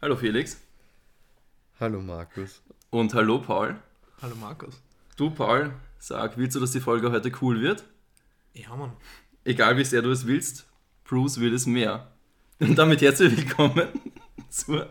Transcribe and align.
Hallo 0.00 0.14
Felix. 0.14 0.60
Hallo 1.80 2.00
Markus. 2.00 2.62
Und 2.90 3.14
hallo 3.14 3.40
Paul. 3.40 3.74
Hallo 4.22 4.36
Markus. 4.36 4.80
Du 5.16 5.28
Paul, 5.28 5.72
sag, 5.98 6.38
willst 6.38 6.54
du, 6.54 6.60
dass 6.60 6.70
die 6.70 6.78
Folge 6.78 7.10
heute 7.10 7.32
cool 7.42 7.60
wird? 7.60 7.82
Ja, 8.54 8.76
Mann. 8.76 8.92
Egal 9.42 9.76
wie 9.76 9.84
sehr 9.84 10.00
du 10.00 10.12
es 10.12 10.24
willst, 10.24 10.68
Bruce 11.02 11.40
will 11.40 11.52
es 11.52 11.66
mehr. 11.66 12.12
Und 12.60 12.78
damit 12.78 13.00
herzlich 13.00 13.36
willkommen 13.36 13.88
zur 14.48 14.88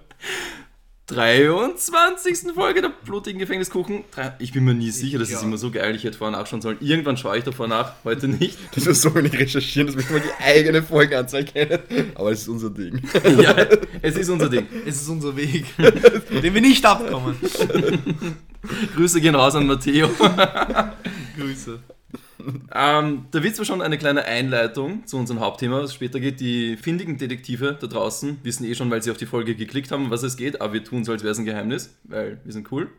23. 1.07 2.53
Folge 2.53 2.81
der 2.81 2.89
blutigen 3.05 3.39
Gefängniskuchen. 3.39 4.03
Ich 4.39 4.51
bin 4.51 4.65
mir 4.65 4.73
nie 4.73 4.91
sicher, 4.91 5.17
das 5.19 5.29
ist 5.29 5.35
Ja. 5.35 5.47
immer 5.47 5.57
so 5.57 5.71
geil, 5.71 5.95
ich 5.95 6.03
hätte 6.03 6.17
vorher 6.17 6.37
nachschauen 6.37 6.61
sollen. 6.61 6.77
Irgendwann 6.81 7.15
schaue 7.15 7.37
ich 7.37 7.43
davor 7.45 7.67
nach, 7.67 7.93
heute 8.03 8.27
nicht. 8.27 8.57
Das 8.75 8.85
ist 8.87 9.01
so 9.01 9.15
wenig 9.15 9.33
recherchieren, 9.33 9.87
dass 9.87 9.95
wir 9.97 10.19
mal 10.19 10.21
die 10.25 10.43
eigene 10.43 10.83
Folgenanzahl 10.83 11.45
kennen. 11.45 11.79
Aber 12.15 12.31
es 12.31 12.41
ist 12.41 12.49
unser 12.49 12.69
Ding. 12.69 13.01
ja, 13.41 13.55
es 14.01 14.17
ist 14.17 14.29
unser 14.29 14.49
Ding. 14.49 14.67
Es 14.85 15.01
ist 15.01 15.07
unser 15.09 15.35
Weg, 15.35 15.65
von 16.27 16.41
dem 16.41 16.53
wir 16.53 16.61
nicht 16.61 16.85
abkommen. 16.85 17.37
Grüße 18.95 19.21
gehen 19.21 19.35
raus 19.35 19.55
an 19.55 19.65
Matteo. 19.65 20.09
Grüße. 21.37 21.79
Ähm, 22.73 23.25
da 23.31 23.43
wird 23.43 23.55
zwar 23.55 23.65
schon 23.65 23.81
eine 23.81 23.97
kleine 23.97 24.23
Einleitung 24.25 25.05
zu 25.07 25.17
unserem 25.17 25.39
Hauptthema, 25.39 25.81
was 25.81 25.93
später 25.93 26.19
geht. 26.19 26.39
Die 26.39 26.77
findigen 26.77 27.17
Detektive 27.17 27.77
da 27.79 27.87
draußen 27.87 28.37
wissen 28.43 28.65
eh 28.65 28.75
schon, 28.75 28.89
weil 28.91 29.01
sie 29.01 29.11
auf 29.11 29.17
die 29.17 29.25
Folge 29.25 29.55
geklickt 29.55 29.91
haben, 29.91 30.09
was 30.11 30.23
es 30.23 30.37
geht, 30.37 30.61
aber 30.61 30.73
wir 30.73 30.83
tun 30.83 31.03
so, 31.03 31.11
als 31.11 31.23
wäre 31.23 31.31
es 31.31 31.39
ein 31.39 31.45
Geheimnis, 31.45 31.95
weil 32.03 32.39
wir 32.43 32.53
sind 32.53 32.71
cool. 32.71 32.89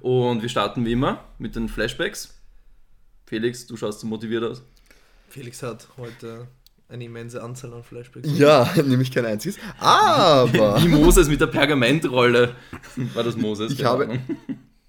Und 0.00 0.42
wir 0.42 0.48
starten 0.48 0.84
wie 0.84 0.92
immer 0.92 1.24
mit 1.38 1.56
den 1.56 1.68
Flashbacks. 1.68 2.34
Felix, 3.26 3.66
du 3.66 3.76
schaust 3.76 4.00
so 4.00 4.06
motiviert 4.06 4.44
aus. 4.44 4.62
Felix 5.28 5.62
hat 5.62 5.88
heute 5.96 6.46
eine 6.88 7.04
immense 7.04 7.42
Anzahl 7.42 7.72
an 7.72 7.82
Flashbacks. 7.82 8.28
Ja, 8.38 8.68
nämlich 8.84 9.10
kein 9.10 9.24
einziges. 9.24 9.58
Aber 9.78 10.82
Wie 10.82 10.88
Moses 10.88 11.28
mit 11.28 11.40
der 11.40 11.46
Pergamentrolle. 11.46 12.54
War 13.14 13.22
das 13.24 13.36
Moses? 13.36 13.72
Ich 13.72 13.84
habe- 13.84 14.04
Ahnung. 14.04 14.18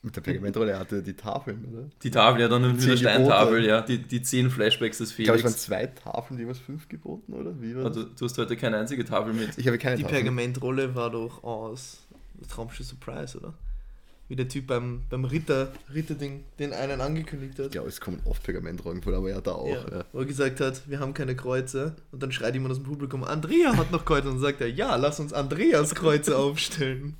Mit 0.06 0.16
der 0.16 0.22
Pergamentrolle 0.22 0.72
er 0.72 0.80
hatte 0.80 1.02
die 1.04 1.14
Tafeln, 1.16 1.66
oder? 1.74 1.90
Die 2.04 2.12
Tafel, 2.12 2.42
ja, 2.42 2.48
dann 2.48 2.62
mit 2.62 2.80
Zehn 2.80 2.92
der 2.92 2.98
Steintafel, 2.98 3.56
Gebote. 3.62 3.68
ja. 3.68 3.82
Die, 3.82 3.98
die 3.98 4.22
zehn 4.22 4.50
Flashbacks 4.50 5.00
des 5.00 5.18
Ich 5.18 5.26
glaube, 5.26 5.40
es 5.40 5.44
waren 5.44 5.52
Felix. 5.54 5.64
zwei 5.66 5.88
Tafeln, 5.88 6.40
jeweils 6.40 6.60
fünf 6.60 6.88
geboten, 6.88 7.34
oder? 7.34 7.52
Wie 7.62 7.76
war? 7.76 7.86
Also, 7.86 8.04
du 8.04 8.26
hast 8.26 8.38
heute 8.38 8.56
keine 8.56 8.78
einzige 8.78 9.04
Tafel 9.04 9.34
mit. 9.34 9.58
Ich 9.58 9.68
habe 9.68 9.78
keine 9.78 9.98
Die 9.98 10.04
Tafeln. 10.04 10.22
Pergamentrolle 10.24 10.96
war 10.96 11.10
doch 11.12 11.44
aus 11.44 11.98
Traumschiff 12.50 12.86
Surprise, 12.88 13.38
oder? 13.38 13.54
Wie 14.28 14.36
der 14.36 14.48
Typ 14.48 14.66
beim, 14.66 15.04
beim 15.12 15.24
Ritter, 15.24 15.72
Ritterding 15.94 16.46
den 16.58 16.74
einen 16.74 17.00
angekündigt 17.00 17.60
hat. 17.60 17.66
Ich 17.68 17.72
glaube, 17.74 17.90
es 17.90 18.02
kommen 18.02 18.20
oft 18.26 18.42
Pergamentrollen 18.42 19.04
vor, 19.04 19.14
aber 19.14 19.30
ja, 19.30 19.40
da 19.40 19.52
auch. 19.52 19.68
Ja, 19.68 19.86
Ja. 20.00 20.06
Wo 20.14 20.20
er 20.20 20.26
gesagt 20.26 20.60
hat, 20.62 20.82
wir 20.90 21.00
haben 21.00 21.14
keine 21.14 21.36
Kreuze. 21.36 21.96
Und 22.12 22.24
dann 22.24 22.32
schreit 22.32 22.56
jemand 22.56 22.72
aus 22.72 22.80
dem 22.80 22.86
Publikum, 22.86 23.24
Andrea 23.24 23.78
hat 23.78 23.92
noch 23.92 24.04
Kreuze. 24.04 24.28
Und 24.30 24.36
dann 24.36 24.42
sagt 24.42 24.62
er, 24.62 24.68
ja, 24.70 24.96
lass 24.96 25.20
uns 25.20 25.32
Andreas 25.32 25.94
Kreuze 25.94 26.38
aufstellen. 26.40 27.14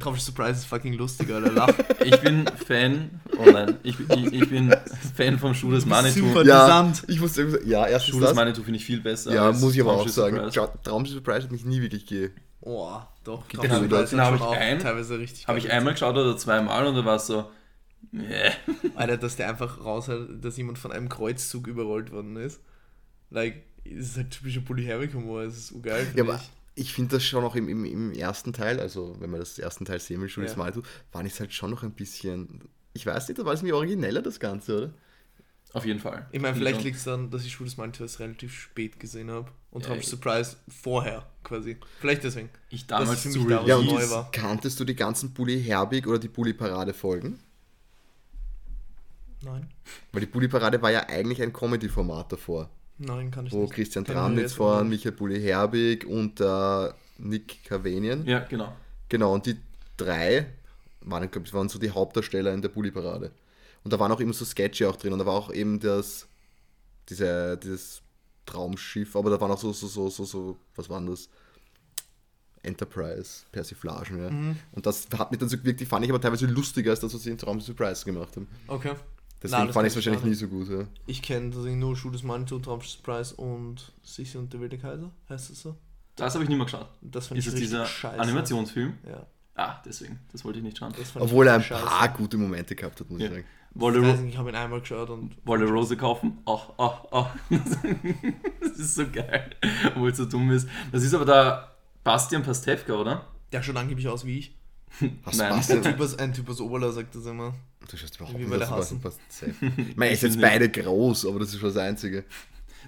Traumschiff 0.00 0.24
Surprise 0.24 0.52
ist 0.52 0.64
fucking 0.66 0.92
lustig, 0.94 1.30
Alter. 1.32 1.52
Lach. 1.52 1.68
Ich 2.04 2.20
bin 2.20 2.46
Fan. 2.66 3.20
Oh 3.38 3.50
nein, 3.50 3.76
ich, 3.82 3.96
bin- 3.96 4.26
ich, 4.26 4.32
ich 4.42 4.48
bin 4.48 4.74
Fan 5.16 5.38
vom 5.38 5.54
Schuh 5.54 5.70
des 5.72 5.84
Manitou. 5.86 6.20
Super. 6.28 6.44
Ja, 6.44 6.64
Interessant. 6.80 7.04
ich 7.08 7.20
muss 7.20 7.34
sagen, 7.34 7.56
ja, 7.66 7.86
erstens 7.86 8.14
Schuh 8.14 8.20
des. 8.20 8.34
Manitou 8.34 8.62
finde 8.62 8.78
ich 8.78 8.84
viel 8.84 9.00
besser. 9.00 9.34
Ja, 9.34 9.46
als 9.46 9.60
muss 9.60 9.74
ich 9.74 9.80
aber 9.80 9.92
auch 9.92 10.08
sagen. 10.08 10.36
Traumschiff 10.84 11.14
Surprise 11.16 11.42
hat 11.44 11.52
mich 11.52 11.64
nie 11.64 11.80
wirklich 11.82 12.06
ge... 12.06 12.30
Oh, 12.60 12.96
doch. 13.24 13.46
Den 13.48 13.60
Traumschiff 13.60 13.72
hab 13.92 14.04
ich- 14.04 14.10
den 14.10 14.20
hat 14.20 14.40
hab 14.40 14.52
ich 14.52 14.58
ein- 14.58 14.78
teilweise 14.78 15.18
richtig 15.18 15.46
Habe 15.48 15.58
ich 15.58 15.70
einmal 15.70 15.92
geschaut 15.94 16.16
oder 16.16 16.36
zweimal 16.36 16.86
und 16.86 16.94
da 16.94 17.04
war 17.04 17.16
es 17.16 17.26
so. 17.26 17.50
Nee. 18.12 18.24
Alter, 18.94 19.16
dass 19.16 19.36
der 19.36 19.48
einfach 19.48 19.84
raushält, 19.84 20.44
dass 20.44 20.56
jemand 20.56 20.78
von 20.78 20.92
einem 20.92 21.08
Kreuzzug 21.08 21.66
überrollt 21.66 22.12
worden 22.12 22.36
ist. 22.36 22.60
Like, 23.30 23.64
das 23.84 24.08
ist 24.10 24.16
halt 24.16 24.30
typischer 24.30 24.60
Bully 24.60 24.84
Herrick 24.84 25.12
Humor. 25.14 25.44
Das 25.44 25.54
ist 25.56 25.68
so 25.68 25.80
geil. 25.80 26.06
Ja, 26.14 26.22
aber 26.24 26.40
ich 26.78 26.92
finde 26.92 27.16
das 27.16 27.24
schon 27.24 27.42
noch 27.42 27.56
im, 27.56 27.68
im, 27.68 27.84
im 27.84 28.12
ersten 28.12 28.52
Teil, 28.52 28.80
also 28.80 29.16
wenn 29.20 29.30
man 29.30 29.40
das 29.40 29.58
ersten 29.58 29.84
Teil 29.84 30.00
sehen 30.00 30.20
will, 30.20 30.28
des 30.44 30.52
Ja. 30.52 30.58
Manitou, 30.58 30.82
fand 31.10 31.26
ich 31.26 31.32
es 31.34 31.40
halt 31.40 31.52
schon 31.52 31.70
noch 31.70 31.82
ein 31.82 31.92
bisschen... 31.92 32.68
Ich 32.94 33.04
weiß 33.06 33.28
nicht, 33.28 33.38
da 33.38 33.44
war 33.44 33.52
es 33.52 33.62
mir 33.62 33.76
origineller, 33.76 34.22
das 34.22 34.40
Ganze, 34.40 34.76
oder? 34.76 34.94
Auf 35.74 35.84
jeden 35.84 36.00
Fall. 36.00 36.26
Ich 36.32 36.40
meine, 36.40 36.56
vielleicht 36.56 36.76
schon. 36.76 36.84
liegt 36.84 36.96
es 36.96 37.04
daran, 37.04 37.30
dass 37.30 37.44
ich 37.44 37.60
Manitou 37.76 38.02
erst 38.04 38.20
relativ 38.20 38.52
spät 38.58 38.98
gesehen 38.98 39.30
habe. 39.30 39.50
Und 39.70 39.84
Ja, 39.84 39.90
ich- 40.00 40.08
Surprise 40.08 40.56
vorher, 40.68 41.26
quasi. 41.44 41.76
Vielleicht 42.00 42.24
deswegen. 42.24 42.48
Ich 42.70 42.86
damals 42.86 43.22
zu 43.24 43.44
damals 43.46 43.68
Ja, 43.68 43.76
und 43.76 43.86
neu 43.86 44.08
war. 44.10 44.30
kanntest 44.32 44.80
du 44.80 44.84
die 44.84 44.96
ganzen 44.96 45.34
Bully 45.34 45.62
Herbig 45.62 46.06
oder 46.06 46.18
die 46.18 46.28
Bully 46.28 46.54
Parade 46.54 46.94
Folgen? 46.94 47.38
Nein. 49.42 49.68
Weil 50.12 50.20
die 50.20 50.26
Bully 50.26 50.48
Parade 50.48 50.80
war 50.82 50.90
ja 50.90 51.06
eigentlich 51.08 51.40
ein 51.42 51.52
Comedy-Format 51.52 52.32
davor, 52.32 52.70
Nein, 52.98 53.30
kann 53.30 53.46
ich 53.46 53.52
wo 53.52 53.62
nicht. 53.62 53.74
Christian 53.74 54.04
Kennen 54.04 54.16
wir 54.16 54.22
Tramnitz 54.22 54.58
nicht. 54.58 54.88
Michael 54.90 55.12
Bully 55.12 55.40
Herbig 55.40 56.06
und 56.06 56.40
äh, 56.40 56.92
Nick 57.18 57.64
Kavenien. 57.64 58.26
Ja, 58.26 58.40
genau. 58.40 58.72
Genau, 59.08 59.34
und 59.34 59.46
die 59.46 59.56
drei 59.96 60.46
waren, 61.00 61.30
glaube 61.30 61.46
ich, 61.46 61.54
waren 61.54 61.68
so 61.68 61.78
die 61.78 61.90
Hauptdarsteller 61.90 62.52
in 62.52 62.62
der 62.62 62.68
Bully 62.68 62.90
Parade. 62.90 63.30
Und 63.84 63.92
da 63.92 63.98
waren 63.98 64.12
auch 64.12 64.20
immer 64.20 64.32
so 64.32 64.44
Sketche 64.44 64.88
auch 64.88 64.96
drin 64.96 65.12
und 65.12 65.18
da 65.20 65.26
war 65.26 65.34
auch 65.34 65.52
eben 65.52 65.80
das, 65.80 66.26
diese, 67.08 67.56
dieses 67.56 68.02
Traumschiff, 68.44 69.14
aber 69.16 69.30
da 69.30 69.40
waren 69.40 69.50
auch 69.50 69.58
so, 69.58 69.72
so, 69.72 69.86
so, 69.86 70.08
so, 70.10 70.24
so 70.24 70.58
was 70.74 70.88
waren 70.88 71.06
das? 71.06 71.28
Enterprise, 72.62 73.44
Persiflagen, 73.52 74.20
ja. 74.20 74.30
Mhm. 74.30 74.56
Und 74.72 74.84
das 74.84 75.06
hat 75.16 75.30
mich 75.30 75.38
dann 75.38 75.48
so 75.48 75.56
gewirkt, 75.56 75.80
die 75.80 75.86
fand 75.86 76.04
ich 76.04 76.10
aber 76.10 76.20
teilweise 76.20 76.46
lustiger, 76.46 76.90
als 76.90 77.00
das, 77.00 77.14
was 77.14 77.22
sie 77.22 77.30
in 77.30 77.38
Traum 77.38 77.60
Surprise 77.60 78.04
gemacht 78.04 78.34
haben. 78.36 78.48
Okay. 78.66 78.94
Deswegen 79.42 79.66
das 79.66 79.74
fand 79.74 79.86
ich 79.86 79.92
es 79.92 79.98
ich 79.98 80.06
wahrscheinlich 80.06 80.24
nie 80.30 80.34
so 80.34 80.48
gut, 80.48 80.68
ja. 80.68 80.86
Ich 81.06 81.22
kenne 81.22 81.50
tatsächlich 81.50 81.78
nur 81.78 81.96
Schuh 81.96 82.10
des 82.10 82.22
Manitou, 82.24 82.58
Traumschiff 82.58 82.90
Surprise 82.92 83.34
und 83.36 83.92
Sissi 84.02 84.36
und 84.38 84.52
der 84.52 84.60
wilde 84.60 84.78
Kaiser. 84.78 85.10
Heißt 85.28 85.50
das 85.50 85.60
so? 85.62 85.76
Das 86.16 86.34
habe 86.34 86.42
ich 86.42 86.48
nicht 86.50 86.58
mehr 86.58 86.66
geschaut. 86.66 86.88
Das 87.00 87.28
fand 87.28 87.38
Ist 87.38 87.46
ich 87.46 87.54
es 87.54 87.60
dieser 87.60 87.86
scheiße. 87.86 88.18
Animationsfilm? 88.20 88.94
Ja. 89.08 89.26
Ah, 89.54 89.80
deswegen. 89.84 90.18
Das 90.32 90.44
wollte 90.44 90.58
ich 90.58 90.64
nicht 90.64 90.78
schauen. 90.78 90.92
Obwohl 91.16 91.46
er 91.46 91.54
ein 91.54 91.60
richtig 91.60 91.78
paar 91.78 92.00
scheiße. 92.08 92.14
gute 92.16 92.36
Momente 92.36 92.74
gehabt 92.74 92.98
hat, 93.00 93.08
muss 93.10 93.20
Ja. 93.20 93.26
ich 93.26 93.32
sagen. 93.32 93.44
Wolle, 93.74 93.98
Ich 94.10 94.20
nicht, 94.20 94.32
ich 94.32 94.38
habe 94.38 94.48
ihn 94.48 94.56
einmal 94.56 94.80
geschaut 94.80 95.10
und 95.10 95.36
Wolle 95.44 95.66
Rose 95.66 95.96
kaufen? 95.96 96.38
Ach, 96.46 96.70
ach, 96.78 97.04
ach. 97.12 97.28
Das 98.60 98.70
ist 98.78 98.94
so 98.96 99.06
geil. 99.08 99.50
Obwohl 99.94 100.10
es 100.10 100.16
so 100.16 100.24
dumm 100.24 100.50
ist. 100.50 100.68
Das 100.90 101.02
ist 101.04 101.14
aber 101.14 101.24
der 101.24 101.72
Bastian 102.02 102.42
Pastewka, 102.42 102.94
oder? 102.94 103.26
der 103.52 103.62
schaut 103.62 103.76
angeblich 103.76 104.06
aus 104.08 104.26
wie 104.26 104.38
ich. 104.40 104.57
Hast 105.24 105.38
Nein. 105.38 105.62
du 105.66 105.74
Ein? 105.74 105.82
Typ 105.82 106.00
aus, 106.00 106.18
ein 106.18 106.32
typ 106.32 106.48
aus 106.50 106.60
Oberla 106.60 106.90
sagt 106.92 107.14
das 107.14 107.26
immer. 107.26 107.54
Du 107.90 107.96
schaust 107.96 108.16
überhaupt 108.16 108.38
Wie 108.38 108.44
nicht 108.44 108.62
aus, 108.70 108.94
passt 109.00 109.20
safe. 109.28 109.52
Ich 109.76 109.96
meine, 109.96 110.12
Ich 110.14 110.22
nicht. 110.22 110.40
beide 110.40 110.68
groß, 110.68 111.26
aber 111.26 111.40
das 111.40 111.50
ist 111.54 111.60
schon 111.60 111.68
das 111.68 111.76
Einzige. 111.78 112.24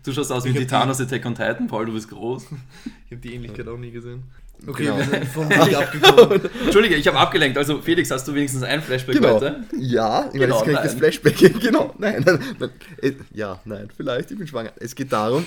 Du 0.05 0.13
schaust 0.13 0.33
aus 0.33 0.45
wie 0.45 0.51
Ich 0.51 0.57
Titan 0.57 0.87
die- 0.89 0.91
aus 0.93 1.01
Attack 1.01 1.25
on 1.27 1.35
Titan, 1.35 1.67
Paul, 1.69 1.87
du 1.87 1.93
bist 1.93 2.09
groß. 2.09 2.47
Ich 3.07 3.13
habe 3.13 3.21
die 3.21 3.35
Ähnlichkeit 3.35 3.67
auch 3.69 3.77
nie 3.77 3.91
gesehen. 3.91 4.23
Okay, 4.67 4.85
Genau. 4.85 4.99
wir 4.99 5.05
sind 5.05 5.25
vom 5.27 5.49
Weg 5.49 5.75
abgekommen. 5.77 6.41
Entschuldige, 6.65 6.95
ich 6.97 7.07
habe 7.09 7.19
abgelenkt. 7.19 7.57
Also, 7.57 7.81
Felix, 7.81 8.11
hast 8.11 8.27
du 8.29 8.35
wenigstens 8.35 8.63
ein 8.63 8.83
Flashback 8.83 9.17
Genau. 9.17 9.35
heute? 9.37 9.65
Ja, 9.79 10.27
ich 10.27 10.35
meine, 10.35 10.47
Genau, 10.47 10.57
jetzt 10.57 10.65
kann 10.65 10.75
ich 10.75 10.81
das 10.81 10.93
nein. 10.93 10.99
Flashback 10.99 11.37
geben. 11.37 11.61
Genau, 11.63 11.95
nein, 11.99 12.23
nein, 12.27 12.39
nein. 12.59 12.71
Äh, 13.03 13.13
Ja, 13.33 13.61
nein, 13.65 13.89
vielleicht, 13.97 14.31
ich 14.31 14.39
bin 14.39 14.47
schwanger. 14.47 14.73
Es 14.77 14.95
geht 14.95 15.13
darum, 15.13 15.47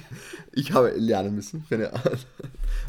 ich 0.52 0.72
habe 0.72 0.90
lernen 0.96 1.34
müssen 1.34 1.64
für 1.68 1.74
eine, 1.74 1.90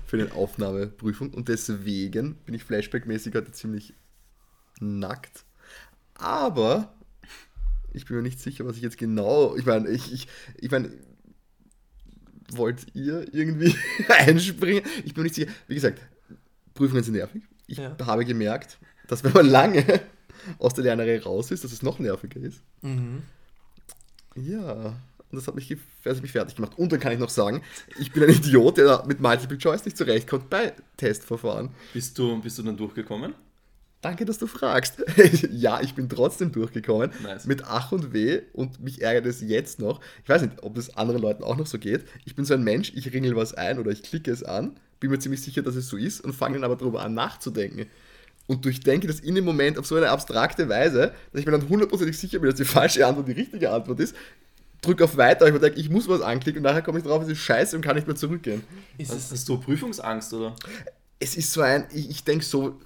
für 0.05 0.17
eine 0.17 0.31
Aufnahmeprüfung 0.33 1.33
und 1.33 1.49
deswegen 1.49 2.35
bin 2.45 2.55
ich 2.55 2.63
Flashback-mäßig 2.63 3.35
heute 3.35 3.51
ziemlich 3.51 3.93
nackt. 4.79 5.43
Aber 6.15 6.93
ich 7.93 8.05
bin 8.05 8.15
mir 8.17 8.23
nicht 8.23 8.39
sicher, 8.39 8.65
was 8.65 8.77
ich 8.77 8.81
jetzt 8.83 8.97
genau. 8.97 9.55
Ich 9.57 9.65
meine, 9.65 9.89
ich, 9.89 10.11
ich, 10.13 10.27
ich 10.59 10.71
meine, 10.71 10.89
wollt 12.51 12.85
ihr 12.93 13.25
irgendwie 13.33 13.75
einspringen? 14.09 14.83
Ich 15.03 15.13
bin 15.13 15.21
mir 15.21 15.23
nicht 15.23 15.35
sicher. 15.35 15.51
Wie 15.67 15.75
gesagt, 15.75 16.01
Prüfungen 16.73 17.03
sind 17.03 17.15
nervig. 17.15 17.43
Ich 17.67 17.77
Ja. 17.77 17.95
habe 18.05 18.25
gemerkt, 18.25 18.77
dass 19.07 19.23
wenn 19.23 19.33
man 19.33 19.47
lange 19.47 19.83
aus 20.59 20.73
der 20.73 20.83
Lernerei 20.83 21.19
raus 21.21 21.51
ist, 21.51 21.63
dass 21.63 21.71
es 21.71 21.81
noch 21.81 21.99
nerviger 21.99 22.39
ist. 22.41 22.61
Mhm. 22.81 23.23
Ja, 24.35 24.95
und 25.31 25.37
das 25.37 25.47
hat 25.47 25.55
mich, 25.55 25.75
das 26.03 26.15
hat 26.17 26.21
mich 26.21 26.31
fertig 26.31 26.55
gemacht. 26.55 26.77
Und 26.77 26.91
dann 26.91 26.99
kann 26.99 27.11
ich 27.13 27.19
noch 27.19 27.29
sagen, 27.29 27.61
ich 27.97 28.11
bin 28.11 28.23
ein 28.23 28.29
Idiot, 28.29 28.77
der 28.77 29.03
mit 29.07 29.19
Multiple 29.21 29.57
Choice 29.57 29.85
nicht 29.85 29.97
zurechtkommt 29.97 30.49
bei 30.49 30.73
Testverfahren. 30.97 31.69
Bist 31.93 32.17
du, 32.17 32.39
bist 32.41 32.57
du 32.59 32.63
dann 32.63 32.77
durchgekommen? 32.77 33.33
Danke, 34.05 34.25
dass 34.25 34.37
du 34.37 34.45
fragst. 34.45 35.03
ja, 35.51 35.81
ich 35.81 35.95
bin 35.95 36.07
trotzdem 36.07 36.51
durchgekommen. 36.51 37.09
Nice. 37.23 37.47
Mit 37.47 37.63
Ach 37.65 37.91
und 37.91 38.13
Weh 38.13 38.41
und 38.53 38.79
mich 38.79 39.01
ärgert 39.01 39.25
es 39.25 39.41
jetzt 39.41 39.79
noch. 39.79 39.99
Ich 40.21 40.29
weiß 40.29 40.43
nicht, 40.43 40.61
ob 40.61 40.77
es 40.77 40.95
anderen 40.95 41.23
Leuten 41.23 41.43
auch 41.43 41.57
noch 41.57 41.65
so 41.65 41.79
geht. 41.79 42.05
Ich 42.23 42.35
bin 42.35 42.45
so 42.45 42.53
ein 42.53 42.63
Mensch, 42.63 42.91
ich 42.93 43.11
ringel 43.11 43.35
was 43.35 43.55
ein 43.55 43.79
oder 43.79 43.89
ich 43.89 44.03
klicke 44.03 44.29
es 44.29 44.43
an, 44.43 44.75
bin 44.99 45.09
mir 45.09 45.17
ziemlich 45.17 45.41
sicher, 45.41 45.63
dass 45.63 45.73
es 45.73 45.87
so 45.87 45.97
ist 45.97 46.21
und 46.21 46.33
fange 46.33 46.53
dann 46.53 46.65
aber 46.65 46.75
darüber 46.75 47.01
an 47.01 47.15
nachzudenken. 47.15 47.87
Und 48.45 48.63
durchdenke 48.63 49.07
das 49.07 49.21
in 49.21 49.33
dem 49.33 49.43
Moment 49.43 49.79
auf 49.79 49.87
so 49.87 49.95
eine 49.95 50.11
abstrakte 50.11 50.69
Weise, 50.69 51.15
dass 51.31 51.39
ich 51.39 51.47
mir 51.47 51.53
dann 51.53 51.67
hundertprozentig 51.67 52.15
sicher 52.15 52.37
bin, 52.37 52.51
dass 52.51 52.57
die 52.57 52.65
falsche 52.65 53.07
Antwort 53.07 53.27
die 53.27 53.31
richtige 53.31 53.71
Antwort 53.71 53.99
ist. 53.99 54.15
Drücke 54.83 55.05
auf 55.05 55.17
Weiter, 55.17 55.47
ich 55.47 55.53
mir 55.53 55.59
denke, 55.59 55.79
ich 55.79 55.89
muss 55.89 56.07
was 56.07 56.21
anklicken 56.21 56.59
und 56.59 56.69
nachher 56.69 56.83
komme 56.83 56.99
ich 56.99 57.05
drauf, 57.05 57.23
es 57.23 57.29
ist 57.29 57.39
scheiße 57.39 57.75
und 57.75 57.81
kann 57.81 57.95
nicht 57.95 58.05
mehr 58.05 58.15
zurückgehen. 58.15 58.61
Ist 58.99 59.11
es, 59.11 59.31
hast 59.31 59.49
du 59.49 59.57
Prüfungsangst, 59.57 60.31
oder? 60.31 60.55
es 61.19 61.35
ist 61.35 61.51
so 61.51 61.61
ein, 61.61 61.85
ich, 61.91 62.09
ich 62.09 62.23
denke 62.23 62.45
so 62.45 62.79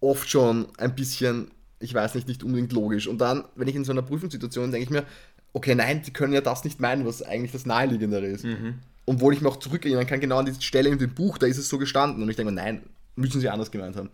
oft 0.00 0.28
schon 0.28 0.66
ein 0.78 0.94
bisschen, 0.94 1.50
ich 1.80 1.92
weiß 1.94 2.14
nicht, 2.14 2.28
nicht 2.28 2.42
unbedingt 2.42 2.72
logisch. 2.72 3.06
Und 3.06 3.18
dann, 3.18 3.44
wenn 3.54 3.68
ich 3.68 3.74
in 3.74 3.84
so 3.84 3.92
einer 3.92 4.02
Prüfungssituation 4.02 4.70
denke 4.70 4.84
ich 4.84 4.90
mir, 4.90 5.04
okay, 5.52 5.74
nein, 5.74 6.02
die 6.02 6.12
können 6.12 6.32
ja 6.32 6.40
das 6.40 6.64
nicht 6.64 6.80
meinen, 6.80 7.06
was 7.06 7.22
eigentlich 7.22 7.52
das 7.52 7.66
Naheliegendere 7.66 8.26
ist. 8.26 8.44
obwohl 9.06 9.32
ich 9.32 9.40
mich 9.40 9.50
auch 9.50 9.58
zurückerinnern 9.58 10.06
kann, 10.06 10.20
genau 10.20 10.38
an 10.38 10.46
diese 10.46 10.60
Stelle 10.60 10.88
in 10.88 10.98
dem 10.98 11.14
Buch, 11.14 11.38
da 11.38 11.46
ist 11.46 11.58
es 11.58 11.68
so 11.68 11.78
gestanden. 11.78 12.22
Und 12.22 12.28
ich 12.28 12.36
denke 12.36 12.52
mir, 12.52 12.60
nein, 12.60 12.82
müssen 13.14 13.40
sie 13.40 13.48
anders 13.48 13.70
gemeint 13.70 13.96
haben. 13.96 14.10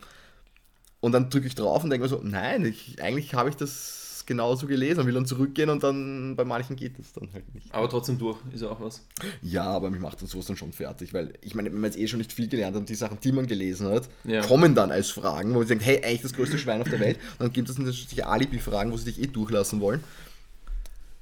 Und 1.01 1.13
dann 1.13 1.31
drücke 1.31 1.47
ich 1.47 1.55
drauf 1.55 1.83
und 1.83 1.91
denke 1.91 2.05
mir 2.05 2.09
so, 2.09 2.21
nein, 2.23 2.65
ich, 2.65 3.03
eigentlich 3.03 3.35
habe 3.35 3.49
ich 3.49 3.57
das 3.57 4.02
genauso 4.27 4.67
gelesen 4.67 5.01
und 5.01 5.07
will 5.07 5.15
dann 5.15 5.27
zurückgehen 5.27 5.71
und 5.71 5.83
dann 5.83 6.35
bei 6.37 6.45
manchen 6.45 6.77
geht 6.77 6.99
es 6.99 7.13
dann 7.13 7.33
halt 7.33 7.55
nicht. 7.55 7.73
Aber 7.75 7.89
trotzdem 7.89 8.19
durch, 8.19 8.39
ist 8.53 8.63
ja 8.63 8.71
auch 8.71 8.81
was. 8.81 9.05
Ja, 9.43 9.65
aber 9.65 9.91
mich 9.91 10.01
macht 10.01 10.21
dann 10.21 10.29
sowas 10.29 10.47
dann 10.47 10.57
schon 10.57 10.73
fertig, 10.73 11.13
weil 11.15 11.33
ich 11.41 11.55
meine, 11.55 11.73
wenn 11.73 11.81
man 11.81 11.91
jetzt 11.91 11.99
eh 12.01 12.07
schon 12.09 12.19
nicht 12.19 12.33
viel 12.33 12.49
gelernt 12.49 12.75
hat 12.75 12.81
und 12.81 12.89
die 12.89 12.95
Sachen, 12.95 13.19
die 13.21 13.33
man 13.33 13.47
gelesen 13.47 13.89
hat, 13.89 14.09
Ja. 14.25 14.43
kommen 14.43 14.75
dann 14.75 14.91
als 14.91 15.11
Fragen, 15.11 15.55
wo 15.55 15.59
man 15.59 15.69
denkt, 15.69 15.85
hey, 15.85 16.03
eigentlich 16.05 16.23
das 16.23 16.33
größte 16.33 16.59
Schwein 16.59 16.81
auf 16.83 16.89
der 16.89 17.01
Welt. 17.01 17.19
Und 17.33 17.41
dann 17.41 17.53
gibt 17.53 17.69
es 17.69 17.79
natürlich 17.79 18.25
Alibi-Fragen, 18.27 18.93
wo 18.93 18.97
sie 18.97 19.07
dich 19.13 19.23
eh 19.23 19.27
durchlassen 19.27 19.81
wollen. 19.81 20.03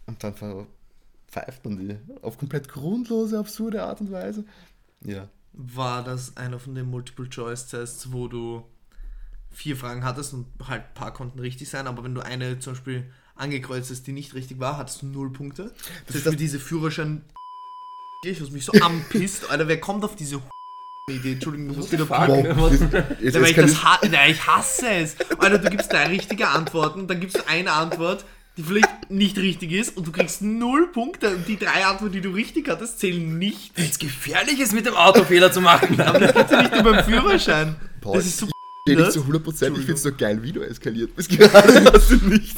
Und 0.06 0.22
dann 0.24 0.34
pfeift 1.28 1.64
man 1.64 1.76
die 1.78 1.96
auf 2.22 2.38
komplett 2.38 2.68
grundlose, 2.68 3.38
absurde 3.38 3.82
Art 3.82 4.00
und 4.00 4.10
Weise. 4.10 4.44
Ja. 5.04 5.28
War 5.52 6.02
das 6.04 6.36
einer 6.36 6.58
von 6.58 6.74
den 6.74 6.86
Multiple-Choice-Tests, 6.90 8.12
wo 8.12 8.28
du 8.28 8.62
vier 9.52 9.76
Fragen 9.76 10.04
hattest 10.04 10.32
und 10.32 10.46
halt 10.66 10.82
ein 10.82 10.94
paar 10.94 11.12
konnten 11.12 11.38
richtig 11.38 11.68
sein, 11.68 11.86
aber 11.86 12.04
wenn 12.04 12.14
du 12.14 12.20
eine 12.20 12.58
zum 12.60 12.72
Beispiel 12.74 13.10
angekreuzt 13.36 13.90
hast, 13.90 14.06
die 14.06 14.12
nicht 14.12 14.34
richtig 14.34 14.60
war, 14.60 14.76
hattest 14.76 15.02
du 15.02 15.06
null 15.06 15.32
Punkte? 15.32 15.72
Das 16.06 16.22
Das 16.22 16.32
ist 16.32 16.40
diese 16.40 16.58
Führerschein... 16.60 17.22
Ich 18.22 18.40
was 18.42 18.50
mich 18.50 18.64
so 18.66 18.72
anpisst, 18.82 19.50
Alter, 19.50 19.66
wer 19.66 19.80
kommt 19.80 20.04
auf 20.04 20.14
diese 20.14 20.40
Idee? 21.08 21.32
Entschuldigung, 21.32 21.68
du 21.68 21.74
musst 21.76 21.90
wieder 21.90 22.04
jetzt 22.04 23.40
weil 23.40 23.50
ich, 23.50 23.56
eskaliert- 23.56 23.62
das 23.62 23.82
ha 23.84 23.98
Nein, 24.10 24.30
ich 24.32 24.46
hasse 24.46 24.88
es. 24.90 25.16
Alter, 25.38 25.58
du 25.58 25.70
gibst 25.70 25.90
drei 25.92 26.06
richtige 26.08 26.48
Antworten, 26.48 27.06
dann 27.08 27.18
gibst 27.18 27.38
du 27.38 27.48
eine 27.48 27.72
Antwort, 27.72 28.24
die 28.58 28.62
vielleicht 28.62 29.10
nicht 29.10 29.38
richtig 29.38 29.72
ist 29.72 29.96
und 29.96 30.06
du 30.06 30.12
kriegst 30.12 30.42
null 30.42 30.88
Punkte 30.92 31.34
und 31.34 31.48
die 31.48 31.56
drei 31.58 31.86
Antworten, 31.86 32.12
die 32.12 32.20
du 32.20 32.30
richtig 32.30 32.68
hattest, 32.68 33.00
zählen 33.00 33.38
nicht. 33.38 33.72
Wenn 33.74 33.88
es 33.88 33.98
gefährlich 33.98 34.60
ist, 34.60 34.74
mit 34.74 34.84
dem 34.84 34.94
Auto 34.94 35.24
Fehler 35.24 35.50
zu 35.50 35.62
machen. 35.62 35.98
Aber 36.00 36.18
das 36.20 36.34
geht 36.34 36.50
ja 36.50 36.62
nicht 36.62 36.76
über 36.76 36.92
den 36.92 37.04
Führerschein. 37.04 37.76
Paul, 38.02 38.16
Das 38.16 38.26
ist 38.26 38.36
so 38.36 38.48
Ich 38.86 38.92
stehe 38.92 38.98
nicht 38.98 39.12
zu 39.12 39.20
100%, 39.20 39.52
ich 39.72 39.76
finde 39.78 39.92
es 39.92 40.02
so 40.02 40.12
geil, 40.12 40.42
wie 40.42 40.52
du 40.52 40.60
eskaliert 40.62 41.14
bist. 41.14 41.28
Gerade 41.28 41.84
hast 41.92 42.10
du 42.10 42.16
nicht. 42.26 42.56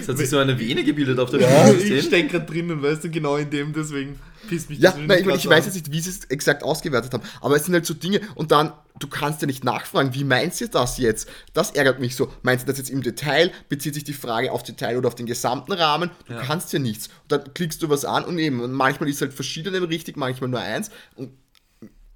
Es 0.00 0.08
hat 0.08 0.18
sich 0.18 0.28
so 0.28 0.38
eine 0.38 0.58
Vene 0.58 0.84
gebildet 0.84 1.18
auf 1.18 1.30
der 1.30 1.40
Ja, 1.40 1.70
Bühne. 1.70 1.82
Ich 1.82 2.04
steck 2.04 2.30
grad 2.30 2.48
drinnen, 2.50 2.82
weißt 2.82 3.04
du, 3.04 3.10
genau 3.10 3.36
in 3.36 3.48
dem, 3.48 3.72
deswegen 3.72 4.18
pisst 4.46 4.68
mich 4.68 4.78
Ja, 4.78 4.90
das 4.90 5.00
nein, 5.06 5.20
ich, 5.20 5.24
meine, 5.26 5.38
ich 5.38 5.48
weiß 5.48 5.64
jetzt 5.64 5.74
nicht, 5.74 5.90
wie 5.90 6.00
sie 6.00 6.10
es 6.10 6.24
exakt 6.26 6.62
ausgewertet 6.62 7.12
haben, 7.14 7.22
aber 7.40 7.56
es 7.56 7.64
sind 7.64 7.72
halt 7.74 7.86
so 7.86 7.94
Dinge 7.94 8.20
und 8.34 8.52
dann, 8.52 8.72
du 9.00 9.08
kannst 9.08 9.40
ja 9.40 9.46
nicht 9.46 9.64
nachfragen, 9.64 10.12
wie 10.14 10.22
meinst 10.24 10.60
du 10.60 10.68
das 10.68 10.98
jetzt? 10.98 11.28
Das 11.54 11.70
ärgert 11.70 11.98
mich 11.98 12.14
so. 12.14 12.30
Meinst 12.42 12.64
du 12.64 12.70
das 12.70 12.78
jetzt 12.78 12.90
im 12.90 13.02
Detail? 13.02 13.50
Bezieht 13.70 13.94
sich 13.94 14.04
die 14.04 14.12
Frage 14.12 14.52
auf 14.52 14.62
Detail 14.62 14.98
oder 14.98 15.08
auf 15.08 15.14
den 15.14 15.26
gesamten 15.26 15.72
Rahmen? 15.72 16.10
Du 16.26 16.34
Ja. 16.34 16.42
kannst 16.42 16.72
ja 16.74 16.78
nichts. 16.78 17.08
Und 17.08 17.32
dann 17.32 17.54
klickst 17.54 17.82
du 17.82 17.88
was 17.88 18.04
an 18.04 18.24
und 18.24 18.38
eben, 18.38 18.60
und 18.60 18.72
manchmal 18.72 19.08
ist 19.08 19.20
halt 19.22 19.32
verschiedene 19.32 19.88
richtig, 19.88 20.16
manchmal 20.18 20.50
nur 20.50 20.60
eins. 20.60 20.90
Und 21.14 21.30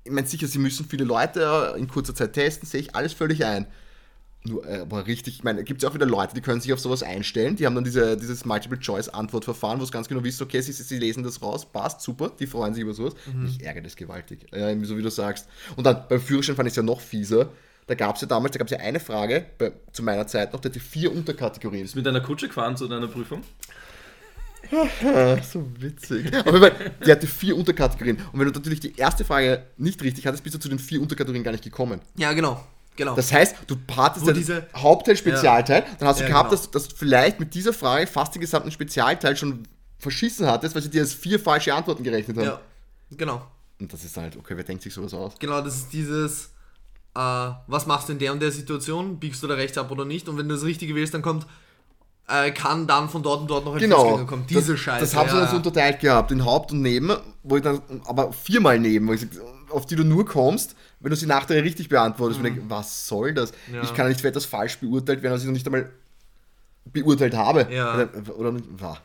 ich 0.04 0.10
meine, 0.10 0.26
sicher, 0.26 0.46
sie 0.46 0.58
müssen 0.58 0.86
viele 0.86 1.04
Leute 1.04 1.74
in 1.76 1.88
kurzer 1.88 2.14
Zeit 2.14 2.32
testen, 2.32 2.68
sehe 2.68 2.80
ich 2.80 2.94
alles 2.94 3.12
völlig 3.12 3.44
ein. 3.44 3.66
Nur, 4.42 4.66
äh, 4.66 4.78
aber 4.78 5.06
richtig, 5.06 5.34
ich 5.34 5.44
meine, 5.44 5.64
gibt 5.64 5.80
es 5.80 5.82
ja 5.82 5.90
auch 5.90 5.94
wieder 5.94 6.06
Leute, 6.06 6.34
die 6.34 6.40
können 6.40 6.62
sich 6.62 6.72
auf 6.72 6.80
sowas 6.80 7.02
einstellen. 7.02 7.56
Die 7.56 7.66
haben 7.66 7.74
dann 7.74 7.84
diese, 7.84 8.16
dieses 8.16 8.46
Multiple-Choice-Antwortverfahren, 8.46 9.78
wo 9.80 9.84
es 9.84 9.92
ganz 9.92 10.08
genau 10.08 10.24
wisst, 10.24 10.40
okay, 10.40 10.62
sie, 10.62 10.72
sie 10.72 10.98
lesen 10.98 11.22
das 11.22 11.42
raus, 11.42 11.70
passt, 11.70 12.00
super, 12.00 12.32
die 12.40 12.46
freuen 12.46 12.72
sich 12.72 12.82
über 12.82 12.94
sowas. 12.94 13.14
Ich 13.46 13.62
ärgere 13.62 13.82
das 13.82 13.96
gewaltig, 13.96 14.50
äh, 14.52 14.74
so 14.84 14.96
wie 14.96 15.02
du 15.02 15.10
sagst. 15.10 15.46
Und 15.76 15.84
dann 15.84 16.04
beim 16.08 16.20
Führerschein 16.20 16.56
fand 16.56 16.66
ich 16.68 16.72
es 16.72 16.76
ja 16.76 16.82
noch 16.82 17.02
fieser. 17.02 17.50
Da 17.86 17.94
gab 17.96 18.14
es 18.14 18.22
ja 18.22 18.28
damals, 18.28 18.52
da 18.52 18.58
gab 18.58 18.68
es 18.68 18.70
ja 18.70 18.78
eine 18.78 19.00
Frage, 19.00 19.44
bei, 19.58 19.72
zu 19.92 20.02
meiner 20.02 20.26
Zeit 20.26 20.54
noch, 20.54 20.60
der 20.60 20.70
hatte 20.70 20.80
vier 20.80 21.12
Unterkategorien. 21.12 21.82
Bist 21.82 21.94
du 21.94 21.98
mit 21.98 22.08
einer 22.08 22.20
Kutsche 22.20 22.48
gefahren 22.48 22.76
zu 22.76 22.88
deiner 22.88 23.08
Prüfung? 23.08 23.42
So 25.52 25.66
witzig. 25.78 26.34
Aber 26.36 26.54
ich 26.54 26.60
meine, 26.60 26.90
die 27.04 27.10
hatte 27.10 27.26
vier 27.26 27.56
Unterkategorien. 27.56 28.18
Und 28.32 28.38
wenn 28.40 28.46
du 28.46 28.52
natürlich 28.58 28.80
die 28.80 28.96
erste 28.96 29.24
Frage 29.24 29.64
nicht 29.76 30.02
richtig 30.02 30.26
hattest, 30.26 30.42
bist 30.44 30.54
du 30.54 30.60
zu 30.60 30.68
den 30.68 30.78
vier 30.78 31.00
Unterkategorien 31.00 31.42
gar 31.44 31.52
nicht 31.52 31.64
gekommen. 31.64 32.00
Ja, 32.16 32.32
genau. 32.32 32.64
Genau. 32.96 33.14
Das 33.14 33.32
heißt, 33.32 33.56
du 33.66 33.76
Wo 33.76 34.26
ja 34.26 34.32
diese- 34.32 34.66
Hauptteil, 34.76 35.16
Spezialteil, 35.16 35.84
dann 35.98 36.08
hast 36.08 36.20
du 36.20 36.24
Ja, 36.24 36.28
gehabt, 36.30 36.50
genau. 36.50 36.60
dass, 36.62 36.70
dass 36.70 36.88
du 36.88 36.96
vielleicht 36.96 37.40
mit 37.40 37.54
dieser 37.54 37.72
Frage 37.72 38.06
fast 38.06 38.34
den 38.34 38.40
gesamten 38.40 38.70
Spezialteil 38.70 39.36
schon 39.36 39.62
verschissen 39.98 40.46
hattest, 40.46 40.74
weil 40.74 40.82
sie 40.82 40.90
dir 40.90 41.00
als 41.02 41.14
vier 41.14 41.38
falsche 41.40 41.72
Antworten 41.74 42.02
gerechnet 42.02 42.36
haben. 42.36 42.44
ja, 42.44 42.60
genau. 43.16 43.46
Und 43.80 43.90
das 43.92 44.04
ist 44.04 44.16
halt, 44.18 44.36
okay, 44.36 44.54
wer 44.56 44.64
denkt 44.64 44.82
sich 44.82 44.92
sowas 44.92 45.14
aus? 45.14 45.34
Genau, 45.38 45.62
das 45.62 45.76
ist 45.76 45.92
dieses, 45.92 46.46
äh, 47.14 47.50
was 47.66 47.86
machst 47.86 48.08
du 48.08 48.12
in 48.12 48.18
der 48.18 48.32
und 48.32 48.40
der 48.40 48.50
Situation? 48.52 49.18
Biegst 49.18 49.42
du 49.42 49.46
da 49.46 49.54
rechts 49.54 49.78
ab 49.78 49.90
oder 49.90 50.04
nicht? 50.04 50.28
Und 50.28 50.36
wenn 50.36 50.48
du 50.48 50.54
das 50.54 50.64
Richtige 50.64 50.94
wählst, 50.94 51.14
dann 51.14 51.22
kommt, 51.22 51.46
äh, 52.30 52.50
kann 52.52 52.86
dann 52.86 53.08
von 53.08 53.22
dort 53.22 53.40
und 53.40 53.50
dort 53.50 53.64
noch 53.64 53.74
ein 53.74 53.80
Genau. 53.80 54.02
Fußgänger 54.02 54.26
kommen. 54.26 54.46
Diese 54.48 54.72
das, 54.72 54.80
Scheiße. 54.80 55.00
Das 55.00 55.14
haben 55.14 55.28
sie 55.28 55.34
ja, 55.34 55.40
dann 55.42 55.50
so 55.50 55.56
unterteilt 55.56 56.00
gehabt, 56.00 56.30
in 56.30 56.44
Haupt 56.44 56.72
und 56.72 56.82
Neben, 56.82 57.12
wo 57.42 57.56
ich 57.56 57.62
dann, 57.62 57.80
aber 58.04 58.32
viermal 58.32 58.78
neben, 58.78 59.08
wo 59.08 59.12
ich, 59.12 59.20
sag, 59.20 59.30
auf 59.70 59.86
die 59.86 59.96
du 59.96 60.04
nur 60.04 60.26
kommst, 60.26 60.74
wenn 61.00 61.10
du 61.10 61.16
sie 61.16 61.26
nachher 61.26 61.62
richtig 61.62 61.88
beantwortest. 61.88 62.40
Und 62.40 62.46
ich 62.46 62.54
denke, 62.54 62.70
was 62.70 63.06
soll 63.06 63.34
das? 63.34 63.52
Mhm. 63.68 63.76
Ja. 63.76 63.82
Ich 63.82 63.94
kann 63.94 64.06
ja 64.06 64.08
nicht 64.08 64.20
für 64.20 64.28
etwas 64.28 64.44
falsch 64.44 64.78
beurteilt 64.78 65.22
werden, 65.22 65.34
was 65.34 65.40
ich 65.42 65.46
noch 65.46 65.52
nicht 65.52 65.66
einmal 65.66 65.90
beurteilt 66.84 67.34
habe. 67.34 67.68
Ja. 67.70 67.94
Oder, 67.94 68.38
oder 68.38 68.60
war. 68.78 69.00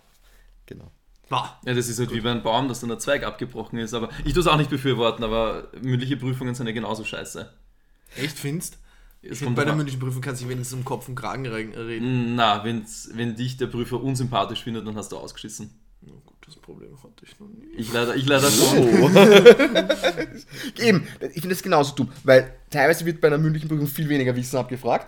Genau. 0.66 0.92
Boah. 1.30 1.58
Ja, 1.66 1.74
das 1.74 1.88
ist 1.88 2.00
halt 2.00 2.12
wie 2.14 2.22
bei 2.22 2.32
einem 2.32 2.44
Baum, 2.44 2.68
dass 2.68 2.82
dann 2.82 2.90
der 2.90 3.00
Zweig 3.00 3.24
abgebrochen 3.24 3.80
ist. 3.80 3.94
Aber 3.94 4.10
ich 4.24 4.34
tue 4.34 4.42
es 4.42 4.48
auch 4.48 4.58
nicht 4.58 4.70
befürworten, 4.70 5.24
aber 5.24 5.70
mündliche 5.82 6.18
Prüfungen 6.18 6.54
sind 6.56 6.68
ja 6.68 6.74
genauso 6.74 7.04
scheiße. 7.04 7.52
Echt 8.18 8.38
findest? 8.38 8.78
Bei 9.56 9.66
der 9.66 9.76
mündlichen 9.76 10.00
Prüfung 10.00 10.22
kannst 10.22 10.42
du 10.42 10.46
dich 10.46 10.54
wenigstens 10.54 10.78
um 10.78 10.86
Kopf 10.86 11.08
und 11.10 11.16
Kragen 11.16 11.46
re- 11.48 11.88
reden. 11.88 12.36
Na, 12.36 12.64
wenn's, 12.64 13.10
wenn 13.14 13.36
dich 13.36 13.58
der 13.58 13.68
Prüfer 13.68 14.02
unsympathisch 14.02 14.64
findet, 14.64 14.86
dann 14.88 14.96
hast 14.96 15.12
du 15.12 15.18
ausgeschissen. 15.18 15.72
Na 16.02 16.12
gut, 16.26 16.36
das 16.46 16.56
Problem 16.58 16.96
hatte 17.02 17.26
ich 17.26 17.40
noch 17.40 17.48
nie. 17.48 17.66
Ich 17.78 17.92
leider, 17.92 18.16
ich 18.16 18.28
leider 18.28 18.50
schon. 18.52 18.78
Eben, 20.80 21.08
ich 21.22 21.34
finde 21.42 21.50
das 21.50 21.64
genauso 21.64 21.96
dumm, 21.96 22.10
weil 22.24 22.54
teilweise 22.70 23.06
wird 23.06 23.22
bei 23.22 23.28
einer 23.28 23.38
mündlichen 23.38 23.70
Prüfung 23.70 23.88
viel 23.88 24.10
weniger 24.10 24.36
Wissen 24.36 24.58
abgefragt. 24.58 25.08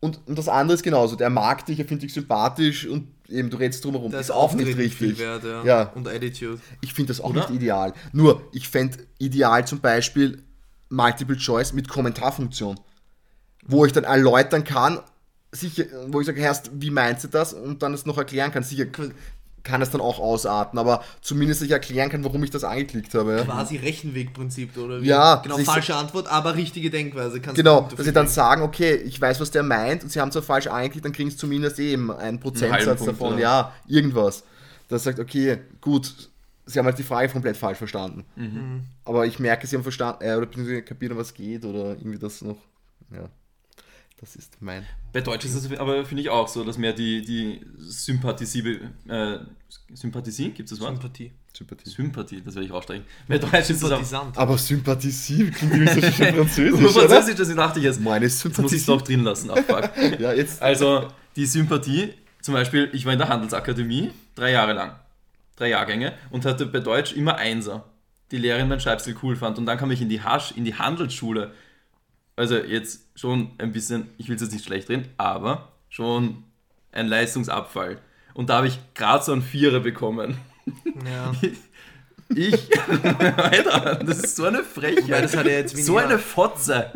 Und, 0.00 0.18
und 0.26 0.38
das 0.38 0.48
andere 0.48 0.74
ist 0.76 0.82
genauso. 0.82 1.16
Der 1.16 1.28
mag 1.28 1.66
dich, 1.66 1.78
er 1.78 1.84
findet 1.84 2.04
dich 2.04 2.14
sympathisch 2.14 2.86
und 2.86 3.08
eben 3.28 3.50
du 3.50 3.58
redest 3.58 3.84
drumherum. 3.84 4.10
Da 4.12 4.20
ist 4.20 4.30
auch 4.30 4.54
nicht 4.54 4.76
richtig. 4.78 5.18
wert, 5.18 5.44
ja. 5.44 5.64
Ja. 5.64 5.82
Und 5.94 6.08
Attitude. 6.08 6.58
Ich 6.80 6.94
finde 6.94 7.08
das 7.08 7.20
auch 7.20 7.30
Oder? 7.30 7.40
nicht 7.40 7.50
ideal. 7.50 7.92
Nur, 8.12 8.48
ich 8.52 8.68
fände 8.68 8.96
ideal 9.18 9.66
zum 9.66 9.80
Beispiel 9.80 10.42
Multiple 10.88 11.36
Choice 11.36 11.74
mit 11.74 11.88
Kommentarfunktion. 11.88 12.80
Wo 13.70 13.84
ich 13.84 13.92
dann 13.92 14.04
erläutern 14.04 14.64
kann, 14.64 15.00
sicher, 15.52 15.84
wo 16.08 16.20
ich 16.20 16.26
sage, 16.26 16.40
Herrst, 16.40 16.70
wie 16.74 16.90
meinst 16.90 17.24
du 17.24 17.28
das? 17.28 17.52
Und 17.52 17.82
dann 17.82 17.94
es 17.94 18.06
noch 18.06 18.18
erklären 18.18 18.52
kann. 18.52 18.62
Sicher 18.62 18.86
kann 19.62 19.82
es 19.82 19.90
dann 19.90 20.00
auch 20.00 20.18
ausarten, 20.18 20.78
aber 20.78 21.04
zumindest 21.20 21.62
ich 21.62 21.70
erklären 21.70 22.10
kann, 22.10 22.24
warum 22.24 22.42
ich 22.42 22.50
das 22.50 22.64
angeklickt 22.64 23.14
habe. 23.14 23.36
Ja. 23.38 23.44
Quasi 23.44 23.76
Rechenwegprinzip, 23.76 24.76
oder 24.76 25.02
wie? 25.02 25.06
Ja, 25.06 25.36
Genau, 25.36 25.58
falsche 25.58 25.94
Antwort, 25.94 26.28
aber 26.28 26.56
richtige 26.56 26.90
Denkweise. 26.90 27.40
Kannst 27.40 27.56
Genau, 27.56 27.88
dass 27.94 28.04
sie 28.04 28.12
dann 28.12 28.28
sagen, 28.28 28.62
okay, 28.62 28.94
ich 28.94 29.20
weiß, 29.20 29.40
was 29.40 29.50
der 29.50 29.62
meint 29.62 30.02
und 30.02 30.10
sie 30.10 30.20
haben 30.20 30.32
zwar 30.32 30.42
falsch 30.42 30.66
angeklickt, 30.66 31.04
dann 31.04 31.12
kriegen 31.12 31.30
sie 31.30 31.36
zumindest 31.36 31.78
eben 31.78 32.10
einen 32.10 32.40
Prozentsatz 32.40 32.86
halben 32.86 32.96
Punkt, 32.96 33.12
davon. 33.20 33.32
oder? 33.34 33.42
Ja, 33.42 33.72
irgendwas. 33.86 34.44
Das 34.88 35.04
sagt, 35.04 35.20
okay, 35.20 35.58
gut, 35.80 36.12
sie 36.66 36.78
haben 36.78 36.86
halt 36.86 36.98
die 36.98 37.02
Frage 37.02 37.30
komplett 37.30 37.56
falsch 37.56 37.78
verstanden. 37.78 38.24
Mhm. 38.36 38.84
Aber 39.04 39.26
ich 39.26 39.38
merke, 39.38 39.66
sie 39.66 39.76
haben 39.76 39.82
verstanden, 39.82 40.22
äh, 40.24 40.34
oder 40.36 40.46
beziehungsweise 40.46 40.82
kapieren, 40.82 41.16
was 41.16 41.34
geht 41.34 41.64
oder 41.64 41.90
irgendwie 41.90 42.18
das 42.18 42.42
noch. 42.42 42.56
Ja, 43.12 43.28
das 44.20 44.36
ist 44.36 44.58
mein. 44.60 44.84
Bei 45.14 45.22
Deutsch 45.22 45.46
ist 45.46 45.54
es 45.54 45.78
aber, 45.78 46.04
finde 46.04 46.22
ich, 46.22 46.28
auch 46.28 46.46
so, 46.46 46.62
dass 46.62 46.76
mehr 46.76 46.92
die, 46.92 47.22
die 47.22 47.60
Sympathie, 47.78 48.78
äh, 49.08 49.38
Sympathie, 49.94 50.50
gibt 50.50 50.70
es 50.70 50.78
das 50.78 50.80
Wort? 50.80 50.92
Sympathie. 50.96 51.32
Sympathie. 51.56 51.90
Sympathie, 51.90 52.42
das 52.44 52.54
werde 52.54 52.66
ich 52.66 52.72
rausstreichen. 52.72 53.04
Bei 53.26 53.38
Deutsch 53.38 53.54
ist 53.54 53.70
es 53.70 53.84
aber 53.84 54.04
Sympathisant. 54.04 54.36
Aber 54.38 54.58
Sympathie 54.58 55.50
klingt 55.50 55.80
wie 55.80 55.88
so 55.88 56.12
schön 56.12 56.34
französisch, 56.34 56.80
nur? 56.80 56.90
Französisch, 56.90 57.36
deswegen 57.36 57.56
dachte 57.56 57.78
ich 57.78 57.86
jetzt, 57.86 58.00
Meine 58.00 58.26
jetzt 58.26 58.44
muss 58.44 58.54
Sympathie. 58.54 58.74
ich 58.76 58.80
es 58.82 58.86
doch 58.86 59.02
drin 59.02 59.24
lassen. 59.24 59.50
Ach, 59.50 59.58
fuck. 59.58 59.90
Ja, 60.20 60.34
jetzt. 60.34 60.60
Also 60.60 61.08
die 61.36 61.46
Sympathie, 61.46 62.12
zum 62.42 62.52
Beispiel, 62.54 62.90
ich 62.92 63.06
war 63.06 63.14
in 63.14 63.18
der 63.18 63.28
Handelsakademie 63.30 64.10
drei 64.34 64.52
Jahre 64.52 64.74
lang, 64.74 64.96
drei 65.56 65.70
Jahrgänge 65.70 66.12
und 66.30 66.44
hatte 66.44 66.66
bei 66.66 66.80
Deutsch 66.80 67.14
immer 67.14 67.36
Einser. 67.36 67.86
Die 68.32 68.38
Lehrerin 68.38 68.68
mein 68.68 68.80
Schreibstil 68.80 69.16
cool 69.22 69.34
fand 69.34 69.58
und 69.58 69.64
dann 69.66 69.78
kam 69.78 69.90
ich 69.90 70.02
in 70.02 70.08
die 70.10 70.20
Hasch, 70.20 70.52
in 70.52 70.64
die 70.66 70.74
Handelsschule. 70.74 71.52
Also 72.40 72.56
jetzt 72.56 73.02
schon 73.16 73.50
ein 73.58 73.70
bisschen, 73.70 74.08
ich 74.16 74.30
will 74.30 74.36
es 74.36 74.40
jetzt 74.40 74.52
nicht 74.54 74.64
schlecht 74.64 74.88
reden, 74.88 75.06
aber 75.18 75.72
schon 75.90 76.42
ein 76.90 77.06
Leistungsabfall. 77.06 77.98
Und 78.32 78.48
da 78.48 78.56
habe 78.56 78.68
ich 78.68 78.78
gerade 78.94 79.22
so 79.22 79.32
einen 79.32 79.42
Vierer 79.42 79.80
bekommen. 79.80 80.38
Ja. 81.04 81.32
Ich, 82.32 82.70
Alter, 83.36 84.04
das 84.04 84.20
ist 84.20 84.36
so 84.36 84.44
eine 84.44 84.62
Frechheit. 84.62 85.24
das 85.24 85.36
hat 85.36 85.46
ja 85.46 85.52
jetzt 85.54 85.76
So 85.84 85.96
eine 85.96 86.16
Fotze. 86.16 86.92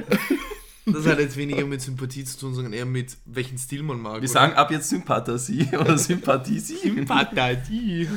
Das 0.86 1.06
hat 1.06 1.18
jetzt 1.18 1.36
weniger 1.36 1.64
mit 1.64 1.80
Sympathie 1.80 2.24
zu 2.24 2.38
tun, 2.38 2.54
sondern 2.54 2.72
eher 2.72 2.84
mit 2.84 3.16
welchen 3.24 3.58
Stil 3.58 3.82
man 3.82 4.00
mag. 4.00 4.20
Wir 4.20 4.28
sagen 4.28 4.54
ab 4.54 4.70
jetzt 4.70 4.88
Sympathie 4.88 5.68
oder 5.76 5.96
Sympathie. 5.96 6.58
Sympathie. 6.58 8.08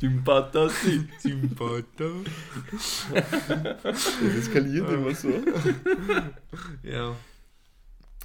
Sympathie. 0.00 1.08
Sympathie. 1.18 2.24
Das 3.82 4.34
eskaliert 4.38 4.90
immer 4.90 5.14
so. 5.14 5.28
Ja. 6.82 7.14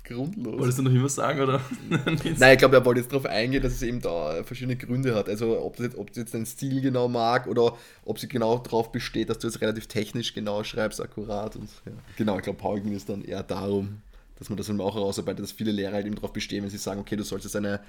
Grundlos. 0.08 0.58
Wolltest 0.60 0.80
du 0.80 0.84
noch 0.84 0.92
immer 0.92 1.10
sagen, 1.10 1.42
oder? 1.42 1.62
Nein, 2.40 2.54
ich 2.54 2.58
glaube, 2.60 2.76
er 2.78 2.86
wollte 2.86 3.02
jetzt 3.02 3.12
darauf 3.12 3.26
eingehen, 3.26 3.62
dass 3.62 3.74
es 3.74 3.82
eben 3.84 4.02
da 4.02 4.44
verschiedene 4.44 4.76
Gründe 4.76 5.14
hat. 5.16 5.30
Also 5.30 5.60
ob 5.62 5.76
das 5.78 5.86
jetzt, 5.88 5.98
ob 5.98 6.16
jetzt 6.16 6.34
deinen 6.34 6.46
Stil 6.46 6.82
genau 6.82 7.08
mag 7.08 7.48
oder 7.48 7.78
ob 8.06 8.20
sie 8.20 8.28
genau 8.28 8.58
darauf 8.58 8.92
besteht, 8.92 9.30
dass 9.30 9.40
du 9.40 9.48
jetzt 9.48 9.62
relativ 9.62 9.88
technisch 9.88 10.34
genau 10.34 10.64
schreibst, 10.64 11.02
akkurat. 11.02 11.56
Und, 11.56 11.70
ja. 11.86 11.92
Genau, 12.18 12.38
ich 12.38 12.44
glaube, 12.44 12.60
Paul 12.60 12.80
ging 12.82 12.94
es 12.96 13.06
dann 13.06 13.24
eher 13.24 13.44
darum, 13.44 14.02
dass 14.40 14.50
man 14.50 14.58
das 14.58 14.70
eben 14.70 14.82
auch 14.82 14.96
herausarbeitet, 14.96 15.44
dass 15.44 15.52
viele 15.52 15.72
Lehrer 15.72 15.94
halt 15.94 16.06
eben 16.06 16.16
darauf 16.16 16.34
bestehen, 16.34 16.64
wenn 16.64 16.70
sie 16.70 16.78
sagen, 16.78 17.00
okay, 17.02 17.16
du 17.16 17.24
sollst 17.24 17.46
jetzt 17.46 17.56
eine 17.56 17.80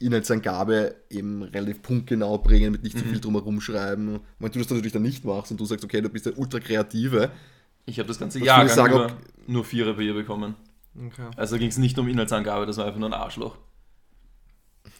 Inhaltsangabe 0.00 0.94
eben 1.10 1.42
relativ 1.42 1.82
punktgenau 1.82 2.38
bringen, 2.38 2.72
mit 2.72 2.82
nicht 2.84 2.98
zu 2.98 3.04
viel 3.04 3.20
drumherum 3.20 3.60
schreiben. 3.60 4.20
Wenn 4.38 4.52
du 4.52 4.58
das 4.58 4.70
natürlich 4.70 4.92
dann 4.92 5.02
nicht 5.02 5.24
machst 5.24 5.50
und 5.50 5.58
du 5.60 5.64
sagst, 5.64 5.84
okay, 5.84 6.00
du 6.00 6.08
bist 6.08 6.26
der 6.26 6.38
ultra 6.38 6.60
kreative, 6.60 7.30
Ich 7.86 7.98
habe 7.98 8.06
das 8.08 8.18
ganze 8.18 8.38
Jahr 8.38 8.68
sagen, 8.68 8.92
nur, 8.94 9.04
ob- 9.06 9.12
nur 9.46 9.64
Vierer 9.64 9.94
bei 9.94 10.02
ihr 10.02 10.14
bekommen. 10.14 10.54
Okay. 10.96 11.30
Also 11.36 11.58
ging 11.58 11.68
es 11.68 11.78
nicht 11.78 11.98
um 11.98 12.08
Inhaltsangabe, 12.08 12.66
das 12.66 12.76
war 12.76 12.86
einfach 12.86 12.98
nur 12.98 13.08
ein 13.08 13.14
Arschloch. 13.14 13.56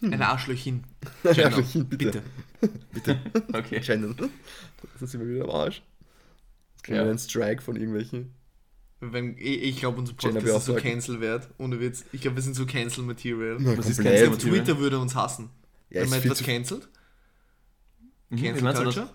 Ein 0.03 0.23
Arschlöchchen. 0.23 0.85
Ja, 1.25 1.49
Genau. 1.49 1.85
bitte. 1.85 2.23
Bitte. 2.93 3.19
Okay. 3.53 3.83
Shannon. 3.83 4.15
Sonst 4.99 5.11
sind 5.13 5.21
wir 5.21 5.29
wieder 5.29 5.45
am 5.45 5.51
Arsch. 5.51 5.83
Jetzt 6.75 6.85
kriegen 6.85 6.97
Ja. 6.99 7.05
wir 7.05 7.11
einen 7.11 7.19
Strike 7.19 7.63
von 7.63 7.77
irgendwelchen. 7.77 8.33
Wenn, 9.01 9.37
ich 9.39 9.63
ich 9.63 9.77
glaube, 9.79 9.99
unser 9.99 10.13
Podcast 10.15 10.47
ist 10.47 10.65
so 10.67 10.75
cancel 10.75 11.21
wert. 11.21 11.49
Ohne 11.59 11.81
Witz. 11.81 12.05
Ich 12.13 12.21
glaube, 12.21 12.37
wir 12.37 12.43
sind 12.43 12.55
so 12.55 12.67
cancel 12.67 13.05
Material. 13.05 13.57
Na, 13.61 13.77
Was 13.79 13.89
ist. 13.89 13.99
Cancel 14.01 14.31
Material? 14.31 14.59
Twitter 14.59 14.79
würde 14.79 14.99
uns 14.99 15.15
hassen. 15.15 15.51
Ja, 15.91 16.03
wenn 16.03 16.11
man 16.11 16.19
etwas 16.21 16.43
cancelt. 16.43 16.89
Mhm, 18.29 18.37
wie 18.37 18.43
Cancel 18.43 18.65
das? 18.65 18.83
Culture. 18.83 19.15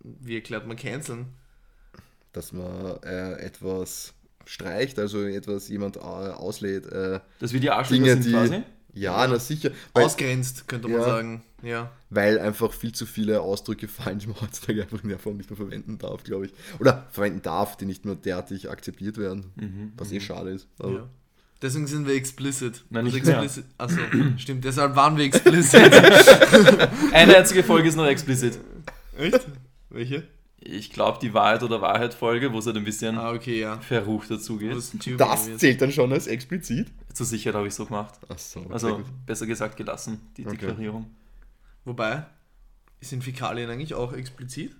Wie 0.00 0.34
erklärt 0.36 0.66
man 0.66 0.76
canceln? 0.76 1.34
dass 2.32 2.52
man 2.52 3.02
äh, 3.02 3.32
etwas 3.40 4.14
streicht, 4.48 4.98
also 4.98 5.22
etwas 5.24 5.68
jemand 5.68 5.96
äh, 5.96 6.00
auslädt. 6.00 6.86
Äh, 6.86 7.20
Dass 7.38 7.52
wir 7.52 7.60
die 7.60 7.70
Arschlöcher 7.70 8.02
Dinge, 8.02 8.14
sind 8.14 8.26
die. 8.26 8.32
quasi? 8.32 8.62
Ja, 8.94 9.26
na 9.28 9.38
sicher. 9.38 9.70
Weil, 9.92 10.04
Ausgrenzt, 10.04 10.66
könnte 10.66 10.88
man 10.88 11.00
Ja. 11.00 11.04
sagen. 11.06 11.42
Ja. 11.60 11.90
weil 12.08 12.38
einfach 12.38 12.72
viel 12.72 12.92
zu 12.92 13.04
viele 13.04 13.40
Ausdrücke 13.40 13.88
fallen, 13.88 14.20
die 14.20 14.28
man 14.28 14.40
heutzutage 14.40 14.82
einfach 14.82 15.02
in 15.02 15.08
der 15.08 15.18
Form 15.18 15.36
nicht 15.38 15.50
mehr 15.50 15.56
verwenden 15.56 15.98
darf, 15.98 16.22
glaube 16.22 16.46
ich. 16.46 16.52
Oder 16.78 17.06
verwenden 17.10 17.42
darf, 17.42 17.76
die 17.76 17.84
nicht 17.84 18.04
mehr 18.04 18.14
derartig 18.14 18.70
akzeptiert 18.70 19.18
werden. 19.18 19.50
Mhm. 19.56 19.92
Was 19.96 20.12
eh 20.12 20.20
schade 20.20 20.50
ist. 20.50 20.68
Ja. 20.80 21.08
Deswegen 21.60 21.88
sind 21.88 22.06
wir 22.06 22.14
explicit. 22.14 22.84
Nein, 22.90 23.06
Also 23.06 23.16
nicht 23.16 23.26
mehr. 23.26 23.42
explicit. 23.42 23.64
Achso, 23.76 23.98
stimmt. 24.36 24.64
Deshalb 24.64 24.94
waren 24.94 25.16
wir 25.16 25.24
explicit. 25.24 25.92
Eine 27.12 27.36
einzige 27.36 27.64
Folge 27.64 27.88
ist 27.88 27.96
noch 27.96 28.06
explizit. 28.06 28.58
Echt? 29.18 29.40
Welche? 29.90 30.22
Ich 30.70 30.90
glaube, 30.90 31.18
die 31.20 31.32
Wahrheit 31.32 31.62
oder 31.62 31.80
Wahrheit-Folge, 31.80 32.52
wo 32.52 32.58
es 32.58 32.66
halt 32.66 32.76
ein 32.76 32.84
bisschen 32.84 33.16
Ah, 33.16 33.32
okay, 33.32 33.60
ja. 33.60 33.80
verrucht 33.80 34.30
dazugeht. 34.30 34.74
Das, 34.76 34.92
Das 35.16 35.56
zählt 35.58 35.80
dann 35.80 35.90
schon 35.92 36.12
als 36.12 36.26
explizit. 36.26 36.88
Zur 37.14 37.24
Sicherheit 37.24 37.56
habe 37.56 37.66
ich 37.68 37.74
so 37.74 37.86
gemacht. 37.86 38.14
Achso, 38.28 38.66
Also, 38.70 39.02
besser 39.24 39.46
gesagt 39.46 39.76
gelassen, 39.78 40.20
die 40.36 40.46
Okay. 40.46 40.56
Deklarierung. 40.56 41.06
Wobei, 41.84 42.26
sind 43.00 43.24
Fäkalien 43.24 43.70
eigentlich 43.70 43.94
auch 43.94 44.12
explizit? 44.12 44.76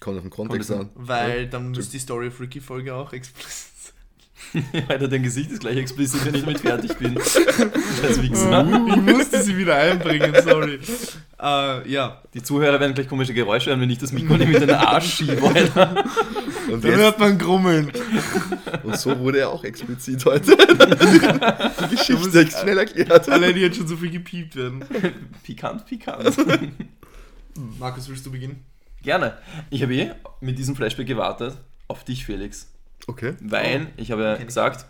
kommt 0.00 0.16
auf 0.16 0.22
den 0.22 0.30
Kontext 0.30 0.70
an. 0.70 0.90
Weil 0.94 1.46
dann 1.48 1.70
muss 1.72 1.90
die 1.90 1.98
Story 1.98 2.28
of 2.28 2.40
Ricky 2.40 2.60
Folge 2.60 2.94
auch 2.94 3.12
explizit 3.12 3.72
sein. 3.76 3.94
Alter, 4.88 5.08
dein 5.08 5.22
Gesicht 5.22 5.50
ist 5.50 5.60
gleich 5.60 5.76
explizit, 5.76 6.24
wenn 6.24 6.34
ich 6.34 6.40
damit 6.42 6.60
fertig 6.60 6.96
bin. 6.96 7.16
Wichser. 8.22 8.86
Ich 8.88 8.96
musste 8.96 9.42
sie 9.42 9.56
wieder 9.56 9.76
einbringen, 9.76 10.34
sorry. 10.42 10.80
Äh, 11.40 11.88
ja, 11.90 12.20
Die 12.34 12.42
Zuhörer 12.42 12.80
werden 12.80 12.94
gleich 12.94 13.08
komische 13.08 13.32
Geräusche 13.32 13.70
hören, 13.70 13.80
wenn 13.80 13.90
ich 13.90 13.98
das 13.98 14.12
Mikro 14.12 14.36
nicht 14.36 14.50
mit 14.50 14.60
den 14.62 14.70
Arsch 14.70 15.14
schiebe, 15.14 15.42
Alter. 15.42 16.04
Und, 16.70 16.84
dann 16.84 16.96
hört 16.96 17.18
man 17.18 17.38
grummeln. 17.38 17.92
und 18.82 18.96
so 18.96 19.18
wurde 19.18 19.40
er 19.40 19.50
auch 19.50 19.64
explizit 19.64 20.24
heute. 20.24 20.56
die 20.56 21.96
Geschichte 21.96 22.40
ist 22.40 22.60
schnell 22.60 22.78
erklärt. 22.78 23.28
Allein 23.28 23.54
die 23.54 23.60
jetzt 23.60 23.76
schon 23.76 23.86
so 23.86 23.96
viel 23.96 24.10
gepiept 24.10 24.56
werden. 24.56 24.84
Pikant, 25.42 25.86
pikant. 25.86 26.36
Markus, 27.78 28.08
willst 28.08 28.26
du 28.26 28.30
beginnen? 28.30 28.64
Gerne. 29.02 29.38
Ich 29.70 29.82
habe 29.82 29.94
eh 29.94 30.10
mit 30.40 30.58
diesem 30.58 30.76
Flashback 30.76 31.06
gewartet 31.06 31.56
auf 31.88 32.04
dich, 32.04 32.24
Felix. 32.24 32.69
Okay. 33.06 33.34
Weil, 33.40 33.88
ich 33.96 34.10
habe 34.12 34.22
ja 34.22 34.36
gesagt, 34.36 34.86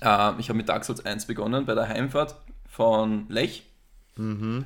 äh, 0.00 0.32
ich 0.38 0.48
habe 0.48 0.54
mit 0.54 0.68
Dark 0.68 0.84
Souls 0.84 1.04
1 1.04 1.26
begonnen 1.26 1.66
bei 1.66 1.74
der 1.74 1.88
Heimfahrt 1.88 2.36
von 2.68 3.26
Lech. 3.28 3.64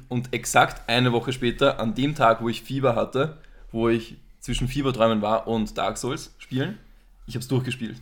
Und 0.08 0.32
exakt 0.32 0.88
eine 0.88 1.12
Woche 1.12 1.32
später, 1.32 1.78
an 1.78 1.94
dem 1.94 2.14
Tag, 2.14 2.40
wo 2.40 2.48
ich 2.48 2.62
Fieber 2.62 2.96
hatte, 2.96 3.38
wo 3.70 3.88
ich 3.88 4.16
zwischen 4.40 4.68
Fieberträumen 4.68 5.22
war 5.22 5.46
und 5.46 5.78
Dark 5.78 5.96
Souls 5.96 6.34
spielen, 6.38 6.78
ich 7.26 7.34
habe 7.34 7.42
es 7.42 7.48
durchgespielt. 7.48 8.00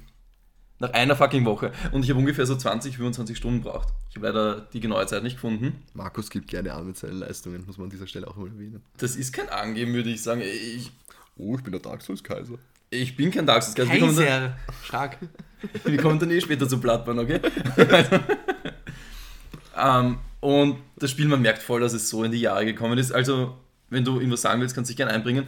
Nach 0.79 0.93
einer 0.95 1.15
fucking 1.15 1.45
Woche. 1.45 1.71
Und 1.93 2.05
ich 2.05 2.11
habe 2.11 2.19
ungefähr 2.19 2.45
so 2.47 2.57
20, 2.57 2.97
25 2.97 3.37
Stunden 3.37 3.61
braucht. 3.61 3.89
Ich 4.11 4.17
habe 4.17 4.27
leider 4.27 4.61
die 4.73 4.81
genaue 4.81 5.07
Zeit 5.07 5.23
nicht 5.23 5.37
gefunden. 5.37 5.83
Markus 5.95 6.29
gibt 6.31 6.49
gerne 6.49 6.73
an 6.75 6.87
mit 6.87 6.97
seinen 6.97 7.21
Leistungen, 7.21 7.65
muss 7.67 7.79
man 7.79 7.85
an 7.85 7.91
dieser 7.91 8.09
Stelle 8.09 8.27
auch 8.27 8.37
mal 8.37 8.49
erwähnen. 8.49 8.83
Das 8.97 9.15
ist 9.15 9.33
kein 9.33 9.49
Angeben, 9.49 9.95
würde 9.95 10.11
ich 10.11 10.23
sagen. 10.23 10.41
Ich, 10.41 10.91
Oh, 11.37 11.57
ich 11.57 11.63
bin 11.63 11.73
der 11.73 11.81
Dark 11.81 12.03
Souls 12.03 12.23
Kaiser. 12.23 12.59
Ich 12.93 13.17
bin 13.17 13.31
kein 13.31 13.47
Dark 13.47 13.63
Souls. 13.63 13.77
Wir 13.77 13.99
kommen, 13.99 14.15
Kaiser. 14.15 14.57
Stark. 14.85 15.19
wir 15.85 15.99
kommen 15.99 16.19
dann 16.19 16.31
eh 16.31 16.41
später 16.41 16.69
zu 16.69 16.81
Bloodborne, 16.81 17.23
okay? 17.23 17.41
ähm, 19.79 20.19
und 20.41 20.79
das 20.97 21.11
Spiel, 21.11 21.27
man 21.27 21.41
merkt 21.41 21.63
voll, 21.63 21.81
dass 21.81 21.93
es 21.93 22.09
so 22.09 22.25
in 22.25 22.33
die 22.33 22.41
Jahre 22.41 22.65
gekommen 22.65 22.99
ist. 22.99 23.13
Also, 23.13 23.57
wenn 23.91 24.05
du 24.05 24.17
irgendwas 24.17 24.43
sagen 24.43 24.61
willst, 24.61 24.75
kannst 24.75 24.91
du 24.91 24.93
dich 24.93 24.97
gerne 24.97 25.13
einbringen. 25.13 25.47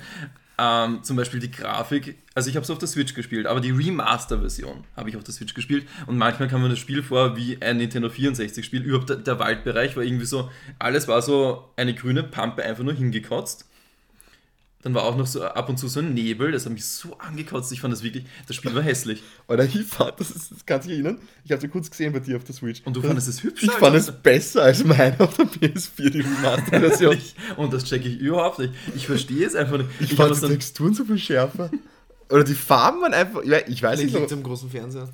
Ähm, 0.56 1.02
zum 1.02 1.16
Beispiel 1.16 1.40
die 1.40 1.50
Grafik. 1.50 2.16
Also, 2.34 2.48
ich 2.48 2.56
habe 2.56 2.64
es 2.64 2.70
auf 2.70 2.78
der 2.78 2.88
Switch 2.88 3.12
gespielt, 3.14 3.46
aber 3.46 3.60
die 3.60 3.72
Remaster-Version 3.72 4.84
habe 4.96 5.10
ich 5.10 5.16
auf 5.16 5.24
der 5.24 5.34
Switch 5.34 5.52
gespielt. 5.52 5.86
Und 6.06 6.16
manchmal 6.16 6.48
kam 6.48 6.62
mir 6.62 6.68
das 6.68 6.78
Spiel 6.78 7.02
vor 7.02 7.36
wie 7.36 7.60
ein 7.60 7.76
Nintendo 7.76 8.08
64-Spiel. 8.08 8.82
Überhaupt 8.82 9.10
der, 9.10 9.16
der 9.16 9.38
Waldbereich 9.38 9.96
war 9.96 10.04
irgendwie 10.04 10.26
so, 10.26 10.50
alles 10.78 11.08
war 11.08 11.20
so 11.20 11.68
eine 11.76 11.94
grüne 11.94 12.22
Pampe 12.22 12.62
einfach 12.62 12.84
nur 12.84 12.94
hingekotzt. 12.94 13.68
Dann 14.84 14.92
war 14.94 15.04
auch 15.04 15.16
noch 15.16 15.26
so 15.26 15.42
ab 15.42 15.68
und 15.70 15.78
zu 15.78 15.88
so 15.88 16.00
ein 16.00 16.12
Nebel, 16.12 16.52
das 16.52 16.66
hat 16.66 16.72
mich 16.72 16.84
so 16.84 17.16
angekotzt. 17.18 17.72
Ich 17.72 17.80
fand 17.80 17.92
das 17.94 18.02
wirklich, 18.02 18.26
das 18.46 18.54
Spiel 18.54 18.74
war 18.74 18.82
hässlich. 18.82 19.22
Oder 19.48 19.64
ich 19.64 19.82
fand, 19.84 20.20
das, 20.20 20.30
ist, 20.30 20.52
das 20.52 20.66
kannst 20.66 20.86
du 20.86 20.90
dich 20.90 21.00
erinnern? 21.02 21.20
Ich 21.42 21.52
habe 21.52 21.64
es 21.66 21.72
kurz 21.72 21.90
gesehen 21.90 22.12
bei 22.12 22.20
dir 22.20 22.36
auf 22.36 22.44
der 22.44 22.54
Switch. 22.54 22.82
Und 22.84 22.94
du 22.94 23.00
das, 23.00 23.08
fandest 23.08 23.28
es 23.28 23.42
hübsch? 23.42 23.62
Ich 23.62 23.70
fand 23.72 23.96
es 23.96 24.12
besser 24.12 24.62
als 24.64 24.84
meine 24.84 25.18
auf 25.20 25.36
der 25.36 25.46
PS4, 25.46 26.10
die 26.10 26.20
Remaster-Version. 26.20 27.16
Ich, 27.16 27.34
und 27.56 27.72
das 27.72 27.84
checke 27.84 28.08
ich 28.08 28.18
überhaupt 28.20 28.58
nicht. 28.58 28.74
Ich 28.94 29.06
verstehe 29.06 29.46
es 29.46 29.54
einfach 29.54 29.78
nicht. 29.78 29.88
Ich, 30.00 30.10
hab 30.10 30.16
fand 30.18 30.30
das 30.32 30.40
die 30.42 30.48
Texturen 30.48 30.92
so 30.94 31.04
viel 31.06 31.18
schärfer. 31.18 31.70
Oder 32.28 32.44
die 32.44 32.54
Farben 32.54 33.00
waren 33.00 33.14
einfach. 33.14 33.40
Ich 33.42 33.50
weiß- 33.50 33.64
Ich 33.68 33.82
weiß 33.82 33.98
nicht, 34.00 34.12
liegt 34.12 34.24
es 34.24 34.30
so, 34.30 34.36
am 34.36 34.42
großen 34.42 34.68
Fernseher. 34.70 35.08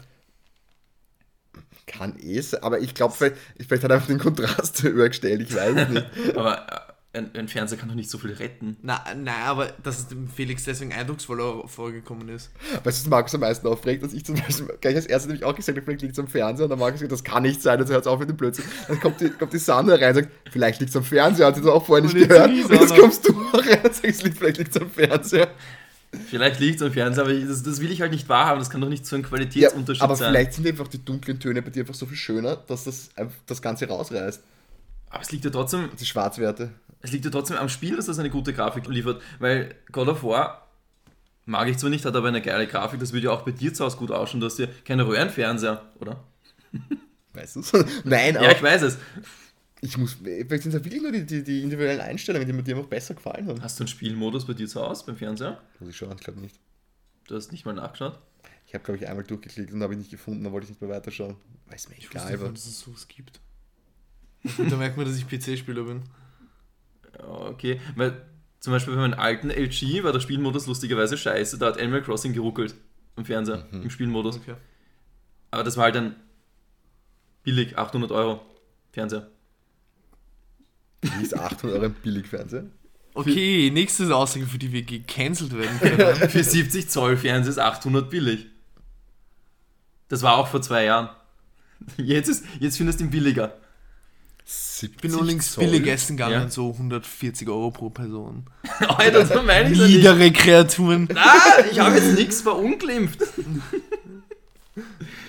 kann 1.86 2.18
eh 2.20 2.40
sein, 2.40 2.62
aber 2.62 2.80
ich 2.80 2.94
glaube, 2.94 3.14
vielleicht, 3.16 3.36
vielleicht 3.66 3.82
hat 3.84 3.90
er 3.90 3.94
einfach 3.96 4.06
den 4.08 4.18
Kontrast 4.18 4.82
höher 4.82 5.08
gestellt. 5.08 5.42
Ich 5.48 5.54
weiß 5.54 5.76
es 5.76 5.88
nicht. 5.88 6.36
aber 6.36 6.66
ein, 7.12 7.30
ein 7.34 7.48
Fernseher 7.48 7.76
kann 7.76 7.88
doch 7.88 7.96
nicht 7.96 8.08
so 8.08 8.18
viel 8.18 8.32
retten. 8.32 8.76
Na, 8.82 9.02
nein, 9.16 9.42
aber 9.44 9.72
dass 9.82 9.98
es 9.98 10.08
dem 10.08 10.28
Felix 10.28 10.64
deswegen 10.64 10.92
eindrucksvoller 10.92 11.66
vorgekommen 11.66 12.28
ist. 12.28 12.50
Weißt 12.84 13.00
du, 13.00 13.04
was 13.04 13.06
Markus 13.08 13.34
am 13.34 13.40
meisten 13.40 13.66
aufregt, 13.66 14.04
dass 14.04 14.12
ich 14.12 14.24
zum 14.24 14.36
Beispiel 14.36 14.68
gleich 14.80 14.94
als 14.94 15.06
erstes 15.06 15.26
nämlich 15.28 15.44
auch 15.44 15.54
gesagt 15.56 15.76
habe, 15.76 15.84
vielleicht 15.84 16.02
liegt 16.02 16.12
es 16.12 16.18
am 16.20 16.28
Fernseher 16.28 16.64
und 16.64 16.70
dann 16.70 16.78
Markus 16.78 17.00
gesagt, 17.00 17.12
das 17.12 17.24
kann 17.24 17.42
nicht 17.42 17.62
sein, 17.62 17.80
also 17.80 17.92
hört 17.92 18.06
auf 18.06 18.20
mit 18.20 18.28
dem 18.28 18.36
Blödsinn. 18.36 18.64
Dann 18.86 19.00
kommt 19.00 19.20
die, 19.20 19.30
kommt 19.30 19.52
die 19.52 19.58
Sandra 19.58 19.96
rein 19.96 20.10
und 20.10 20.22
sagt, 20.22 20.28
vielleicht 20.52 20.78
liegt 20.80 20.90
es 20.90 20.96
am 20.96 21.02
Fernseher, 21.02 21.46
hat 21.46 21.56
sie 21.56 21.62
das 21.62 21.70
auch 21.70 21.84
vorher 21.84 22.04
nicht 22.06 22.14
gehört. 22.16 22.48
die 22.50 22.62
Und 22.62 22.72
jetzt 22.80 22.94
kommst 22.96 23.28
du 23.28 23.32
auch 23.32 23.54
rein 23.54 23.82
und 23.84 23.94
sagst, 23.94 24.22
vielleicht 24.38 24.58
liegt 24.58 24.76
es 24.76 24.80
am 24.80 24.90
Fernseher. 24.90 25.48
Vielleicht 26.28 26.60
liegt 26.60 26.76
es 26.76 26.82
am 26.82 26.92
Fernseher, 26.92 27.24
aber 27.24 27.32
ich, 27.32 27.46
das, 27.46 27.62
das 27.62 27.80
will 27.80 27.90
ich 27.90 28.00
halt 28.00 28.12
nicht 28.12 28.28
wahrhaben. 28.28 28.58
Das 28.60 28.70
kann 28.70 28.80
doch 28.80 28.88
nicht 28.88 29.04
so 29.06 29.16
ein 29.16 29.22
Ja, 29.22 29.28
Qualitätsunterschied 29.28 30.02
aber 30.02 30.14
sein. 30.16 30.30
vielleicht 30.30 30.54
sind 30.54 30.66
einfach 30.66 30.88
die 30.88 31.04
dunklen 31.04 31.40
Töne 31.40 31.60
bei 31.62 31.70
dir 31.70 31.80
einfach 31.82 31.94
so 31.94 32.06
viel 32.06 32.16
schöner, 32.16 32.56
dass 32.56 32.84
das 32.84 33.10
einfach 33.16 33.36
das 33.46 33.60
Ganze 33.62 33.88
rausreißt. 33.88 34.42
Aber 35.10 35.22
es 35.22 35.32
liegt 35.32 35.44
ja 35.44 35.50
trotzdem, 35.50 35.88
Die 35.98 36.06
Schwarzwerte. 36.06 36.70
Es 37.02 37.12
liegt 37.12 37.24
ja 37.24 37.30
trotzdem 37.30 37.56
am 37.56 37.68
Spiel, 37.68 37.96
dass 37.96 38.06
das 38.06 38.18
eine 38.18 38.30
gute 38.30 38.52
Grafik 38.52 38.86
liefert. 38.86 39.22
Weil 39.38 39.74
God 39.92 40.08
of 40.08 40.22
War 40.22 40.66
mag 41.46 41.68
ich 41.68 41.78
zwar 41.78 41.90
nicht, 41.90 42.04
hat 42.04 42.14
aber 42.14 42.28
eine 42.28 42.42
geile 42.42 42.66
Grafik. 42.66 43.00
Das 43.00 43.12
würde 43.12 43.26
ja 43.26 43.32
auch 43.32 43.42
bei 43.42 43.50
dir 43.52 43.72
zu 43.74 43.84
Hause 43.84 43.96
gut 43.96 44.10
ausschauen. 44.10 44.40
Du 44.40 44.46
hast 44.46 44.58
ja 44.58 44.66
keine 44.84 45.06
Röhrenfernseher, 45.06 45.82
oder? 45.98 46.22
Weißt 47.32 47.56
du? 47.56 47.60
Nein, 48.04 48.36
aber 48.36 48.46
Ja, 48.46 48.52
ich 48.52 48.62
weiß 48.62 48.82
es. 48.82 48.98
ich 49.80 49.96
muss. 49.96 50.14
Vielleicht 50.22 50.62
sind 50.62 50.74
es 50.74 50.78
ja 50.78 50.84
wirklich 50.84 51.02
nur 51.02 51.12
die, 51.12 51.24
die, 51.24 51.42
die 51.44 51.62
individuellen 51.62 52.00
Einstellungen, 52.00 52.46
die 52.46 52.52
mir 52.52 52.62
dir 52.62 52.76
einfach 52.76 52.88
besser 52.88 53.14
gefallen 53.14 53.46
haben. 53.48 53.62
Hast 53.62 53.78
du 53.78 53.84
einen 53.84 53.88
Spielmodus 53.88 54.46
bei 54.46 54.52
dir 54.54 54.66
zu 54.68 54.80
Hause 54.80 55.04
beim 55.06 55.16
Fernseher? 55.16 55.60
Muss 55.78 55.88
ich 55.88 55.96
schauen, 55.96 56.12
ich 56.16 56.20
glaube 56.24 56.40
nicht. 56.40 56.58
Du 57.26 57.36
hast 57.36 57.52
nicht 57.52 57.64
mal 57.64 57.72
nachgeschaut? 57.72 58.18
Ich 58.66 58.74
habe, 58.74 58.84
glaube 58.84 58.98
ich, 58.98 59.08
einmal 59.08 59.24
durchgeklickt 59.24 59.72
und 59.72 59.82
habe 59.82 59.94
ich 59.94 59.98
nicht 59.98 60.10
gefunden, 60.10 60.44
dann 60.44 60.52
wollte 60.52 60.64
ich 60.64 60.70
nicht 60.70 60.80
mehr 60.80 60.90
weiterschauen. 60.90 61.36
Weiß 61.70 61.88
mir 61.88 61.96
Ich 61.98 62.06
egal, 62.10 62.22
wusste 62.22 62.32
nicht, 62.32 62.42
aber. 62.42 62.52
dass 62.52 62.66
es 62.66 62.80
sowas 62.80 63.08
gibt. 63.08 63.40
Da 64.68 64.76
merkt 64.76 64.96
man, 64.96 65.06
dass 65.06 65.16
ich 65.16 65.26
PC-Spieler 65.28 65.82
bin. 65.84 66.02
Okay. 67.26 67.80
Weil 67.96 68.22
zum 68.60 68.72
Beispiel 68.72 68.94
bei 68.94 69.00
meinem 69.00 69.18
alten 69.18 69.50
LG 69.50 70.02
war 70.04 70.12
der 70.12 70.20
Spielmodus 70.20 70.66
lustigerweise 70.66 71.16
scheiße. 71.16 71.58
Da 71.58 71.66
hat 71.66 71.78
Animal 71.80 72.02
Crossing 72.02 72.32
geruckelt 72.32 72.74
am 73.16 73.24
Fernseher, 73.24 73.66
Mhm. 73.70 73.82
im 73.82 73.90
Spielmodus. 73.90 74.36
Okay. 74.36 74.54
Aber 75.50 75.64
das 75.64 75.76
war 75.76 75.84
halt 75.84 75.96
ein 75.96 76.16
billig, 77.42 77.76
800 77.78 78.12
Euro 78.12 78.40
Fernseher. 78.92 79.28
Wie 81.02 81.22
ist 81.22 81.36
800 81.36 81.76
Euro 81.76 81.84
ein 81.86 81.94
Billigfernseher? 81.94 82.64
Okay, 83.14 83.70
nächste 83.72 84.14
Aussage, 84.14 84.46
für 84.46 84.58
die 84.58 84.70
wir 84.72 84.82
gecancelt 84.82 85.52
werden 85.56 85.78
können. 85.80 86.28
Für 86.30 86.44
70 86.44 86.88
Zoll 86.88 87.16
Fernseher 87.16 87.50
ist 87.50 87.58
800 87.58 88.08
billig. 88.10 88.46
Das 90.08 90.22
war 90.22 90.36
auch 90.36 90.46
vor 90.48 90.60
zwei 90.62 90.84
Jahren. 90.84 91.08
Jetzt, 91.96 92.28
ist, 92.28 92.44
jetzt 92.60 92.76
findest 92.76 93.00
du 93.00 93.04
ihn 93.04 93.10
billiger. 93.10 93.56
Ich 94.82 94.96
bin 94.96 95.10
nur 95.10 95.24
links 95.24 95.56
billig 95.56 95.86
essen 95.86 96.16
gegangen, 96.16 96.42
ja. 96.42 96.48
so 96.48 96.70
140 96.70 97.48
Euro 97.48 97.70
pro 97.70 97.90
Person. 97.90 98.44
Alter, 98.78 99.26
so 99.26 99.42
meine 99.42 99.72
ich 99.72 99.78
Niedere 99.78 100.30
Kreaturen. 100.32 101.08
Ah, 101.14 101.64
ich 101.70 101.78
habe 101.78 101.96
jetzt 101.96 102.14
nichts 102.14 102.40
verunglimpft. 102.40 103.20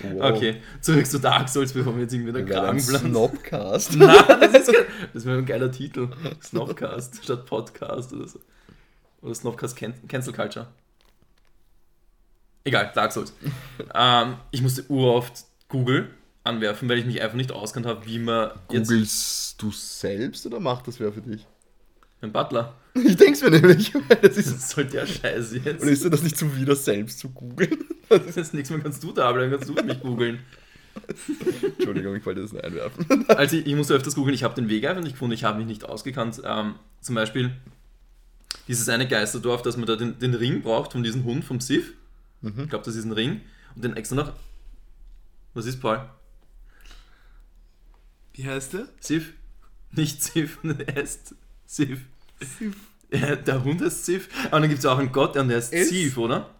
Wow. 0.02 0.32
Okay, 0.34 0.62
zurück 0.80 1.06
zu 1.06 1.18
Dark 1.18 1.48
Souls, 1.48 1.72
bevor 1.72 1.94
wir 1.94 2.02
jetzt 2.02 2.14
irgendwie 2.14 2.32
der 2.32 2.44
Kragen 2.44 2.80
Snobcast. 2.80 3.96
Nein, 3.96 4.24
das, 4.40 4.68
ist, 4.68 4.72
das 5.12 5.24
wäre 5.26 5.38
ein 5.38 5.46
geiler 5.46 5.70
Titel. 5.70 6.08
Snobcast 6.42 7.22
statt 7.22 7.46
Podcast 7.46 8.12
oder 8.12 8.26
so. 8.26 8.40
Oder 9.20 9.34
Snobcast 9.34 9.76
Can 9.76 9.94
Cancel 10.08 10.32
Culture. 10.32 10.66
Egal, 12.64 12.92
Dark 12.94 13.12
Souls. 13.12 13.34
ähm, 13.94 14.36
ich 14.50 14.62
musste 14.62 14.84
uroft 14.88 15.44
Google 15.68 16.10
anwerfen, 16.44 16.88
weil 16.88 16.98
ich 16.98 17.06
mich 17.06 17.22
einfach 17.22 17.36
nicht 17.36 17.52
auskannt 17.52 17.86
habe, 17.86 18.04
wie 18.06 18.18
man 18.18 18.50
jetzt... 18.70 18.88
Googlest 18.88 19.62
du 19.62 19.70
selbst 19.70 20.46
oder 20.46 20.60
macht 20.60 20.88
das 20.88 20.98
wer 21.00 21.12
für 21.12 21.20
dich? 21.20 21.46
Ein 22.20 22.32
Butler. 22.32 22.74
Ich 22.94 23.16
denke 23.16 23.32
es 23.32 23.42
mir 23.42 23.50
nämlich. 23.50 23.92
Das 24.22 24.36
ist 24.36 24.52
das 24.52 24.70
soll 24.70 24.84
der 24.84 25.06
Scheiß 25.06 25.54
jetzt. 25.64 25.82
Und 25.82 25.88
ist 25.88 26.04
dir 26.04 26.10
das 26.10 26.22
nicht 26.22 26.36
zum 26.36 26.54
wieder 26.56 26.76
selbst 26.76 27.18
zu 27.18 27.30
googeln? 27.30 27.84
Das 28.08 28.26
ist 28.26 28.36
jetzt 28.36 28.54
nichts 28.54 28.68
mehr, 28.68 28.80
kannst 28.80 29.02
du 29.02 29.12
da 29.12 29.32
bleiben, 29.32 29.50
kannst 29.50 29.68
du 29.68 29.72
mich 29.72 30.00
googeln. 30.00 30.40
Entschuldigung, 31.62 32.14
ich 32.14 32.26
wollte 32.26 32.42
das 32.42 32.52
nicht 32.52 32.62
einwerfen. 32.62 33.24
Also 33.28 33.56
ich, 33.56 33.66
ich 33.66 33.74
musste 33.74 33.94
öfters 33.94 34.14
googeln, 34.14 34.34
ich 34.34 34.42
habe 34.42 34.54
den 34.54 34.68
Weg 34.68 34.86
einfach 34.86 35.02
nicht 35.02 35.12
gefunden, 35.12 35.32
ich 35.32 35.44
habe 35.44 35.56
mich 35.56 35.66
nicht 35.66 35.86
ausgekannt. 35.86 36.42
Ähm, 36.44 36.74
zum 37.00 37.14
Beispiel 37.14 37.52
dieses 38.68 38.90
eine 38.90 39.08
Geisterdorf, 39.08 39.62
dass 39.62 39.78
man 39.78 39.86
da 39.86 39.96
den, 39.96 40.18
den 40.18 40.34
Ring 40.34 40.60
braucht 40.60 40.92
von 40.92 41.02
diesem 41.02 41.24
Hund 41.24 41.44
vom 41.44 41.60
Sif. 41.60 41.94
Mhm. 42.42 42.64
Ich 42.64 42.68
glaube, 42.68 42.84
das 42.84 42.96
ist 42.96 43.06
ein 43.06 43.12
Ring. 43.12 43.40
Und 43.74 43.84
den 43.84 43.96
extra 43.96 44.16
noch. 44.16 44.32
Was 45.54 45.64
ist 45.64 45.80
Paul? 45.80 46.04
Wie 48.42 48.48
heißt 48.48 48.72
der? 48.72 48.88
Sif. 48.98 49.34
Nicht 49.92 50.20
Sif, 50.20 50.58
er 50.64 50.94
heißt 50.96 51.34
Sif. 51.64 52.00
Sif. 52.40 52.74
Ja, 53.12 53.36
der 53.36 53.62
Hund 53.62 53.80
heißt 53.80 54.04
Sif. 54.04 54.28
Aber 54.46 54.60
dann 54.60 54.68
gibt 54.68 54.80
es 54.80 54.86
auch 54.86 54.98
einen 54.98 55.12
Gott, 55.12 55.36
und 55.36 55.48
der 55.48 55.58
heißt 55.58 55.70
Sif, 55.70 56.16
oder? 56.18 56.50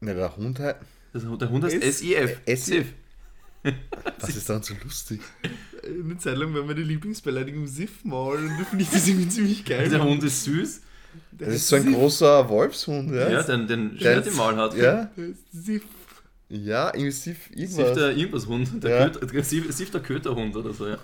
Ne, 0.00 0.14
der 0.14 0.34
Hund 0.34 0.58
heißt. 0.58 0.78
Der 1.12 1.50
Hund 1.50 1.64
heißt 1.64 1.82
S-I-F. 1.82 2.40
Sif. 2.56 2.86
Was 4.18 4.36
ist 4.36 4.48
daran 4.48 4.62
so 4.62 4.74
lustig? 4.82 5.20
Eine 5.82 6.16
Zeit 6.18 6.38
lang 6.38 6.54
war 6.54 6.62
meine 6.62 6.80
Lieblingsbeleidigung 6.80 7.66
Sif 7.66 8.04
mal 8.04 8.36
und 8.36 8.58
da 8.58 8.64
finde 8.64 8.84
ich 8.84 8.90
das 8.90 9.06
irgendwie 9.06 9.28
ziemlich 9.28 9.64
geil. 9.64 9.90
Der 9.90 10.02
Hund 10.02 10.22
ist 10.24 10.44
süß. 10.44 10.80
Das 11.32 11.54
ist 11.54 11.68
so 11.68 11.76
ein 11.76 11.92
großer 11.92 12.48
Wolfshund, 12.48 13.10
ja? 13.10 13.28
Ja, 13.28 13.42
den, 13.42 13.66
den 13.66 13.98
Schwert 13.98 14.26
im 14.26 14.36
Maul 14.36 14.56
hat. 14.56 14.74
Ja. 14.74 15.10
Sif. 15.52 15.82
Ja, 16.54 16.88
irgendwie 16.94 17.10
Sif 17.10 17.50
irgendwas. 17.50 17.88
Sif 17.88 17.92
der 17.94 18.16
irgendwas 18.16 18.46
Hund. 18.46 18.84
Der, 18.84 18.90
ja. 18.90 19.08
Köter, 19.08 19.42
Sif, 19.42 19.72
Sif 19.72 19.90
der 19.90 20.00
Köterhund 20.00 20.54
oder 20.54 20.72
so, 20.72 20.86
ja. 20.86 20.98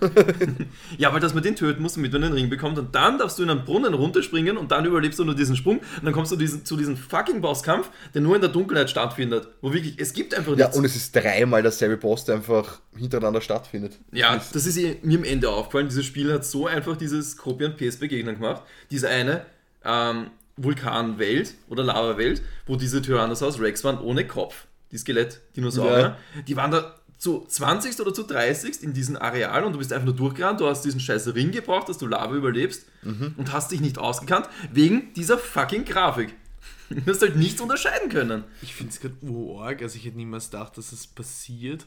ja, 0.99 1.13
weil 1.13 1.19
dass 1.19 1.35
man 1.35 1.43
den 1.43 1.57
töten 1.57 1.83
muss, 1.83 1.95
damit 1.95 2.13
man 2.13 2.23
den 2.23 2.33
Ring 2.33 2.49
bekommt. 2.49 2.79
Und 2.79 2.95
dann 2.95 3.19
darfst 3.19 3.39
du 3.39 3.43
in 3.43 3.51
einen 3.51 3.65
Brunnen 3.65 3.93
runterspringen 3.93 4.57
und 4.57 4.71
dann 4.71 4.85
überlebst 4.85 5.19
du 5.19 5.25
nur 5.25 5.35
diesen 5.35 5.57
Sprung. 5.57 5.79
Und 5.79 6.05
dann 6.05 6.13
kommst 6.13 6.31
du 6.31 6.37
diesen, 6.37 6.65
zu 6.65 6.77
diesem 6.77 6.97
fucking 6.97 7.41
Bosskampf, 7.41 7.91
der 8.15 8.23
nur 8.23 8.37
in 8.37 8.41
der 8.41 8.51
Dunkelheit 8.51 8.91
stattfindet. 8.91 9.49
Wo 9.61 9.73
wirklich, 9.73 9.95
es 9.99 10.13
gibt 10.13 10.35
einfach 10.35 10.55
nichts. 10.55 10.73
Ja, 10.73 10.79
und 10.79 10.85
es 10.85 10.95
ist 10.95 11.17
dreimal 11.17 11.63
derselbe 11.63 11.97
Boss, 11.97 12.25
der 12.25 12.37
einfach 12.37 12.79
hintereinander 12.97 13.41
stattfindet. 13.41 13.99
Ja, 14.13 14.41
das 14.53 14.67
ist 14.67 14.79
mir 15.03 15.19
am 15.19 15.25
Ende 15.25 15.49
aufgefallen. 15.49 15.89
Dieses 15.89 16.07
Spiel 16.07 16.33
hat 16.33 16.45
so 16.45 16.69
einfach 16.69 16.97
dieses 16.97 17.37
Copy 17.37 17.65
and 17.65 17.77
Paste 17.77 17.99
Begegnen 17.99 18.37
gemacht. 18.37 18.63
Diese 18.91 19.09
eine, 19.09 19.47
ähm, 19.85 20.27
Vulkanwelt 20.57 21.55
oder 21.69 21.83
Lava-Welt, 21.83 22.43
wo 22.67 22.77
diese 22.77 23.01
Tyrannosaurus 23.01 23.61
Rex 23.61 23.83
waren 23.83 23.99
ohne 23.99 24.27
Kopf 24.27 24.67
die 24.93 24.99
Skelett-Dinosaurier, 24.99 26.17
ja. 26.35 26.43
die 26.43 26.57
waren 26.57 26.71
da 26.71 26.95
zu 27.21 27.45
20. 27.47 28.01
oder 28.01 28.15
zu 28.15 28.23
30. 28.23 28.83
in 28.83 28.95
diesem 28.95 29.17
Areal 29.17 29.65
und 29.65 29.75
du 29.75 29.79
bist 29.79 29.93
einfach 29.93 30.07
nur 30.07 30.17
durchgerannt, 30.17 30.61
du 30.61 30.67
hast 30.67 30.85
diesen 30.87 31.01
scheiß 31.01 31.35
Ring 31.35 31.51
gebraucht, 31.51 31.89
dass 31.89 31.99
du 31.99 32.07
Lava 32.07 32.35
überlebst 32.35 32.87
mhm. 33.03 33.35
und 33.37 33.53
hast 33.53 33.71
dich 33.71 33.81
nicht 33.81 33.99
ausgekannt 33.99 34.49
wegen 34.73 35.13
dieser 35.15 35.39
fucking 35.39 35.85
Grafik. 35.85 36.35
Du 36.91 37.07
hast 37.07 37.23
halt 37.23 37.37
nichts 37.37 37.61
unterscheiden 37.61 38.09
können. 38.09 38.43
Ich 38.63 38.75
finde 38.75 38.91
es 38.91 38.99
gerade 38.99 39.15
urarg, 39.23 39.81
also 39.81 39.97
ich 39.97 40.05
hätte 40.07 40.17
niemals 40.17 40.51
gedacht, 40.51 40.77
dass 40.77 40.91
es 40.91 41.07
passiert. 41.07 41.87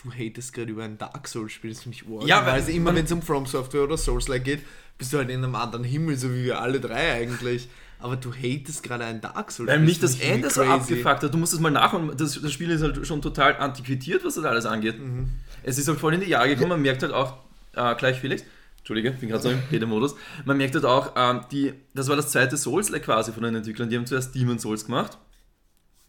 Du 0.00 0.12
hatest 0.12 0.52
gerade 0.52 0.70
über 0.70 0.84
ein 0.84 0.96
Dark 0.96 1.26
Souls-Spiel, 1.26 1.70
das 1.70 1.82
finde 1.82 1.96
ich 1.96 2.06
urarg. 2.06 2.28
Ja, 2.28 2.46
weil 2.46 2.52
also 2.52 2.70
immer 2.70 2.94
wenn 2.94 3.04
es 3.04 3.10
um 3.10 3.20
From 3.20 3.46
Software 3.46 3.82
oder 3.82 3.96
Souls-like 3.96 4.44
geht, 4.44 4.60
bist 4.96 5.12
du 5.12 5.18
halt 5.18 5.30
in 5.30 5.42
einem 5.42 5.56
anderen 5.56 5.82
Himmel, 5.82 6.16
so 6.16 6.32
wie 6.32 6.44
wir 6.44 6.60
alle 6.60 6.78
drei 6.78 7.14
eigentlich. 7.14 7.68
Aber 8.00 8.16
du 8.16 8.32
hatest 8.32 8.82
gerade 8.82 9.04
ein 9.04 9.20
Dark 9.20 9.50
Souls. 9.50 9.68
Weil 9.68 9.80
mich 9.80 9.98
das 9.98 10.20
Ende 10.20 10.50
so 10.50 10.62
abgefuckt 10.62 11.22
hat. 11.24 11.34
Du 11.34 11.38
musst 11.38 11.52
es 11.52 11.60
mal 11.60 11.70
nachholen. 11.70 12.12
Das, 12.16 12.40
das, 12.40 12.52
Spiel 12.52 12.70
ist 12.70 12.82
halt 12.82 13.04
schon 13.06 13.20
total 13.20 13.56
antiquiert, 13.56 14.24
was 14.24 14.36
das 14.36 14.44
alles 14.44 14.66
angeht. 14.66 14.98
Mhm. 14.98 15.30
Es 15.64 15.78
ist 15.78 15.88
halt 15.88 15.98
voll 15.98 16.14
in 16.14 16.20
die 16.20 16.28
Jahre 16.28 16.48
gekommen. 16.48 16.70
Man 16.70 16.82
merkt 16.82 17.02
halt 17.02 17.12
auch, 17.12 17.34
äh, 17.74 17.94
gleich 17.96 18.20
Felix, 18.20 18.44
Entschuldige, 18.78 19.10
bin 19.10 19.28
gerade 19.28 19.42
so 19.42 19.50
im 19.50 19.58
Redemodus. 19.70 20.14
Man 20.44 20.56
merkt 20.56 20.74
halt 20.74 20.84
auch, 20.84 21.12
ähm, 21.16 21.40
die, 21.50 21.74
das 21.92 22.08
war 22.08 22.16
das 22.16 22.30
zweite 22.30 22.56
Souls-like 22.56 23.02
quasi 23.02 23.32
von 23.32 23.42
den 23.42 23.56
Entwicklern. 23.56 23.90
Die 23.90 23.96
haben 23.96 24.06
zuerst 24.06 24.34
Demon 24.34 24.58
Souls 24.58 24.86
gemacht. 24.86 25.18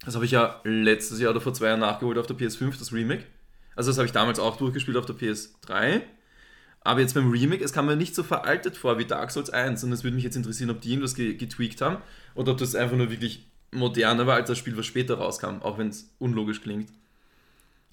Das 0.05 0.15
habe 0.15 0.25
ich 0.25 0.31
ja 0.31 0.61
letztes 0.63 1.19
Jahr 1.19 1.31
oder 1.31 1.41
vor 1.41 1.53
zwei 1.53 1.67
Jahren 1.67 1.79
nachgeholt 1.79 2.17
auf 2.17 2.27
der 2.27 2.37
PS5, 2.37 2.77
das 2.77 2.93
Remake. 2.93 3.23
Also 3.75 3.89
das 3.89 3.97
habe 3.97 4.05
ich 4.05 4.11
damals 4.11 4.39
auch 4.39 4.57
durchgespielt 4.57 4.95
auf 4.95 5.05
der 5.05 5.15
PS3. 5.15 6.01
Aber 6.89 7.01
jetzt 7.01 7.13
beim 7.13 7.29
Remake, 7.29 7.63
es 7.63 7.71
kam 7.71 7.85
mir 7.85 7.95
nicht 7.95 8.15
so 8.15 8.23
veraltet 8.23 8.75
vor 8.75 8.97
wie 8.97 9.05
Dark 9.05 9.29
Souls 9.29 9.51
1 9.51 9.83
und 9.83 9.91
es 9.91 10.03
würde 10.03 10.15
mich 10.15 10.23
jetzt 10.23 10.35
interessieren, 10.35 10.71
ob 10.71 10.81
die 10.81 10.89
irgendwas 10.89 11.13
getweakt 11.13 11.81
haben 11.81 11.97
oder 12.33 12.53
ob 12.53 12.57
das 12.57 12.73
einfach 12.73 12.97
nur 12.97 13.11
wirklich 13.11 13.45
moderner 13.69 14.25
war 14.25 14.37
als 14.37 14.47
das 14.47 14.57
Spiel, 14.57 14.75
was 14.75 14.87
später 14.87 15.19
rauskam, 15.19 15.61
auch 15.61 15.77
wenn 15.77 15.89
es 15.89 16.11
unlogisch 16.17 16.61
klingt. 16.61 16.89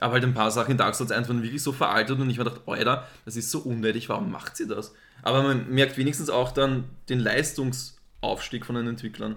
Aber 0.00 0.14
halt 0.14 0.24
ein 0.24 0.32
paar 0.32 0.50
Sachen 0.50 0.70
in 0.70 0.76
Dark 0.78 0.94
Souls 0.94 1.10
1 1.10 1.28
waren 1.28 1.42
wirklich 1.42 1.62
so 1.62 1.72
veraltet 1.72 2.18
und 2.18 2.30
ich 2.30 2.38
mir 2.38 2.44
dachte, 2.44 2.62
Alter, 2.64 3.06
das 3.26 3.36
ist 3.36 3.50
so 3.50 3.58
unnötig, 3.58 4.08
warum 4.08 4.30
macht 4.30 4.56
sie 4.56 4.66
das? 4.66 4.94
Aber 5.20 5.42
man 5.42 5.68
merkt 5.68 5.98
wenigstens 5.98 6.30
auch 6.30 6.50
dann 6.50 6.84
den 7.10 7.20
Leistungsaufstieg 7.20 8.64
von 8.64 8.76
den 8.76 8.86
Entwicklern. 8.86 9.36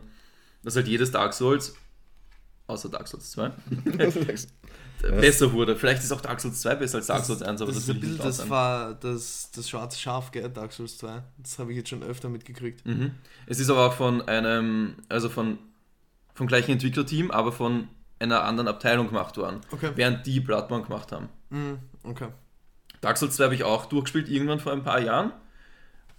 Dass 0.64 0.78
halt 0.78 0.88
jedes 0.88 1.12
Dark 1.12 1.34
Souls, 1.34 1.76
außer 2.68 2.88
Dark 2.88 3.10
Souls 3.10 3.32
2, 3.32 3.52
besser 5.02 5.52
wurde. 5.54 5.76
Vielleicht 5.76 6.04
ist 6.04 6.12
auch 6.12 6.22
Dark 6.22 6.40
Souls 6.40 6.62
2 6.62 6.76
besser 6.76 6.98
als 6.98 7.08
Dark 7.08 7.26
Souls 7.26 7.42
1, 7.42 7.62
aber 7.62 7.72
das, 7.72 7.86
das, 7.86 8.00
Bild, 8.00 8.20
das 8.24 8.50
war 8.50 8.94
das, 8.96 9.52
das 9.56 9.70
schwarze 9.70 10.00
Schaf, 10.00 10.32
gell, 10.32 10.50
Dark 10.50 10.74
Souls 10.74 10.98
2. 10.98 11.22
Das 11.38 11.60
habe 11.60 11.72
ich 11.72 11.78
jetzt 11.78 11.90
schon 11.90 12.04
öfter 12.04 12.30
mitgekriegt. 12.30 12.86
Mhm. 12.86 13.12
Es 13.46 13.60
ist 13.60 13.70
aber 13.70 13.88
auch 13.88 13.94
von 13.94 14.28
einem, 14.28 14.96
also 15.08 15.30
von 15.30 15.58
vom 16.34 16.48
gleichen 16.48 16.72
Entwicklerteam, 16.72 17.32
aber 17.32 17.52
von 17.52 17.90
einer 18.20 18.44
anderen 18.44 18.70
Abteilung 18.70 19.08
gemacht 19.08 19.36
worden. 19.36 19.60
Okay. 19.72 19.92
Während 19.96 20.26
die 20.26 20.40
Bloodborne 20.40 20.86
gemacht 20.86 21.12
haben. 21.12 21.28
Mhm. 21.50 21.80
Okay. 22.04 22.30
Dark 23.02 23.18
Souls 23.18 23.36
2 23.36 23.44
habe 23.46 23.56
ich 23.56 23.64
auch 23.64 23.88
durchgespielt, 23.88 24.30
irgendwann 24.30 24.60
vor 24.60 24.72
ein 24.72 24.84
paar 24.84 25.02
Jahren. 25.02 25.34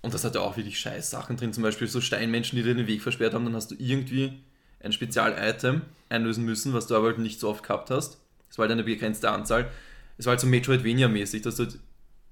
Und 0.03 0.15
das 0.15 0.25
hatte 0.25 0.41
auch 0.41 0.57
wirklich 0.57 0.79
scheiß 0.79 1.11
Sachen 1.11 1.37
drin, 1.37 1.53
zum 1.53 1.63
Beispiel 1.63 1.87
so 1.87 2.01
Steinmenschen, 2.01 2.57
die 2.57 2.63
dir 2.63 2.75
den 2.75 2.87
Weg 2.87 3.03
versperrt 3.03 3.35
haben, 3.35 3.45
dann 3.45 3.55
hast 3.55 3.71
du 3.71 3.77
irgendwie 3.79 4.43
ein 4.83 4.93
Spezial-Item 4.93 5.83
einlösen 6.09 6.45
müssen, 6.45 6.73
was 6.73 6.87
du 6.87 6.97
aber 6.97 7.09
halt 7.09 7.19
nicht 7.19 7.41
so 7.41 7.49
oft 7.49 7.63
gehabt 7.63 7.91
hast. 7.91 8.19
Es 8.51 8.59
war 8.59 8.65
halt 8.65 8.73
eine 8.73 8.85
begrenzte 8.85 9.31
Anzahl. 9.31 9.71
Es 10.19 10.27
war 10.27 10.33
halt 10.33 10.41
so 10.41 10.47
Metroidvania-mäßig, 10.47 11.43
dass 11.43 11.57
du 11.57 11.67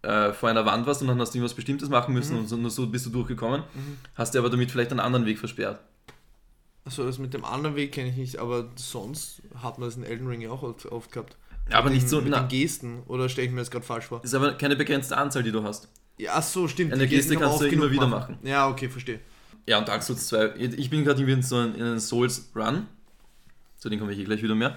äh, 0.03 0.33
vor 0.33 0.49
einer 0.49 0.67
Wand 0.67 0.87
warst 0.87 1.01
und 1.03 1.09
dann 1.09 1.21
hast 1.21 1.33
du 1.33 1.39
irgendwas 1.39 1.55
Bestimmtes 1.55 1.89
machen 1.89 2.13
müssen 2.13 2.35
mhm. 2.35 2.41
und 2.41 2.49
so, 2.49 2.57
nur 2.57 2.71
so 2.71 2.87
bist 2.87 3.07
du 3.07 3.11
durchgekommen. 3.11 3.63
Mhm. 3.75 3.99
Hast 4.15 4.35
dir 4.35 4.41
aber 4.41 4.51
damit 4.51 4.71
vielleicht 4.71 4.91
einen 4.91 5.01
anderen 5.01 5.27
Weg 5.27 5.39
versperrt. 5.39 5.81
Achso, 6.85 7.05
das 7.05 7.19
mit 7.19 7.35
dem 7.35 7.45
anderen 7.45 7.77
Weg 7.77 7.93
kenne 7.93 8.11
ich 8.11 8.17
nicht, 8.17 8.39
aber 8.39 8.71
sonst 8.77 9.43
hat 9.63 9.79
man 9.79 9.89
das 9.89 9.97
in 9.97 10.05
Elden 10.05 10.27
Ring 10.27 10.41
ja 10.41 10.51
auch 10.51 10.63
oft, 10.63 10.87
oft 10.87 11.13
gehabt. 11.13 11.37
Aber 11.71 11.91
nicht 11.91 12.09
so 12.09 12.21
mit 12.21 12.31
na, 12.31 12.41
den 12.41 12.49
Gesten, 12.49 13.03
oder 13.07 13.29
stelle 13.29 13.47
ich 13.47 13.53
mir 13.53 13.61
das 13.61 13.71
gerade 13.71 13.85
falsch 13.85 14.07
vor? 14.07 14.21
Das 14.21 14.31
ist 14.31 14.35
aber 14.35 14.53
keine 14.53 14.75
begrenzte 14.75 15.17
Anzahl, 15.17 15.43
die 15.43 15.53
du 15.53 15.63
hast. 15.63 15.89
Ja, 16.17 16.33
ach 16.35 16.43
so, 16.43 16.67
stimmt. 16.67 16.93
Eine 16.93 17.07
Geste 17.07 17.37
kannst 17.37 17.61
du 17.61 17.67
immer 17.67 17.91
wieder 17.91 18.07
machen. 18.07 18.37
machen. 18.37 18.47
Ja, 18.47 18.69
okay, 18.69 18.89
verstehe. 18.89 19.21
Ja, 19.67 19.79
und 19.79 19.87
Dark 19.87 20.03
Souls 20.03 20.29
2, 20.29 20.55
ich 20.57 20.89
bin 20.89 21.05
gerade 21.05 21.21
irgendwie 21.21 21.35
in 21.35 21.43
so 21.43 21.57
einem 21.57 21.99
Souls-Run, 21.99 22.87
zu 23.77 23.91
dem 23.91 24.01
komme 24.01 24.13
ich 24.13 24.19
eh 24.19 24.25
gleich 24.25 24.43
wieder 24.43 24.55
mehr. 24.55 24.77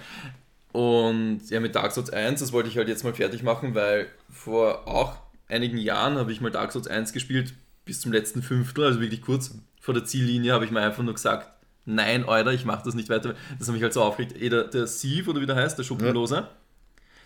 Und 0.72 1.42
ja, 1.50 1.60
mit 1.60 1.76
Dark 1.76 1.92
Souls 1.92 2.10
1, 2.10 2.40
das 2.40 2.54
wollte 2.54 2.70
ich 2.70 2.78
halt 2.78 2.88
jetzt 2.88 3.04
mal 3.04 3.14
fertig 3.14 3.44
machen, 3.44 3.76
weil 3.76 4.08
vor 4.30 4.88
auch 4.88 5.18
einigen 5.48 5.78
Jahren 5.78 6.16
habe 6.16 6.32
ich 6.32 6.42
mal 6.42 6.52
Dark 6.52 6.72
Souls 6.72 6.88
1 6.88 7.14
gespielt, 7.14 7.54
bis 7.86 8.00
zum 8.00 8.12
letzten 8.12 8.42
Fünftel, 8.42 8.86
also 8.86 9.02
wirklich 9.02 9.22
kurz 9.22 9.56
vor 9.82 9.94
der 9.94 10.06
Ziellinie, 10.06 10.54
habe 10.54 10.66
ich 10.66 10.72
mir 10.72 10.82
einfach 10.82 11.04
nur 11.04 11.14
gesagt, 11.14 11.52
nein, 11.86 12.28
Alter, 12.28 12.54
ich 12.54 12.66
mache 12.66 12.84
das 12.86 12.94
nicht 12.94 13.10
weiter. 13.10 13.36
Das 13.60 13.68
hat 13.68 13.74
mich 13.74 13.84
halt 13.84 13.94
so 13.94 14.04
aufgeregt. 14.04 14.40
Eh, 14.40 14.50
der, 14.50 14.66
der 14.66 14.88
Sieve, 14.88 15.30
oder 15.32 15.42
wie 15.42 15.46
der 15.46 15.56
heißt, 15.56 15.78
der 15.78 15.84
Schuppenlose, 15.84 16.36
ja. 16.36 16.50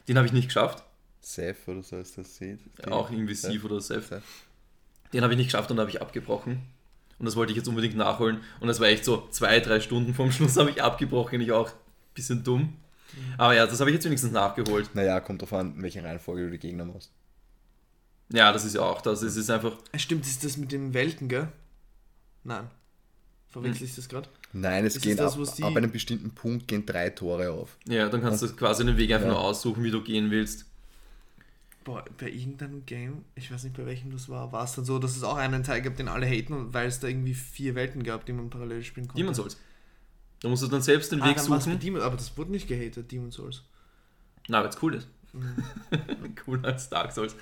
den 0.08 0.17
habe 0.17 0.25
ich 0.25 0.34
nicht 0.34 0.47
geschafft. 0.47 0.84
Seth 1.21 1.67
oder 1.67 1.84
so 1.84 1.97
ist 1.97 2.17
das. 2.17 2.39
Ja, 2.39 2.91
auch 2.91 3.12
irgendwie 3.12 3.34
Sieve 3.34 3.65
oder 3.65 3.81
Seth. 3.81 4.21
Den 5.12 5.23
habe 5.23 5.34
ich 5.34 5.38
nicht 5.38 5.47
geschafft 5.47 5.71
und 5.71 5.79
habe 5.79 5.89
ich 5.89 6.01
abgebrochen. 6.01 6.62
Und 7.17 7.25
das 7.25 7.36
wollte 7.36 7.51
ich 7.51 7.58
jetzt 7.58 7.67
unbedingt 7.67 7.95
nachholen. 7.95 8.41
Und 8.60 8.67
das 8.67 8.79
war 8.79 8.88
echt 8.88 9.05
so 9.05 9.27
zwei, 9.29 9.60
drei 9.60 9.79
Stunden 9.79 10.13
vom 10.13 10.31
Schluss 10.31 10.58
habe 10.58 10.69
ich 10.69 10.81
abgebrochen. 10.84 11.41
Ich 11.41 11.51
auch 11.51 11.69
ein 11.69 12.13
bisschen 12.13 12.43
dumm. 12.43 12.73
Aber 13.38 13.54
ja, 13.56 13.65
das 13.65 13.80
habe 13.80 13.89
ich 13.89 13.96
jetzt 13.96 14.06
wenigstens 14.06 14.32
nachgeholt. 14.32 14.89
Naja, 14.94 15.20
kommt 15.20 15.41
drauf 15.41 15.54
an, 15.54 15.74
welche 15.82 16.04
Reihenfolge 16.04 16.44
du 16.46 16.52
die 16.52 16.60
Gegner 16.60 16.86
machst. 16.86 17.12
Ja, 18.30 18.52
das 18.52 18.65
ist 18.65 18.76
ja 18.76 18.82
auch 18.82 19.02
das. 19.02 19.22
Es 19.22 19.36
ist 19.36 19.50
einfach. 19.50 19.78
Stimmt, 19.96 20.26
ist 20.26 20.44
das 20.44 20.58
mit 20.58 20.72
den 20.72 20.94
Welten, 20.94 21.28
gell? 21.30 21.48
Nein. 22.44 22.68
Verwechsel 23.50 23.86
ich 23.86 23.96
das 23.96 24.10
gerade? 24.10 24.28
Nein, 24.52 24.86
es 24.86 24.96
Ist 24.98 25.04
geht 25.04 25.13
es 25.13 25.18
das, 25.36 25.38
ab, 25.50 25.56
die- 25.58 25.63
ab 25.63 25.76
einem 25.78 25.91
bestimmten 25.91 26.32
Punkt 26.32 26.68
gehen 26.68 26.86
drei 26.86 27.10
Tore 27.10 27.52
auf. 27.52 27.78
Ja, 27.88 28.10
dann 28.10 28.22
kannst 28.22 28.41
du 28.41 28.48
quasi 28.56 28.86
den 28.86 28.98
Weg 28.98 29.12
einfach 29.12 29.28
Ja. 29.28 29.34
nur 29.34 29.41
aussuchen, 29.41 29.84
wie 29.84 29.91
du 29.91 30.02
gehen 30.04 30.30
willst. 30.32 30.65
Boah, 31.86 32.04
bei 32.18 32.30
irgendeinem 32.30 32.86
Game, 32.86 33.24
ich 33.36 33.52
weiß 33.52 33.63
nicht 33.63 33.78
bei 33.78 33.86
welchem 33.86 34.12
das 34.12 34.28
war, 34.28 34.52
war 34.52 34.63
es 34.63 34.74
dann 34.74 34.86
so, 34.86 34.98
dass 34.98 35.15
es 35.15 35.24
auch 35.24 35.36
einen 35.38 35.63
Teil 35.63 35.82
gab, 35.84 35.96
den 35.96 36.08
alle 36.08 36.26
haten, 36.26 36.74
weil 36.74 36.88
es 36.88 37.00
da 37.00 37.08
irgendwie 37.08 37.36
vier 37.36 37.76
Welten 37.76 38.04
gab, 38.04 38.26
die 38.26 38.34
man 38.34 38.50
parallel 38.50 38.84
spielen 38.84 39.08
konnte. 39.08 39.22
Demon 39.22 39.36
Souls. 39.36 39.58
Da 40.45 40.49
musst 40.49 40.62
du 40.62 40.67
dann 40.67 40.84
selbst 40.84 41.12
den 41.12 41.23
ah, 41.23 41.27
Weg 41.27 41.39
suchen. 41.39 41.79
Demon, 41.79 42.01
aber 42.01 42.17
das 42.17 42.38
wurde 42.38 42.51
nicht 42.51 42.67
gehatet, 42.67 43.12
Demon 43.12 43.31
Souls. 43.31 43.63
Na, 44.47 44.62
weil 44.62 44.69
es 44.69 44.77
cool 44.79 44.93
ist. 44.93 45.08
Cooler 46.45 46.65
als 46.65 46.88
Dark 46.88 47.12
Souls. 47.13 47.36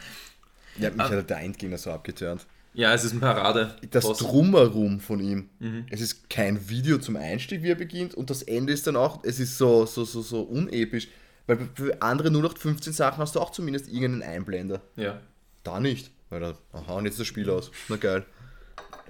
Ja, 0.80 0.90
mich 0.90 1.02
Ah. 1.02 1.10
hat 1.10 1.30
der 1.30 1.40
Endgegner 1.40 1.78
so 1.78 1.92
abgeturnt. 1.92 2.46
Ja, 2.74 2.94
es 2.94 3.04
ist 3.04 3.12
ein 3.12 3.20
Parade. 3.20 3.76
Das 3.92 4.06
Boss. 4.06 4.20
Drumherum 4.20 5.02
von 5.02 5.20
ihm. 5.20 5.50
Mhm. 5.60 5.86
Es 5.90 6.00
ist 6.00 6.30
kein 6.30 6.70
Video 6.70 6.98
zum 6.98 7.18
Einstieg, 7.18 7.62
wie 7.62 7.72
er 7.72 7.76
beginnt, 7.76 8.16
und 8.16 8.30
das 8.30 8.42
Ende 8.42 8.72
ist 8.72 8.88
dann 8.88 8.96
auch, 8.96 9.22
es 9.26 9.38
ist 9.38 9.58
so, 9.58 9.86
so, 9.86 10.06
so, 10.06 10.22
so 10.22 10.42
unepisch. 10.44 11.10
Weil 11.46 11.58
für 11.76 12.02
andere 12.02 12.30
0815 12.30 12.94
Sachen 12.94 13.18
hast 13.18 13.36
du 13.36 13.42
auch 13.42 13.52
zumindest 13.52 13.90
irgendeinen 13.90 14.22
Einblender. 14.22 14.80
Ja. 14.96 15.20
Da 15.66 15.82
nicht. 15.82 16.10
Weil 16.30 16.40
da, 16.40 16.58
aha, 16.72 16.94
und 16.94 17.04
jetzt 17.04 17.16
ist 17.16 17.20
das 17.20 17.28
Spiel 17.28 17.50
aus. 17.50 17.70
Na 17.90 17.98
geil. 17.98 18.26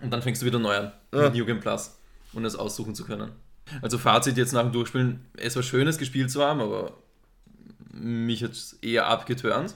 Und 0.01 0.09
dann 0.09 0.23
fängst 0.23 0.41
du 0.41 0.47
wieder 0.47 0.57
neu 0.57 0.75
an. 0.75 0.93
Ja. 1.13 1.25
Mit 1.25 1.35
New 1.35 1.45
Game 1.45 1.59
Plus. 1.59 1.95
Um 2.33 2.41
das 2.41 2.55
aussuchen 2.55 2.95
zu 2.95 3.05
können. 3.05 3.33
Also 3.81 3.97
Fazit 3.97 4.37
jetzt 4.37 4.53
nach 4.53 4.63
dem 4.63 4.71
Durchspielen. 4.71 5.25
Es 5.35 5.55
war 5.55 5.63
schön, 5.63 5.87
es 5.87 5.97
gespielt 5.97 6.31
zu 6.31 6.43
haben, 6.43 6.61
aber 6.61 6.93
mich 7.91 8.43
hat 8.43 8.51
es 8.51 8.73
eher 8.81 9.07
abgeturnt. 9.07 9.75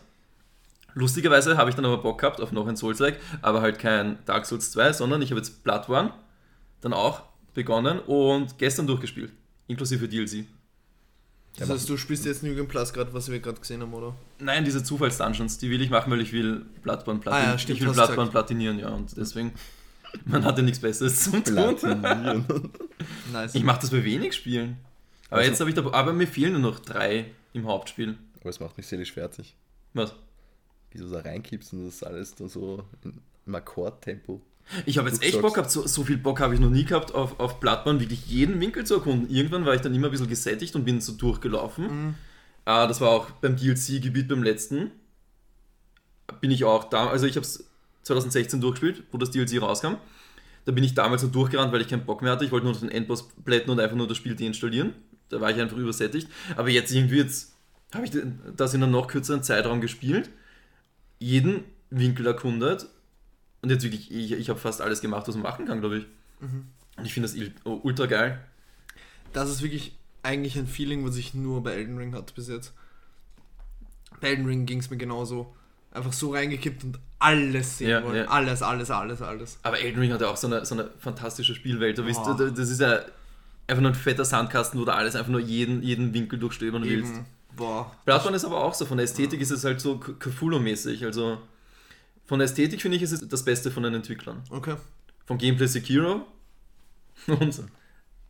Lustigerweise 0.94 1.58
habe 1.58 1.70
ich 1.70 1.76
dann 1.76 1.86
aber 1.86 1.98
Bock 1.98 2.20
gehabt 2.20 2.42
auf 2.42 2.52
noch 2.52 2.68
ein 2.68 2.76
Souls-like, 2.76 3.20
aber 3.42 3.62
halt 3.62 3.78
kein 3.78 4.18
Dark 4.26 4.46
Souls 4.48 4.72
2, 4.72 4.94
sondern 4.94 5.22
ich 5.22 5.30
habe 5.30 5.40
jetzt 5.40 5.64
Bloodborne 5.64 6.12
dann 6.82 6.94
auch 6.94 7.22
begonnen 7.54 8.00
und 8.00 8.58
gestern 8.58 8.88
durchgespielt. 8.88 9.32
Inklusive 9.68 10.08
DLC. 10.08 10.46
Das 11.58 11.70
heißt, 11.70 11.90
du 11.90 11.98
spielst 11.98 12.26
jetzt 12.26 12.44
New 12.44 12.54
Game 12.54 12.68
Plus 12.68 12.94
gerade, 12.94 13.14
was 13.14 13.32
wir 13.32 13.40
gerade 13.40 13.60
gesehen 13.60 13.82
haben, 13.82 13.94
oder? 13.94 14.16
Nein, 14.40 14.64
diese 14.64 14.84
Zufalls-Dungeons, 14.84 15.58
die 15.58 15.72
will 15.72 15.82
ich 15.82 15.90
machen, 15.90 16.12
weil 16.12 16.22
ich 16.22 16.32
will 16.32 16.66
Bloodborne, 16.84 17.20
Platin 17.20 17.48
Ah 17.48 17.52
ja, 17.52 17.58
stimmt, 17.58 17.80
ich 17.80 17.86
will 17.86 17.94
Bloodborne 17.94 18.30
gesagt. 18.30 18.32
platinieren, 18.32 18.80
ja, 18.80 18.90
und 18.90 19.18
deswegen, 19.18 19.54
man 20.26 20.44
hatte 20.46 20.64
nichts 20.64 20.80
Besseres 20.80 21.24
zum 21.24 21.44
tun. 21.44 21.76
Nice. 23.32 23.56
Ich 23.56 23.64
mache 23.64 23.82
das 23.82 23.92
bei 23.92 24.04
wenig 24.04 24.34
Spielen. 24.36 24.78
Aber 25.30 25.40
Also- 25.40 25.50
jetzt 25.52 25.60
habe 25.60 25.70
ich 25.70 25.76
da, 25.76 25.86
aber 25.92 26.14
mir 26.14 26.28
fehlen 26.28 26.54
nur 26.54 26.62
noch 26.72 26.80
drei 26.80 27.26
im 27.54 27.66
Hauptspiel. 27.68 28.18
Aber 28.42 28.50
es 28.50 28.60
macht 28.60 28.78
mich 28.78 28.88
seelisch 28.88 29.12
fertig. 29.14 29.56
Was? 29.94 30.14
Wie 30.92 30.98
du 31.00 31.08
da 31.10 31.20
reinkippst 31.20 31.74
und 31.74 31.86
das 31.86 32.04
alles 32.04 32.36
da 32.36 32.48
so 32.48 32.84
im 33.46 33.56
Akkordtempo. 33.56 34.42
Ich 34.86 34.98
habe 34.98 35.10
jetzt 35.10 35.24
echt 35.24 35.42
Bock 35.42 35.54
gehabt, 35.56 35.72
so, 35.72 35.86
so 35.88 36.04
viel 36.04 36.18
Bock 36.18 36.40
habe 36.42 36.54
ich 36.54 36.60
noch 36.60 36.70
nie 36.70 36.84
gehabt, 36.86 37.14
auf, 37.14 37.40
auf 37.40 37.60
Bloodborne 37.60 38.00
wirklich 38.02 38.26
jeden 38.28 38.60
Winkel 38.60 38.86
zu 38.86 38.96
erkunden. 38.96 39.30
Irgendwann 39.30 39.66
war 39.66 39.74
ich 39.76 39.82
dann 39.82 39.94
immer 39.96 40.08
ein 40.08 40.12
bisschen 40.12 40.28
gesättigt 40.28 40.76
und 40.76 40.84
bin 40.86 41.00
so 41.02 41.14
durchgelaufen. 41.14 41.86
Mhm. 42.08 42.14
Ah, 42.66 42.86
das 42.88 43.00
war 43.00 43.10
auch 43.12 43.32
beim 43.32 43.56
DLC-Gebiet 43.56 44.28
beim 44.28 44.44
letzten. 44.44 44.92
Bin 46.42 46.52
ich 46.52 46.66
auch 46.66 46.84
da, 46.86 47.08
also 47.08 47.26
ich 47.26 47.38
habe 47.38 47.46
es 47.46 47.67
2016 48.08 48.62
durchgespielt, 48.62 49.04
wo 49.12 49.18
das 49.18 49.32
DLC 49.32 49.62
rauskam. 49.62 49.96
Da 50.66 50.72
bin 50.72 50.84
ich 50.84 50.94
damals 50.94 51.22
so 51.22 51.28
durchgerannt, 51.28 51.72
weil 51.72 51.82
ich 51.82 51.88
keinen 51.88 52.06
Bock 52.06 52.22
mehr 52.22 52.32
hatte. 52.32 52.44
Ich 52.44 52.52
wollte 52.52 52.66
nur 52.66 52.74
noch 52.74 52.82
den 52.82 52.90
Endboss 52.90 53.30
plätten 53.46 53.70
und 53.70 53.80
einfach 53.80 53.96
nur 53.96 54.08
das 54.08 54.18
Spiel 54.18 54.36
deinstallieren. 54.36 54.94
Da 55.30 55.40
war 55.40 55.52
ich 55.52 55.60
einfach 55.60 55.78
übersättigt. 55.78 56.28
Aber 56.56 56.70
jetzt 56.70 56.92
irgendwie 56.92 57.18
jetzt 57.18 57.54
habe 57.94 58.06
ich 58.06 58.12
das 58.56 58.74
in 58.74 58.84
einem 58.84 58.92
noch 58.92 59.08
kürzeren 59.08 59.44
Zeitraum 59.44 59.80
gespielt, 59.80 60.30
jeden 61.20 61.64
Winkel 61.90 62.28
erkundet 62.28 62.88
und 63.62 63.70
jetzt 63.70 63.84
wirklich, 63.84 64.12
ich, 64.12 64.34
ich 64.34 64.50
habe 64.50 64.60
fast 64.60 64.82
alles 64.82 65.02
gemacht, 65.02 65.28
was 65.28 65.36
man 65.36 65.44
machen 65.44 65.66
kann, 65.66 65.80
glaube 65.80 66.00
ich. 66.00 66.06
Und 66.98 67.06
ich 67.06 67.14
finde 67.14 67.30
das 67.30 67.38
ultra 67.64 68.06
geil. 68.06 68.44
Das 69.34 69.50
ist 69.50 69.62
wirklich 69.62 69.98
eigentlich 70.24 70.58
ein 70.58 70.68
Feeling, 70.68 71.06
was 71.06 71.16
ich 71.16 71.34
nur 71.34 71.64
bei 71.64 71.74
Elden 71.74 71.98
Ring 71.98 72.14
hatte 72.14 72.34
bis 72.34 72.48
jetzt. 72.50 72.74
Bei 74.20 74.30
Elden 74.30 74.46
Ring 74.46 74.66
ging 74.66 74.80
es 74.80 74.90
mir 74.90 74.98
genauso. 74.98 75.56
Einfach 75.98 76.14
so 76.14 76.32
reingekippt 76.32 76.84
und 76.84 77.00
alles 77.20 77.80
sehen 77.80 77.90
Ja, 77.90 78.04
wollen. 78.04 78.16
ja. 78.18 78.26
Alles, 78.26 78.62
alles, 78.62 78.92
alles, 78.92 79.22
alles. 79.22 79.60
Aber 79.64 79.80
Elden 79.80 80.00
Ring 80.00 80.14
hat 80.14 80.22
ja 80.22 80.28
auch 80.30 80.38
so 80.38 80.48
eine, 80.48 80.66
so 80.66 80.76
eine 80.76 80.90
fantastische 81.00 81.56
Spielwelt. 81.56 81.98
Du 81.98 82.06
wisst, 82.06 82.24
Boah. 82.24 82.36
das 82.38 82.70
ist 82.70 82.80
ja 82.80 83.00
einfach 83.68 83.82
nur 83.82 83.92
ein 83.92 83.96
fetter 83.96 84.24
Sandkasten, 84.24 84.80
wo 84.80 84.86
du 84.86 84.94
alles 84.94 85.16
einfach 85.16 85.32
nur 85.32 85.40
jeden, 85.42 85.82
jeden 85.84 86.14
Winkel 86.14 86.38
durchstöbern 86.40 86.84
willst. 86.84 87.14
Eben. 87.16 87.26
Boah. 87.56 87.92
Bloodborne 88.06 88.36
ist 88.38 88.46
aber 88.46 88.64
auch 88.64 88.74
so, 88.76 88.86
von 88.86 88.98
der 88.98 89.06
Ästhetik 89.06 89.42
ist 89.42 89.50
es 89.52 89.64
halt 89.66 89.82
so 89.82 89.96
Cthulhu-mäßig. 89.98 91.04
Also 91.06 91.40
von 92.26 92.38
der 92.40 92.46
Ästhetik 92.46 92.82
finde 92.82 92.98
ich, 92.98 93.04
ist 93.04 93.12
es 93.14 93.28
das 93.28 93.44
Beste 93.44 93.72
von 93.72 93.82
den 93.84 93.96
Entwicklern. 93.96 94.44
Okay. 94.52 94.76
Vom 95.26 95.38
Gameplay 95.40 95.66
Sekiro 95.68 96.26
und 97.28 97.62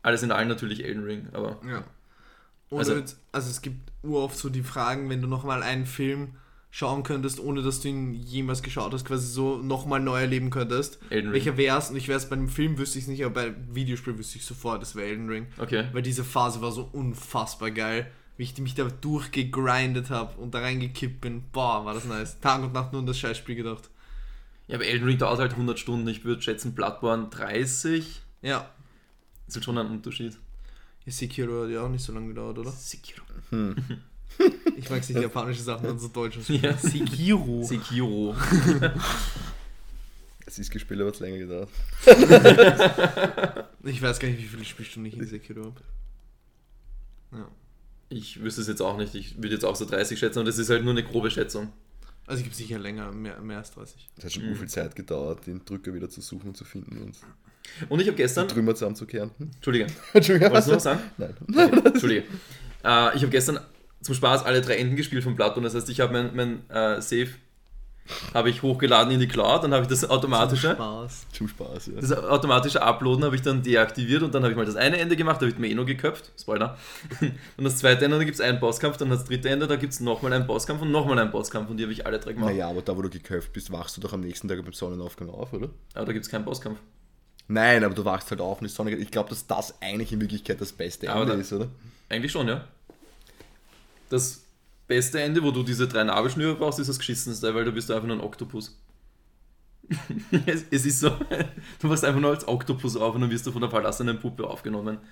alles 0.01 0.23
in 0.23 0.31
allem 0.31 0.47
natürlich 0.47 0.83
Elden 0.85 1.03
Ring. 1.03 1.27
Aber 1.33 1.59
Ja. 1.67 1.83
Und 2.69 2.79
Also- 2.79 2.93
also, 2.93 3.15
also 3.33 3.49
es 3.49 3.61
gibt 3.61 3.91
uroft 4.03 4.37
so 4.37 4.49
die 4.49 4.63
Fragen, 4.63 5.09
wenn 5.09 5.21
du 5.21 5.27
nochmal 5.27 5.61
einen 5.63 5.85
Film 5.85 6.35
schauen 6.77 7.01
könntest, 7.01 7.39
ohne 7.39 7.63
dass 7.63 7.81
du 7.81 7.87
ihn 7.87 8.13
jemals 8.13 8.61
geschaut 8.61 8.93
hast, 8.93 9.03
quasi 9.03 9.25
so 9.25 9.57
nochmal 9.57 9.99
neu 9.99 10.19
erleben 10.19 10.51
könntest. 10.51 10.99
Elden 11.09 11.31
Ring. 11.31 11.33
Welcher 11.33 11.57
wär's? 11.57 11.89
Und 11.89 11.95
ich 11.95 12.07
wär's 12.07 12.29
bei 12.29 12.35
einem 12.35 12.49
Film, 12.49 12.77
wüsste 12.77 12.99
ich 12.99 13.05
es 13.05 13.09
nicht, 13.09 13.25
aber 13.25 13.33
bei 13.33 13.55
Videospiel 13.71 14.15
wüsste 14.15 14.37
ich 14.37 14.45
sofort, 14.45 14.83
das 14.83 14.95
wäre 14.95 15.07
Elden 15.07 15.27
Ring. 15.27 15.47
Okay. 15.57 15.87
Weil 15.91 16.03
diese 16.03 16.23
Phase 16.23 16.61
war 16.61 16.71
so 16.71 16.87
unfassbar 16.91 17.71
geil. 17.71 18.11
Wie 18.37 18.43
ich 18.43 18.55
mich 18.59 18.75
da 18.75 18.83
durchgegrindet 18.83 20.11
habe 20.11 20.39
und 20.39 20.53
da 20.53 20.59
reingekippt 20.59 21.19
bin. 21.19 21.45
Boah, 21.51 21.83
war 21.83 21.95
das 21.95 22.05
nice. 22.05 22.39
Tag 22.41 22.61
und 22.61 22.73
Nacht 22.73 22.91
nur 22.91 23.01
an 23.01 23.07
das 23.07 23.17
Scheißspiel 23.17 23.55
gedacht. 23.55 23.89
Ja, 24.67 24.75
aber 24.75 24.85
Elden 24.85 25.07
Ring 25.07 25.17
dauert 25.17 25.39
halt 25.39 25.53
100 25.53 25.79
Stunden. 25.79 26.07
Ich 26.07 26.25
würde 26.25 26.43
schätzen, 26.43 26.75
Bloodborne 26.75 27.29
30. 27.31 28.21
Ja. 28.43 28.69
Ist 29.47 29.55
halt 29.55 29.65
schon 29.65 29.79
ein 29.79 29.87
Unterschied. 29.87 30.37
Ja, 31.05 31.11
Sekiro 31.11 31.63
hat 31.63 31.71
ja 31.71 31.81
auch 31.81 31.89
nicht 31.89 32.03
so 32.03 32.13
lange 32.13 32.27
gedauert, 32.27 32.59
oder? 32.59 32.69
Sekiro. 32.69 33.23
Ich 34.77 34.89
mag 34.89 35.07
nicht 35.09 35.19
japanische 35.19 35.61
Sachen, 35.63 35.85
dann 35.87 35.97
so 35.99 36.07
deutsch. 36.07 36.37
Ja. 36.49 36.77
Sekiro. 36.77 37.63
Sekiro. 37.63 38.35
Es 40.49 40.57
ist 40.59 40.71
gespielt, 40.71 41.01
aber 41.01 41.09
es 41.09 41.19
länger 41.19 41.39
gedauert. 41.39 41.69
Ich 43.83 44.01
weiß 44.01 44.17
gar 44.19 44.27
nicht, 44.29 44.39
wie 44.39 44.45
viele 44.45 44.63
Spielstunden 44.65 45.11
ich 45.11 45.17
in 45.19 45.25
Sekiro 45.27 45.65
habe. 45.65 45.81
Ja. 47.33 47.47
Ich 48.09 48.41
wüsste 48.41 48.61
es 48.61 48.67
jetzt 48.67 48.81
auch 48.81 48.97
nicht. 48.97 49.13
Ich 49.15 49.35
würde 49.37 49.49
jetzt 49.49 49.65
auch 49.65 49.75
so 49.75 49.83
30 49.85 50.17
schätzen, 50.17 50.39
und 50.39 50.45
das 50.45 50.57
ist 50.57 50.69
halt 50.69 50.83
nur 50.83 50.91
eine 50.91 51.03
grobe 51.03 51.29
Schätzung. 51.31 51.71
Also 52.25 52.39
ich 52.41 52.47
habe 52.47 52.55
sicher 52.55 52.79
länger, 52.79 53.11
mehr, 53.11 53.39
mehr 53.41 53.57
als 53.57 53.71
30. 53.71 54.07
Es 54.17 54.23
hat 54.25 54.31
schon 54.33 54.49
Mhm. 54.49 54.55
viel 54.55 54.67
Zeit 54.69 54.95
gedauert, 54.95 55.45
den 55.47 55.63
Drücker 55.65 55.93
wieder 55.93 56.09
zu 56.09 56.21
suchen 56.21 56.49
und 56.49 56.57
zu 56.57 56.63
finden 56.65 56.97
und 57.01 57.15
Und 57.89 57.99
ich 57.99 58.07
habe 58.07 58.15
die 58.15 58.23
gestern. 58.23 58.47
Trümmer 58.47 58.73
zusammenzukehren. 58.75 59.31
Hm? 59.37 59.51
Entschuldige, 59.55 59.87
Entschuldigung, 60.13 60.49
wolltest 60.51 60.69
du 60.69 60.73
noch 60.73 60.79
sagen? 60.79 60.99
Nein. 61.17 61.33
Okay, 61.49 61.87
Entschuldige. 61.87 62.21
Äh, 62.83 63.15
ich 63.15 63.21
habe 63.21 63.29
gestern 63.29 63.59
zum 64.01 64.15
Spaß 64.15 64.43
alle 64.43 64.61
drei 64.61 64.77
Enden 64.77 64.95
gespielt 64.95 65.23
von 65.23 65.35
Bloodborne. 65.35 65.67
Das 65.67 65.75
heißt, 65.75 65.89
ich 65.89 65.99
habe 65.99 66.13
mein, 66.13 66.35
mein 66.35 66.69
äh, 66.69 67.01
Save 67.01 67.29
habe 68.33 68.49
ich 68.49 68.63
hochgeladen 68.63 69.11
in 69.11 69.19
die 69.19 69.27
Cloud, 69.27 69.63
dann 69.63 69.73
habe 69.73 69.83
ich 69.83 69.89
das 69.89 70.09
automatische, 70.09 70.71
Spaß. 70.71 71.27
Zum 71.33 71.47
Spaß, 71.47 71.87
ja. 71.87 71.93
das 71.99 72.11
automatische 72.13 72.81
Uploaden 72.81 73.25
habe 73.25 73.35
ich 73.35 73.41
dann 73.41 73.63
deaktiviert 73.63 74.23
und 74.23 74.33
dann 74.33 74.43
habe 74.43 74.51
ich 74.51 74.57
mal 74.57 74.65
das 74.65 74.75
eine 74.75 74.97
Ende 74.97 75.15
gemacht, 75.15 75.41
da 75.41 75.45
habe 75.45 75.51
ich 75.51 75.57
mir 75.57 75.67
eh 75.67 75.75
noch 75.75 75.85
geköpft, 75.85 76.31
Spoiler. 76.39 76.77
Und 77.57 77.63
das 77.63 77.77
zweite 77.77 78.05
Ende, 78.05 78.17
da 78.17 78.23
gibt 78.23 78.35
es 78.35 78.41
einen 78.41 78.59
Bosskampf, 78.59 78.97
dann 78.97 79.09
das 79.09 79.25
dritte 79.25 79.49
Ende, 79.49 79.67
da 79.67 79.75
gibt 79.75 79.93
es 79.93 79.99
nochmal 79.99 80.33
einen 80.33 80.47
Bosskampf 80.47 80.81
und 80.81 80.91
nochmal 80.91 81.19
einen 81.19 81.31
Bosskampf 81.31 81.69
und 81.69 81.77
die 81.77 81.83
habe 81.83 81.93
ich 81.93 82.05
alle 82.05 82.19
drei 82.19 82.33
gemacht. 82.33 82.51
Naja, 82.51 82.69
aber 82.69 82.81
da, 82.81 82.95
wo 82.95 83.01
du 83.01 83.09
geköpft 83.09 83.53
bist, 83.53 83.71
wachst 83.71 83.97
du 83.97 84.01
doch 84.01 84.13
am 84.13 84.21
nächsten 84.21 84.47
Tag 84.47 84.63
beim 84.63 84.73
Sonnenaufgang 84.73 85.29
auf, 85.29 85.51
oder? 85.53 85.69
Aber 85.93 86.05
da 86.05 86.13
gibt 86.13 86.25
es 86.25 86.31
keinen 86.31 86.45
Bosskampf. 86.45 86.79
Nein, 87.49 87.83
aber 87.83 87.93
du 87.93 88.03
wachst 88.03 88.29
halt 88.29 88.41
auf 88.41 88.59
und 88.59 88.67
die 88.67 88.73
Sonne 88.73 88.91
geht. 88.91 88.99
Ich 88.99 89.11
glaube, 89.11 89.29
dass 89.29 89.47
das 89.47 89.81
eigentlich 89.81 90.11
in 90.11 90.19
Wirklichkeit 90.19 90.59
das 90.59 90.71
beste 90.73 91.07
Ende 91.07 91.25
da- 91.25 91.33
ist, 91.33 91.53
oder? 91.53 91.69
Eigentlich 92.09 92.31
schon, 92.31 92.47
ja. 92.47 92.65
Das 94.09 94.45
beste 94.87 95.21
Ende, 95.21 95.43
wo 95.43 95.51
du 95.51 95.63
diese 95.63 95.87
drei 95.87 96.03
Nabelschnüre 96.03 96.55
brauchst, 96.55 96.79
ist 96.79 96.87
das 96.87 96.99
geschissenste, 96.99 97.53
weil 97.53 97.65
da 97.65 97.71
bist 97.71 97.89
du 97.89 97.93
einfach 97.93 98.07
nur 98.07 98.17
ein 98.17 98.21
Oktopus. 98.23 98.79
es, 100.45 100.65
es 100.69 100.85
ist 100.85 100.99
so, 100.99 101.09
du 101.79 101.89
wachst 101.89 102.03
einfach 102.03 102.19
nur 102.19 102.31
als 102.31 102.47
Oktopus 102.47 102.97
auf 102.97 103.15
und 103.15 103.21
dann 103.21 103.29
wirst 103.31 103.47
du 103.47 103.51
von 103.51 103.61
der 103.61 103.69
verlassenen 103.69 104.19
Puppe 104.19 104.45
aufgenommen. 104.47 104.97
Und 104.97 105.03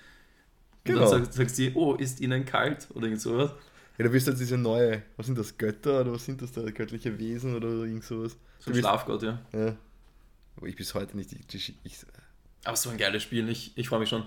Genau. 0.83 0.99
dann 0.99 1.09
sagt, 1.23 1.33
sagt 1.33 1.49
sie, 1.49 1.71
oh, 1.73 1.95
ist 1.95 2.21
ihnen 2.21 2.45
kalt 2.45 2.87
oder 2.93 3.05
irgend 3.07 3.21
sowas. 3.21 3.51
Ja, 3.97 4.05
du 4.05 4.11
bist 4.11 4.27
halt 4.27 4.39
diese 4.39 4.57
neue, 4.57 5.01
was 5.17 5.25
sind 5.25 5.37
das, 5.37 5.57
Götter 5.57 6.01
oder 6.01 6.11
was 6.13 6.25
sind 6.25 6.41
das 6.41 6.51
da, 6.51 6.61
göttliche 6.69 7.17
Wesen 7.17 7.55
oder 7.55 7.69
irgend 7.69 8.03
sowas? 8.03 8.37
So 8.59 8.69
Du 8.69 8.77
ein 8.77 8.81
Schlafgott, 8.81 9.23
ja. 9.23 9.39
Ja. 9.53 9.75
Aber 10.57 10.67
ich 10.67 10.75
bis 10.75 10.93
heute 10.93 11.17
nicht, 11.17 11.33
ich, 11.33 11.55
ich, 11.55 11.75
ich, 11.83 11.97
Aber 12.65 12.75
so 12.77 12.89
ein 12.89 12.97
geiles 12.97 13.23
Spiel, 13.23 13.47
ich, 13.49 13.71
ich 13.75 13.87
freue 13.87 13.99
mich 13.99 14.09
schon, 14.09 14.25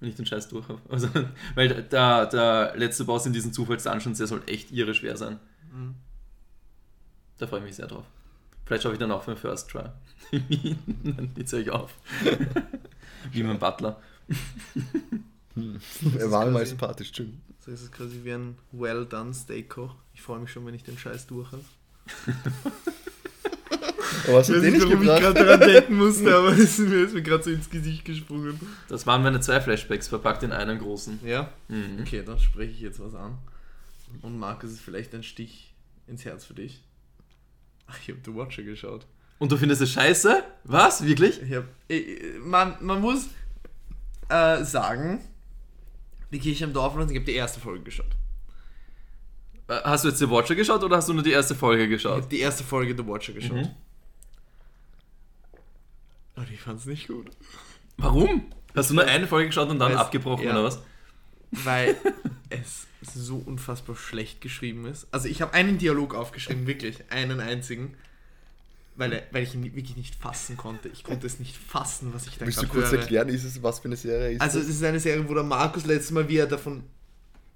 wenn 0.00 0.08
ich 0.08 0.16
den 0.16 0.26
Scheiß 0.26 0.48
durch 0.48 0.68
habe. 0.68 0.80
Also, 0.88 1.08
weil 1.54 1.82
der, 1.84 2.26
der 2.26 2.76
letzte 2.76 3.04
Boss 3.04 3.26
in 3.26 3.32
diesen 3.32 3.52
Zufalls-Dungeons, 3.52 4.18
der 4.18 4.26
soll 4.26 4.42
echt 4.46 4.70
irre 4.72 4.94
schwer 4.94 5.16
sein. 5.16 5.38
Mhm. 5.72 5.94
Da 7.38 7.46
freue 7.46 7.60
ich 7.60 7.66
mich 7.66 7.76
sehr 7.76 7.86
drauf. 7.86 8.04
Vielleicht 8.64 8.82
schaue 8.82 8.94
ich 8.94 8.98
dann 8.98 9.12
auch 9.12 9.22
für 9.22 9.32
den 9.32 9.38
First 9.38 9.70
Try. 9.70 9.84
dann 10.32 11.30
höre 11.36 11.60
ich 11.60 11.70
auf. 11.70 11.94
Wie 13.32 13.42
mein 13.42 13.58
Butler. 13.58 14.00
er 16.18 16.30
war 16.30 16.46
mal 16.46 16.66
sympathisch, 16.66 17.12
schön. 17.14 17.40
So 17.60 17.70
ist 17.70 17.82
es 17.82 17.90
quasi 17.90 18.20
wie 18.22 18.32
ein 18.32 18.56
well 18.70 19.04
done 19.06 19.34
Steak-Koch. 19.34 19.94
Ich 20.14 20.22
freue 20.22 20.38
mich 20.38 20.52
schon, 20.52 20.64
wenn 20.66 20.74
ich 20.74 20.84
den 20.84 20.96
Scheiß 20.96 21.26
durch 21.26 21.50
habe. 21.50 21.64
Aber 24.28 24.40
Ich 24.40 24.48
hat 24.48 24.54
weiß 24.56 24.60
der 24.62 24.70
nicht, 24.70 24.80
warum 24.82 24.92
ich 24.94 24.98
gebracht? 25.00 25.20
gerade 25.20 25.44
daran 25.44 25.60
denken 25.60 25.96
musste, 25.98 26.34
aber 26.36 26.50
das 26.50 26.58
ist 26.58 26.78
mir, 26.80 27.22
gerade 27.22 27.42
so 27.44 27.50
ins 27.50 27.70
Gesicht 27.70 28.04
gesprungen. 28.04 28.58
Das 28.88 29.06
waren 29.06 29.22
meine 29.22 29.40
zwei 29.40 29.60
Flashbacks, 29.60 30.08
verpackt 30.08 30.42
in 30.42 30.52
einen 30.52 30.78
großen. 30.78 31.20
Ja? 31.24 31.52
Mhm. 31.68 31.98
Okay, 32.00 32.22
dann 32.24 32.38
spreche 32.38 32.72
ich 32.72 32.80
jetzt 32.80 32.98
was 33.00 33.14
an. 33.14 33.38
Und 34.22 34.38
Markus 34.38 34.70
ist 34.72 34.80
vielleicht 34.80 35.14
ein 35.14 35.22
Stich 35.22 35.74
ins 36.06 36.24
Herz 36.24 36.44
für 36.44 36.54
dich. 36.54 36.82
Ach, 37.86 37.98
ich 38.00 38.08
habe 38.08 38.18
The 38.24 38.34
Watcher 38.34 38.62
geschaut. 38.62 39.06
Und 39.38 39.52
du 39.52 39.56
findest 39.56 39.82
es 39.82 39.90
scheiße? 39.90 40.42
Was? 40.64 41.04
Wirklich? 41.04 41.42
Ich 41.42 41.52
hab, 41.54 41.64
ich, 41.88 42.06
man, 42.40 42.76
man 42.80 43.00
muss 43.00 43.26
äh, 44.28 44.64
sagen, 44.64 45.20
die 46.32 46.38
Kirche 46.40 46.64
im 46.64 46.72
Dorf 46.72 46.94
und 46.96 47.10
ich 47.10 47.16
habe 47.16 47.26
die 47.26 47.34
erste 47.34 47.60
Folge 47.60 47.84
geschaut. 47.84 48.06
Äh, 49.68 49.74
Hast 49.84 50.04
du 50.04 50.08
jetzt 50.08 50.18
The 50.18 50.30
Watcher 50.30 50.54
geschaut 50.54 50.82
oder 50.82 50.96
hast 50.96 51.08
du 51.08 51.12
nur 51.12 51.22
die 51.22 51.32
erste 51.32 51.54
Folge 51.54 51.84
Ich 51.84 51.90
geschaut? 51.90 52.16
habe 52.22 52.26
die 52.30 52.40
erste 52.40 52.64
Folge 52.64 52.94
The 52.96 53.06
Watcher 53.06 53.32
geschaut. 53.34 53.56
Mhm. 53.56 53.68
Und 56.36 56.50
ich 56.50 56.60
fand 56.60 56.80
es 56.80 56.86
nicht 56.86 57.08
gut. 57.08 57.26
Warum? 57.96 58.44
Hast 58.74 58.90
du 58.90 58.94
nur 58.94 59.04
eine 59.04 59.26
Folge 59.26 59.48
geschaut 59.48 59.70
und 59.70 59.78
dann 59.78 59.92
Weiß- 59.92 59.96
abgebrochen 59.96 60.44
ja. 60.46 60.52
oder 60.52 60.64
was? 60.64 60.80
Weil 61.50 61.96
es 62.50 62.86
so 63.02 63.36
unfassbar 63.38 63.96
schlecht 63.96 64.40
geschrieben 64.40 64.86
ist. 64.86 65.06
Also 65.12 65.28
ich 65.28 65.40
habe 65.42 65.54
einen 65.54 65.78
Dialog 65.78 66.14
aufgeschrieben, 66.14 66.66
wirklich, 66.66 66.98
einen 67.10 67.40
einzigen. 67.40 67.94
Weil, 68.98 69.12
er, 69.12 69.22
weil 69.30 69.42
ich 69.42 69.54
ihn 69.54 69.62
wirklich 69.62 69.96
nicht 69.96 70.14
fassen 70.14 70.56
konnte. 70.56 70.88
Ich 70.88 71.04
konnte 71.04 71.26
es 71.26 71.38
nicht 71.38 71.54
fassen, 71.54 72.14
was 72.14 72.26
ich 72.26 72.38
da 72.38 72.46
Willst 72.46 72.62
du 72.62 72.66
kurz 72.66 72.90
höre. 72.92 73.00
erklären, 73.00 73.28
ist 73.28 73.44
es, 73.44 73.62
was 73.62 73.80
für 73.80 73.88
eine 73.88 73.96
Serie 73.96 74.32
ist 74.36 74.40
Also 74.40 74.58
es 74.58 74.68
ist 74.68 74.82
eine 74.82 75.00
Serie, 75.00 75.28
wo 75.28 75.34
der 75.34 75.42
Markus 75.42 75.84
letztes 75.84 76.12
Mal, 76.12 76.26
wie 76.28 76.38
er 76.38 76.46
davon... 76.46 76.82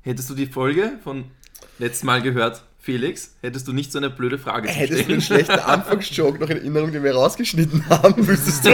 Hättest 0.03 0.29
du 0.29 0.35
die 0.35 0.47
Folge 0.47 0.99
von 1.03 1.31
letzten 1.79 2.07
Mal 2.07 2.21
gehört, 2.21 2.63
Felix, 2.83 3.35
hättest 3.43 3.69
du 3.69 3.75
nicht 3.75 3.93
so 3.93 3.99
eine 3.99 4.09
blöde 4.09 4.39
Frage 4.39 4.67
zu 4.69 4.75
Hättest 4.75 5.03
du 5.03 5.09
den 5.09 5.21
schlechten 5.21 5.53
Anfangsjoke 5.59 6.39
noch 6.39 6.49
in 6.49 6.57
Erinnerung, 6.57 6.93
den 6.93 7.05
wir 7.05 7.15
rausgeschnitten 7.15 7.87
haben, 7.91 8.27
wüsstest 8.27 8.65
du. 8.65 8.71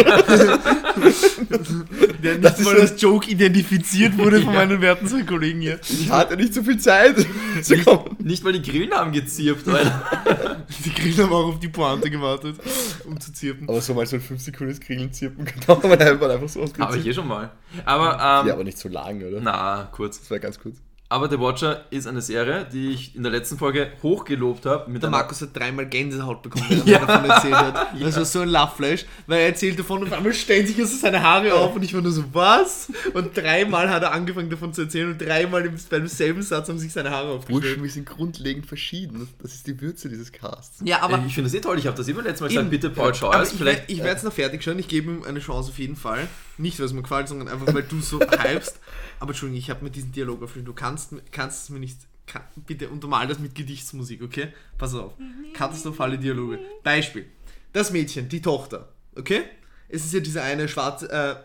Der 2.22 2.38
Das 2.38 2.58
nicht 2.58 2.60
ist 2.60 2.64
mal 2.64 2.80
als 2.80 3.02
Joke 3.02 3.28
identifiziert 3.28 4.16
wurde 4.16 4.40
von 4.42 4.54
meinen 4.54 4.80
werten 4.80 5.08
zwei 5.08 5.22
Kollegen 5.22 5.60
hier. 5.60 5.80
Ich 5.82 6.08
hatte 6.10 6.36
nicht 6.36 6.54
so 6.54 6.62
viel 6.62 6.78
Zeit 6.78 7.26
zu 7.62 7.78
kommen. 7.78 8.16
Nicht 8.20 8.44
mal 8.44 8.52
die 8.52 8.62
Grillen 8.62 8.92
haben 8.92 9.10
gezirpt, 9.12 9.66
Alter. 9.68 10.64
Die 10.84 10.92
Griller 10.92 11.24
haben 11.24 11.32
auch 11.32 11.46
auf 11.48 11.58
die 11.60 11.68
Pointe 11.68 12.10
gewartet, 12.10 12.56
um 13.04 13.20
zu 13.20 13.32
zirpen. 13.32 13.68
Aber 13.68 13.80
so 13.80 13.94
mal 13.94 14.04
so 14.06 14.16
ein 14.16 14.22
5 14.22 14.40
Sekunden 14.40 14.78
Grillen 14.80 15.12
zirpen 15.12 15.44
kann 15.44 15.78
man 15.82 15.98
einfach, 16.00 16.28
einfach 16.28 16.48
so 16.48 16.62
aus 16.62 16.70
Habe 16.78 16.98
ich 16.98 17.06
eh 17.06 17.14
schon 17.14 17.28
mal. 17.28 17.52
Aber, 17.84 18.12
ähm, 18.14 18.48
Ja, 18.48 18.54
aber 18.54 18.64
nicht 18.64 18.78
so 18.78 18.88
lang, 18.88 19.22
oder? 19.22 19.40
na, 19.40 19.88
kurz. 19.92 20.18
Das 20.20 20.30
war 20.30 20.38
ganz 20.38 20.58
kurz. 20.58 20.76
Aber 21.08 21.30
The 21.30 21.38
Watcher 21.38 21.84
ist 21.90 22.08
eine 22.08 22.20
Serie, 22.20 22.66
die 22.72 22.90
ich 22.90 23.14
in 23.14 23.22
der 23.22 23.30
letzten 23.30 23.58
Folge 23.58 23.92
hochgelobt 24.02 24.66
habe. 24.66 24.90
Mit 24.90 25.02
Der 25.02 25.08
einer- 25.08 25.18
Markus 25.18 25.40
hat 25.40 25.50
dreimal 25.56 25.86
Gänsehaut 25.86 26.42
bekommen, 26.42 26.64
Ja. 26.84 26.98
er 26.98 27.06
davon 27.06 27.30
erzählt 27.30 27.54
hat. 27.54 27.86
Das 28.00 28.16
war 28.16 28.24
so 28.24 28.40
ein 28.40 28.48
Lachflash, 28.48 29.04
weil 29.28 29.38
er 29.40 29.46
erzählt 29.46 29.78
davon 29.78 30.00
und 30.02 30.08
auf 30.08 30.12
einmal 30.14 30.34
stellen 30.34 30.66
sich 30.66 30.76
also 30.80 30.96
seine 30.96 31.22
Haare 31.22 31.54
auf 31.54 31.76
und 31.76 31.84
ich 31.84 31.94
war 31.94 32.00
nur 32.02 32.10
so, 32.10 32.24
was? 32.32 32.90
Und 33.14 33.36
dreimal 33.36 33.88
hat 33.88 34.02
er 34.02 34.12
angefangen 34.12 34.50
davon 34.50 34.72
zu 34.74 34.82
erzählen 34.82 35.12
und 35.12 35.18
dreimal 35.22 35.64
im, 35.64 35.76
beim 35.88 36.08
selben 36.08 36.42
Satz 36.42 36.68
haben 36.68 36.78
sich 36.80 36.92
seine 36.92 37.10
Haare 37.10 37.28
aufgestellt. 37.28 37.62
Burschen, 37.62 37.82
wir 37.84 37.90
sind 37.90 38.06
grundlegend 38.06 38.66
verschieden. 38.66 39.28
Das 39.40 39.54
ist 39.54 39.66
die 39.68 39.80
Würze 39.80 40.08
dieses 40.08 40.32
Casts. 40.32 40.80
Ja, 40.84 41.02
aber 41.02 41.22
ich 41.24 41.34
finde 41.34 41.46
es 41.48 41.54
eh 41.54 41.60
toll, 41.60 41.78
ich 41.78 41.86
habe 41.86 41.96
das 41.96 42.08
immer 42.08 42.22
letztes 42.22 42.40
Mal 42.40 42.48
gesagt, 42.48 42.70
bitte 42.70 42.90
Paul 42.90 43.14
Schau 43.14 43.32
erst, 43.32 43.52
ich, 43.52 43.58
vielleicht. 43.58 43.84
ich 43.88 43.98
werde 44.02 44.16
es 44.16 44.22
noch 44.24 44.32
fertig 44.32 44.60
schauen. 44.64 44.78
Ich 44.80 44.88
gebe 44.88 45.12
ihm 45.12 45.22
eine 45.22 45.38
Chance 45.38 45.70
auf 45.70 45.78
jeden 45.78 45.94
Fall. 45.94 46.26
Nicht, 46.58 46.78
weil 46.78 46.86
es 46.86 46.92
mir 46.92 47.02
gefällt, 47.02 47.28
sondern 47.28 47.48
einfach, 47.48 47.72
weil 47.72 47.82
du 47.82 48.00
so 48.00 48.20
hypst. 48.44 48.80
Aber 49.20 49.30
Entschuldigung, 49.30 49.58
ich 49.58 49.70
habe 49.70 49.84
mir 49.84 49.90
diesen 49.90 50.12
Dialog 50.12 50.42
aufgeschrieben. 50.42 50.66
Du 50.66 50.72
kannst, 50.72 51.14
kannst 51.32 51.64
es 51.64 51.70
mir 51.70 51.80
nicht. 51.80 51.98
Kann, 52.26 52.42
bitte 52.66 52.88
untermal 52.88 53.28
das 53.28 53.38
mit 53.38 53.54
Gedichtsmusik, 53.54 54.20
okay? 54.20 54.48
Pass 54.78 54.94
auf. 54.94 55.12
Katastrophale 55.52 56.18
Dialoge. 56.18 56.58
Beispiel. 56.82 57.26
Das 57.72 57.92
Mädchen, 57.92 58.28
die 58.28 58.42
Tochter, 58.42 58.88
okay? 59.14 59.42
Es 59.88 60.04
ist 60.04 60.12
ja 60.12 60.20
dieser 60.20 60.42
eine 60.42 60.66
schwarze, 60.66 61.08
äh, 61.10 61.36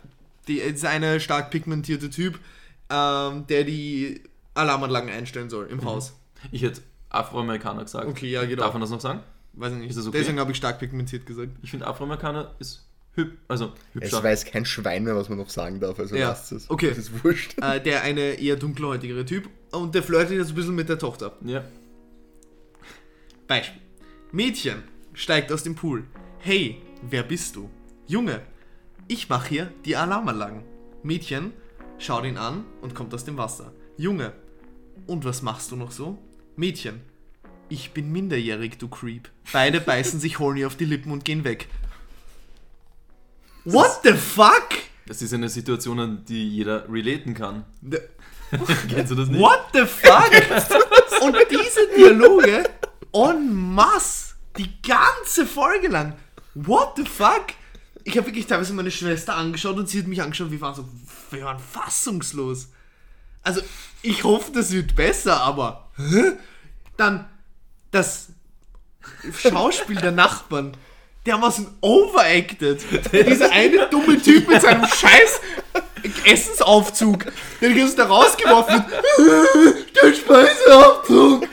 die, 0.47 0.59
dieser 0.71 0.89
eine 0.89 1.19
stark 1.19 1.51
pigmentierte 1.51 2.09
Typ, 2.09 2.39
ähm, 2.89 3.45
der 3.47 3.63
die 3.63 4.23
Alarmanlagen 4.55 5.09
einstellen 5.09 5.49
soll 5.49 5.67
im 5.67 5.85
Haus. 5.85 6.13
Ich 6.51 6.63
hätte 6.63 6.81
Afroamerikaner 7.09 7.83
gesagt. 7.83 8.07
Okay, 8.07 8.29
ja, 8.29 8.43
genau. 8.45 8.63
Darf 8.63 8.73
man 8.73 8.81
das 8.81 8.89
noch 8.89 9.01
sagen? 9.01 9.21
Weiß 9.53 9.73
ich 9.73 9.79
nicht. 9.79 9.89
Ist 9.89 9.99
das 9.99 10.07
okay? 10.07 10.17
Deswegen 10.17 10.39
habe 10.39 10.51
ich 10.51 10.57
stark 10.57 10.79
pigmentiert 10.79 11.25
gesagt. 11.25 11.51
Ich 11.61 11.69
finde 11.69 11.85
Afroamerikaner 11.85 12.55
ist 12.59 12.87
hüb 13.15 13.37
also 13.47 13.73
Es 13.93 14.03
hübscher. 14.03 14.23
weiß 14.23 14.45
kein 14.45 14.65
Schwein 14.65 15.03
mehr, 15.03 15.15
was 15.15 15.29
man 15.29 15.37
noch 15.37 15.49
sagen 15.49 15.79
darf, 15.79 15.99
also 15.99 16.15
Ja, 16.15 16.29
lasst 16.29 16.51
es. 16.51 16.69
okay. 16.69 16.89
Das 16.89 16.97
ist 16.97 17.23
wurscht. 17.23 17.55
äh, 17.61 17.81
der 17.81 18.01
eine 18.03 18.33
eher 18.39 18.55
dunkelhäutigere 18.55 19.25
Typ 19.25 19.49
und 19.71 19.93
der 19.95 20.03
flirtet 20.03 20.37
jetzt 20.37 20.49
ein 20.49 20.55
bisschen 20.55 20.75
mit 20.75 20.89
der 20.89 20.99
Tochter. 20.99 21.37
Ja. 21.45 21.63
Beispiel. 23.47 23.81
Mädchen 24.31 24.83
steigt 25.13 25.51
aus 25.51 25.63
dem 25.63 25.75
Pool. 25.75 26.03
Hey, 26.39 26.81
wer 27.01 27.23
bist 27.23 27.55
du? 27.55 27.69
Junge, 28.07 28.41
ich 29.07 29.27
mache 29.29 29.49
hier 29.49 29.71
die 29.85 29.95
Alarmanlagen. 29.95 30.63
Mädchen 31.03 31.51
schaut 31.97 32.23
ihn 32.25 32.37
an 32.37 32.63
und 32.81 32.95
kommt 32.95 33.13
aus 33.13 33.25
dem 33.25 33.37
Wasser. 33.37 33.73
Junge, 33.97 34.31
und 35.07 35.25
was 35.25 35.41
machst 35.41 35.71
du 35.71 35.75
noch 35.75 35.91
so? 35.91 36.17
Mädchen, 36.55 37.01
ich 37.69 37.91
bin 37.91 38.11
minderjährig, 38.11 38.77
du 38.77 38.87
Creep. 38.87 39.29
Beide 39.51 39.81
beißen 39.81 40.19
sich 40.19 40.39
horny 40.39 40.65
auf 40.65 40.75
die 40.77 40.85
Lippen 40.85 41.11
und 41.11 41.25
gehen 41.25 41.43
weg. 41.43 41.67
What 43.65 43.99
the 44.03 44.13
fuck? 44.13 44.69
Das 45.07 45.21
ist 45.21 45.33
eine 45.33 45.49
Situation, 45.49 45.99
an 45.99 46.25
die 46.25 46.49
jeder 46.49 46.87
relaten 46.89 47.33
kann. 47.33 47.65
Kennst 48.89 49.11
du 49.11 49.15
das 49.15 49.29
nicht? 49.29 49.39
What 49.39 49.65
the 49.73 49.85
fuck? 49.85 50.31
Und 51.21 51.37
diese 51.49 51.87
Dialoge 51.95 52.69
en 53.13 53.53
masse, 53.53 54.35
die 54.57 54.81
ganze 54.81 55.45
Folge 55.45 55.87
lang. 55.87 56.15
What 56.55 56.93
the 56.97 57.05
fuck? 57.05 57.47
Ich 58.03 58.17
habe 58.17 58.27
wirklich 58.27 58.47
teilweise 58.47 58.73
meine 58.73 58.91
Schwester 58.91 59.35
angeschaut 59.35 59.77
und 59.77 59.87
sie 59.87 59.99
hat 59.99 60.07
mich 60.07 60.21
angeschaut, 60.21 60.49
wir 60.49 60.59
waren 60.59 60.73
so, 60.73 60.89
wir 61.29 61.43
waren 61.43 61.59
fassungslos. 61.59 62.69
Also, 63.43 63.61
ich 64.01 64.23
hoffe, 64.23 64.51
das 64.51 64.71
wird 64.71 64.95
besser, 64.95 65.41
aber 65.41 65.89
hä? 65.97 66.33
dann 66.97 67.29
das 67.91 68.29
Schauspiel 69.31 69.97
der 69.97 70.11
Nachbarn, 70.11 70.75
dermaßen 71.25 71.67
overacted. 71.81 72.81
Dieser 73.11 73.51
eine 73.51 73.87
dumme 73.87 74.21
Typ 74.21 74.47
mit 74.47 74.61
seinem 74.61 74.85
scheiß 74.85 75.41
Essensaufzug, 76.25 77.25
der 77.61 77.69
die 77.69 77.85
Zeit 77.85 77.99
da 77.99 78.05
rausgeworfen 78.05 78.83
wird. 79.17 79.95
Der 79.95 80.13
Speiseaufzug. 80.13 81.47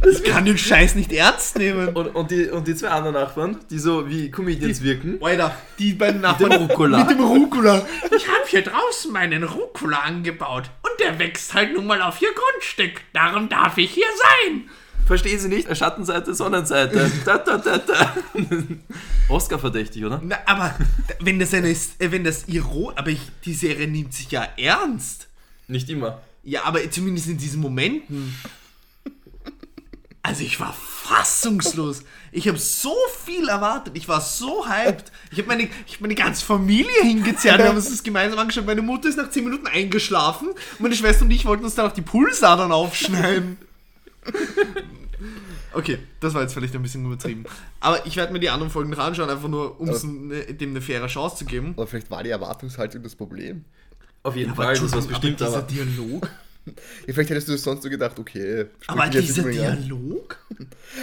Das 0.00 0.22
kann 0.22 0.44
den 0.44 0.58
Scheiß 0.58 0.94
nicht 0.94 1.12
ernst 1.12 1.58
nehmen. 1.58 1.88
Und, 1.88 2.14
und, 2.14 2.30
die, 2.30 2.48
und 2.48 2.66
die 2.66 2.74
zwei 2.74 2.88
anderen 2.88 3.14
Nachbarn, 3.14 3.58
die 3.70 3.78
so 3.78 4.08
wie 4.08 4.30
Comedians 4.30 4.82
wirken. 4.82 5.18
Alter, 5.20 5.56
die 5.78 5.92
beiden 5.92 6.20
Nachbarn 6.20 6.50
dem 6.50 6.62
Rucola. 6.62 6.98
mit 6.98 7.10
dem 7.10 7.24
Rucola. 7.24 7.86
Ich 8.16 8.28
habe 8.28 8.44
hier 8.46 8.62
draußen 8.62 9.12
meinen 9.12 9.44
Rucola 9.44 9.98
angebaut 9.98 10.70
und 10.82 11.00
der 11.00 11.18
wächst 11.18 11.54
halt 11.54 11.74
nun 11.74 11.86
mal 11.86 12.02
auf 12.02 12.20
ihr 12.22 12.32
Grundstück. 12.32 13.00
Darum 13.12 13.48
darf 13.48 13.78
ich 13.78 13.90
hier 13.92 14.06
sein. 14.16 14.70
Verstehen 15.06 15.38
Sie 15.40 15.48
nicht? 15.48 15.74
Schattenseite, 15.76 16.34
Sonnenseite. 16.34 17.10
Da, 17.24 17.38
da, 17.38 17.58
da, 17.58 17.78
da. 17.78 18.16
Oscar 19.28 19.58
verdächtig, 19.58 20.04
oder? 20.04 20.20
Na, 20.24 20.36
aber 20.46 20.74
wenn 21.20 21.38
das 21.38 21.52
eine, 21.54 21.70
ist- 21.70 22.00
äh, 22.00 22.10
wenn 22.12 22.24
das 22.24 22.48
Iro, 22.48 22.92
aber 22.96 23.10
ich, 23.10 23.20
die 23.44 23.54
Serie 23.54 23.88
nimmt 23.88 24.14
sich 24.14 24.30
ja 24.30 24.46
ernst. 24.56 25.28
Nicht 25.68 25.88
immer. 25.90 26.20
Ja, 26.44 26.64
aber 26.64 26.88
zumindest 26.90 27.28
in 27.28 27.38
diesen 27.38 27.60
Momenten. 27.60 28.34
Also 30.24 30.44
ich 30.44 30.60
war 30.60 30.72
fassungslos. 30.72 32.04
Ich 32.30 32.46
habe 32.46 32.56
so 32.58 32.94
viel 33.24 33.48
erwartet. 33.48 33.96
Ich 33.96 34.08
war 34.08 34.20
so 34.20 34.66
hyped. 34.68 35.10
Ich 35.32 35.38
habe 35.38 35.48
meine, 35.48 35.68
ich 35.86 35.94
hab 35.94 36.00
meine 36.00 36.14
ganze 36.14 36.44
Familie 36.44 37.02
hingezerrt. 37.02 37.58
Wir 37.58 37.68
haben 37.68 37.76
uns 37.76 37.90
das 37.90 38.02
gemeinsam 38.04 38.38
angeschaut. 38.38 38.64
Meine 38.66 38.82
Mutter 38.82 39.08
ist 39.08 39.16
nach 39.18 39.30
10 39.30 39.44
Minuten 39.44 39.66
eingeschlafen. 39.66 40.48
Meine 40.78 40.94
Schwester 40.94 41.24
und 41.24 41.30
ich 41.32 41.44
wollten 41.44 41.64
uns 41.64 41.74
dann 41.74 41.86
auch 41.90 41.92
die 41.92 42.02
Pulsadern 42.02 42.70
aufschneiden. 42.70 43.58
Okay, 45.74 45.98
das 46.20 46.34
war 46.34 46.42
jetzt 46.42 46.52
vielleicht 46.52 46.74
ein 46.74 46.82
bisschen 46.82 47.06
übertrieben. 47.06 47.44
Aber 47.80 48.04
ich 48.06 48.16
werde 48.16 48.32
mir 48.32 48.40
die 48.40 48.50
anderen 48.50 48.70
Folgen 48.70 48.90
noch 48.90 48.98
anschauen, 48.98 49.30
einfach 49.30 49.48
nur, 49.48 49.80
um 49.80 49.88
es 49.88 50.02
ne, 50.04 50.44
dem 50.52 50.70
eine 50.70 50.80
faire 50.80 51.06
Chance 51.06 51.36
zu 51.36 51.44
geben. 51.44 51.72
Aber 51.76 51.86
vielleicht 51.86 52.10
war 52.10 52.22
die 52.22 52.30
Erwartungshaltung 52.30 53.02
das 53.02 53.14
Problem. 53.14 53.64
Auf 54.22 54.36
jeden 54.36 54.54
Fall, 54.54 54.74
das 54.74 54.92
was 54.92 55.06
bestimmt, 55.06 55.40
aber 55.42 55.62
dieser 55.62 55.84
Dialog. 55.86 56.28
Ja, 56.64 57.12
vielleicht 57.12 57.30
hättest 57.30 57.48
du 57.48 57.56
sonst 57.58 57.82
so 57.82 57.90
gedacht, 57.90 58.20
okay. 58.20 58.66
Aber 58.86 59.08
dieser. 59.08 59.42
Dialog? 59.50 60.38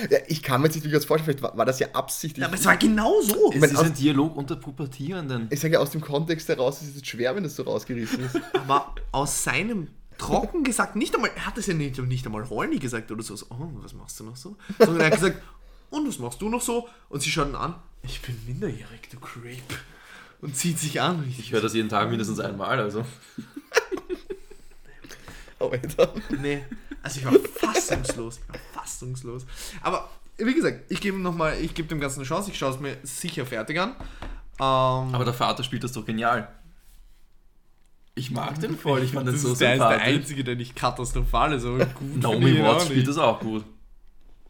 Ja, 0.10 0.20
ich 0.30 0.42
kann 0.42 0.62
mir 0.62 0.68
jetzt 0.68 0.76
nicht 0.76 0.86
wirklich 0.86 1.06
vorstellen, 1.06 1.26
vielleicht 1.38 1.42
war, 1.44 1.58
war 1.58 1.66
das 1.66 1.80
ja 1.80 1.88
absichtlich. 1.92 2.42
Ja, 2.42 2.48
aber 2.48 2.56
es 2.56 2.64
war 2.64 2.78
genau 2.78 3.20
so. 3.22 3.52
Es 3.54 3.60
meine, 3.60 3.74
ist 3.74 3.78
aus- 3.78 3.86
ein 3.88 3.94
Dialog 3.94 4.38
unter 4.38 4.56
Pubertierenden. 4.56 5.48
ich 5.50 5.60
sage 5.60 5.74
ja 5.74 5.82
aus 5.82 5.90
dem 5.90 6.00
Kontext 6.00 6.48
heraus, 6.48 6.82
ist 6.82 6.92
es 6.92 6.96
jetzt 6.96 7.08
schwer, 7.08 7.36
wenn 7.36 7.44
das 7.44 7.58
so 7.58 7.64
rausgerissen 7.64 8.24
ist. 8.24 8.40
Aber 8.54 8.96
aus 9.12 9.44
seinem 9.44 9.90
trocken 10.20 10.64
gesagt, 10.64 10.96
nicht 10.96 11.16
einmal, 11.16 11.32
er 11.36 11.48
hat 11.48 11.58
es 11.58 11.66
ja 11.66 11.74
nicht, 11.74 11.98
nicht 11.98 12.26
einmal 12.26 12.48
horny 12.48 12.78
gesagt 12.78 13.12
oder 13.12 13.24
so, 13.24 13.36
so, 13.36 13.48
oh, 13.50 13.70
was 13.82 13.94
machst 13.94 14.20
du 14.20 14.26
noch 14.26 14.36
so? 14.36 14.56
Sondern 14.78 15.00
er 15.00 15.06
hat 15.08 15.14
gesagt, 15.14 15.42
und 15.90 16.08
was 16.08 16.20
machst 16.20 16.40
du 16.42 16.50
noch 16.50 16.62
so? 16.62 16.88
Und 17.10 17.22
sie 17.24 17.32
schauen 17.32 17.50
ihn 17.50 17.56
an, 17.56 17.76
ich 18.04 18.22
bin 18.22 18.38
minderjährig, 18.46 19.10
du 19.12 19.20
Creep. 19.20 19.64
Und 20.42 20.56
zieht 20.56 20.78
sich 20.80 21.02
an. 21.02 21.18
Und 21.18 21.28
Ich 21.40 21.52
höre 21.52 21.62
das 21.62 21.74
jeden 21.74 21.90
Tag 21.90 22.10
mindestens 22.10 22.40
einmal, 22.40 22.80
also. 22.80 23.04
Oh, 25.62 25.70
Alter. 25.72 26.14
Nee, 26.42 26.64
also 27.04 27.20
ich 27.20 27.26
war 27.26 27.34
fassungslos, 27.34 28.38
ich 28.38 28.48
war 28.48 28.60
fassungslos. 28.82 29.46
Aber 29.82 30.10
wie 30.38 30.54
gesagt, 30.54 30.90
ich 30.90 31.02
gebe 31.02 31.20
noch 31.20 31.36
mal, 31.36 31.54
ich 31.60 31.74
gebe 31.74 31.90
dem 31.90 32.00
Ganzen 32.00 32.20
eine 32.20 32.28
Chance. 32.28 32.50
Ich 32.52 32.58
schaue 32.58 32.74
es 32.74 32.80
mir 32.80 32.98
sicher 33.04 33.46
fertig 33.46 33.78
an. 33.78 33.90
Ähm, 34.58 35.14
Aber 35.14 35.26
der 35.26 35.34
Vater 35.34 35.64
spielt 35.64 35.84
das 35.84 35.92
doch 35.92 36.06
genial. 36.06 36.48
Ich 38.30 38.36
mag 38.36 38.60
den 38.60 38.78
voll, 38.78 39.02
ich 39.04 39.12
fand 39.12 39.28
den 39.28 39.34
das 39.34 39.42
so 39.42 39.54
ist 39.54 39.62
der, 39.62 39.74
ist 39.74 39.80
der 39.80 39.90
sympathisch. 39.90 40.14
einzige, 40.14 40.44
der 40.44 40.56
nicht 40.56 40.76
katastrophal 40.76 41.54
ist, 41.54 41.66
aber 41.66 41.84
gut. 41.88 42.22
Naomi 42.22 42.62
Watts 42.62 42.86
spielt 42.86 43.08
das 43.08 43.18
auch 43.18 43.40
gut. 43.40 43.64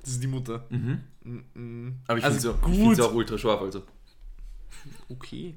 Das 0.02 0.12
ist 0.12 0.22
die 0.24 0.28
Mutter. 0.28 0.66
Mhm. 0.70 1.00
Mhm. 1.54 1.96
Aber 2.08 2.18
ich 2.18 2.24
Also 2.26 2.54
finde 2.54 2.76
sie 2.76 2.84
gut. 2.84 3.00
auch, 3.00 3.10
auch 3.10 3.14
ultra 3.14 3.38
scharf. 3.38 3.62
Also. 3.62 3.84
Okay. 5.10 5.56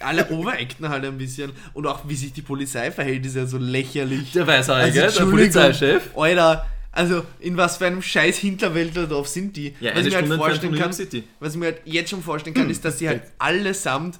Alle 0.00 0.28
overacten 0.30 0.88
halt 0.88 1.04
ein 1.04 1.16
bisschen. 1.16 1.52
Und 1.74 1.86
auch 1.86 2.08
wie 2.08 2.16
sich 2.16 2.32
die 2.32 2.42
Polizei 2.42 2.90
verhält, 2.90 3.24
ist 3.24 3.36
ja 3.36 3.46
so 3.46 3.56
lächerlich. 3.58 4.32
Der 4.32 4.46
Weißhaarige, 4.46 4.92
der 4.92 5.04
Entschuldigung, 5.04 5.38
Polizeichef. 5.38 6.10
Alter, 6.16 6.66
also 6.92 7.22
in 7.38 7.56
was 7.56 7.76
für 7.76 7.86
einem 7.86 8.02
scheiß 8.02 8.36
Hinterwäldlerdorf 8.38 9.28
sind 9.28 9.56
die? 9.56 9.74
Ja, 9.80 9.94
was 9.94 10.04
ich 10.06 10.12
mir 10.12 10.28
halt 10.28 10.34
vorstellen 10.34 10.74
kann, 10.74 10.90
was 11.38 11.52
ich 11.54 11.58
mir 11.58 11.66
halt 11.66 11.80
jetzt 11.84 12.10
schon 12.10 12.22
vorstellen 12.22 12.54
kann, 12.54 12.68
ist, 12.68 12.84
dass 12.84 12.98
sie 12.98 13.08
halt 13.08 13.22
allesamt. 13.38 14.18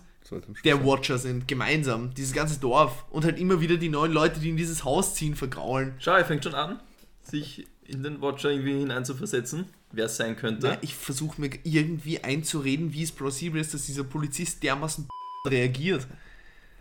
Der 0.65 0.85
Watcher 0.85 1.19
sind, 1.19 1.49
gemeinsam, 1.49 2.15
dieses 2.15 2.33
ganze 2.33 2.59
Dorf 2.61 3.05
und 3.11 3.25
halt 3.25 3.39
immer 3.39 3.61
wieder 3.61 3.77
die 3.77 3.89
neuen 3.89 4.13
Leute, 4.13 4.41
die 4.41 4.51
in 4.51 4.57
dieses 4.57 4.85
Haus 4.85 5.15
ziehen, 5.15 5.35
vergraulen. 5.35 5.95
Schau, 5.99 6.13
er 6.13 6.25
fängt 6.25 6.45
schon 6.45 6.55
an, 6.55 6.81
sich 7.23 7.67
in 7.85 8.03
den 8.03 8.21
Watcher 8.23 8.51
irgendwie 8.51 8.79
hineinzuversetzen, 8.79 9.67
wer 9.93 10.07
es 10.07 10.17
sein 10.17 10.37
könnte. 10.37 10.69
Na, 10.69 10.79
ich 10.81 10.95
versuche 10.95 11.41
mir 11.41 11.51
irgendwie 11.65 12.23
einzureden, 12.23 12.93
wie 12.93 13.03
es 13.03 13.11
plausibel 13.13 13.61
ist, 13.61 13.75
dass 13.75 13.87
dieser 13.87 14.05
Polizist 14.05 14.63
dermaßen 14.63 15.09
reagiert. 15.47 16.07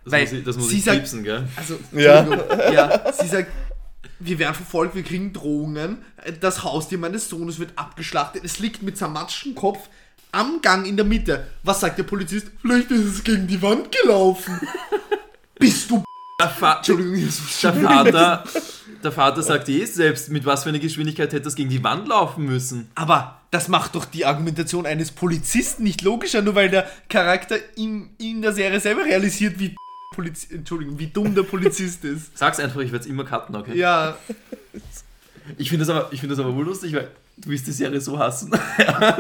das 0.03 0.11
weil 0.13 0.21
muss 0.23 0.31
ich, 0.33 0.43
das 0.43 0.57
muss 0.57 0.69
sie 0.69 0.77
ich 0.77 0.83
sagt- 0.83 0.97
piepsen, 0.97 1.23
gell? 1.23 1.47
Also, 1.55 1.79
Ja. 1.93 2.71
Ja, 2.71 3.13
sie 3.19 3.27
sagt, 3.27 3.51
wir 4.19 4.37
werden 4.37 4.53
verfolgt, 4.53 4.95
wir 4.95 5.03
kriegen 5.03 5.31
Drohungen, 5.33 5.99
das 6.41 6.63
Haustier 6.63 6.97
meines 6.97 7.29
Sohnes 7.29 7.57
wird 7.57 7.71
abgeschlachtet, 7.77 8.43
es 8.43 8.59
liegt 8.59 8.83
mit 8.83 8.97
zermatschtem 8.97 9.55
Kopf 9.55 9.89
am 10.31 10.61
Gang 10.61 10.85
in 10.87 10.95
der 10.95 11.05
Mitte. 11.05 11.47
Was 11.63 11.79
sagt 11.79 11.97
der 11.97 12.03
Polizist? 12.03 12.47
Vielleicht 12.61 12.91
ist 12.91 13.05
es 13.05 13.23
gegen 13.23 13.47
die 13.47 13.61
Wand 13.61 13.89
gelaufen. 13.91 14.59
Bist 15.59 15.89
du 15.89 16.03
Der, 16.39 16.49
Fa 16.49 16.73
Entschuldigung, 16.77 17.15
Jesus. 17.15 17.59
der, 17.61 17.73
Vater, 17.73 18.43
der 19.03 19.11
Vater 19.11 19.41
sagt 19.41 19.67
eh 19.69 19.85
selbst, 19.85 20.29
mit 20.29 20.45
was 20.45 20.63
für 20.63 20.69
einer 20.69 20.79
Geschwindigkeit 20.79 21.31
hätte 21.33 21.43
das 21.43 21.55
gegen 21.55 21.69
die 21.69 21.83
Wand 21.83 22.07
laufen 22.07 22.45
müssen. 22.45 22.89
Aber 22.95 23.41
das 23.51 23.67
macht 23.67 23.95
doch 23.95 24.05
die 24.05 24.25
Argumentation 24.25 24.85
eines 24.85 25.11
Polizisten 25.11 25.83
nicht 25.83 26.01
logischer, 26.03 26.41
nur 26.41 26.55
weil 26.55 26.69
der 26.69 26.87
Charakter 27.09 27.57
in, 27.75 28.09
in 28.19 28.41
der 28.41 28.53
Serie 28.53 28.79
selber 28.79 29.03
realisiert, 29.05 29.59
wie 29.59 29.75
Poliz 30.15 30.47
Entschuldigung, 30.51 30.97
wie 30.99 31.07
dumm 31.07 31.33
der 31.35 31.43
Polizist 31.43 32.05
ist. 32.05 32.37
Sag's 32.37 32.59
einfach, 32.59 32.79
ich 32.81 32.91
werde 32.91 33.03
es 33.03 33.09
immer 33.09 33.23
cutten, 33.25 33.55
okay? 33.55 33.75
Ja, 33.77 34.17
Ich 35.57 35.69
finde 35.69 35.85
das, 35.85 35.95
aber- 35.95 36.13
ich 36.13 36.19
find 36.19 36.31
das 36.31 36.39
aber 36.39 36.55
wohl 36.55 36.65
lustig, 36.65 36.93
weil 36.93 37.09
du 37.41 37.49
wirst 37.49 37.67
die 37.67 37.71
Serie 37.71 38.01
so 38.01 38.17
hassen. 38.17 38.51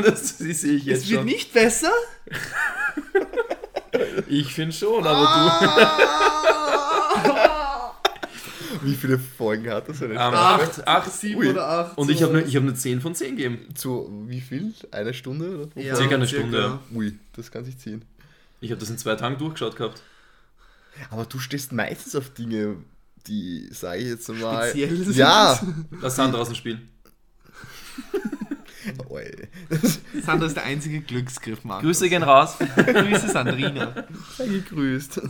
Das, 0.03 0.37
das 0.37 0.39
sehe 0.39 0.73
ich 0.73 0.85
jetzt 0.85 1.03
es 1.03 1.09
wird 1.09 1.19
schon. 1.19 1.25
nicht 1.25 1.53
besser. 1.53 1.91
Ich 4.27 4.53
finde 4.53 4.71
schon, 4.73 5.05
aber 5.05 5.27
Wie 8.81 8.93
viele 8.93 9.17
Folgen 9.19 9.69
hat 9.69 9.89
das? 9.89 9.99
Du. 9.99 10.05
Ähm, 10.05 10.11
Staffel? 10.13 10.33
acht, 10.37 10.87
acht, 10.87 11.11
Sieben 11.11 11.39
Ui. 11.39 11.49
oder 11.49 11.67
acht. 11.67 11.97
Und 11.97 12.09
ich 12.09 12.21
habe 12.23 12.37
eine, 12.37 12.47
hab 12.47 12.61
eine 12.61 12.73
10 12.73 13.01
von 13.01 13.15
10 13.15 13.35
gegeben. 13.35 13.59
Zu 13.75 14.09
wie 14.27 14.39
viel? 14.41 14.73
Eine 14.91 15.13
Stunde? 15.13 15.67
Oder? 15.73 15.81
Ja, 15.81 15.95
circa 15.95 16.15
eine 16.15 16.27
Stunde. 16.27 16.79
Ui, 16.93 17.17
das 17.35 17.51
kann 17.51 17.65
sich 17.65 17.77
ziehen. 17.77 18.05
Ich 18.61 18.71
habe 18.71 18.79
das 18.79 18.89
in 18.89 18.97
zwei 18.97 19.15
Tagen 19.15 19.37
durchgeschaut 19.37 19.75
gehabt. 19.75 20.01
Aber 21.09 21.25
du 21.25 21.39
stehst 21.39 21.71
meistens 21.71 22.15
auf 22.15 22.29
Dinge, 22.29 22.77
die, 23.27 23.67
sage 23.71 24.01
ich 24.01 24.07
jetzt 24.09 24.29
mal. 24.29 24.69
Speziell 24.69 24.95
sind. 24.97 25.15
Ja! 25.15 25.59
Lass 26.01 26.15
Sandra 26.15 26.39
aus 26.39 26.47
dem 26.49 26.55
Spiel. 26.55 26.79
Oh. 29.09 29.17
Sandra 30.25 30.47
ist 30.47 30.55
der 30.55 30.63
einzige 30.63 31.01
Glücksgriff, 31.01 31.63
Mann. 31.63 31.81
Grüße 31.81 32.09
gehen 32.09 32.23
raus. 32.23 32.55
Grüße 32.75 33.29
Sandrina. 33.29 34.05
Sei 34.37 34.47
gegrüßt. 34.47 35.21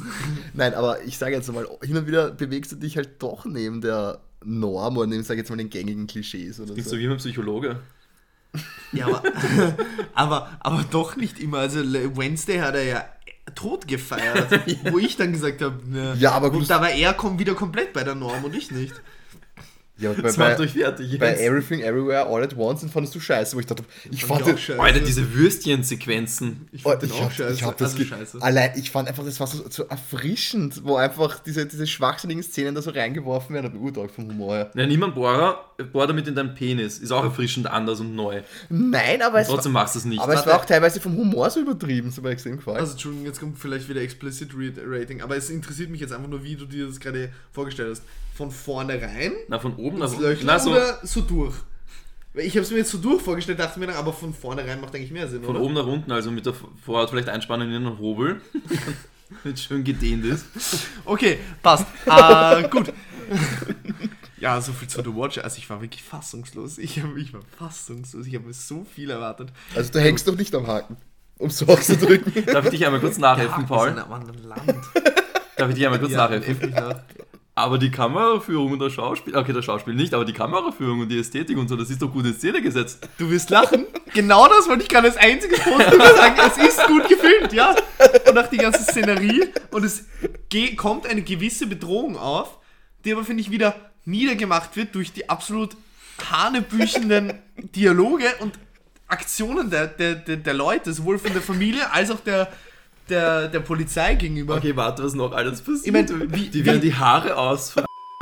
Nein, 0.54 0.74
aber 0.74 1.04
ich 1.04 1.18
sage 1.18 1.36
jetzt 1.36 1.52
mal, 1.52 1.68
hin 1.84 1.98
und 1.98 2.08
wieder 2.08 2.32
bewegst 2.32 2.72
du 2.72 2.76
dich 2.76 2.96
halt 2.98 3.22
doch 3.22 3.46
neben 3.46 3.82
der 3.82 4.20
Norm 4.44 4.98
oder 4.98 5.08
neben, 5.08 5.24
sag 5.24 5.36
ich 5.36 5.40
jetzt 5.40 5.50
mal, 5.50 5.58
den 5.58 5.70
gängigen 5.70 6.08
Klischees 6.08 6.60
oder 6.60 6.74
Klingt 6.74 6.88
so. 6.88 6.96
so 6.96 7.00
wie 7.02 7.08
ein 7.08 7.18
Psychologe. 7.18 7.80
Ja, 8.92 9.08
aber, 9.08 9.24
aber, 10.14 10.50
aber 10.60 10.86
doch 10.90 11.16
nicht 11.16 11.40
immer. 11.40 11.60
Also 11.60 11.80
Wednesday 11.82 12.60
hat 12.60 12.76
er 12.76 12.84
ja 12.84 13.06
tot 13.56 13.88
gefeiert, 13.88 14.48
wo 14.92 15.00
ich 15.00 15.18
dann 15.18 15.32
gesagt 15.32 15.62
habe, 15.62 15.80
ne, 15.88 16.16
Ja, 16.20 16.32
aber 16.32 16.48
und 16.52 16.60
gut. 16.60 16.70
da 16.70 16.82
war 16.82 16.90
er 16.92 17.16
wieder 17.38 17.56
komplett 17.56 17.94
bei 17.94 18.04
der 18.04 18.16
Norm 18.16 18.44
und 18.44 18.56
ich 18.56 18.72
nicht. 18.72 18.94
Ja, 20.00 20.14
bei, 20.14 20.22
Das 20.22 20.38
macht 20.38 20.58
bei, 20.58 20.64
euch 20.64 20.72
fertig 20.74 21.20
bei 21.20 21.32
jetzt. 21.32 21.42
Everything 21.42 21.82
Everywhere 21.82 22.26
All 22.28 22.42
at 22.44 22.56
Once 22.56 22.80
den 22.82 22.90
fandest 22.90 23.14
du 23.16 23.20
scheiße, 23.20 23.56
wo 23.56 23.60
ich 23.60 23.66
dachte, 23.66 23.84
ich 24.10 24.24
Fand 24.26 24.42
fand, 24.42 24.42
ich 24.42 24.44
auch 24.46 24.50
den- 24.56 24.58
scheiße. 24.58 24.80
Alter, 24.82 25.00
diese 25.02 25.34
Würstchensequenzen. 25.34 26.68
Ich 26.72 26.86
Oh, 26.86 26.90
fand 26.90 27.02
den 27.02 27.10
ich 27.10 27.16
auch 27.16 27.22
hab, 27.24 27.34
scheiße. 27.34 27.54
ich 27.54 27.64
hab 27.64 27.78
das 27.78 27.94
also 27.94 28.06
scheiße. 28.06 28.42
Allein, 28.42 28.72
ich 28.78 28.92
fand 28.92 29.08
einfach, 29.08 29.24
das 29.26 29.40
war 29.40 29.48
so, 29.48 29.64
so 29.70 29.84
erfrischend, 29.86 30.82
wo 30.84 30.96
einfach 30.96 31.40
diese, 31.40 31.66
diese 31.66 31.88
schwachsinnigen 31.88 32.44
Szenen 32.44 32.76
da 32.76 32.82
so 32.82 32.92
reingeworfen 32.92 33.54
werden, 33.56 33.68
aber 33.68 33.80
urteil 33.80 34.10
vom 34.10 34.28
Humor 34.28 34.56
her. 34.56 34.72
Ja, 34.76 34.86
niemand 34.86 35.16
Bohrer, 35.16 35.69
bohr 35.84 36.08
damit 36.08 36.28
in 36.28 36.36
deinen 36.36 36.56
Penis. 36.56 37.00
Ist 37.00 37.12
auch 37.12 37.24
erfrischend 37.24 37.68
anders 37.68 38.00
und 38.00 38.16
neu. 38.16 38.42
Nein, 38.70 39.22
aber 39.22 39.40
es, 39.42 39.48
Trotzdem 39.48 39.74
war, 39.74 39.84
machst 39.84 39.96
du 39.96 40.00
es 40.00 40.06
nicht. 40.06 40.22
aber 40.22 40.34
es 40.34 40.46
war 40.46 40.58
auch 40.58 40.66
teilweise 40.66 41.00
vom 41.00 41.16
Humor 41.16 41.50
so 41.50 41.60
übertrieben, 41.60 42.12
so 42.12 42.24
war 42.24 42.32
extrem 42.32 42.58
gefallen. 42.58 42.78
Also 42.78 42.94
Entschuldigung, 42.94 43.26
jetzt 43.26 43.40
kommt 43.40 43.58
vielleicht 43.58 43.90
wieder 43.90 44.02
Explicit 44.02 44.50
Rating, 44.56 45.22
aber 45.22 45.38
es 45.38 45.50
interessiert 45.50 45.90
mich 45.90 46.02
jetzt 46.02 46.14
einfach 46.14 46.30
nur, 46.30 46.44
wie 46.44 46.56
du 46.56 46.66
dir 46.66 46.88
das 46.88 47.00
gerade 47.00 47.32
vorgestellt 47.52 47.92
hast. 47.92 48.04
Von 48.36 48.52
vornherein 48.52 49.34
Na, 49.48 49.60
von 49.60 49.76
oben 49.76 50.00
nach 50.00 50.12
unten. 50.12 50.46
Na, 50.46 50.60
so 50.60 50.72
oder 50.72 51.00
so 51.04 51.22
durch? 51.22 51.56
Ich 52.36 52.54
habe 52.56 52.62
es 52.62 52.72
mir 52.72 52.78
jetzt 52.78 52.92
so 52.92 53.00
durch 53.00 53.22
vorgestellt, 53.22 53.60
dachte 53.60 53.80
mir 53.80 53.88
dann, 53.88 53.96
aber 53.96 54.14
von 54.14 54.34
vornherein 54.34 54.80
macht 54.80 54.96
eigentlich 54.96 55.12
mehr 55.12 55.28
Sinn, 55.28 55.44
von 55.44 55.56
oder? 55.56 55.66
oben 55.66 55.74
nach 55.74 55.88
unten, 55.88 56.12
also 56.12 56.32
mit 56.32 56.46
der 56.46 56.54
Vorhaut 56.86 57.10
vielleicht 57.10 57.28
einspannen 57.28 57.70
in 57.70 57.88
einen 57.88 57.98
Hobel. 57.98 58.40
Damit 59.44 59.60
schön 59.60 59.84
gedehnt 59.84 60.26
ist. 60.26 60.46
Okay, 61.06 61.38
passt. 61.62 61.86
Ah, 62.08 62.62
gut. 62.62 62.92
Ja, 64.40 64.62
so 64.62 64.72
viel 64.74 64.88
zu 64.88 65.02
The 65.04 65.16
Watcher. 65.16 65.44
Also 65.44 65.58
ich 65.58 65.70
war 65.70 65.82
wirklich 65.82 66.04
fassungslos. 66.04 66.78
Ich, 66.78 67.02
hab, 67.02 67.16
ich 67.18 67.34
war 67.34 67.42
fassungslos. 67.58 68.26
Ich 68.26 68.36
habe 68.36 68.46
mir 68.48 68.54
so 68.54 68.86
viel 68.96 69.10
erwartet. 69.10 69.50
Also 69.76 69.92
du 69.92 70.00
hängst 70.00 70.28
doch 70.28 70.36
nicht 70.36 70.54
am 70.56 70.68
Haken, 70.68 70.98
um 71.38 71.50
so 71.50 71.66
auszudrücken. 71.68 72.46
Darf 72.46 72.66
ich 72.66 72.72
dich 72.72 72.86
einmal 72.86 73.02
kurz 73.02 73.18
nachhelfen, 73.18 73.62
Ja, 73.62 73.68
Paul? 73.68 73.88
sind 73.90 73.98
in 73.98 74.04
einem 74.04 74.14
anderen 74.14 74.44
Land. 74.48 74.76
Darf 75.58 75.70
ich 75.70 75.76
dich 75.76 75.86
einmal 75.86 76.00
kurz 76.00 76.12
Ja, 76.12 76.18
nachhelfen? 76.18 76.70
nach. 76.72 77.02
Aber 77.56 77.78
die 77.78 77.92
Kameraführung 77.92 78.72
und 78.72 78.80
das 78.80 78.94
Schauspiel, 78.94 79.36
okay, 79.36 79.52
das 79.52 79.66
Schauspiel 79.66 79.94
nicht, 79.94 80.14
aber 80.14 80.24
die 80.24 80.32
Kameraführung 80.32 81.02
und 81.02 81.10
die 81.10 81.20
Ästhetik 81.20 81.58
und 81.58 81.68
so, 81.68 81.76
das 81.76 81.90
ist 81.90 82.02
doch 82.02 82.10
gut 82.10 82.24
in 82.26 82.34
Szene 82.34 82.62
gesetzt. 82.62 83.06
Du 83.18 83.30
wirst 83.30 83.50
lachen. 83.50 83.86
Genau 84.14 84.48
das 84.48 84.70
wollte 84.70 84.84
ich 84.84 84.88
gerade 84.88 85.08
als 85.10 85.18
einziges 85.18 85.60
Positive 85.60 86.16
sagen. 86.16 86.36
Es 86.48 86.58
ist 86.58 86.88
gut 86.88 87.10
gefilmt, 87.10 87.52
ja. 87.52 87.76
Und 88.30 88.38
auch 88.38 88.48
die 88.48 88.56
ganze 88.58 88.84
Szenerie. 88.84 89.50
Und 89.72 89.84
es 89.84 90.06
kommt 90.78 91.06
eine 91.06 91.22
gewisse 91.22 91.68
Bedrohung 91.68 92.18
auf, 92.18 92.60
die 93.04 93.12
aber, 93.12 93.26
finde 93.26 93.42
ich, 93.42 93.52
wieder 93.52 93.76
niedergemacht 94.10 94.76
wird 94.76 94.96
durch 94.96 95.12
die 95.14 95.30
absolut 95.30 95.76
hanebüchenden 96.32 97.34
Dialoge 97.76 98.26
und 98.40 98.58
Aktionen 99.08 99.70
der, 99.70 99.88
der, 99.88 100.16
der, 100.16 100.38
der 100.38 100.54
Leute, 100.54 100.94
sowohl 100.94 101.18
von 101.18 101.34
der 101.34 101.42
Familie 101.42 101.92
als 101.92 102.12
auch 102.12 102.20
der, 102.20 102.52
der, 103.10 103.48
der 103.48 103.60
Polizei 103.62 104.16
gegenüber. 104.16 104.56
Okay, 104.58 104.76
warte, 104.76 105.04
was 105.04 105.14
noch 105.16 105.32
alles 105.34 105.62
passiert. 105.62 105.86
Ich 105.88 105.92
mein, 105.92 106.34
wie- 106.34 106.50
die 106.50 106.66
werden 106.66 106.82
die 106.82 106.94
Haare 106.94 107.36
aus. 107.38 107.74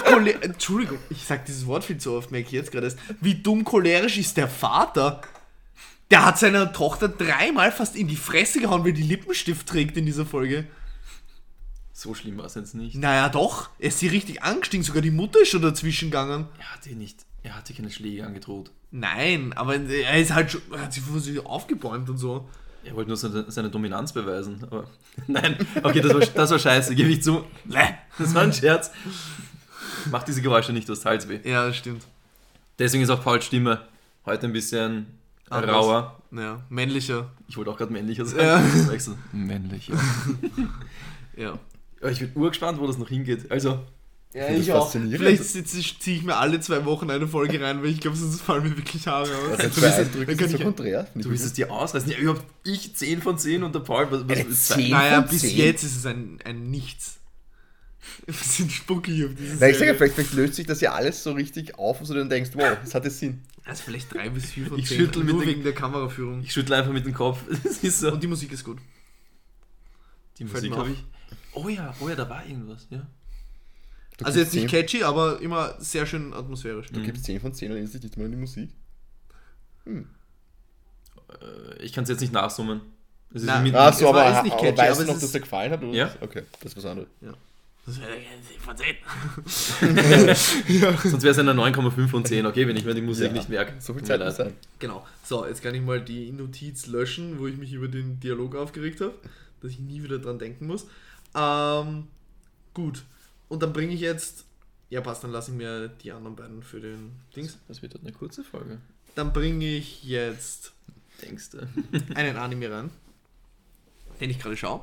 Chole 0.05 0.33
Entschuldigung, 0.41 0.99
ich 1.09 1.25
sag 1.25 1.45
dieses 1.45 1.65
Wort 1.65 1.83
viel 1.83 1.97
zu 1.97 2.13
oft, 2.13 2.31
merke 2.31 2.47
ich 2.47 2.53
jetzt 2.53 2.71
gerade 2.71 2.85
erst. 2.85 2.97
Wie 3.19 3.35
dumm 3.35 3.65
cholerisch 3.65 4.17
ist 4.17 4.37
der 4.37 4.47
Vater? 4.47 5.21
Der 6.09 6.23
hat 6.23 6.39
seiner 6.39 6.71
Tochter 6.71 7.09
dreimal 7.09 7.71
fast 7.73 7.97
in 7.97 8.07
die 8.07 8.15
Fresse 8.15 8.61
gehauen, 8.61 8.85
weil 8.85 8.93
die 8.93 9.01
Lippenstift 9.03 9.67
trägt 9.67 9.97
in 9.97 10.05
dieser 10.05 10.25
Folge. 10.25 10.65
So 11.97 12.13
schlimm 12.13 12.37
war 12.37 12.45
es 12.45 12.53
jetzt 12.53 12.75
nicht. 12.75 12.95
Naja, 12.95 13.27
doch. 13.27 13.71
Er 13.79 13.87
ist 13.87 13.97
sie 13.97 14.07
richtig 14.07 14.43
angestiegen. 14.43 14.83
Sogar 14.83 15.01
die 15.01 15.09
Mutter 15.09 15.41
ist 15.41 15.47
schon 15.47 15.63
dazwischen 15.63 16.11
gegangen. 16.11 16.45
Er 16.59 16.75
hat 16.75 16.85
ihr 16.85 16.95
nicht, 16.95 17.25
er 17.41 17.55
hat 17.55 17.67
ihr 17.71 17.75
keine 17.75 17.89
Schläge 17.89 18.23
angedroht. 18.23 18.69
Nein, 18.91 19.51
aber 19.53 19.77
er 19.77 20.19
ist 20.19 20.31
halt 20.31 20.51
schon, 20.51 20.61
er 20.71 20.83
hat 20.83 20.93
sich 20.93 21.01
von 21.01 21.19
sich 21.19 21.43
aufgebäumt 21.43 22.07
und 22.11 22.19
so. 22.19 22.47
Er 22.83 22.93
wollte 22.95 23.07
nur 23.07 23.17
seine, 23.17 23.49
seine 23.49 23.71
Dominanz 23.71 24.13
beweisen. 24.13 24.63
Aber 24.69 24.87
nein, 25.27 25.57
okay, 25.81 26.01
das 26.01 26.13
war, 26.13 26.19
das 26.19 26.51
war 26.51 26.59
scheiße, 26.59 26.93
gebe 26.93 27.09
ich 27.09 27.23
zu. 27.23 27.43
Das 28.19 28.35
war 28.35 28.43
ein 28.43 28.53
Scherz. 28.53 28.91
Mach 30.11 30.21
diese 30.21 30.43
Geräusche 30.43 30.73
nicht, 30.73 30.87
du 30.87 30.93
hast 30.93 31.03
Halsweh. 31.03 31.39
Ja, 31.49 31.65
das 31.65 31.77
stimmt. 31.77 32.03
Deswegen 32.77 33.01
ist 33.01 33.09
auch 33.09 33.23
Pauls 33.23 33.43
Stimme 33.43 33.81
heute 34.23 34.45
ein 34.45 34.53
bisschen 34.53 35.07
Anders. 35.49 35.75
rauer. 35.75 36.21
Ja, 36.29 36.61
männlicher. 36.69 37.31
Ich 37.47 37.57
wollte 37.57 37.71
auch 37.71 37.77
gerade 37.77 37.91
männlicher 37.91 38.27
sagen. 38.27 38.43
Ja. 38.43 38.61
Das 38.93 39.09
männlicher. 39.33 39.95
Ja. 41.35 41.57
Ich 42.11 42.19
bin 42.19 42.31
urgespannt, 42.35 42.79
wo 42.79 42.87
das 42.87 42.97
noch 42.97 43.09
hingeht. 43.09 43.49
Also, 43.51 43.79
Ja, 44.33 44.51
das 44.53 44.67
faszinierend. 44.67 45.17
Vielleicht 45.17 45.67
ziehe 46.01 46.15
ich 46.17 46.23
mir 46.23 46.35
alle 46.37 46.59
zwei 46.59 46.85
Wochen 46.85 47.09
eine 47.09 47.27
Folge 47.27 47.59
rein, 47.61 47.81
weil 47.81 47.89
ich 47.89 47.99
glaube, 47.99 48.15
sonst 48.17 48.41
fallen 48.41 48.63
mir 48.63 48.77
wirklich 48.77 49.07
Haare 49.07 49.29
aus. 49.35 49.59
Also 49.59 49.81
Du 50.13 50.47
so 50.47 50.57
ich- 50.57 50.63
konträr. 50.63 51.07
ich 51.15 51.25
willst 51.29 51.45
es 51.45 51.53
dir 51.53 51.71
ausreißen. 51.71 52.11
Ja, 52.11 52.17
überhaupt 52.17 52.43
ich 52.63 52.95
10 52.95 53.21
von 53.21 53.37
10 53.39 53.63
und 53.63 53.73
der 53.73 53.79
Paul, 53.79 54.07
was, 54.11 54.27
was 54.27 54.37
Eine 54.37 54.47
ist 54.49 54.67
10? 54.67 54.91
Naja, 54.91 55.21
von 55.21 55.29
bis 55.31 55.41
10? 55.41 55.57
jetzt 55.57 55.83
ist 55.83 55.95
es 55.97 56.05
ein, 56.05 56.39
ein 56.43 56.69
Nichts. 56.69 57.15
Wir 58.25 58.33
sind 58.35 58.71
spuckig 58.71 59.25
auf 59.25 59.31
diese 59.37 59.57
Na, 59.59 59.69
ich 59.69 59.77
sage, 59.77 59.95
vielleicht, 59.95 60.13
vielleicht 60.15 60.33
löst 60.33 60.55
sich 60.55 60.65
das 60.67 60.79
ja 60.81 60.91
alles 60.93 61.23
so 61.23 61.31
richtig 61.33 61.77
auf, 61.79 61.99
wo 61.99 62.05
du 62.05 62.13
dann 62.13 62.29
denkst, 62.29 62.51
wow, 62.53 62.77
das 62.83 62.93
hat 62.95 63.03
jetzt 63.05 63.19
Sinn. 63.19 63.41
Also 63.65 63.83
vielleicht 63.83 64.13
drei 64.13 64.29
bis 64.29 64.45
vier 64.51 64.67
von 64.67 64.79
Ich 64.79 64.87
zehn. 64.87 64.97
schüttel 64.99 65.23
mit 65.23 65.33
nur 65.33 65.41
den- 65.43 65.49
wegen 65.49 65.63
der 65.63 65.73
Kameraführung. 65.73 66.41
Ich 66.41 66.53
schüttle 66.53 66.77
einfach 66.77 66.91
mit 66.93 67.05
dem 67.05 67.13
Kopf. 67.13 67.39
Das 67.63 67.77
ist 67.79 67.99
so. 67.99 68.11
Und 68.11 68.21
die 68.23 68.27
Musik 68.27 68.51
ist 68.51 68.63
gut. 68.63 68.77
Die 70.37 70.45
fällt 70.45 70.63
Musik 70.65 70.77
habe 70.77 70.91
ich. 70.91 71.03
Oh 71.63 71.69
ja, 71.69 71.93
oh 71.99 72.09
ja, 72.09 72.15
da 72.15 72.29
war 72.29 72.45
irgendwas, 72.45 72.87
ja. 72.89 73.05
Du 74.17 74.25
Also 74.25 74.39
jetzt 74.39 74.53
nicht 74.53 74.69
10 74.69 74.79
catchy, 74.81 75.03
aber 75.03 75.39
immer 75.41 75.75
sehr 75.79 76.05
schön 76.05 76.33
atmosphärisch. 76.33 76.87
Du 76.91 77.01
gibst 77.01 77.23
10 77.25 77.39
von 77.39 77.53
10 77.53 77.67
und 77.69 77.73
erinnerst 77.77 77.95
dich 77.95 78.03
nicht 78.03 78.17
mal 78.17 78.25
an 78.25 78.31
die 78.31 78.37
Musik. 78.37 78.69
Äh, 79.85 81.83
Ich 81.83 81.93
kann 81.93 82.03
es 82.03 82.09
jetzt 82.09 82.21
nicht 82.21 82.33
nachsummen. 82.33 82.81
Es 83.33 83.41
ist 83.41 83.47
Na, 83.47 83.59
mit, 83.59 83.75
Ach 83.75 83.91
es 83.91 83.99
so, 83.99 84.05
war 84.05 84.15
aber, 84.15 84.33
jetzt 84.33 84.43
nicht 84.43 84.53
aber 84.53 84.61
catchy, 84.63 84.77
weißt 84.77 84.91
aber 84.91 84.95
du 84.97 85.01
es 85.01 85.07
noch, 85.07 85.15
ist- 85.15 85.23
dass 85.23 85.31
dir 85.33 85.39
gefallen 85.41 85.71
hat? 85.71 85.83
Oder 85.83 85.93
Ja. 85.93 86.13
Okay, 86.21 86.43
das 86.61 86.71
ist 86.71 86.77
was 86.77 86.85
anderes. 86.85 87.09
Das 87.85 87.99
wäre 88.01 88.09
von 88.59 88.75
zehn. 88.75 88.95
sonst 91.09 91.23
wäre 91.23 91.31
es 91.31 91.39
eine 91.39 91.53
9,5 91.53 92.07
von 92.09 92.25
10, 92.25 92.45
okay, 92.45 92.67
wenn 92.67 92.75
ich 92.75 92.83
mir 92.83 92.93
die 92.93 93.01
Musik 93.01 93.27
Ja, 93.27 93.31
nicht 93.33 93.47
merke. 93.49 93.79
So 93.79 93.93
viel 93.93 94.03
Zeit 94.03 94.19
muss 94.19 94.35
sein. 94.35 94.53
Genau. 94.79 95.05
So, 95.23 95.45
jetzt 95.45 95.61
kann 95.61 95.73
ich 95.73 95.81
mal 95.81 96.01
die 96.01 96.31
Notiz 96.33 96.87
löschen, 96.87 97.39
wo 97.39 97.47
ich 97.47 97.55
mich 97.57 97.71
über 97.71 97.87
den 97.87 98.19
Dialog 98.19 98.55
aufgeregt 98.55 98.99
habe, 98.99 99.13
dass 99.61 99.71
ich 99.71 99.79
nie 99.79 100.03
wieder 100.03 100.19
dran 100.19 100.37
denken 100.37 100.67
muss. 100.67 100.87
Ähm, 101.35 102.07
gut. 102.73 103.03
Und 103.49 103.63
dann 103.63 103.73
bringe 103.73 103.93
ich 103.93 104.01
jetzt. 104.01 104.45
Ja, 104.89 105.01
passt, 105.01 105.23
dann 105.23 105.31
lasse 105.31 105.51
ich 105.51 105.57
mir 105.57 105.89
die 105.89 106.11
anderen 106.11 106.35
beiden 106.35 106.63
für 106.63 106.79
den 106.79 107.11
Dings. 107.35 107.57
Das 107.67 107.81
wird 107.81 107.99
eine 107.99 108.13
kurze 108.13 108.43
Folge. 108.43 108.79
Dann 109.15 109.33
bringe 109.33 109.65
ich 109.65 110.03
jetzt 110.03 110.73
Denkst 111.21 111.51
du? 111.51 111.67
einen 112.15 112.37
Anime 112.37 112.71
rein, 112.71 112.91
den 114.19 114.29
ich 114.29 114.39
gerade 114.39 114.57
schaue. 114.57 114.81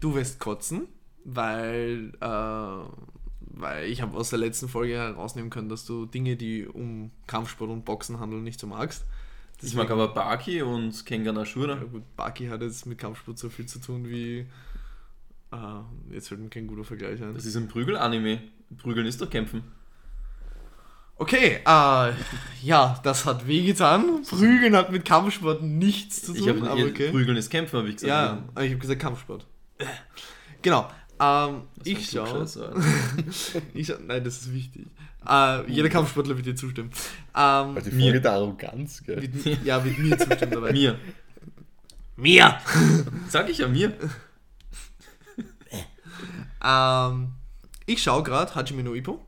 Du 0.00 0.14
wirst 0.14 0.38
kotzen, 0.38 0.88
weil, 1.24 2.12
äh, 2.20 2.26
weil 3.40 3.86
ich 3.88 4.02
habe 4.02 4.16
aus 4.16 4.30
der 4.30 4.38
letzten 4.38 4.68
Folge 4.68 4.94
herausnehmen 4.94 5.50
können, 5.50 5.68
dass 5.68 5.84
du 5.84 6.06
Dinge, 6.06 6.36
die 6.36 6.66
um 6.66 7.10
Kampfsport 7.26 7.70
und 7.70 7.84
Boxen 7.84 8.20
handeln, 8.20 8.42
nicht 8.42 8.60
so 8.60 8.66
magst. 8.66 9.04
Ich 9.64 9.74
mag 9.74 9.88
aber 9.92 10.08
Baki 10.08 10.62
und 10.62 11.06
Kengan 11.06 11.36
Ashura. 11.36 11.76
Ja 11.76 11.84
gut, 11.84 12.02
Baki 12.16 12.48
hat 12.48 12.62
jetzt 12.62 12.84
mit 12.86 12.98
Kampfsport 12.98 13.38
so 13.38 13.48
viel 13.48 13.66
zu 13.66 13.78
tun 13.80 14.08
wie. 14.08 14.46
Äh, 15.52 16.14
jetzt 16.14 16.28
fällt 16.28 16.40
mir 16.40 16.48
kein 16.48 16.66
guter 16.66 16.84
Vergleich 16.84 17.22
ein. 17.22 17.34
Das 17.34 17.44
ist 17.44 17.56
ein 17.56 17.68
Prügel-Anime. 17.68 18.40
Prügeln 18.78 19.06
ist 19.06 19.20
doch 19.20 19.28
Kämpfen. 19.28 19.62
Okay, 21.16 21.60
äh, 21.64 22.12
ja, 22.62 22.98
das 23.04 23.26
hat 23.26 23.46
wehgetan. 23.46 24.22
Prügeln 24.28 24.74
hat 24.74 24.90
mit 24.90 25.04
Kampfsport 25.04 25.62
nichts 25.62 26.22
zu 26.22 26.34
Ich 26.34 26.40
tun, 26.40 26.62
habe 26.66 26.70
aber 26.70 26.84
okay. 26.86 27.10
Prügeln 27.10 27.36
ist 27.36 27.50
Kämpfen, 27.50 27.78
habe 27.78 27.88
ich 27.90 27.96
gesagt. 27.96 28.08
Ja, 28.08 28.42
aber 28.54 28.64
ich 28.64 28.70
habe 28.70 28.80
gesagt 28.80 29.00
Kampfsport. 29.00 29.46
Genau. 30.62 30.90
Ähm, 31.20 31.62
ich 31.84 32.10
schaue. 32.10 32.46
Ich 33.74 33.86
schau, 33.86 33.94
nein, 34.04 34.24
das 34.24 34.38
ist 34.40 34.52
wichtig. 34.52 34.86
Äh, 35.28 35.70
jeder 35.70 35.88
Kampfsportler 35.88 36.34
wird 36.34 36.46
dir 36.46 36.56
zustimmen. 36.56 36.90
Ähm, 37.36 37.76
Weil 37.76 37.82
die 37.82 37.90
Mir. 37.92 38.20
Der 38.20 38.32
Arroganz, 38.32 39.04
gell? 39.04 39.22
wird, 39.22 39.64
ja, 39.64 39.84
wird 39.84 39.98
mir 39.98 40.18
zustimmen 40.18 40.52
dabei. 40.52 40.72
Mir. 40.72 40.98
Mir! 42.16 42.58
Sag 43.28 43.48
ich 43.48 43.58
ja 43.58 43.68
mir. 43.68 43.92
Ähm, 46.64 47.32
ich 47.86 48.02
schaue 48.02 48.22
gerade 48.22 48.54
Hajime 48.54 48.82
no 48.82 48.94
Ippo, 48.94 49.20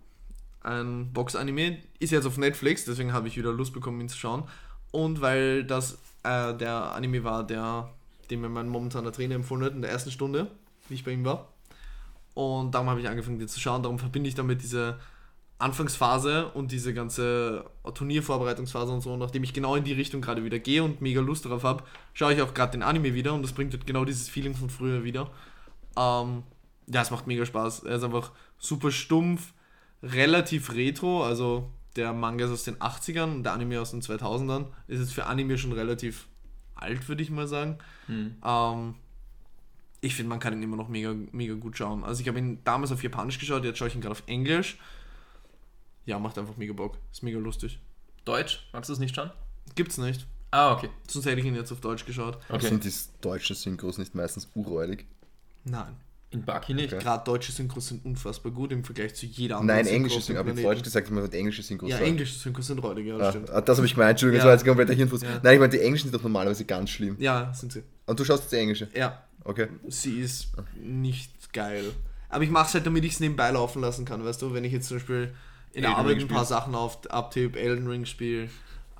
ein 0.63 1.13
Box-Anime, 1.13 1.79
ist 1.99 2.11
jetzt 2.11 2.27
auf 2.27 2.39
Netflix, 2.39 2.85
deswegen 2.85 3.13
habe 3.13 3.29
ich 3.29 3.37
wieder 3.37 3.53
Lust 3.53 3.73
bekommen, 3.73 4.01
ihn 4.01 4.09
zu 4.09 4.19
schauen. 4.19 4.45
Und 4.93 5.21
weil 5.21 5.65
das 5.65 5.99
äh, 6.23 6.55
der 6.55 6.93
Anime 6.93 7.25
war, 7.25 7.45
der, 7.47 7.91
den 8.31 8.41
mir 8.41 8.49
mein 8.49 8.69
momentaner 8.69 9.13
Trainer 9.13 9.35
empfohlen 9.35 9.65
hat 9.65 9.73
in 9.73 9.83
der 9.83 9.91
ersten 9.91 10.11
Stunde, 10.11 10.51
wie 10.89 10.95
ich 10.95 11.05
bei 11.05 11.13
ihm 11.13 11.25
war. 11.25 11.49
Und 12.35 12.75
darum 12.75 12.91
habe 12.91 13.01
ich 13.01 13.09
angefangen, 13.09 13.39
den 13.39 13.49
zu 13.49 13.61
schauen. 13.61 13.83
Darum 13.83 13.99
verbinde 13.99 14.29
ich 14.29 14.35
damit 14.35 14.63
diese 14.63 14.99
Anfangsphase 15.59 16.49
und 16.49 16.73
diese 16.73 16.93
ganze 16.93 17.65
Turniervorbereitungsphase 17.95 18.93
und 18.93 19.03
so. 19.03 19.17
Nachdem 19.17 19.45
ich 19.45 19.53
genau 19.53 19.77
in 19.77 19.85
die 19.85 19.93
Richtung 19.93 20.21
gerade 20.21 20.45
wieder 20.45 20.59
gehe 20.59 20.83
und 20.83 21.01
mega 21.01 21.21
Lust 21.21 21.45
darauf 21.45 21.63
habe, 21.63 21.85
schaue 22.13 22.35
ich 22.35 22.43
auch 22.43 22.55
gerade 22.55 22.73
den 22.73 22.83
Anime 22.83 23.15
wieder 23.15 23.35
und 23.35 23.43
das 23.43 23.53
bringt 23.53 23.73
halt 23.73 23.87
genau 23.87 24.05
dieses 24.05 24.29
Feeling 24.29 24.55
von 24.55 24.69
früher 24.69 25.05
wieder. 25.05 25.31
Ähm, 25.97 26.43
ja, 26.87 27.03
es 27.03 27.11
macht 27.11 27.27
mega 27.27 27.45
Spaß. 27.47 27.85
Er 27.85 27.97
ist 27.97 28.05
einfach 28.05 28.33
super 28.59 28.91
stumpf, 28.91 29.53
relativ 30.03 30.73
retro. 30.73 31.25
Also 31.25 31.71
der 31.97 32.13
Manga 32.13 32.45
ist 32.45 32.51
aus 32.51 32.65
den 32.65 32.77
80ern 32.77 33.35
und 33.35 33.43
der 33.45 33.53
Anime 33.53 33.81
aus 33.81 33.91
den 33.93 34.03
2000ern. 34.03 34.67
Ist 34.89 35.01
jetzt 35.01 35.13
für 35.13 35.27
Anime 35.27 35.59
schon 35.59 35.73
relativ 35.73 36.27
alt, 36.75 37.09
würde 37.09 37.23
ich 37.23 37.31
mal 37.31 37.47
sagen. 37.47 37.79
Hm. 38.07 38.37
Ähm, 38.45 38.95
ich 40.01 40.15
finde, 40.15 40.29
man 40.29 40.41
kann 40.41 40.53
ihn 40.53 40.63
immer 40.63 40.77
noch 40.77 40.89
mega, 40.89 41.15
mega 41.33 41.55
gut 41.55 41.79
schauen. 41.79 42.05
Also 42.05 42.21
ich 42.21 42.29
habe 42.29 42.39
ihn 42.39 42.59
damals 42.65 42.93
auf 42.93 43.03
Japanisch 43.03 43.39
geschaut, 43.39 43.65
jetzt 43.65 43.79
schaue 43.79 43.89
ich 43.89 43.95
ihn 43.95 44.01
gerade 44.01 44.13
auf 44.13 44.23
Englisch. 44.27 44.79
Ja, 46.05 46.19
macht 46.19 46.37
einfach 46.37 46.57
mega 46.59 46.75
Bock. 46.75 46.99
Ist 47.11 47.23
mega 47.23 47.39
lustig. 47.39 47.79
Deutsch? 48.27 48.69
Magst 48.73 48.91
du 48.91 48.93
es 48.93 48.99
nicht 48.99 49.15
schauen? 49.15 49.31
Gibt's 49.75 49.97
nicht. 49.97 50.27
Ah, 50.51 50.73
okay. 50.73 50.91
Sonst 51.09 51.27
hätte 51.27 51.41
ich 51.41 51.47
ihn 51.47 51.55
jetzt 51.55 51.73
auf 51.73 51.81
Deutsch 51.81 52.05
geschaut. 52.05 52.39
okay. 52.49 52.69
Sind 52.69 52.85
die 52.85 52.93
deutschen 53.23 53.57
Synchros 53.57 53.99
nicht 53.99 54.15
meistens 54.15 54.49
uräudig? 54.55 55.07
Nein. 55.65 55.97
In 56.31 56.45
Baki 56.45 56.75
nicht. 56.75 56.93
Okay. 56.93 57.03
Gerade 57.03 57.25
deutsche 57.25 57.53
Synchros 57.53 57.89
sind 57.89 58.05
unfassbar 58.05 58.51
gut 58.51 58.73
im 58.73 58.83
Vergleich 58.83 59.15
zu 59.15 59.25
jeder 59.27 59.59
anderen 59.59 59.79
Nein, 59.85 59.87
englische 59.87 60.21
Synchros. 60.21 60.41
Aber 60.41 60.49
jetzt 60.49 60.57
Planeten. 60.61 60.75
Deutsch 60.77 60.85
gesagt, 60.85 61.11
man 61.13 61.23
hat 61.25 61.35
englische 61.35 61.63
Synchros. 61.63 61.91
Ja, 61.91 61.99
englische 61.99 62.35
Synchros 62.39 62.67
sind 62.67 62.79
räudig, 62.81 63.07
ja, 63.07 63.19
das 63.19 63.29
Ah, 63.29 63.31
stimmt. 63.31 63.51
ah, 63.51 63.61
das 63.61 63.77
habe 63.79 63.87
ich 63.87 63.95
gemeint, 63.95 64.11
Entschuldigung, 64.11 64.39
das 64.39 64.45
Ja. 64.45 64.49
war 64.49 64.55
jetzt 64.55 64.67
kompletter 64.67 64.95
Hirnfuß. 64.95 65.23
Ja. 65.23 65.29
Nein, 65.43 65.55
ich 65.55 65.61
meine, 65.61 65.71
die 65.71 65.81
Englischen 65.81 66.05
sind 66.11 66.15
doch 66.15 66.23
normalerweise 66.23 66.65
ganz 66.65 66.91
schlimm. 66.91 67.17
Ja, 67.21 67.53
sind 67.55 67.73
sie. 67.73 67.83
Und 68.07 68.19
du 68.19 68.25
schaust 68.25 68.43
jetzt 68.45 68.53
die 68.53 68.57
Englische. 68.57 68.89
Ja, 68.97 69.23
Okay. 69.45 69.69
sie 69.89 70.21
ist 70.21 70.49
nicht 70.83 71.53
geil. 71.53 71.85
Aber 72.31 72.43
ich 72.43 72.51
mache 72.51 72.67
es 72.67 72.75
halt, 72.75 72.85
damit 72.87 73.05
ich 73.05 73.13
es 73.13 73.21
nebenbei 73.21 73.51
laufen 73.53 73.81
lassen 73.81 74.05
kann, 74.05 74.25
weißt 74.25 74.43
du? 74.43 74.53
Wenn 74.53 74.65
ich 74.65 74.73
jetzt 74.73 74.89
zum 74.89 74.97
Beispiel 74.97 75.33
in 75.73 75.83
der 75.83 75.97
Arbeit 75.97 76.19
ein 76.19 76.27
paar. 76.27 76.45
Sachen 76.45 76.75
auf 76.75 76.99
abtipp, 77.11 77.55
Elden 77.55 77.87
Ring 77.87 78.05
spiele, 78.07 78.49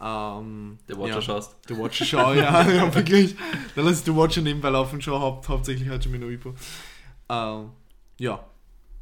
ähm, 0.01 0.79
Der 0.89 0.99
Watcher 0.99 1.15
ja, 1.17 1.23
schaust. 1.23 1.57
The 1.69 1.77
Watcher 1.77 2.05
schau, 2.05 2.33
ja, 2.35 2.63
ja, 2.71 2.95
wirklich. 2.95 3.35
Dann 3.75 3.85
lasse 3.87 3.99
ich 4.01 4.05
The 4.05 4.15
Watcher 4.15 4.41
nebenbei 4.43 4.69
laufen 4.71 4.97
und 4.97 5.03
schaue 5.03 5.19
haupt, 5.21 5.49
hauptsächlich 5.49 5.89
Hajime 5.89 6.19
no 6.19 6.29
Ippo. 6.29 6.55
Ähm, 7.29 7.71
ja, 8.19 8.45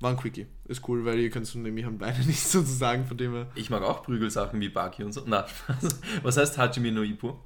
war 0.01 0.11
ein 0.11 0.17
Quickie. 0.17 0.47
Ist 0.67 0.87
cool, 0.89 1.05
weil 1.05 1.19
ihr 1.19 1.31
könnt 1.31 1.47
es 1.47 1.55
nämlich 1.55 1.85
an 1.87 1.99
beide 1.99 2.21
nicht 2.27 2.41
sozusagen, 2.47 3.05
von 3.07 3.17
dem 3.17 3.33
her, 3.35 3.47
Ich 3.55 3.71
mag 3.71 3.83
auch 3.83 4.03
Prügelsachen 4.03 4.61
wie 4.61 4.69
Baki 4.69 5.05
und 5.05 5.13
so. 5.13 5.23
Na. 5.27 5.47
Was 6.23 6.37
heißt 6.37 6.59
Hajime 6.59 6.93
no 6.93 7.03
Ippo? 7.03 7.39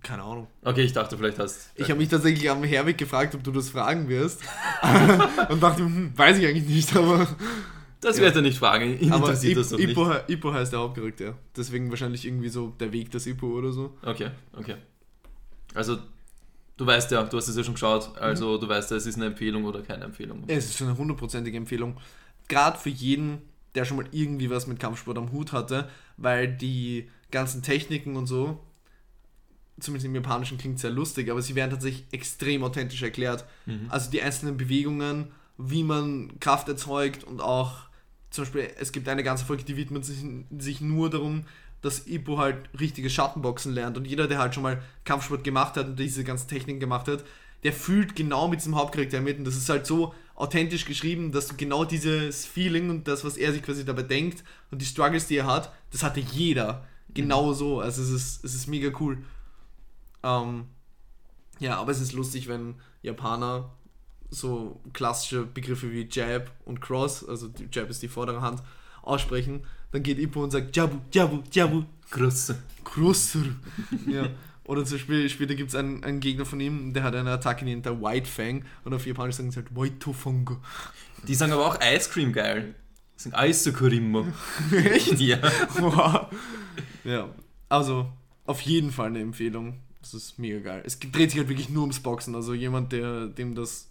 keine 0.00 0.22
Ahnung. 0.22 0.46
Okay, 0.62 0.82
ich 0.82 0.92
dachte, 0.92 1.18
vielleicht 1.18 1.40
hast 1.40 1.72
Ich 1.74 1.90
habe 1.90 1.98
mich 1.98 2.08
tatsächlich 2.08 2.48
am 2.48 2.62
Herweg 2.62 2.96
gefragt, 2.96 3.34
ob 3.34 3.42
du 3.42 3.50
das 3.50 3.68
fragen 3.70 4.08
wirst. 4.08 4.40
und 5.48 5.60
dachte, 5.60 5.82
hm, 5.84 6.12
weiß 6.16 6.38
ich 6.38 6.46
eigentlich 6.46 6.68
nicht, 6.68 6.94
aber. 6.96 7.26
Das 8.00 8.16
Ja. 8.18 8.22
wird 8.26 8.36
er 8.36 8.42
nicht 8.42 8.58
fragen. 8.60 8.96
Ihn 9.00 9.10
Aber 9.12 9.24
interessiert 9.26 9.54
Ip, 9.54 9.58
das 9.58 9.68
doch 9.70 9.78
nicht. 9.78 9.90
Ippo, 9.90 10.08
he- 10.12 10.32
Ippo 10.34 10.52
heißt 10.52 10.72
der 10.72 10.78
Hauptcharakter. 10.78 11.34
Deswegen 11.56 11.90
wahrscheinlich 11.90 12.24
irgendwie 12.24 12.48
so 12.48 12.68
der 12.78 12.92
Weg 12.92 13.10
des 13.10 13.26
Ippo 13.26 13.48
oder 13.48 13.72
so. 13.72 13.96
Okay, 14.04 14.30
okay. 14.56 14.76
Also, 15.74 15.98
du 16.78 16.86
weißt 16.86 17.10
ja, 17.10 17.22
du 17.24 17.36
hast 17.36 17.48
es 17.48 17.56
ja 17.56 17.62
schon 17.62 17.74
geschaut, 17.74 18.16
also 18.16 18.56
du 18.56 18.66
weißt 18.66 18.90
ja, 18.90 18.96
es 18.96 19.04
ist 19.04 19.16
eine 19.16 19.26
Empfehlung 19.26 19.64
oder 19.64 19.82
keine 19.82 20.04
Empfehlung. 20.04 20.44
Es 20.46 20.70
ist 20.70 20.80
eine 20.80 20.96
hundertprozentige 20.96 21.58
Empfehlung. 21.58 21.98
Gerade 22.48 22.78
für 22.78 22.88
jeden, 22.88 23.42
der 23.74 23.84
schon 23.84 23.98
mal 23.98 24.06
irgendwie 24.12 24.48
was 24.48 24.66
mit 24.66 24.80
Kampfsport 24.80 25.18
am 25.18 25.32
Hut 25.32 25.52
hatte, 25.52 25.90
weil 26.16 26.48
die 26.48 27.10
ganzen 27.30 27.62
Techniken 27.62 28.16
und 28.16 28.26
so, 28.26 28.58
zumindest 29.78 30.06
im 30.06 30.14
Japanischen 30.14 30.56
klingt 30.56 30.78
sehr 30.78 30.90
lustig, 30.90 31.30
aber 31.30 31.42
sie 31.42 31.54
werden 31.54 31.72
tatsächlich 31.72 32.06
extrem 32.12 32.64
authentisch 32.64 33.02
erklärt. 33.02 33.44
Also 33.90 34.10
die 34.10 34.22
einzelnen 34.22 34.56
Bewegungen, 34.56 35.32
wie 35.58 35.82
man 35.82 36.38
Kraft 36.40 36.68
erzeugt 36.68 37.24
und 37.24 37.40
auch 37.40 37.88
zum 38.30 38.44
Beispiel, 38.44 38.70
es 38.78 38.92
gibt 38.92 39.08
eine 39.08 39.22
ganze 39.24 39.44
Folge, 39.44 39.64
die 39.64 39.76
widmet 39.76 40.04
sich, 40.04 40.24
sich 40.58 40.80
nur 40.80 41.10
darum, 41.10 41.44
dass 41.80 42.06
Ippo 42.06 42.38
halt 42.38 42.68
richtiges 42.78 43.12
Schattenboxen 43.12 43.72
lernt 43.72 43.96
und 43.96 44.06
jeder, 44.06 44.26
der 44.26 44.38
halt 44.38 44.54
schon 44.54 44.62
mal 44.62 44.82
Kampfsport 45.04 45.44
gemacht 45.44 45.76
hat 45.76 45.86
und 45.86 45.98
diese 45.98 46.24
ganzen 46.24 46.48
Techniken 46.48 46.80
gemacht 46.80 47.08
hat, 47.08 47.24
der 47.62 47.72
fühlt 47.72 48.14
genau 48.14 48.48
mit 48.48 48.60
diesem 48.60 48.76
Hauptcharakter 48.76 49.20
mit 49.20 49.38
und 49.38 49.44
das 49.44 49.56
ist 49.56 49.68
halt 49.68 49.86
so 49.86 50.14
authentisch 50.34 50.84
geschrieben, 50.84 51.32
dass 51.32 51.48
du 51.48 51.56
genau 51.56 51.84
dieses 51.84 52.46
Feeling 52.46 52.90
und 52.90 53.08
das, 53.08 53.24
was 53.24 53.36
er 53.36 53.52
sich 53.52 53.62
quasi 53.62 53.84
dabei 53.84 54.02
denkt 54.02 54.44
und 54.70 54.80
die 54.80 54.86
Struggles, 54.86 55.26
die 55.26 55.36
er 55.36 55.46
hat, 55.46 55.72
das 55.90 56.02
hatte 56.02 56.20
jeder. 56.20 56.86
Genau 57.14 57.52
so. 57.52 57.80
Also 57.80 58.02
es 58.02 58.10
ist, 58.10 58.44
es 58.44 58.54
ist 58.54 58.68
mega 58.68 58.96
cool. 59.00 59.18
Ähm, 60.22 60.66
ja, 61.58 61.76
aber 61.78 61.90
es 61.90 62.00
ist 62.00 62.12
lustig, 62.12 62.48
wenn 62.48 62.76
Japaner 63.02 63.70
so 64.30 64.80
klassische 64.92 65.44
Begriffe 65.44 65.90
wie 65.90 66.08
Jab 66.10 66.52
und 66.64 66.80
Cross, 66.80 67.28
also 67.28 67.48
Jab 67.72 67.90
ist 67.90 68.02
die 68.02 68.08
vordere 68.08 68.40
Hand, 68.40 68.62
aussprechen. 69.02 69.64
Dann 69.90 70.02
geht 70.02 70.18
Ippo 70.18 70.42
und 70.42 70.50
sagt 70.50 70.74
Jabu, 70.76 70.98
Jabu, 71.12 71.42
Jabu, 71.50 71.84
Groß. 72.10 72.54
Crosser. 72.84 73.44
ja. 74.06 74.28
Oder 74.64 74.84
zum 74.84 74.98
Beispiel, 74.98 75.28
später 75.30 75.54
gibt 75.54 75.70
es 75.70 75.74
einen, 75.74 76.04
einen 76.04 76.20
Gegner 76.20 76.44
von 76.44 76.60
ihm, 76.60 76.92
der 76.92 77.02
hat 77.02 77.14
eine 77.14 77.30
Attacke, 77.30 77.64
die 77.64 77.70
nennt 77.70 77.86
er 77.86 78.02
White 78.02 78.28
Fang 78.28 78.64
und 78.84 78.92
auf 78.92 79.06
Japanisch 79.06 79.36
sagen 79.36 79.50
sie 79.50 79.56
halt 79.56 79.74
White 79.74 80.12
Fango. 80.12 80.58
Die 81.26 81.34
sagen 81.34 81.52
aber 81.52 81.66
auch 81.66 81.78
Ice 81.80 82.10
Cream 82.10 82.34
geil. 82.34 82.74
Die 83.16 83.22
sagen 83.22 83.34
Eisukurimo. 83.34 84.26
Echt? 84.72 85.18
Ja. 85.20 85.38
Wow. 85.78 86.26
ja, 87.04 87.28
also 87.70 88.12
auf 88.44 88.60
jeden 88.60 88.92
Fall 88.92 89.06
eine 89.08 89.20
Empfehlung. 89.20 89.78
Das 90.02 90.14
ist 90.14 90.38
mega 90.38 90.60
geil. 90.60 90.82
Es 90.84 90.98
dreht 91.00 91.30
sich 91.30 91.38
halt 91.38 91.48
wirklich 91.48 91.70
nur 91.70 91.82
ums 91.82 92.00
Boxen. 92.00 92.34
Also 92.34 92.54
jemand, 92.54 92.92
der 92.92 93.26
dem 93.26 93.54
das, 93.54 93.88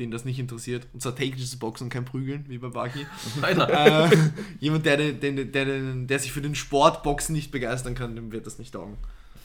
den 0.00 0.10
das 0.10 0.24
nicht 0.24 0.38
interessiert. 0.38 0.88
Und 0.92 1.02
zwar 1.02 1.14
tägliches 1.14 1.56
Boxen 1.58 1.84
und 1.84 1.90
kein 1.90 2.04
Prügeln, 2.04 2.46
wie 2.48 2.58
bei 2.58 2.68
Baki. 2.68 3.06
Äh, 3.42 4.08
jemand, 4.58 4.86
der, 4.86 4.96
den, 4.96 5.20
den, 5.20 5.52
der, 5.52 5.64
den, 5.64 6.06
der 6.06 6.18
sich 6.18 6.32
für 6.32 6.40
den 6.40 6.54
Sport 6.54 7.02
Boxen 7.02 7.34
nicht 7.34 7.50
begeistern 7.50 7.94
kann, 7.94 8.16
dem 8.16 8.32
wird 8.32 8.46
das 8.46 8.58
nicht 8.58 8.72
taugen. 8.72 8.96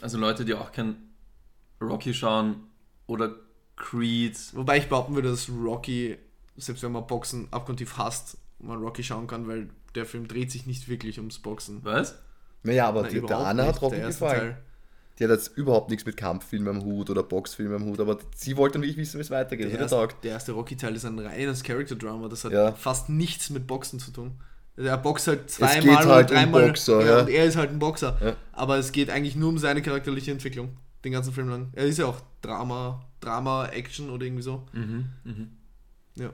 Also 0.02 0.18
Leute, 0.18 0.46
die 0.46 0.54
auch 0.54 0.72
kein 0.72 0.96
Rocky 1.82 2.14
schauen 2.14 2.64
oder 3.08 3.36
Creed. 3.76 4.38
Wobei 4.54 4.78
ich 4.78 4.88
behaupten 4.88 5.16
würde, 5.16 5.30
dass 5.30 5.50
Rocky, 5.50 6.18
selbst 6.56 6.84
wenn 6.84 6.94
man 6.94 7.06
Boxen 7.06 7.48
abgrundtief 7.52 7.98
hasst, 7.98 8.38
man 8.60 8.80
Rocky 8.80 9.04
schauen 9.04 9.28
kann, 9.28 9.48
weil 9.48 9.70
der 9.94 10.06
Film 10.06 10.28
dreht 10.28 10.52
sich 10.52 10.66
nicht 10.66 10.88
wirklich 10.88 11.20
ums 11.20 11.40
Boxen. 11.40 11.80
Was? 11.84 12.18
Naja, 12.64 12.88
aber 12.88 13.04
die, 13.04 13.16
der 13.16 13.24
überhaupt 13.24 13.46
Anna 13.46 13.64
nicht, 13.64 13.76
hat 13.76 13.82
Rocky 13.82 13.96
der 13.96 14.06
erste 14.06 14.26
gefallen. 14.26 14.40
Teil. 14.40 14.65
Die 15.18 15.24
hat 15.24 15.32
jetzt 15.32 15.56
überhaupt 15.58 15.90
nichts 15.90 16.06
mit 16.06 16.18
Kampffilmen 16.18 16.68
am 16.78 16.84
Hut 16.84 17.10
oder 17.10 17.24
Boxfilmen 17.24 17.76
am 17.82 17.86
Hut, 17.86 18.00
aber 18.02 18.18
sie 18.36 18.58
wollte 18.58 18.80
wirklich 18.80 18.98
wissen, 18.98 19.18
wie 19.18 19.22
es 19.22 19.30
weitergeht. 19.32 19.72
Der 19.72 19.80
erste, 19.80 20.08
der 20.24 20.32
erste 20.32 20.52
Rocky-Teil 20.52 20.94
ist 20.96 21.06
ein 21.06 21.18
reines 21.20 21.64
Character-Drama, 21.64 22.28
das 22.28 22.44
hat 22.44 22.52
Ja. 22.52 22.74
fast 22.74 23.08
nichts 23.10 23.50
mit 23.50 23.66
Boxen 23.68 24.00
zu 24.00 24.12
tun. 24.12 24.34
Er 24.78 24.98
boxt 24.98 25.28
halt 25.30 25.50
zweimal 25.50 26.04
oder 26.06 26.16
halt 26.16 26.30
um 26.32 26.36
dreimal 26.36 26.68
Boxer, 26.68 27.00
ja, 27.00 27.08
ja. 27.08 27.20
und 27.22 27.30
er 27.30 27.46
ist 27.46 27.56
halt 27.56 27.70
ein 27.70 27.80
Boxer. 27.80 28.18
Ja. 28.22 28.36
Aber 28.52 28.78
es 28.78 28.92
geht 28.92 29.10
eigentlich 29.10 29.38
nur 29.38 29.48
um 29.48 29.58
seine 29.58 29.82
charakterliche 29.82 30.32
Entwicklung, 30.32 30.76
den 31.06 31.14
ganzen 31.14 31.32
Film 31.32 31.48
lang. 31.48 31.70
Er 31.72 31.86
ist 31.86 31.98
ja 31.98 32.08
auch 32.08 32.20
Drama, 32.42 33.06
Drama, 33.22 33.68
Action 33.68 34.10
oder 34.10 34.26
irgendwie 34.26 34.44
so. 34.44 34.66
Mhm, 34.74 35.06
mhm. 35.24 35.52
Ja. 36.16 36.32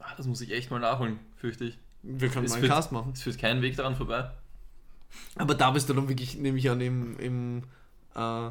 Ah, 0.00 0.14
das 0.16 0.26
muss 0.26 0.40
ich 0.40 0.50
echt 0.50 0.70
mal 0.72 0.80
nachholen, 0.80 1.20
fürchte 1.36 1.64
ich. 1.64 1.78
Wir 2.02 2.28
können 2.28 2.46
Es 2.46 2.50
mal 2.50 2.56
einen 2.56 2.62
wird- 2.64 2.72
Cast 2.72 2.90
machen. 2.90 3.12
Es 3.14 3.22
führt 3.22 3.38
keinen 3.38 3.62
Weg 3.62 3.76
daran 3.76 3.94
vorbei. 3.94 4.30
Aber 5.36 5.54
da 5.54 5.70
bist 5.70 5.88
du 5.88 5.94
dann 5.94 6.08
wirklich, 6.08 6.36
nehme 6.36 6.58
ich 6.58 6.68
an, 6.70 6.80
im, 6.80 7.18
im 7.18 7.62
äh, 8.16 8.50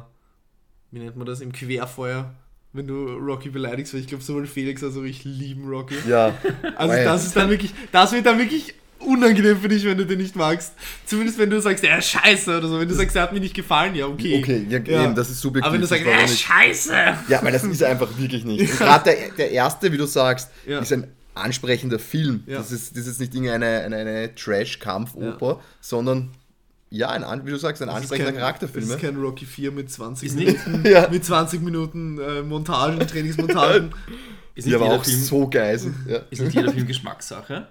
wie 0.90 0.98
nennt 1.00 1.16
man 1.16 1.26
das, 1.26 1.40
im 1.40 1.52
Querfeuer, 1.52 2.34
wenn 2.72 2.86
du 2.86 3.06
Rocky 3.16 3.50
beleidigst, 3.50 3.92
weil 3.94 4.00
ich 4.00 4.06
glaube, 4.06 4.22
sowohl 4.24 4.46
Felix 4.46 4.82
als 4.82 4.96
auch 4.96 5.02
ich 5.02 5.24
lieben 5.24 5.68
Rocky. 5.68 5.96
Ja, 6.08 6.34
Also 6.76 6.92
Weil- 6.94 7.04
das 7.04 7.26
ist 7.26 7.36
dann 7.36 7.50
wirklich, 7.50 7.72
das 7.92 8.12
wird 8.12 8.26
dann 8.26 8.38
wirklich 8.38 8.74
unangenehm 9.00 9.58
für 9.60 9.68
dich, 9.68 9.84
wenn 9.84 9.96
du 9.96 10.04
den 10.04 10.18
nicht 10.18 10.34
magst. 10.34 10.72
Zumindest 11.06 11.38
wenn 11.38 11.50
du 11.50 11.60
sagst, 11.60 11.84
er 11.84 11.98
ist 11.98 12.08
scheiße 12.10 12.58
oder 12.58 12.66
so. 12.68 12.80
Wenn 12.80 12.88
du 12.88 12.94
sagst, 12.94 13.14
er 13.14 13.22
hat 13.22 13.32
mir 13.32 13.38
nicht 13.40 13.54
gefallen, 13.54 13.94
ja, 13.94 14.06
okay. 14.06 14.40
okay, 14.42 14.66
ja, 14.68 15.04
Eben, 15.04 15.14
das 15.14 15.30
ist 15.30 15.40
subjektiv. 15.40 15.66
Aber 15.66 15.74
wenn 15.74 15.80
du 15.80 15.86
sagst, 15.86 16.04
er 16.04 16.24
ist 16.24 16.40
scheiße. 16.40 16.92
Ja, 17.28 17.42
weil 17.42 17.52
das 17.52 17.62
ist 17.64 17.80
er 17.80 17.90
einfach 17.90 18.08
wirklich 18.18 18.44
nicht. 18.44 18.60
Und 18.60 18.78
Gerade 18.78 19.04
der, 19.14 19.30
der 19.36 19.50
erste, 19.52 19.92
wie 19.92 19.96
du 19.98 20.06
sagst, 20.06 20.50
Ja. 20.66 20.80
ist 20.80 20.92
ein 20.92 21.06
ansprechender 21.34 22.00
Film. 22.00 22.42
Ja. 22.46 22.58
Das, 22.58 22.72
ist, 22.72 22.96
das 22.96 23.06
ist 23.06 23.20
nicht 23.20 23.32
irgendeine 23.34 23.82
eine, 23.82 23.96
eine 23.96 24.34
Trash-Kampfoper, 24.34 25.60
sondern 25.80 26.30
ja, 26.90 27.08
ein, 27.10 27.46
wie 27.46 27.50
du 27.50 27.56
sagst, 27.58 27.82
ein 27.82 27.88
Das 27.88 27.96
ansprechender 27.96 28.32
kein- 28.32 28.40
Charakterfilm. 28.40 28.86
Das 28.88 28.96
ist 28.96 29.02
ja. 29.02 29.10
kein 29.10 29.20
Rocky 29.20 29.44
4 29.46 29.72
mit 29.72 29.90
20 29.90 30.28
Ist 30.28 30.34
nicht- 30.36 30.66
Minuten, 30.66 30.88
Ja. 30.90 31.08
mit 31.10 31.24
20 31.24 31.60
Minuten 31.62 32.18
äh, 32.18 32.42
Montagen, 32.42 32.98
Trainingsmontagen. 33.06 33.94
Ist 34.54 34.64
nicht, 34.66 34.74
aber 34.74 34.86
jeder 34.86 34.96
auch 34.96 35.04
Film, 35.04 35.20
so 35.20 35.48
geil. 35.48 35.80
Ja, 36.08 36.16
ist 36.30 36.42
nicht 36.42 36.54
jeder 36.54 36.72
Film 36.72 36.84
Geschmackssache? 36.86 37.68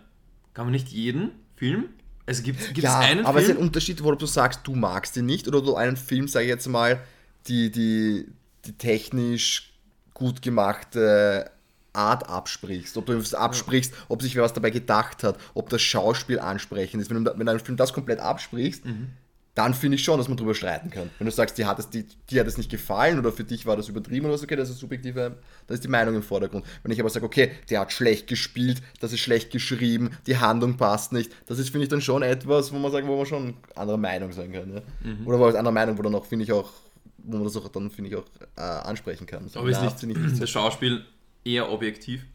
Kann 0.54 0.66
man 0.68 0.72
nicht 0.72 0.88
jeden 0.88 1.32
Film? 1.58 1.86
Also 2.26 2.44
gibt 2.44 2.62
es 2.62 2.82
ja 2.82 2.98
einen 3.00 3.26
aber 3.26 3.40
es 3.40 3.46
ist 3.46 3.50
ein 3.52 3.56
Film? 3.58 3.68
Unterschied, 3.68 4.04
wo 4.04 4.12
du 4.14 4.26
sagst, 4.26 4.62
du 4.64 4.74
magst 4.74 5.18
ihn 5.18 5.26
nicht 5.26 5.50
oder 5.50 5.62
du 5.62 5.76
einen 5.76 5.98
Film, 5.98 6.30
sage 6.30 6.46
ich 6.46 6.50
jetzt 6.50 6.68
mal, 6.68 7.02
die, 7.48 7.72
die, 7.72 8.28
die 8.66 8.72
technisch 8.78 9.74
gut 10.14 10.42
gemachte 10.42 11.52
Art 11.98 12.30
absprichst, 12.30 12.96
ob 12.98 13.08
du 13.08 13.14
es 13.18 13.34
absprichst, 13.34 13.94
ob 14.08 14.22
sich 14.22 14.36
wer 14.36 14.44
was 14.44 14.54
dabei 14.54 14.70
gedacht 14.70 15.24
hat, 15.24 15.38
ob 15.54 15.70
das 15.70 15.82
Schauspiel 15.82 16.40
ansprechend 16.40 17.02
ist. 17.02 17.10
Wenn 17.10 17.24
du 17.26 17.34
wenn 17.38 17.50
ein 17.50 17.60
Film 17.60 17.78
das 17.78 17.92
komplett 17.94 18.20
absprichst, 18.20 18.86
Mhm. 18.86 19.10
dann 19.56 19.74
finde 19.74 19.96
ich 19.96 20.04
schon, 20.04 20.20
dass 20.20 20.28
man 20.28 20.38
darüber 20.38 20.54
streiten 20.54 20.92
kann. 20.92 21.10
Wenn 21.18 21.26
du 21.26 21.32
sagst, 21.32 21.58
dir 21.58 21.66
hat, 21.68 21.80
es, 21.80 21.90
die, 21.90 22.06
dir 22.30 22.42
hat 22.42 22.48
es 22.48 22.58
nicht 22.60 22.70
gefallen 22.70 23.18
oder 23.18 23.32
für 23.32 23.44
dich 23.44 23.66
war 23.66 23.76
das 23.76 23.90
übertrieben 23.90 24.28
oder 24.28 24.38
so, 24.38 24.44
okay, 24.44 24.56
das 24.56 24.70
ist 24.70 24.78
subjektive, 24.78 25.38
da 25.66 25.74
ist 25.74 25.84
die 25.84 25.88
Meinung 25.88 26.14
im 26.14 26.22
Vordergrund. 26.22 26.64
Wenn 26.84 26.92
ich 26.92 27.00
aber 27.00 27.10
sage, 27.10 27.26
okay, 27.26 27.52
der 27.72 27.80
hat 27.80 27.92
schlecht 27.92 28.28
gespielt, 28.28 28.84
das 29.00 29.14
ist 29.14 29.20
schlecht 29.22 29.52
geschrieben, 29.52 30.12
die 30.28 30.38
Handlung 30.38 30.78
passt 30.78 31.12
nicht, 31.12 31.32
das 31.48 31.58
ist, 31.58 31.70
finde 31.72 31.86
ich, 31.86 31.90
dann 31.90 32.02
schon 32.02 32.22
etwas, 32.22 32.72
wo 32.72 32.78
man 32.78 32.92
sagen, 32.92 33.08
wo 33.08 33.18
man 33.18 33.26
schon 33.26 33.56
anderer 33.76 33.98
Meinung 33.98 34.32
sein 34.32 34.52
kann. 34.52 34.72
Ja? 34.76 34.82
Mhm. 35.04 35.26
Oder 35.26 35.40
wo 35.40 35.46
als 35.46 35.56
anderer 35.56 35.74
Meinung, 35.74 35.98
wo 35.98 36.04
dann 36.04 36.14
auch, 36.14 36.26
finde 36.28 36.46
ich 36.46 36.52
auch, 36.52 36.70
wo 37.18 37.38
man 37.38 37.44
das 37.46 37.58
auch 37.58 37.68
dann, 37.70 37.90
finde 37.90 38.12
ich, 38.12 38.16
auch 38.16 38.26
äh, 38.58 38.62
ansprechen 38.62 39.26
kann. 39.26 39.50
So, 39.50 39.60
Aber 39.60 39.70
ist 39.70 39.78
na, 39.82 39.86
nicht, 39.86 40.04
ich 40.04 40.08
nicht 40.08 40.36
so. 40.36 40.42
das 40.42 40.50
Schauspiel 40.52 41.04
eher 41.48 41.72
objektiv? 41.72 42.26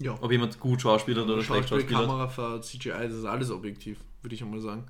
Ja. 0.00 0.16
Ob 0.20 0.30
jemand 0.30 0.58
gut 0.60 0.80
schauspielert 0.82 1.24
oder 1.28 1.42
schlecht 1.42 1.68
Schauspiel, 1.68 1.80
schauspielert? 1.80 2.06
Kamerafahrt, 2.06 2.64
CGI, 2.64 2.90
das 3.08 3.14
ist 3.14 3.24
alles 3.24 3.50
objektiv, 3.50 3.98
würde 4.22 4.34
ich 4.34 4.42
einmal 4.42 4.60
sagen. 4.60 4.86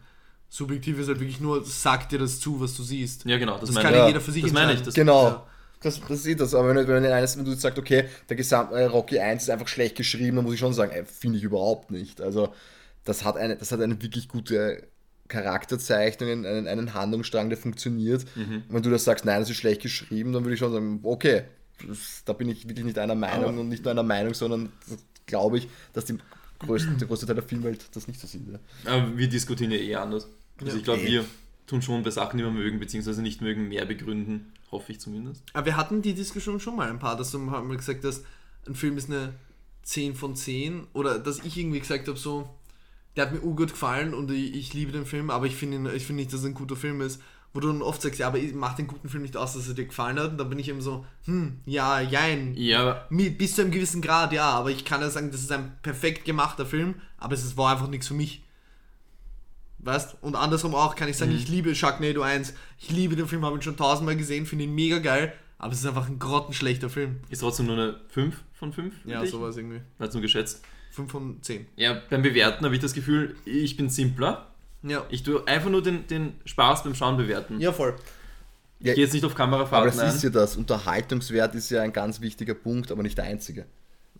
Subjektiv 0.51 0.99
ist 0.99 1.09
halt 1.09 1.21
wirklich 1.21 1.41
nur, 1.41 1.63
sagt 1.65 2.13
dir 2.13 2.19
das 2.19 2.41
zu, 2.41 2.59
was 2.61 2.75
du 2.77 2.83
siehst. 2.83 3.25
Ja, 3.27 3.37
genau, 3.39 3.59
das, 3.59 3.69
Das 3.69 3.75
meine 3.75 3.89
kann 3.89 3.95
ja 3.99 4.07
jeder 4.09 4.21
für 4.21 4.33
sich 4.33 4.43
das 4.43 4.53
meine 4.53 4.73
ich, 4.73 4.83
das- 4.83 4.95
Genau. 4.95 5.25
Ja. 5.25 5.47
Das, 5.81 6.01
das 6.01 6.27
ist 6.27 6.41
das, 6.41 6.55
aber 6.55 6.75
wenn, 6.75 6.89
wenn, 6.89 7.05
eines, 7.07 7.39
wenn 7.39 7.45
du 7.45 7.55
sagst, 7.55 7.79
okay, 7.79 8.07
der 8.29 8.37
gesamte 8.37 8.75
äh, 8.75 8.87
Rocky 8.87 9.21
1 9.21 9.45
ist 9.45 9.51
einfach 9.51 9.69
schlecht 9.69 9.97
geschrieben, 9.97 10.37
dann 10.37 10.45
muss 10.45 10.55
ich 10.55 10.59
schon 10.61 10.73
sagen, 10.73 10.91
ey, 10.91 11.05
finde 11.05 11.39
ich 11.39 11.45
überhaupt 11.45 11.93
nicht. 11.93 12.21
Also, 12.21 12.53
das 13.05 13.25
hat 13.25 13.37
eine, 13.37 13.57
das 13.57 13.71
hat 13.71 13.81
eine 13.81 14.03
wirklich 14.03 14.29
gute 14.29 14.89
Charakterzeichnung, 15.29 16.31
einen, 16.31 16.67
einen 16.67 16.95
Handlungsstrang, 16.95 17.49
der 17.49 17.59
funktioniert. 17.59 18.25
Mhm. 18.35 18.65
Und 18.69 18.75
wenn 18.75 18.83
du 18.83 18.91
das 18.91 19.05
sagst, 19.05 19.25
nein, 19.25 19.41
das 19.41 19.51
ist 19.51 19.57
schlecht 19.57 19.83
geschrieben, 19.83 20.33
dann 20.33 20.45
würde 20.45 20.55
ich 20.55 20.59
schon 20.59 20.73
sagen, 20.73 21.01
okay, 21.05 21.45
das, 21.87 22.23
da 22.25 22.33
bin 22.33 22.49
ich 22.49 22.67
wirklich 22.69 22.85
nicht 22.85 22.99
einer 22.99 23.15
Meinung 23.15 23.51
Aber- 23.51 23.61
und 23.61 23.69
nicht 23.69 23.85
nur 23.85 23.91
einer 23.93 24.03
Meinung, 24.03 24.35
sondern 24.35 24.71
glaube 25.27 25.59
ich, 25.59 25.69
dass 25.93 26.05
die 26.07 26.19
größte, 26.59 26.91
der 26.93 27.07
größte 27.07 27.27
Teil 27.27 27.37
der 27.37 27.45
Filmwelt 27.45 27.85
das 27.95 28.09
nicht 28.09 28.21
so 28.21 28.27
sieht. 28.27 28.43
Ja. 28.51 28.59
Aber 28.93 29.17
wir 29.17 29.29
diskutieren 29.29 29.71
ja 29.71 29.77
eh 29.79 29.95
anders. 29.95 30.29
Also 30.59 30.73
Ja. 30.73 30.79
ich 30.79 30.85
glaube, 30.85 31.03
Eh. 31.03 31.07
wir 31.13 31.25
tun 31.67 31.83
schon 31.83 32.03
bei 32.03 32.11
Sachen, 32.11 32.39
die 32.39 32.45
wir 32.45 32.51
mögen, 32.51 32.81
beziehungsweise 32.81 33.23
nicht 33.23 33.41
mögen, 33.41 33.69
mehr 33.69 33.85
begründen. 33.85 34.53
Hoffe 34.73 34.93
ich 34.93 35.01
zumindest. 35.01 35.43
Aber 35.55 35.67
wir 35.67 35.77
hatten 35.77 36.03
die 36.03 36.15
Diskussion 36.15 36.61
schon 36.61 36.77
mal 36.77 36.91
ein 36.91 36.99
paar, 36.99 37.17
dass 37.17 37.31
du 37.31 37.51
haben 37.51 37.71
wir 37.71 37.77
gesagt, 37.77 38.05
dass 38.05 38.23
ein 38.67 38.75
Film 38.75 38.99
ist 38.99 39.09
eine 39.11 39.33
10 39.83 40.15
von 40.15 40.35
10 40.37 40.87
oder 40.93 41.19
dass 41.19 41.39
ich 41.45 41.57
irgendwie 41.57 41.81
gesagt 41.81 42.09
habe, 42.09 42.19
so, 42.19 42.49
der 43.17 43.27
hat 43.27 43.33
mir 43.33 43.41
urgut 43.43 43.71
gefallen 43.71 44.13
und 44.13 44.31
ich, 44.31 44.55
ich 44.55 44.75
liebe 44.75 44.93
den 44.93 45.07
Film, 45.07 45.31
aber 45.31 45.47
ich 45.47 45.57
finde 45.57 45.77
ihn- 45.77 45.87
ich 45.97 46.05
finde 46.05 46.21
nicht, 46.23 46.33
dass 46.33 46.41
es 46.41 46.47
ein 46.47 46.55
guter 46.55 46.77
Film 46.77 47.01
ist. 47.01 47.21
Wo 47.55 47.61
du 47.61 47.69
dann 47.69 47.83
oft 47.83 48.03
sagst, 48.03 48.19
ja, 48.19 48.27
aber 48.29 48.39
ich 48.39 48.53
mach 48.55 48.75
den 48.77 48.87
guten 48.87 49.09
Film 49.09 49.23
nicht 49.23 49.37
aus, 49.37 49.55
dass 49.55 49.69
er 49.69 49.75
dir 49.75 49.87
gefallen 49.87 50.19
hat. 50.19 50.33
Und 50.33 50.39
dann 50.39 50.51
bin 50.51 50.59
ich 50.59 50.69
eben 50.69 50.83
so, 50.83 51.07
hm, 51.25 51.61
ja, 51.65 52.01
jein. 52.01 52.55
Ja, 52.55 53.07
Bis 53.11 53.55
zu 53.57 53.63
einem 53.63 53.71
gewissen 53.71 54.03
Grad, 54.03 54.33
ja, 54.33 54.51
aber 54.51 54.71
ich 54.71 54.85
kann 54.85 55.01
ja 55.01 55.09
sagen, 55.11 55.31
das 55.31 55.41
ist 55.41 55.51
ein 55.53 55.79
perfekt 55.83 56.25
gemachter 56.25 56.67
Film, 56.67 56.97
aber 57.17 57.35
es 57.35 57.57
war 57.57 57.73
einfach 57.73 57.89
nichts 57.89 58.09
für 58.09 58.15
mich. 58.15 58.43
Weißt? 59.81 60.17
Und 60.21 60.35
andersrum 60.35 60.75
auch 60.75 60.97
kann 60.97 61.09
ich 61.09 61.17
sagen, 61.17 61.33
ich 61.35 61.49
liebe 61.49 61.75
Sharknado 61.75 62.23
1, 62.23 62.53
ich 62.81 62.91
liebe 62.91 63.17
den 63.17 63.29
Film, 63.29 63.45
habe 63.45 63.57
ihn 63.57 63.63
schon 63.63 63.77
tausendmal 63.77 64.17
gesehen, 64.17 64.45
finde 64.45 64.65
ihn 64.65 64.75
mega 64.75 64.99
geil, 64.99 65.33
aber 65.57 65.73
es 65.73 65.81
ist 65.81 65.87
einfach 65.87 66.09
ein 66.09 66.19
grottenschlechter 66.19 66.91
Film. 66.91 67.21
ist 67.31 67.41
trotzdem 67.41 67.67
nur 67.67 67.77
eine 67.77 68.01
5 68.09 68.37
von 68.55 68.73
5. 68.73 68.95
Ja, 69.05 69.25
sowas 69.25 69.57
irgendwie. 69.57 69.81
Hat 69.99 70.13
nur 70.13 70.23
geschätzt. 70.23 70.63
5 70.91 71.11
von 71.11 71.43
10. 71.43 71.67
Ja, 71.77 72.03
beim 72.11 72.23
Bewerten 72.23 72.65
habe 72.65 72.75
ich 72.75 72.81
das 72.81 72.93
Gefühl, 72.93 73.37
ich 73.45 73.77
bin 73.77 73.89
simpler. 73.89 74.48
Ja. 74.83 75.05
Ich 75.09 75.23
tue 75.23 75.47
einfach 75.47 75.71
nur 75.71 75.83
den, 75.83 76.07
den 76.07 76.35
Spaß 76.45 76.85
beim 76.85 76.95
Schauen 76.95 77.17
bewerten. 77.17 77.61
Ja, 77.61 77.73
voll. 77.73 77.95
Ich 78.81 78.95
gehe 78.95 79.05
jetzt 79.05 79.13
nicht 79.13 79.25
auf 79.25 79.33
Aber 79.33 79.39
Kamerafahrten 79.39 79.91
das 79.91 79.99
ein. 79.99 80.15
ist 80.15 80.23
ja 80.23 80.31
das. 80.31 80.57
Unterhaltungswert 80.57 81.55
ist 81.55 81.71
ja 81.71 81.83
ein 81.83 81.93
ganz 81.93 82.21
wichtiger 82.21 82.55
Punkt, 82.55 82.93
aber 82.93 83.03
nicht 83.03 83.19
der 83.19 83.25
einzige. 83.25 83.67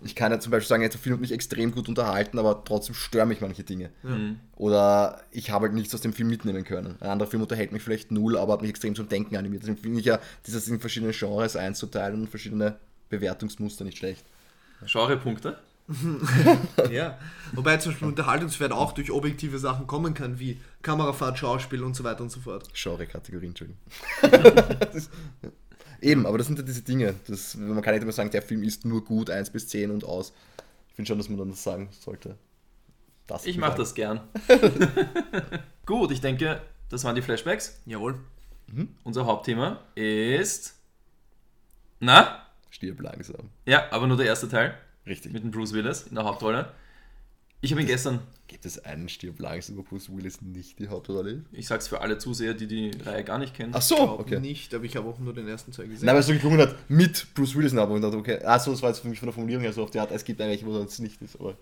Ich 0.03 0.15
kann 0.15 0.31
ja 0.31 0.39
zum 0.39 0.53
Beispiel 0.53 0.69
sagen, 0.69 0.83
jetzt 0.83 0.93
der 0.95 1.01
Film 1.01 1.15
hat 1.15 1.21
mich 1.21 1.33
extrem 1.33 1.73
gut 1.73 1.89
unterhalten, 1.89 2.39
aber 2.39 2.63
trotzdem 2.65 2.95
stören 2.95 3.29
mich 3.29 3.41
manche 3.41 3.65
Dinge. 3.65 3.91
Mhm. 4.05 4.39
Oder 4.57 5.23
ich 5.33 5.51
habe 5.51 5.67
halt 5.67 5.75
nichts 5.75 5.95
aus 5.95 6.01
dem 6.01 6.13
Film 6.13 6.29
mitnehmen 6.29 6.65
können. 6.65 6.97
Ein 7.01 7.11
anderer 7.11 7.29
Film 7.29 7.43
unterhält 7.43 7.73
mich 7.73 7.83
vielleicht 7.83 8.13
null, 8.13 8.37
aber 8.37 8.53
hat 8.53 8.61
mich 8.63 8.71
extrem 8.71 8.95
zum 8.95 9.09
Denken 9.09 9.37
animiert. 9.37 9.63
Deswegen 9.63 9.79
finde 9.79 10.01
ich 10.01 10.07
ja, 10.07 10.21
dieses 10.47 10.69
in 10.69 10.79
verschiedene 10.79 11.13
Genres 11.13 11.57
einzuteilen 11.57 12.21
und 12.21 12.29
verschiedene 12.29 12.77
Bewertungsmuster 13.09 13.85
nicht 13.85 13.99
schlecht. 13.99 14.25
Genrepunkte. 14.87 15.59
Ja. 16.91 17.19
Wobei 17.53 17.77
zum 17.79 17.93
Beispiel 17.93 18.09
Unterhaltungswert 18.09 18.73
auch 18.73 18.93
durch 18.93 19.11
objektive 19.11 19.59
Sachen 19.59 19.87
kommen 19.87 20.15
kann, 20.15 20.39
wie 20.39 20.61
Kamerafahrt, 20.83 21.39
Schauspiel 21.39 21.83
und 21.83 21.95
so 21.95 22.05
weiter 22.05 22.23
und 22.23 22.31
so 22.31 22.41
fort. 22.41 22.69
Genre-Kategorien, 22.75 23.51
Entschuldigung. 23.51 23.81
Ist- 24.95 25.11
Eben, 26.01 26.27
aber 26.27 26.39
das 26.39 26.47
sind 26.47 26.59
ja 26.59 26.65
diese 26.65 26.83
Dinge. 26.83 27.15
Das, 27.27 27.57
man 27.57 27.83
kann 27.83 27.93
nicht 27.95 28.03
immer 28.05 28.13
sagen, 28.13 28.31
der 28.31 28.43
Film 28.43 28.63
ist 28.63 28.85
nur 28.85 29.05
gut, 29.05 29.31
1 29.31 29.51
bis 29.51 29.67
10 29.67 29.91
und 29.91 30.05
aus. 30.05 30.33
Ich 30.91 30.95
finde 30.95 31.09
schon, 31.09 31.19
dass 31.19 31.29
man 31.29 31.39
dann 31.39 31.51
das 31.51 31.63
sagen 31.65 31.89
sollte. 31.91 32.37
Das 33.27 33.45
Ich 33.47 33.59
mache 33.59 33.77
das 33.79 33.95
gern. 33.95 34.21
Gut, 35.87 36.13
ich 36.13 36.21
denke, 36.21 36.63
das 36.89 37.03
waren 37.05 37.17
die 37.17 37.23
Flashbacks. 37.23 37.81
Jawohl. 37.85 38.15
Unser 39.03 39.27
Hauptthema 39.27 39.81
ist. 39.97 40.77
Na? 42.01 42.43
Stirb 42.71 43.01
langsam. 43.01 43.51
Ja, 43.67 43.91
aber 43.91 44.07
nur 44.07 44.17
der 44.17 44.27
erste 44.27 44.49
Teil 44.49 44.79
Richtig. 45.09 45.33
mit 45.33 45.43
dem 45.43 45.51
Bruce 45.51 45.73
Willis 45.73 46.03
in 46.03 46.15
der 46.15 46.25
Hauptrolle. 46.25 46.73
Ich 47.61 47.73
habe 47.73 47.81
ihn 47.81 47.89
gestern, 47.89 48.21
Gibt 48.49 48.65
es 48.65 48.83
einen 48.83 49.11
Stirb 49.11 49.41
langsam, 49.41 49.77
wo 49.77 49.83
Bruce 49.83 50.09
Willis 50.11 50.41
nicht 50.41 50.79
die 50.79 50.89
Hauptrolle 50.89 51.31
ist? 51.33 51.43
ich 51.53 51.67
sag's 51.67 51.87
für 51.87 52.01
alle 52.01 52.17
Zuseher, 52.17 52.55
die 52.55 52.67
die 52.67 52.91
Reihe 53.05 53.23
gar 53.23 53.37
nicht 53.37 53.55
kennen. 53.55 53.73
Ach 53.75 53.83
so, 53.83 53.97
Glaub 53.97 54.21
okay. 54.21 54.41
Nicht, 54.41 54.73
aber 54.73 54.85
ich 54.85 54.97
habe 54.97 55.07
auch 55.07 55.19
nur 55.19 55.35
den 55.35 55.47
ersten 55.47 55.71
Teil 55.71 55.87
gesehen. 55.87 56.07
Nein, 56.07 56.15
weil 56.15 56.21
es 56.21 56.27
so 56.29 56.33
geklungen 56.33 56.59
hat, 56.59 56.75
mit 56.89 57.27
Bruce 57.35 57.55
Willis 57.55 57.77
aber 57.77 57.93
und 57.93 58.01
dachte, 58.01 58.17
okay, 58.17 58.43
achso, 58.43 58.71
das 58.71 58.81
war 58.81 58.89
jetzt 58.89 59.01
für 59.01 59.09
mich 59.09 59.19
von 59.19 59.27
der 59.27 59.35
Formulierung 59.35 59.63
her 59.63 59.73
so 59.75 59.83
auf 59.83 59.91
die 59.91 60.01
Art, 60.01 60.11
es 60.13 60.25
gibt 60.25 60.41
einen, 60.41 60.59
wo 60.65 60.79
es 60.79 60.99
nicht 60.99 61.21
ist, 61.21 61.39
aber. 61.39 61.57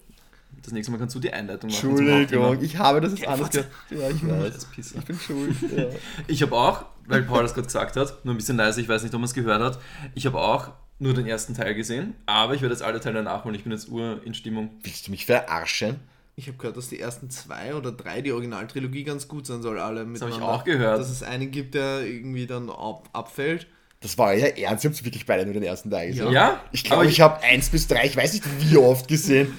Das 0.62 0.72
nächste 0.72 0.92
Mal 0.92 0.99
kannst 0.99 1.14
du 1.14 1.18
die 1.18 1.32
Einleitung 1.32 1.70
machen. 1.70 1.90
Entschuldigung, 1.90 2.62
ich 2.62 2.78
habe 2.78 3.01
das 3.01 3.18
jetzt 3.18 3.26
anders 3.26 3.51
gehört. 3.51 3.68
Ja, 3.90 4.09
ich 4.09 4.26
weiß. 4.26 4.68
Ich 4.97 5.05
bin 5.05 5.18
schuld. 5.18 5.57
Ja. 5.76 5.88
Ich 6.28 6.40
habe 6.40 6.57
auch, 6.57 6.84
weil 7.07 7.24
Paul 7.24 7.42
das 7.42 7.53
gerade 7.53 7.66
gesagt 7.66 7.97
hat, 7.97 8.24
nur 8.24 8.32
ein 8.32 8.36
bisschen 8.36 8.57
leise, 8.57 8.80
ich 8.80 8.88
weiß 8.88 9.03
nicht, 9.03 9.12
ob 9.12 9.20
man 9.20 9.26
es 9.26 9.34
gehört 9.34 9.61
hat, 9.61 9.78
ich 10.14 10.24
habe 10.24 10.38
auch 10.38 10.70
nur 10.99 11.14
den 11.14 11.26
ersten 11.26 11.55
Teil 11.55 11.74
gesehen, 11.74 12.14
aber 12.26 12.55
ich 12.55 12.62
werde 12.62 12.74
jetzt 12.74 12.82
alle 12.82 13.01
Teile 13.01 13.22
nachholen. 13.22 13.55
Ich 13.55 13.64
bin 13.64 13.72
jetzt 13.72 13.88
ur 13.88 14.20
in 14.24 14.34
Stimmung. 14.34 14.70
Willst 14.82 15.07
du 15.07 15.11
mich 15.11 15.26
verarschen? 15.26 15.97
Ich 16.36 16.49
habe 16.49 16.59
gehört, 16.59 16.76
dass 16.76 16.88
die 16.88 17.01
ersten 17.01 17.30
zwei 17.30 17.74
oder 17.74 17.92
drei, 17.92 18.20
die 18.20 18.32
Originaltrilogie, 18.32 19.05
ganz 19.05 19.26
gut 19.26 19.47
sein 19.47 19.62
soll, 19.62 19.78
alle 19.78 20.07
Das 20.07 20.20
habe 20.20 20.30
ich 20.30 20.40
auch 20.40 20.64
gehört. 20.64 20.99
Dass 21.01 21.11
es 21.11 21.22
einen 21.22 21.51
gibt, 21.51 21.74
der 21.74 22.01
irgendwie 22.07 22.47
dann 22.47 22.68
ab, 22.68 23.09
abfällt. 23.12 23.66
Das 24.01 24.18
war 24.18 24.34
ja 24.34 24.47
ernst, 24.49 24.84
ihr 24.84 24.90
habt 24.90 25.05
wirklich 25.05 25.24
beide 25.24 25.44
nur 25.44 25.55
den 25.55 25.62
ersten 25.62 25.90
Teil 25.90 26.09
gesehen. 26.09 26.30
Ja? 26.30 26.61
Ich 26.72 26.84
glaube, 26.84 27.03
Aber 27.03 27.11
ich 27.11 27.20
habe 27.22 27.42
eins 27.42 27.70
bis 27.70 27.86
drei, 27.88 28.05
ich 28.05 28.16
weiß 28.16 28.34
nicht 28.34 28.44
wie 28.61 28.76
oft 28.76 29.09
gesehen. 29.09 29.55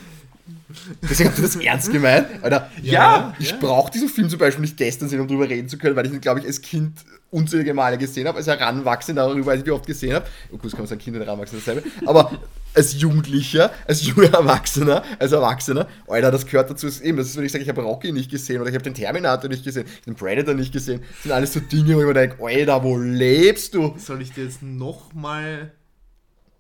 Deswegen 1.02 1.30
habt 1.30 1.40
ihr 1.40 1.44
das 1.44 1.56
ernst 1.56 1.92
gemeint? 1.92 2.28
Alter, 2.44 2.70
Ja, 2.82 3.34
ich 3.40 3.52
ja. 3.52 3.58
brauche 3.58 3.92
diesen 3.92 4.10
Film 4.10 4.30
zum 4.30 4.38
Beispiel 4.38 4.62
nicht 4.62 4.78
gestern 4.78 5.10
sehen, 5.10 5.20
um 5.20 5.28
drüber 5.28 5.50
reden 5.50 5.70
zu 5.70 5.78
können, 5.78 5.96
weil 5.96 6.06
ich 6.06 6.14
ihn, 6.14 6.22
glaube 6.22 6.42
ich, 6.42 6.46
als 6.46 6.62
Kind 6.62 7.04
unzählige 7.30 7.74
Male 7.74 7.98
gesehen 7.98 8.28
habe, 8.28 8.38
als 8.38 8.48
Heranwachsender 8.48 9.28
darüber, 9.28 9.48
weiß 9.48 9.60
ich, 9.60 9.66
wie 9.66 9.72
oft 9.72 9.86
gesehen 9.86 10.14
habe. 10.14 10.26
Oh, 10.52 10.58
gut, 10.58 10.72
kann 10.72 10.82
man 10.82 10.88
sagen, 10.88 11.02
Kind 11.02 11.18
und 11.18 11.24
Heranwachsender 11.24 11.64
dasselbe. 11.66 11.90
Aber 12.06 12.32
als 12.74 13.00
Jugendlicher, 13.00 13.72
als 13.88 14.06
junger 14.06 14.34
Erwachsener, 14.34 15.04
als 15.20 15.32
Erwachsener, 15.32 15.88
Alter, 16.08 16.32
das 16.32 16.46
gehört 16.46 16.70
dazu. 16.70 16.88
Ist 16.88 17.02
eben, 17.02 17.18
das 17.18 17.28
ist, 17.28 17.38
wenn 17.38 17.44
ich 17.44 17.52
sage, 17.52 17.64
ich 17.64 17.70
habe 17.70 17.82
Rocky 17.82 18.12
nicht 18.12 18.30
gesehen 18.30 18.62
oder 18.62 18.70
ich 18.70 18.76
habe 18.76 18.84
den 18.84 18.94
Terminator 18.94 19.50
nicht 19.50 19.64
gesehen, 19.64 19.88
den 20.06 20.16
Predator 20.16 20.54
nicht 20.54 20.72
gesehen. 20.72 21.02
Das 21.02 21.24
sind 21.24 21.32
alles 21.32 21.54
so 21.54 21.60
Dinge, 21.60 21.96
wo 21.96 22.02
ich 22.02 22.08
mir 22.08 22.14
denke, 22.14 22.44
Alter, 22.44 22.84
wo 22.84 22.98
lebst 22.98 23.74
du? 23.74 23.96
Soll 23.98 24.22
ich 24.22 24.32
dir 24.32 24.46
jetzt 24.46 24.64
nochmal 24.64 25.72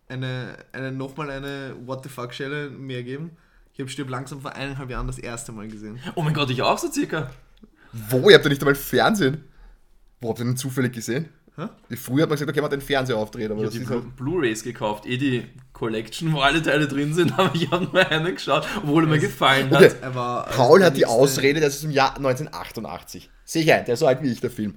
eine, 0.09 0.57
eine, 0.71 0.91
noch 0.91 1.15
mal 1.17 1.29
eine 1.29 1.75
What 1.85 2.03
the 2.03 2.09
fuck 2.09 2.33
Stelle 2.33 2.69
mehr 2.69 3.03
geben? 3.03 3.31
Ich 3.73 3.79
habe 3.79 3.89
Stirb 3.89 4.09
langsam 4.09 4.41
vor 4.41 4.55
eineinhalb 4.55 4.89
Jahren 4.89 5.05
das 5.05 5.19
erste 5.19 5.51
Mal 5.51 5.67
gesehen. 5.67 5.99
Oh 6.15 6.23
mein 6.23 6.33
Gott, 6.33 6.49
ich 6.49 6.63
auch 6.63 6.79
so 6.79 6.91
circa. 6.91 7.29
Wo? 7.93 8.29
Ihr 8.29 8.35
habt 8.35 8.45
ja 8.45 8.49
nicht 8.49 8.61
einmal 8.61 8.75
Fernsehen. 8.75 9.43
Wo 10.21 10.29
habt 10.29 10.39
ihr 10.39 10.45
denn 10.45 10.57
zufällig 10.57 10.93
gesehen? 10.93 11.29
Hä? 11.55 11.69
Früher 11.95 12.23
hat 12.23 12.29
man 12.29 12.35
gesagt, 12.35 12.49
okay, 12.49 12.61
man 12.61 12.65
hat 12.65 12.73
den 12.73 12.81
Fernseher 12.81 13.17
aufdreht, 13.17 13.49
aber 13.49 13.61
Ich 13.63 13.67
habe 13.67 13.79
die 13.79 13.87
halt. 13.87 14.15
Blu-Rays 14.15 14.61
gekauft, 14.63 15.07
eh 15.07 15.17
die 15.17 15.43
Collection, 15.73 16.31
wo 16.33 16.39
alle 16.39 16.61
Teile 16.61 16.87
drin 16.87 17.13
sind, 17.15 17.33
aber 17.39 17.53
ich 17.55 17.69
habe 17.71 17.85
nur 17.85 18.11
eine 18.11 18.33
geschaut, 18.33 18.67
obwohl 18.77 19.03
er 19.03 19.09
mir 19.09 19.19
gefallen 19.19 19.71
hat. 19.71 19.83
Okay. 19.83 19.95
Er 20.01 20.13
war 20.15 20.45
Paul 20.47 20.83
hat 20.83 20.95
die 20.97 21.05
Ausrede, 21.07 21.59
das 21.59 21.77
ist 21.77 21.83
im 21.83 21.91
Jahr 21.91 22.15
1988. 22.17 23.29
Sehe 23.43 23.63
ich 23.63 23.73
ein, 23.73 23.85
der 23.85 23.95
ist 23.95 24.01
so 24.01 24.07
alt 24.07 24.21
wie 24.21 24.31
ich, 24.31 24.39
der 24.39 24.51
Film. 24.51 24.75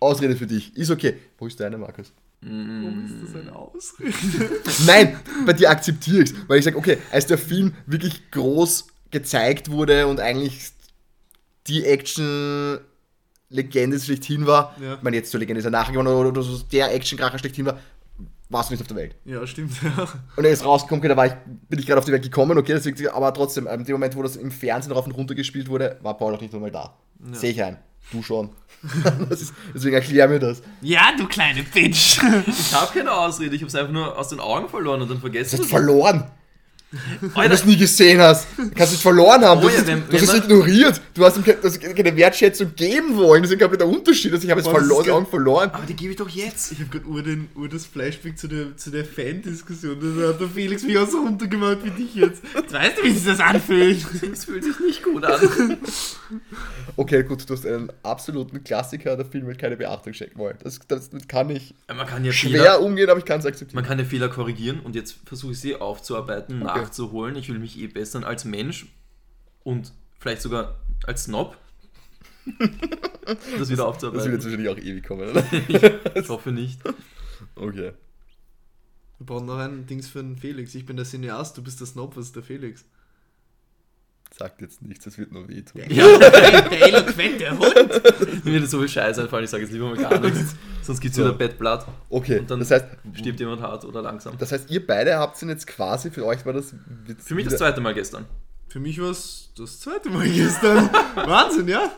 Ausrede 0.00 0.36
für 0.36 0.46
dich, 0.46 0.76
ist 0.76 0.90
okay. 0.90 1.16
Wo 1.38 1.46
ist 1.46 1.58
deine, 1.58 1.78
Markus? 1.78 2.12
Warum 2.40 3.04
ist 3.06 3.14
das 3.34 3.40
eine 3.40 3.56
Ausrede? 3.56 4.12
Nein, 4.86 5.18
bei 5.46 5.54
dir 5.54 5.70
akzeptiere 5.70 6.22
ich 6.22 6.34
weil 6.48 6.58
ich 6.58 6.64
sage, 6.64 6.76
okay, 6.76 6.98
als 7.10 7.26
der 7.26 7.38
Film 7.38 7.74
wirklich 7.86 8.30
groß 8.30 8.88
gezeigt 9.10 9.70
wurde 9.70 10.06
und 10.06 10.20
eigentlich 10.20 10.70
die 11.66 11.84
Action-Legende 13.50 13.98
schlechthin 14.00 14.46
war, 14.46 14.74
Ja. 14.80 14.94
ich 14.94 15.02
meine, 15.02 15.16
jetzt 15.16 15.30
zur 15.30 15.40
Legende 15.40 15.58
ist 15.60 15.64
er 15.64 15.70
nachher 15.70 15.92
geworden, 15.92 16.08
oder, 16.08 16.28
oder 16.28 16.42
so 16.42 16.58
der 16.70 16.94
Action-Kracher 16.94 17.38
schlechthin 17.38 17.66
war, 17.66 17.78
warst 18.50 18.70
du 18.70 18.74
nicht 18.74 18.80
auf 18.80 18.86
der 18.88 18.96
Welt. 18.96 19.14
ja, 19.24 19.46
stimmt. 19.46 19.72
Ja. 19.82 20.08
Und 20.36 20.44
er 20.44 20.50
ist 20.50 20.64
rausgekommen, 20.64 21.00
okay, 21.00 21.08
da 21.08 21.16
war 21.16 21.26
ich, 21.26 21.32
bin 21.68 21.78
ich 21.78 21.86
gerade 21.86 21.98
auf 21.98 22.04
die 22.04 22.12
Welt 22.12 22.22
gekommen, 22.22 22.56
okay, 22.58 22.72
deswegen, 22.74 23.08
aber 23.08 23.32
trotzdem, 23.34 23.66
in 23.66 23.84
dem 23.84 23.92
Moment, 23.94 24.16
wo 24.16 24.22
das 24.22 24.36
im 24.36 24.50
Fernsehen 24.50 24.92
rauf 24.92 25.06
und 25.06 25.12
runter 25.12 25.34
gespielt 25.34 25.68
wurde, 25.68 25.98
war 26.02 26.16
Paul 26.16 26.34
auch 26.34 26.40
nicht 26.40 26.54
einmal 26.54 26.70
da. 26.70 26.94
Sehe 27.32 27.50
ich 27.52 27.62
ein. 27.62 27.78
Du 28.10 28.22
schon. 28.22 28.50
das 29.28 29.42
ist, 29.42 29.54
deswegen 29.74 29.94
erklär 29.96 30.28
mir 30.28 30.38
das. 30.38 30.62
ja, 30.80 31.10
du 31.18 31.26
kleine 31.26 31.62
Bitch. 31.62 32.18
Ich 32.46 32.72
habe 32.74 32.90
keine 32.98 33.12
Ausrede, 33.12 33.54
ich 33.54 33.60
habe 33.60 33.68
es 33.68 33.74
einfach 33.74 33.92
nur 33.92 34.16
aus 34.16 34.28
den 34.28 34.40
Augen 34.40 34.68
verloren 34.68 35.02
und 35.02 35.08
dann 35.10 35.18
Du 35.18 35.20
vergessen. 35.22 35.58
hast 35.58 35.68
verloren. 35.68 36.24
Weil 37.34 37.48
du 37.48 37.54
das 37.54 37.66
nie 37.66 37.76
gesehen 37.76 38.18
hast. 38.20 38.46
Du 38.56 38.70
kannst 38.70 38.94
es 38.94 39.00
verloren 39.02 39.44
haben. 39.44 39.60
Du 39.60 39.66
Oh 39.66 39.70
ja, 39.70 39.76
es- 39.78 39.86
wenn- 39.86 40.00
du 40.08 40.12
hast 40.14 40.22
wenn 40.22 40.28
es 40.38 40.44
ignoriert. 40.44 41.00
Du 41.12 41.24
hast 41.24 41.36
ihm 41.36 41.44
keine, 41.44 41.58
du 41.60 42.16
Wertschätzung 42.16 42.74
geben 42.74 43.14
wollen. 43.16 43.42
Das 43.42 43.50
ist 43.52 43.62
ein 43.62 43.70
der 43.78 43.86
Unterschied. 43.88 44.32
Also 44.32 44.44
ich 44.44 44.50
habe 44.50 44.62
es 44.62 44.66
verloren, 44.66 45.26
verloren. 45.26 45.70
aber 45.72 45.84
die 45.84 45.94
gebe 45.94 46.12
ich 46.12 46.16
doch 46.16 46.28
jetzt. 46.30 46.72
Ich 46.72 46.80
habe 46.80 46.88
gerade 46.90 47.06
ur, 47.06 47.22
den- 47.22 47.48
ur 47.54 47.68
das 47.68 47.84
Flashback 47.84 48.38
zu 48.38 48.48
der, 48.48 48.74
zu 48.76 48.90
der 48.90 49.04
Fan-Diskussion. 49.04 49.98
Da 50.18 50.28
hat 50.28 50.40
der 50.40 50.48
Felix 50.48 50.82
mich 50.82 50.96
auch 50.96 51.08
so 51.08 51.18
runtergemacht 51.18 51.78
wie 51.84 51.90
dich 51.90 52.14
jetzt. 52.14 52.42
Jetzt 52.54 52.72
weißt 52.72 52.98
du, 52.98 53.04
wie 53.04 53.10
sich 53.12 53.24
das 53.26 53.40
anfühlt. 53.40 54.04
Das 54.30 54.44
fühlt 54.46 54.64
sich 54.64 54.80
nicht 54.80 55.02
gut 55.02 55.24
an. 55.24 55.76
Okay, 56.96 57.22
gut, 57.22 57.48
du 57.48 57.54
hast 57.54 57.66
einen 57.66 57.90
absoluten 58.02 58.64
Klassiker 58.64 59.16
der 59.16 59.26
Filme 59.26 59.54
keine 59.54 59.76
Beachtung 59.76 60.12
schenken 60.14 60.38
wollen. 60.38 60.56
Das, 60.62 60.78
das 60.88 61.10
kann 61.28 61.50
ich 61.50 61.74
Man 61.94 62.06
kann 62.06 62.24
ja 62.24 62.32
schwer 62.32 62.50
Fehler, 62.50 62.80
umgehen, 62.80 63.08
aber 63.08 63.18
ich 63.18 63.24
kann 63.24 63.40
es 63.40 63.46
akzeptieren. 63.46 63.76
man 63.76 63.84
kann 63.84 63.98
ja 63.98 64.04
Fehler 64.04 64.28
korrigieren 64.28 64.80
und 64.80 64.94
jetzt 64.94 65.16
versuche 65.26 65.52
ich 65.52 65.60
sie 65.60 65.76
aufzuarbeiten, 65.76 66.58
nachzuholen. 66.82 67.36
Ich 67.36 67.48
will 67.48 67.58
mich 67.58 67.78
eh 67.78 67.86
bessern 67.86 68.24
als 68.24 68.44
Mensch 68.44 68.86
und 69.64 69.92
vielleicht 70.18 70.42
sogar 70.42 70.76
als 71.06 71.24
Snob. 71.24 71.56
Das 72.46 72.58
wieder 72.58 73.58
Das 73.58 73.68
wird 73.68 73.80
aufzuarbeiten. 73.80 74.32
jetzt 74.32 74.44
wahrscheinlich 74.44 74.68
auch 74.68 74.78
ewig 74.78 75.04
kommen, 75.06 75.28
oder? 75.28 75.44
Ich 76.14 76.28
hoffe 76.28 76.50
nicht. 76.50 76.80
Okay. 77.54 77.92
Wir 79.18 79.26
brauchen 79.26 79.46
noch 79.46 79.58
ein 79.58 79.86
Dings 79.86 80.08
für 80.08 80.22
den 80.22 80.36
Felix. 80.36 80.74
Ich 80.74 80.86
bin 80.86 80.96
der 80.96 81.04
Cineast, 81.04 81.56
du 81.58 81.62
bist 81.62 81.80
der 81.80 81.86
Snob, 81.86 82.16
was 82.16 82.26
ist 82.26 82.36
der 82.36 82.42
Felix? 82.42 82.84
Sagt 84.36 84.60
jetzt 84.60 84.82
nichts, 84.82 85.04
das 85.04 85.18
wird 85.18 85.32
nur 85.32 85.48
wehtun. 85.48 85.82
Ja, 85.88 86.18
der 86.18 86.86
eloquente 86.86 87.50
Hund. 87.50 88.44
Mir 88.44 88.52
wird 88.60 88.68
so 88.68 88.78
viel 88.78 88.88
Scheiße 88.88 89.22
einfallen, 89.22 89.44
ich 89.44 89.50
sage 89.50 89.64
jetzt 89.64 89.72
lieber 89.72 89.86
mal 89.88 89.96
gar 89.96 90.20
nichts. 90.20 90.54
Sonst 90.82 91.00
gibt 91.00 91.12
es 91.12 91.16
So. 91.16 91.24
wieder 91.24 91.32
Bad 91.34 91.58
Blood. 91.58 91.86
Okay, 92.10 92.38
Und 92.40 92.50
dann 92.50 92.60
das 92.60 92.70
heißt, 92.70 92.84
stirbt 93.14 93.40
jemand 93.40 93.62
hart 93.62 93.84
oder 93.84 94.02
langsam. 94.02 94.36
das 94.38 94.52
heißt, 94.52 94.70
ihr 94.70 94.86
beide 94.86 95.16
habt 95.18 95.40
ihn 95.42 95.48
jetzt 95.48 95.66
quasi, 95.66 96.10
für 96.10 96.24
euch 96.26 96.44
war 96.46 96.52
das... 96.52 96.74
Für 97.24 97.34
mich 97.34 97.46
das 97.46 97.56
zweite 97.56 97.80
Mal 97.80 97.94
gestern. 97.94 98.26
Für 98.68 98.80
mich 98.80 99.00
war 99.00 99.10
es 99.10 99.50
das 99.56 99.80
zweite 99.80 100.10
Mal 100.10 100.28
gestern. 100.28 100.90
Wahnsinn, 101.14 101.68
ja? 101.68 101.90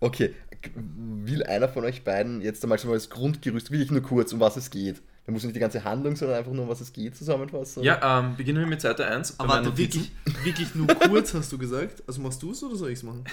Okay, 0.00 0.34
will 0.74 1.44
einer 1.44 1.68
von 1.68 1.84
euch 1.84 2.02
beiden 2.02 2.40
jetzt 2.40 2.62
einmal 2.64 2.78
schon 2.78 2.90
mal 2.90 2.96
das 2.96 3.10
Grundgerüst, 3.10 3.70
will 3.70 3.82
ich 3.82 3.90
nur 3.90 4.02
kurz, 4.02 4.32
um 4.32 4.40
was 4.40 4.56
es 4.56 4.70
geht. 4.70 5.02
Man 5.26 5.34
muss 5.34 5.44
nicht 5.44 5.54
die 5.54 5.60
ganze 5.60 5.84
Handlung, 5.84 6.16
sondern 6.16 6.38
einfach 6.38 6.50
nur, 6.52 6.64
um 6.64 6.68
was 6.70 6.80
es 6.80 6.92
geht, 6.92 7.16
zusammenfassen. 7.16 7.82
Ja, 7.84 8.18
ähm, 8.20 8.36
beginnen 8.36 8.58
wir 8.58 8.66
mit 8.66 8.80
Seite 8.80 9.06
1. 9.06 9.32
bei 9.32 9.44
Aber 9.44 9.54
warte, 9.54 9.76
wirklich, 9.78 10.10
wirklich 10.42 10.74
nur 10.74 10.88
kurz 10.88 11.32
hast 11.34 11.52
du 11.52 11.58
gesagt. 11.58 12.02
Also 12.08 12.20
machst 12.20 12.42
du 12.42 12.50
es 12.50 12.62
oder 12.64 12.74
soll 12.74 12.90
ich 12.90 12.98
es 12.98 13.02
machen? 13.04 13.24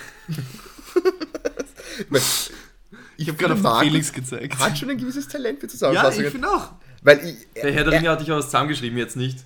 Ich 3.18 3.28
habe 3.28 3.38
gerade 3.38 3.58
Felix 3.82 4.14
gezeigt. 4.14 4.58
hat 4.60 4.78
schon 4.78 4.90
ein 4.90 4.98
gewisses 4.98 5.28
Talent 5.28 5.60
für 5.60 5.66
Ja, 5.66 5.70
Zusammenfassungen. 5.72 6.26
ich 6.28 6.32
finde 6.32 6.50
auch. 6.50 6.72
weil 7.02 7.20
ich, 7.26 7.48
Der 7.62 7.72
Herr 7.74 7.84
der 7.84 7.94
Ringe 7.94 8.10
hatte 8.10 8.24
ich 8.24 8.32
aber 8.32 8.42
zusammengeschrieben, 8.42 8.98
jetzt 8.98 9.16
nicht. 9.18 9.40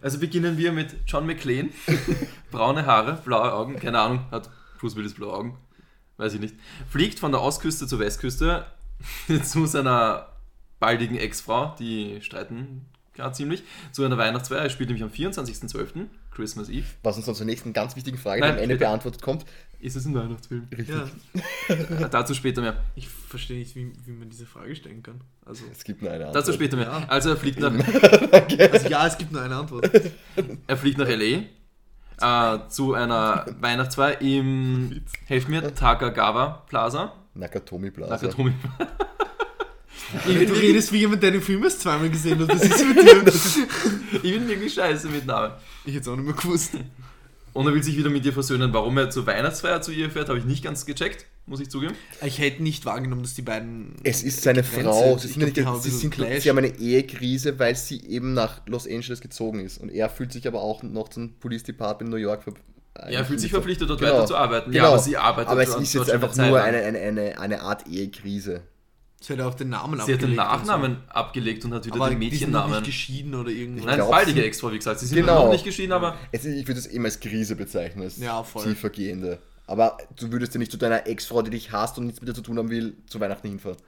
Also 0.00 0.18
beginnen 0.18 0.56
wir 0.58 0.72
mit 0.72 0.94
John 1.06 1.26
McClane. 1.26 1.70
Braune 2.50 2.86
Haare, 2.86 3.20
blaue 3.24 3.52
Augen, 3.52 3.78
keine 3.78 3.98
Ahnung, 3.98 4.24
hat 4.30 4.50
Bruce 4.78 4.96
Willis 4.96 5.14
blaue 5.14 5.32
Augen, 5.32 5.58
weiß 6.18 6.34
ich 6.34 6.40
nicht. 6.40 6.54
Fliegt 6.90 7.18
von 7.18 7.32
der 7.32 7.40
Ostküste 7.40 7.86
zur 7.86 7.98
Westküste 7.98 8.66
zu 9.44 9.66
seiner 9.66 10.28
baldigen 10.82 11.16
Ex-Frau, 11.16 11.76
die 11.78 12.20
streiten 12.22 12.86
gerade 13.14 13.32
ziemlich, 13.34 13.62
zu 13.92 14.04
einer 14.04 14.18
Weihnachtsfeier. 14.18 14.62
Er 14.62 14.68
spielt 14.68 14.88
nämlich 14.88 15.04
am 15.04 15.10
24.12., 15.10 16.06
Christmas 16.32 16.68
Eve. 16.70 16.86
was 17.02 17.16
uns 17.18 17.26
dann 17.26 17.34
zur 17.34 17.44
nächsten 17.46 17.72
ganz 17.72 17.94
wichtigen 17.94 18.16
Frage, 18.18 18.40
Nein, 18.40 18.52
die 18.52 18.56
am 18.56 18.62
Ende 18.62 18.74
bitte. 18.76 18.86
beantwortet 18.86 19.22
kommt. 19.22 19.44
Ist 19.78 19.96
es 19.96 20.06
ein 20.06 20.14
Weihnachtsfilm? 20.14 20.66
Richtig. 20.76 20.96
Ja. 21.68 22.08
Dazu 22.10 22.34
später 22.34 22.62
mehr. 22.62 22.82
Ich 22.96 23.06
verstehe 23.08 23.58
nicht, 23.58 23.76
wie, 23.76 23.92
wie 24.06 24.12
man 24.12 24.28
diese 24.30 24.46
Frage 24.46 24.74
stellen 24.74 25.02
kann. 25.02 25.20
Also, 25.44 25.64
Es 25.70 25.84
gibt 25.84 26.02
nur 26.02 26.10
eine 26.10 26.26
Antwort. 26.26 26.36
Dazu 26.42 26.52
später 26.54 26.76
mehr. 26.76 26.86
Ja. 26.86 27.04
Also 27.08 27.30
er 27.30 27.36
fliegt 27.36 27.60
nach, 27.60 27.70
also 28.72 28.88
ja, 28.88 29.06
es 29.06 29.18
gibt 29.18 29.30
nur 29.30 29.42
eine 29.42 29.54
Antwort. 29.54 29.88
er 30.66 30.76
fliegt 30.76 30.98
nach 30.98 31.08
L.A. 31.08 32.54
Äh, 32.54 32.68
zu 32.70 32.94
einer 32.94 33.46
Weihnachtsfeier 33.60 34.20
im, 34.22 35.02
helft 35.26 35.48
mir, 35.48 35.74
Takagawa 35.74 36.64
Plaza. 36.66 37.12
Nakatomi 37.34 37.90
Plaza. 37.90 38.14
Nakatomi. 38.14 38.54
Du 40.26 40.52
redest 40.54 40.92
wie 40.92 40.98
jemand, 40.98 41.22
der 41.22 41.30
den 41.30 41.42
Film 41.42 41.62
erst 41.64 41.80
zweimal 41.80 42.10
gesehen 42.10 42.38
hat. 42.40 42.50
Das 42.50 42.62
ist 42.62 42.84
mit 42.86 42.96
dir. 43.02 43.22
Ich 44.22 44.32
bin 44.34 44.46
wirklich 44.48 44.74
scheiße 44.74 45.08
mit 45.08 45.26
Namen. 45.26 45.52
Ich 45.84 45.94
hätte 45.94 46.02
es 46.02 46.08
auch 46.08 46.16
nicht 46.16 46.26
mehr 46.26 46.34
gewusst. 46.34 46.72
Und 47.54 47.66
er 47.66 47.74
will 47.74 47.82
sich 47.82 47.96
wieder 47.96 48.08
mit 48.10 48.24
ihr 48.24 48.32
versöhnen. 48.32 48.72
Warum 48.72 48.96
er 48.98 49.10
zur 49.10 49.26
Weihnachtsfeier 49.26 49.80
zu 49.82 49.90
ihr 49.92 50.10
fährt, 50.10 50.28
habe 50.28 50.38
ich 50.38 50.44
nicht 50.44 50.62
ganz 50.64 50.86
gecheckt, 50.86 51.26
muss 51.46 51.60
ich 51.60 51.68
zugeben. 51.70 51.94
Ich 52.24 52.38
hätte 52.38 52.62
nicht 52.62 52.86
wahrgenommen, 52.86 53.22
dass 53.22 53.34
die 53.34 53.42
beiden. 53.42 53.94
Es 54.04 54.22
ist 54.22 54.42
seine 54.42 54.64
Frau. 54.64 55.18
sind. 55.18 55.20
Sie, 55.20 55.28
Ich 55.28 55.34
sind 55.34 55.54
glaub, 55.54 55.82
sie, 55.82 55.90
sind, 55.90 56.16
haben 56.48 56.58
eine 56.58 56.78
Ehekrise, 56.78 57.58
weil 57.58 57.74
sie 57.76 58.00
eben 58.06 58.32
nach 58.32 58.60
Los 58.66 58.86
Angeles 58.86 59.20
gezogen 59.20 59.60
ist. 59.60 59.78
Und 59.78 59.90
er 59.90 60.08
fühlt 60.08 60.32
sich 60.32 60.46
aber 60.46 60.62
auch 60.62 60.82
noch 60.82 61.08
zum 61.08 61.34
Police 61.40 61.64
Department 61.64 62.08
in 62.08 62.10
New 62.18 62.22
York 62.22 62.42
ver 62.44 62.52
Er 62.94 63.24
fühlt 63.24 63.40
sich 63.40 63.50
verpflichtet, 63.50 63.88
dort 63.90 64.00
Genau. 64.00 64.14
weiterzuarbeiten. 64.14 64.72
Genau. 64.72 64.84
Ja, 64.84 64.90
aber 64.90 64.98
sie 64.98 65.16
arbeitet 65.16 65.50
Aber 65.50 65.62
es 65.62 65.70
dort- 65.70 65.82
ist 65.82 65.94
jetzt 65.94 66.10
einfach 66.10 66.34
nur 66.36 66.60
eine, 66.62 66.78
eine, 66.78 66.98
eine, 67.00 67.38
eine 67.38 67.60
Art 67.62 67.86
Ehekrise. 67.86 68.62
Sie 69.22 69.32
hat 69.34 69.40
auch 69.40 69.54
den 69.54 69.68
Namen 69.68 70.00
Sie 70.04 70.12
hat 70.12 70.20
den 70.22 70.30
abgelegt 70.30 70.30
und 70.30 70.36
Nachnamen 70.36 70.96
abgelegt 71.08 71.64
und 71.64 71.74
hat 71.74 71.84
So. 71.84 71.90
wieder 71.90 71.96
Aber 72.04 72.10
den 72.10 72.20
die 72.20 72.36
sind 72.36 72.50
noch 72.50 72.60
Mädchennamen. 72.66 72.72
nicht 72.82 72.86
geschieden 72.86 73.34
oder 73.34 73.50
irgendwas. 73.50 73.84
Nein, 73.84 74.26
sie- 74.34 74.40
Ex-Frau, 74.40 74.72
wie 74.72 74.76
gesagt. 74.78 75.00
Sie 75.00 75.06
sind 75.06 75.18
Genau. 75.18 75.44
noch 75.46 75.52
nicht 75.52 75.64
geschieden, 75.64 75.92
aber 75.92 76.16
Es 76.32 76.44
ist, 76.44 76.56
ich 76.56 76.66
würde 76.66 76.80
es 76.80 76.86
eben 76.86 77.04
als 77.04 77.20
Krise 77.20 77.54
bezeichnen, 77.56 78.02
als 78.04 78.16
Ja, 78.18 78.42
voll. 78.42 78.64
tiefergehende. 78.64 79.38
Aber 79.66 79.96
du 80.18 80.30
würdest 80.32 80.54
ja 80.54 80.58
nicht 80.58 80.72
zu 80.72 80.76
deiner 80.76 81.06
Ex-Frau, 81.06 81.42
die 81.42 81.50
dich 81.50 81.70
hasst 81.72 81.96
und 81.98 82.06
nichts 82.06 82.20
mit 82.20 82.28
dir 82.28 82.34
zu 82.34 82.42
tun 82.42 82.58
haben 82.58 82.68
will, 82.68 82.94
zu 83.06 83.20
Weihnachten 83.20 83.48
hinfahren. 83.48 83.78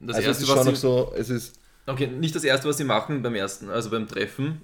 das 0.00 0.16
also 0.16 0.20
es 0.20 0.26
erste, 0.26 0.42
ist 0.42 0.48
schon 0.48 0.58
was 0.58 0.66
noch 0.66 0.74
sie, 0.74 0.80
so, 0.80 1.12
es 1.16 1.30
ist, 1.30 1.54
Okay, 1.86 2.06
nicht 2.08 2.34
das 2.34 2.44
erste, 2.44 2.68
was 2.68 2.76
sie 2.76 2.84
machen 2.84 3.22
beim 3.22 3.34
ersten, 3.34 3.70
also 3.70 3.88
beim 3.90 4.06
Treffen. 4.06 4.60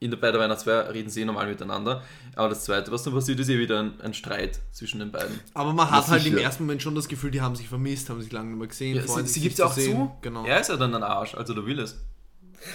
In 0.00 0.10
der, 0.12 0.18
bei 0.18 0.30
der 0.30 0.40
Weihnachtsfeier 0.40 0.92
reden 0.94 1.10
sie 1.10 1.22
eh 1.22 1.24
normal 1.24 1.48
miteinander. 1.48 2.02
Aber 2.36 2.48
das 2.50 2.62
zweite, 2.64 2.92
was 2.92 3.02
dann 3.02 3.14
passiert, 3.14 3.40
ist 3.40 3.48
eh 3.48 3.58
wieder 3.58 3.80
ein, 3.80 4.00
ein 4.00 4.14
Streit 4.14 4.60
zwischen 4.70 5.00
den 5.00 5.10
beiden. 5.10 5.40
Aber 5.54 5.72
man 5.72 5.90
hat 5.90 6.04
Ja, 6.06 6.10
halt 6.12 6.24
im 6.26 6.38
ersten 6.38 6.62
Moment 6.64 6.82
schon 6.82 6.94
das 6.94 7.08
Gefühl, 7.08 7.32
die 7.32 7.40
haben 7.40 7.56
sich 7.56 7.68
vermisst, 7.68 8.08
haben 8.08 8.22
sich 8.22 8.30
lange 8.30 8.50
nicht 8.50 8.58
mehr 8.58 8.68
gesehen. 8.68 8.96
Ja, 8.96 9.02
sie 9.06 9.26
sie 9.26 9.40
gibt 9.40 9.58
ja 9.58 9.66
auch 9.66 9.72
sehen. 9.72 9.96
zu. 9.96 10.12
Genau. 10.22 10.44
Er 10.46 10.60
ist 10.60 10.68
ja 10.68 10.76
dann 10.76 10.94
ein 10.94 11.02
Arsch, 11.02 11.34
also 11.34 11.52
der 11.52 11.66
will 11.66 11.80
es. 11.80 11.96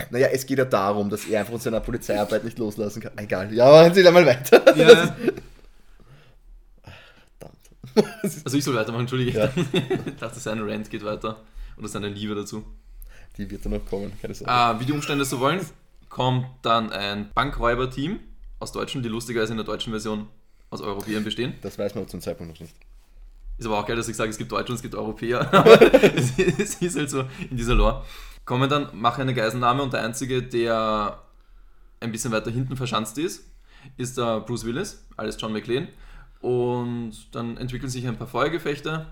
Naja, 0.10 0.28
es 0.32 0.46
geht 0.46 0.58
ja 0.58 0.66
darum, 0.66 1.10
dass 1.10 1.26
er 1.26 1.40
einfach 1.42 1.52
von 1.54 1.62
seiner 1.62 1.80
Polizeiarbeit 1.80 2.44
nicht 2.44 2.58
loslassen 2.60 3.02
kann. 3.02 3.18
Egal, 3.18 3.54
ja, 3.54 3.70
machen 3.70 3.94
Sie 3.94 4.04
da 4.04 4.12
mal 4.12 4.26
weiter. 4.26 4.78
Ja, 4.78 5.16
Verdammt. 7.40 8.36
Also 8.46 8.58
ich 8.58 8.64
soll 8.64 8.76
weitermachen, 8.76 9.02
entschuldige. 9.02 9.38
Ja. 9.38 9.50
Ich 10.06 10.16
dachte, 10.20 10.40
sein 10.40 10.60
Rant 10.62 10.90
geht 10.90 11.04
weiter. 11.04 11.42
Oder 11.78 11.88
seine 11.88 12.10
Liebe 12.10 12.36
dazu. 12.36 12.64
Die 13.38 13.50
wird 13.50 13.66
dann 13.66 13.74
noch 13.74 13.86
kommen, 13.86 14.12
keine 14.22 14.34
Sorge. 14.34 14.52
Ah, 14.52 14.80
wie 14.80 14.86
die 14.86 14.92
Umstände 14.92 15.26
so 15.26 15.40
wollen, 15.40 15.60
kommt 16.14 16.46
dann 16.62 16.92
ein 16.92 17.32
Bankräuber-Team 17.34 18.20
aus 18.60 18.72
Deutschland, 18.72 19.04
die 19.04 19.10
lustigerweise 19.10 19.52
in 19.52 19.58
der 19.58 19.66
deutschen 19.66 19.92
Version 19.92 20.28
aus 20.70 20.80
Europäern 20.80 21.24
bestehen. 21.24 21.56
Das 21.64 21.80
weiß 21.80 21.96
man 21.96 22.08
zum 22.08 22.22
Zeitpunkt 22.22 22.54
noch 22.54 22.60
nicht. 22.62 22.76
Ist 23.58 23.66
aber 23.66 23.80
auch 23.80 23.86
geil, 23.88 23.96
dass 23.96 24.08
ich 24.08 24.16
sage, 24.16 24.30
es 24.30 24.38
gibt 24.38 24.52
Deutsche 24.52 24.72
und 24.72 24.76
es 24.76 24.84
gibt 24.84 24.94
Europäer. 24.94 25.52
Aber 25.54 25.82
es, 25.82 26.38
es 26.38 26.76
ist 26.76 26.98
halt 26.98 27.10
so 27.10 27.26
in 27.50 27.58
dieser 27.58 27.74
Lore. 27.74 28.04
Kommen 28.46 28.70
dann, 28.70 28.90
machen 28.94 29.22
eine 29.22 29.34
Geiselnahme 29.34 29.82
und 29.82 29.94
der 29.94 30.04
Einzige, 30.04 30.44
der 30.44 31.20
ein 32.00 32.12
bisschen 32.12 32.32
weiter 32.32 32.52
hinten 32.52 32.78
verschanzt 32.78 33.18
ist, 33.18 33.46
ist 33.98 34.18
der 34.18 34.42
Bruce 34.42 34.66
Willis, 34.66 35.06
alles 35.18 35.40
John 35.40 35.52
McClane. 35.52 35.88
Und 36.42 37.14
dann 37.32 37.58
entwickeln 37.58 37.90
sich 37.90 38.08
ein 38.08 38.18
paar 38.18 38.28
Feuergefechte 38.28 39.08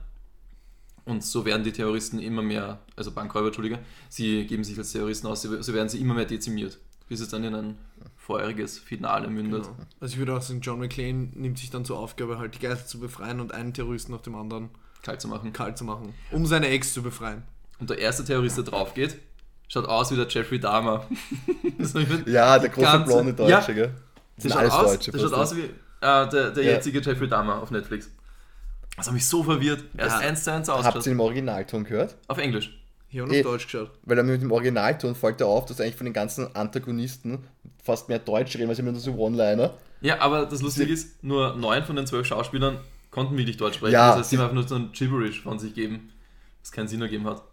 und 1.06 1.24
so 1.24 1.45
werden 1.45 1.64
die 1.64 1.72
Terroristen 1.72 2.20
immer 2.20 2.43
mehr, 2.43 2.80
also 2.95 3.12
Bankräuber, 3.12 3.47
Entschuldige, 3.47 3.80
sie 4.10 4.45
geben 4.45 4.64
sich 4.64 4.78
als 4.78 4.91
Terroristen 4.91 5.28
aus, 5.28 5.41
so 5.41 5.74
werden 5.74 5.89
sie 5.89 5.99
immer 5.99 6.14
mehr 6.14 6.26
dezimiert, 6.26 6.78
bis 7.12 7.20
es 7.20 7.28
dann 7.28 7.43
in 7.43 7.53
ein 7.53 7.78
feuriges 8.16 8.80
Finale 8.80 9.28
mündet. 9.28 9.64
genau. 9.64 9.76
Also 9.99 10.14
ich 10.14 10.18
würde 10.18 10.34
auch 10.34 10.41
sagen, 10.41 10.62
John 10.62 10.80
McClane 10.80 11.28
nimmt 11.34 11.59
sich 11.59 11.70
dann 11.70 11.84
zur 11.84 11.99
Aufgabe, 11.99 12.39
halt 12.39 12.55
die 12.55 12.59
Geister 12.59 12.86
zu 12.86 13.01
befreien 13.01 13.41
und 13.41 13.53
einen 13.53 13.74
Terroristen 13.74 14.14
nach 14.14 14.22
dem 14.22 14.34
anderen 14.36 14.70
Kalt 15.03 15.20
zu 15.20 15.28
machen. 15.28 15.51
kalt 15.51 15.78
zu 15.78 15.84
machen, 15.84 16.14
um 16.32 16.45
seine 16.45 16.68
Ex 16.70 16.93
zu 16.93 17.03
befreien. 17.03 17.43
Und 17.80 17.89
der 17.89 17.97
erste 17.99 18.24
Terrorist, 18.24 18.55
der 18.55 18.64
drauf 18.64 18.93
geht, 18.93 19.18
schaut 19.68 19.88
aus 19.88 20.09
wie 20.12 20.16
der 20.16 20.28
Jeffrey 20.30 20.57
Dahmer. 20.57 21.05
Ja, 22.28 22.57
der 22.59 22.70
große 22.70 22.86
ganze- 22.86 23.05
blonde 23.12 23.34
Deutsche, 23.34 23.51
Ja. 23.51 23.74
gell? 23.74 23.93
Das 24.38 24.43
Der 24.45 24.51
schaut, 24.51 24.72
aus, 24.72 24.91
Deutsche. 24.93 25.12
der 25.12 25.20
schaut 25.20 25.34
aus 25.34 25.55
wie 25.57 25.62
äh, 25.64 25.70
der, 25.99 26.30
der 26.51 26.64
Ja. 26.64 26.72
jetzige 26.72 27.01
Jeffrey 27.01 27.28
Dahmer 27.28 27.62
auf 27.62 27.72
Netflix. 27.72 28.09
Das 28.95 29.07
hat 29.07 29.14
mich 29.14 29.28
so 29.28 29.43
verwirrt. 29.43 29.84
Er 29.97 30.07
ist 30.07 30.14
Ja. 30.14 30.20
eins 30.20 30.43
zu 30.45 30.53
eins 30.53 30.70
Habt 30.70 30.95
ihr 30.95 31.01
den 31.01 31.20
Originalton 31.20 31.84
gehört? 31.84 32.16
Auf 32.30 32.38
Englisch. 32.38 32.78
Ich 33.12 33.20
habe 33.20 33.30
auf 33.30 33.36
Eh. 33.36 33.43
Deutsch 33.43 33.66
geschaut. 33.66 33.91
Weil 34.03 34.18
er 34.18 34.24
mit 34.24 34.41
dem 34.41 34.51
Originalton 34.51 35.16
folgt 35.16 35.41
er 35.41 35.47
auf, 35.47 35.66
dass 35.66 35.80
eigentlich 35.82 35.95
von 35.97 36.05
den 36.05 36.14
ganzen 36.14 36.55
Antagonisten 36.55 37.39
fast 37.84 38.09
mehr 38.09 38.20
Deutsch 38.20 38.55
reden, 38.55 38.70
als 38.70 38.80
immer 38.80 38.91
nur 38.91 39.01
so 39.01 39.14
One-Liner. 39.14 39.74
Ja, 40.01 40.20
aber 40.22 40.45
das 40.45 40.62
Lustige 40.62 40.91
ist, 40.91 41.24
nur 41.24 41.55
neun 41.55 41.84
von 41.84 41.95
den 41.95 42.07
zwölf 42.07 42.26
Schauspielern 42.26 42.78
konnten 43.12 43.38
wirklich 43.38 43.57
Deutsch 43.57 43.76
sprechen. 43.76 43.93
Ja, 43.93 44.09
das 44.09 44.20
heißt, 44.20 44.30
sie 44.30 44.36
sie- 44.38 44.41
haben 44.41 44.49
einfach 44.49 44.55
nur 44.55 44.68
so 44.68 44.76
ein 44.76 44.91
Gibberish 44.93 45.41
von 45.41 45.59
sich 45.59 45.74
geben, 45.76 46.09
was 46.62 46.72
keinen 46.72 46.88
Sinn 46.88 47.01
ergeben 47.01 47.26
hat. 47.26 47.43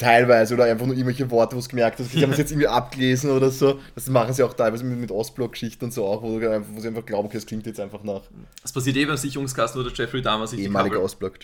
Teilweise 0.00 0.54
oder 0.54 0.64
einfach 0.64 0.86
nur 0.86 0.94
irgendwelche 0.94 1.30
Worte, 1.30 1.54
wo 1.56 1.60
du 1.60 1.68
gemerkt 1.68 2.00
hast, 2.00 2.14
die 2.14 2.22
haben 2.22 2.30
es 2.30 2.38
jetzt 2.38 2.52
irgendwie 2.52 2.68
abgelesen 2.68 3.30
oder 3.30 3.50
so. 3.50 3.78
Das 3.94 4.08
machen 4.08 4.32
sie 4.32 4.42
auch 4.42 4.54
teilweise 4.54 4.82
mit, 4.82 4.98
mit 4.98 5.10
Ostblock-Geschichten 5.10 5.84
und 5.84 5.92
so 5.92 6.06
auch, 6.06 6.22
wo, 6.22 6.36
einfach, 6.38 6.70
wo 6.72 6.80
sie 6.80 6.88
einfach 6.88 7.04
glauben, 7.04 7.26
okay, 7.26 7.36
das 7.36 7.44
klingt 7.44 7.66
jetzt 7.66 7.78
einfach 7.78 8.02
nach 8.02 8.22
Das 8.62 8.72
passiert 8.72 8.96
eh 8.96 9.04
beim 9.04 9.18
Sicherungskasten, 9.18 9.78
wo 9.78 9.86
der 9.86 9.92
Jeffrey 9.92 10.22
Dahmer 10.22 10.46
sich 10.46 10.60
ehemaliger. 10.60 11.02
Ostblock. 11.02 11.34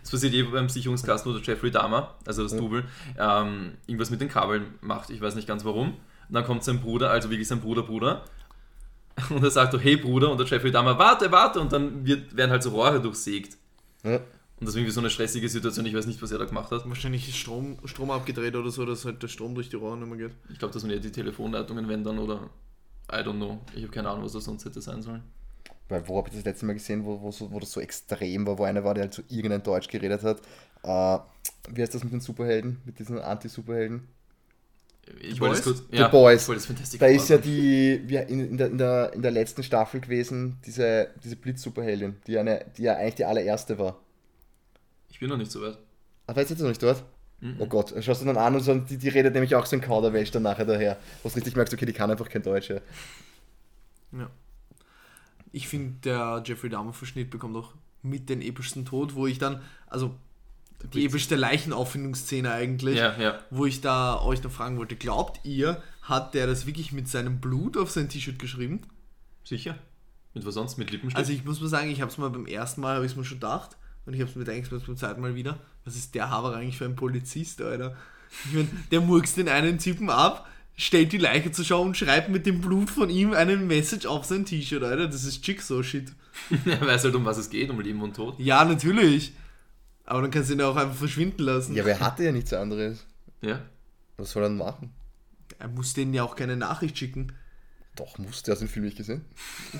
Das 0.00 0.10
passiert 0.10 0.32
eh 0.32 0.42
beim 0.44 0.70
Sicherungskasten, 0.70 1.30
wo 1.30 1.36
der 1.36 1.46
Jeffrey 1.46 1.70
Dahmer, 1.70 2.14
also 2.24 2.44
das 2.44 2.56
Double, 2.56 2.84
ähm, 3.18 3.72
irgendwas 3.86 4.08
mit 4.08 4.22
den 4.22 4.30
Kabeln 4.30 4.74
macht. 4.80 5.10
Ich 5.10 5.20
weiß 5.20 5.34
nicht 5.34 5.46
ganz 5.46 5.62
warum. 5.66 5.88
Und 6.28 6.34
dann 6.34 6.44
kommt 6.44 6.64
sein 6.64 6.80
Bruder, 6.80 7.10
also 7.10 7.28
wirklich 7.28 7.46
sein 7.46 7.60
Bruder, 7.60 7.82
Bruder. 7.82 8.24
Und 9.28 9.44
er 9.44 9.50
sagt 9.50 9.72
so, 9.72 9.78
hey 9.78 9.96
Bruder, 9.96 10.30
und 10.30 10.38
der 10.38 10.46
Jeffrey 10.46 10.70
Dahmer, 10.70 10.98
warte, 10.98 11.30
warte, 11.30 11.60
und 11.60 11.72
dann 11.72 12.06
wird, 12.06 12.34
werden 12.34 12.50
halt 12.50 12.62
so 12.62 12.70
Rohre 12.70 13.00
durchsägt. 13.00 13.58
Ja. 14.02 14.20
Und 14.58 14.64
das 14.64 14.70
ist 14.70 14.76
irgendwie 14.76 14.92
so 14.92 15.00
eine 15.00 15.10
stressige 15.10 15.48
Situation, 15.48 15.84
ich 15.84 15.94
weiß 15.94 16.06
nicht, 16.06 16.22
was 16.22 16.32
er 16.32 16.38
da 16.38 16.46
gemacht 16.46 16.70
hat. 16.70 16.88
Wahrscheinlich 16.88 17.28
ist 17.28 17.36
Strom, 17.36 17.76
Strom 17.84 18.10
abgedreht 18.10 18.56
oder 18.56 18.70
so, 18.70 18.86
dass 18.86 19.04
halt 19.04 19.22
der 19.22 19.28
Strom 19.28 19.54
durch 19.54 19.68
die 19.68 19.76
Rohre 19.76 19.98
nicht 19.98 20.08
mehr 20.08 20.28
geht. 20.28 20.36
Ich 20.50 20.58
glaube, 20.58 20.72
das 20.72 20.80
sind 20.80 20.90
eher 20.90 20.98
die 20.98 21.12
Telefonleitungen, 21.12 21.88
wenn 21.88 22.02
dann, 22.02 22.18
oder 22.18 22.48
I 23.12 23.16
don't 23.16 23.36
know. 23.36 23.60
Ich 23.74 23.82
habe 23.82 23.92
keine 23.92 24.08
Ahnung, 24.08 24.24
was 24.24 24.32
das 24.32 24.44
sonst 24.44 24.64
hätte 24.64 24.80
sein 24.80 25.02
sollen. 25.02 25.22
Weil 25.88 26.08
wo 26.08 26.16
habe 26.16 26.28
ich 26.28 26.34
das 26.34 26.44
letzte 26.44 26.64
Mal 26.66 26.72
gesehen, 26.72 27.04
wo, 27.04 27.20
wo, 27.20 27.30
so, 27.30 27.52
wo 27.52 27.60
das 27.60 27.70
so 27.70 27.80
extrem 27.80 28.46
war, 28.46 28.58
wo 28.58 28.64
einer 28.64 28.82
war, 28.82 28.94
der 28.94 29.04
halt 29.04 29.14
so 29.14 29.22
irgendein 29.28 29.62
Deutsch 29.62 29.88
geredet 29.88 30.22
hat. 30.22 30.40
Äh, 30.82 31.18
wie 31.74 31.82
heißt 31.82 31.94
das 31.94 32.02
mit 32.02 32.12
den 32.12 32.20
Superhelden, 32.20 32.80
mit 32.84 32.98
diesen 32.98 33.18
Anti-Superhelden? 33.18 34.08
Ich 35.20 35.40
wollte 35.40 35.58
es 35.58 35.64
Boys? 35.64 35.76
kurz. 35.76 35.98
The 35.98 36.04
Boys. 36.10 36.48
Es 36.48 36.66
Fantastic 36.66 36.98
Da 36.98 37.06
ist 37.06 37.28
ja 37.28 37.38
die, 37.38 38.02
wie 38.06 38.16
in, 38.16 38.40
in, 38.40 38.56
der, 38.56 38.66
in, 38.68 38.78
der, 38.78 39.12
in 39.12 39.22
der 39.22 39.30
letzten 39.30 39.62
Staffel 39.62 40.00
gewesen, 40.00 40.56
diese, 40.64 41.10
diese 41.22 41.36
Blitz-Superheldin, 41.36 42.16
die, 42.26 42.38
eine, 42.38 42.64
die 42.76 42.84
ja 42.84 42.96
eigentlich 42.96 43.16
die 43.16 43.24
allererste 43.24 43.78
war. 43.78 44.00
Ich 45.08 45.20
bin 45.20 45.28
noch 45.28 45.36
nicht 45.36 45.50
so 45.50 45.62
weit. 45.62 45.78
Ach, 46.26 46.36
weißt 46.36 46.50
du 46.50 46.54
jetzt 46.54 46.62
noch 46.62 46.68
nicht 46.68 46.82
dort? 46.82 47.04
Mhm. 47.40 47.56
Oh 47.58 47.66
Gott, 47.66 47.92
schaust 48.02 48.22
du 48.22 48.26
dann 48.26 48.36
an 48.36 48.54
und 48.54 48.60
so, 48.62 48.74
die, 48.74 48.96
die 48.98 49.08
redet 49.08 49.34
nämlich 49.34 49.54
auch 49.54 49.66
so 49.66 49.76
ein 49.76 49.82
Kauderwelsch 49.82 50.30
dann 50.30 50.42
nachher 50.42 50.64
daher. 50.64 50.98
Wo 51.22 51.28
du 51.28 51.34
richtig 51.34 51.54
merkst, 51.54 51.74
okay, 51.74 51.86
die 51.86 51.92
kann 51.92 52.10
einfach 52.10 52.28
kein 52.28 52.42
Deutsch. 52.42 52.70
Ja. 52.70 52.80
Ja. 54.12 54.30
Ich 55.52 55.68
finde, 55.68 55.94
der 56.04 56.42
Jeffrey 56.44 56.68
Dahmer-Verschnitt 56.70 57.30
bekommt 57.30 57.56
auch 57.56 57.72
mit 58.02 58.28
den 58.28 58.42
epischsten 58.42 58.84
Tod, 58.84 59.14
wo 59.14 59.26
ich 59.26 59.38
dann, 59.38 59.62
also 59.86 60.14
die 60.92 61.06
epischste 61.06 61.36
Leichenauffindungsszene 61.36 62.50
eigentlich, 62.52 62.98
Ja, 62.98 63.18
ja. 63.18 63.38
wo 63.50 63.66
ich 63.66 63.80
da 63.80 64.20
euch 64.20 64.42
noch 64.42 64.50
fragen 64.50 64.78
wollte, 64.78 64.96
glaubt 64.96 65.40
ihr, 65.44 65.82
hat 66.02 66.34
der 66.34 66.46
das 66.46 66.66
wirklich 66.66 66.92
mit 66.92 67.08
seinem 67.08 67.40
Blut 67.40 67.76
auf 67.76 67.90
sein 67.90 68.08
T-Shirt 68.08 68.38
geschrieben? 68.38 68.82
Sicher. 69.44 69.76
Mit 70.34 70.44
was 70.44 70.54
sonst? 70.54 70.76
Mit 70.76 70.90
Lippenstift? 70.90 71.16
Also 71.18 71.32
ich 71.32 71.44
muss 71.44 71.60
mal 71.60 71.68
sagen, 71.68 71.90
ich 71.90 72.00
habe 72.00 72.10
es 72.10 72.18
mal 72.18 72.30
beim 72.30 72.46
ersten 72.46 72.80
Mal, 72.82 72.96
habe 72.96 73.06
ich 73.06 73.12
es 73.12 73.16
mir 73.16 73.24
schon 73.24 73.38
gedacht 73.38 73.76
und 74.06 74.14
ich 74.14 74.20
habe 74.20 74.30
es 74.30 74.36
mir 74.36 74.44
gedacht, 74.44 74.86
beim 74.86 74.96
zweiten 74.96 75.20
Mal 75.20 75.34
wieder, 75.34 75.58
was 75.84 75.96
ist 75.96 76.14
der 76.14 76.30
Haber 76.30 76.56
eigentlich 76.56 76.78
für 76.78 76.84
ein 76.84 76.96
Polizist, 76.96 77.60
Alter? 77.60 77.96
Ich 78.46 78.54
mein, 78.54 78.68
der 78.90 79.00
murkst 79.00 79.36
den 79.36 79.48
einen 79.48 79.78
Typen 79.78 80.10
ab, 80.10 80.48
stellt 80.76 81.12
die 81.12 81.18
Leiche 81.18 81.50
zur 81.50 81.64
Schau 81.64 81.82
und 81.82 81.96
schreibt 81.96 82.28
mit 82.28 82.46
dem 82.46 82.60
Blut 82.60 82.90
von 82.90 83.10
ihm 83.10 83.32
einen 83.32 83.66
Message 83.66 84.06
auf 84.06 84.24
sein 84.24 84.44
T-Shirt, 84.44 84.82
Alter. 84.82 85.06
Das 85.06 85.24
ist 85.24 85.46
Jigsaw-Shit. 85.46 86.12
er 86.66 86.80
weiß 86.86 87.04
halt, 87.04 87.14
um 87.14 87.24
was 87.24 87.38
es 87.38 87.50
geht, 87.50 87.70
um 87.70 87.80
Leben 87.80 88.02
und 88.02 88.14
Tod. 88.14 88.38
Ja, 88.38 88.64
natürlich. 88.64 89.32
Aber 90.04 90.22
dann 90.22 90.30
kannst 90.30 90.50
du 90.50 90.54
ihn 90.54 90.60
ja 90.60 90.68
auch 90.68 90.76
einfach 90.76 90.94
verschwinden 90.94 91.42
lassen. 91.42 91.74
ja, 91.74 91.82
aber 91.82 91.90
er 91.90 92.00
hatte 92.00 92.24
ja 92.24 92.32
nichts 92.32 92.52
anderes. 92.52 93.04
Ja. 93.40 93.60
Was 94.18 94.32
soll 94.32 94.44
er 94.44 94.48
denn 94.48 94.58
machen? 94.58 94.92
Er 95.58 95.68
muss 95.68 95.94
denen 95.94 96.14
ja 96.14 96.22
auch 96.22 96.36
keine 96.36 96.56
Nachricht 96.56 96.96
schicken. 96.98 97.32
Doch, 97.96 98.18
musste, 98.18 98.52
hast 98.52 98.60
du 98.60 98.66
den 98.66 98.70
Film 98.70 98.84
nicht 98.84 98.96
gesehen? 98.96 99.24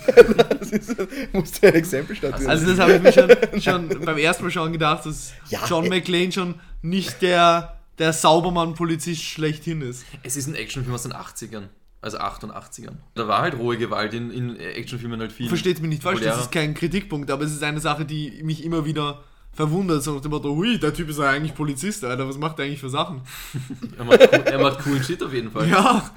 das 0.59 0.71
ist, 0.71 0.95
musste 1.33 1.67
ein 1.67 1.75
Exempel 1.75 2.15
statuieren. 2.15 2.49
Also 2.49 2.65
das 2.67 2.79
habe 2.79 2.95
ich 2.95 3.01
mir 3.01 3.13
schon, 3.13 3.29
schon 3.89 4.05
beim 4.05 4.17
ersten 4.17 4.43
Mal 4.43 4.51
schon 4.51 4.71
gedacht, 4.73 5.05
dass 5.05 5.33
Ja, 5.49 5.59
John 5.67 5.87
McClane 5.87 6.31
schon 6.31 6.55
nicht 6.81 7.21
der, 7.21 7.77
der 7.99 8.13
Saubermann-Polizist 8.13 9.21
schlechthin 9.23 9.81
ist. 9.81 10.03
Es 10.23 10.35
ist 10.35 10.47
ein 10.47 10.55
Actionfilm 10.55 10.93
aus 10.95 11.03
den 11.03 11.13
80ern. 11.13 11.67
Also 12.01 12.19
88ern. 12.19 12.93
Da 13.15 13.27
war 13.27 13.41
halt 13.41 13.57
rohe 13.57 13.77
Gewalt 13.77 14.13
in, 14.13 14.29
in 14.31 14.55
Actionfilmen 14.59 15.19
halt 15.19 15.31
viel. 15.31 15.47
Versteht 15.49 15.79
mich 15.81 15.89
nicht 15.89 16.03
falsch, 16.03 16.21
das 16.21 16.41
ist 16.41 16.51
kein 16.51 16.73
Kritikpunkt, 16.73 17.29
aber 17.31 17.43
es 17.43 17.51
ist 17.51 17.63
eine 17.63 17.79
Sache, 17.79 18.05
die 18.05 18.41
mich 18.43 18.63
immer 18.63 18.85
wieder 18.85 19.23
verwundert. 19.51 20.03
So 20.03 20.13
nach 20.13 20.21
dem 20.21 20.29
Motto, 20.31 20.55
hui, 20.55 20.77
der 20.79 20.93
Typ 20.93 21.09
ist 21.09 21.17
ja 21.19 21.29
eigentlich 21.31 21.55
Polizist, 21.55 22.03
Alter, 22.05 22.27
was 22.29 22.37
macht 22.37 22.59
der 22.59 22.65
eigentlich 22.65 22.79
für 22.79 22.89
Sachen? 22.89 23.21
Er 23.97 24.05
macht, 24.05 24.21
cool- 24.21 24.43
er 24.45 24.59
macht 24.61 24.79
coolen 24.83 25.03
Shit 25.03 25.23
auf 25.23 25.33
jeden 25.33 25.51
Fall. 25.51 25.67
Ja, 25.67 26.09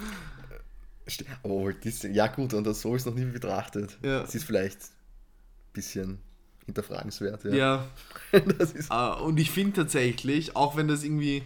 Aber 1.42 1.72
das, 1.72 2.02
ja 2.02 2.26
gut, 2.28 2.54
und 2.54 2.64
das 2.64 2.80
so 2.80 2.94
ist 2.94 3.06
noch 3.06 3.14
nie 3.14 3.24
betrachtet. 3.24 3.98
Ja. 4.02 4.22
Es 4.22 4.34
ist 4.34 4.44
vielleicht 4.44 4.78
ein 4.80 5.72
bisschen 5.72 6.18
hinterfragenswert. 6.66 7.44
Ja. 7.44 7.54
ja. 7.54 7.86
Das 8.58 8.72
ist, 8.72 8.90
Äh, 8.90 9.22
und 9.22 9.38
ich 9.38 9.50
finde 9.50 9.82
tatsächlich, 9.82 10.56
auch 10.56 10.76
wenn 10.76 10.88
das 10.88 11.02
irgendwie 11.04 11.42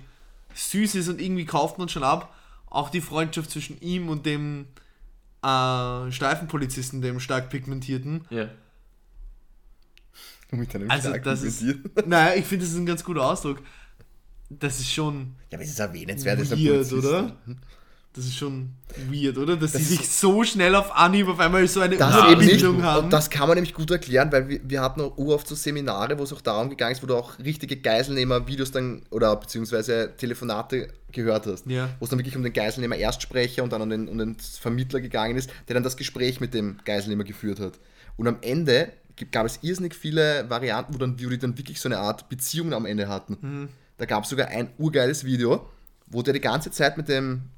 süß 0.54 0.94
ist 0.96 1.08
und 1.08 1.20
irgendwie 1.20 1.44
kauft 1.46 1.78
man 1.78 1.88
schon 1.88 2.04
ab, 2.04 2.34
auch 2.66 2.90
die 2.90 3.00
Freundschaft 3.00 3.50
zwischen 3.50 3.80
ihm 3.80 4.08
und 4.08 4.26
dem 4.26 4.66
äh, 5.42 6.10
Streifenpolizisten, 6.12 7.00
dem 7.02 7.20
stark 7.20 7.50
pigmentierten. 7.50 8.24
Ja. 8.30 8.48
mit 10.50 10.74
einem 10.74 10.90
Also 10.90 11.08
starken 11.08 11.24
das 11.24 11.42
ist, 11.42 11.64
naja, 12.06 12.34
ich 12.36 12.44
finde, 12.44 12.64
das 12.64 12.72
ist 12.72 12.78
ein 12.78 12.86
ganz 12.86 13.02
guter 13.04 13.24
Ausdruck. 13.24 13.60
Das 14.50 14.78
ist 14.78 14.92
schon 14.92 15.34
Ja, 15.50 15.56
aber 15.58 15.64
es 15.64 15.70
ist 15.70 15.78
erwähnenswert. 15.80 16.38
das 16.38 16.48
ist 16.48 16.52
ein 16.52 16.58
weird, 16.64 16.88
Polizist. 16.88 17.06
oder? 17.06 17.36
Das 18.14 18.26
ist 18.26 18.36
schon 18.36 18.70
weird, 19.10 19.36
oder? 19.38 19.56
Dass 19.56 19.72
Das 19.72 19.82
sie 19.82 19.96
sich 19.96 20.08
so 20.08 20.44
schnell 20.44 20.76
auf 20.76 20.94
Anhieb 20.94 21.26
auf 21.26 21.40
einmal 21.40 21.66
so 21.66 21.80
eine. 21.80 21.96
Urbindung 21.98 22.80
haben. 22.82 23.04
Und 23.06 23.12
das 23.12 23.28
kann 23.28 23.48
man 23.48 23.56
nämlich 23.56 23.74
gut 23.74 23.90
erklären, 23.90 24.30
weil 24.30 24.48
wir, 24.48 24.60
wir 24.62 24.80
hatten 24.82 25.00
auch 25.00 25.18
oft 25.18 25.48
so 25.48 25.56
Seminare, 25.56 26.16
wo 26.16 26.22
es 26.22 26.32
auch 26.32 26.40
darum 26.40 26.70
gegangen 26.70 26.92
ist, 26.92 27.02
wo 27.02 27.08
du 27.08 27.16
auch 27.16 27.36
richtige 27.40 27.76
Geiselnehmer-Videos 27.76 28.70
dann 28.70 29.02
oder 29.10 29.34
beziehungsweise 29.34 30.12
Telefonate 30.16 30.90
gehört 31.10 31.46
hast. 31.46 31.66
Ja. 31.66 31.88
Wo 31.98 32.04
es 32.04 32.10
dann 32.10 32.20
wirklich 32.20 32.36
um 32.36 32.44
den 32.44 32.52
Geiselnehmer 32.52 32.94
Erstsprecher 32.94 33.64
und 33.64 33.72
dann 33.72 33.82
um 33.82 33.90
den, 33.90 34.08
um 34.08 34.16
den 34.16 34.36
Vermittler 34.36 35.00
gegangen 35.00 35.36
ist, 35.36 35.50
der 35.66 35.74
dann 35.74 35.82
das 35.82 35.96
Gespräch 35.96 36.40
mit 36.40 36.54
dem 36.54 36.78
Geiselnehmer 36.84 37.24
geführt 37.24 37.58
hat. 37.58 37.80
Und 38.16 38.28
am 38.28 38.36
Ende 38.42 38.92
gab 39.32 39.44
es 39.44 39.58
irrsinnig 39.62 39.92
viele 39.92 40.48
Varianten, 40.48 40.94
wo, 40.94 40.98
dann, 40.98 41.20
wo 41.20 41.28
die 41.30 41.38
dann 41.38 41.58
wirklich 41.58 41.80
so 41.80 41.88
eine 41.88 41.98
Art 41.98 42.28
Beziehung 42.28 42.72
am 42.74 42.86
Ende 42.86 43.08
hatten. 43.08 43.68
Da 43.96 44.04
gab 44.06 44.22
es 44.22 44.30
sogar 44.30 44.48
ein 44.48 44.70
urgeiles 44.78 45.24
Video, 45.24 45.68
wo 46.06 46.22
der 46.22 46.34
die 46.34 46.40
ganze 46.40 46.70
Zeit 46.70 46.96
mit 46.96 47.08
dem 47.08 47.50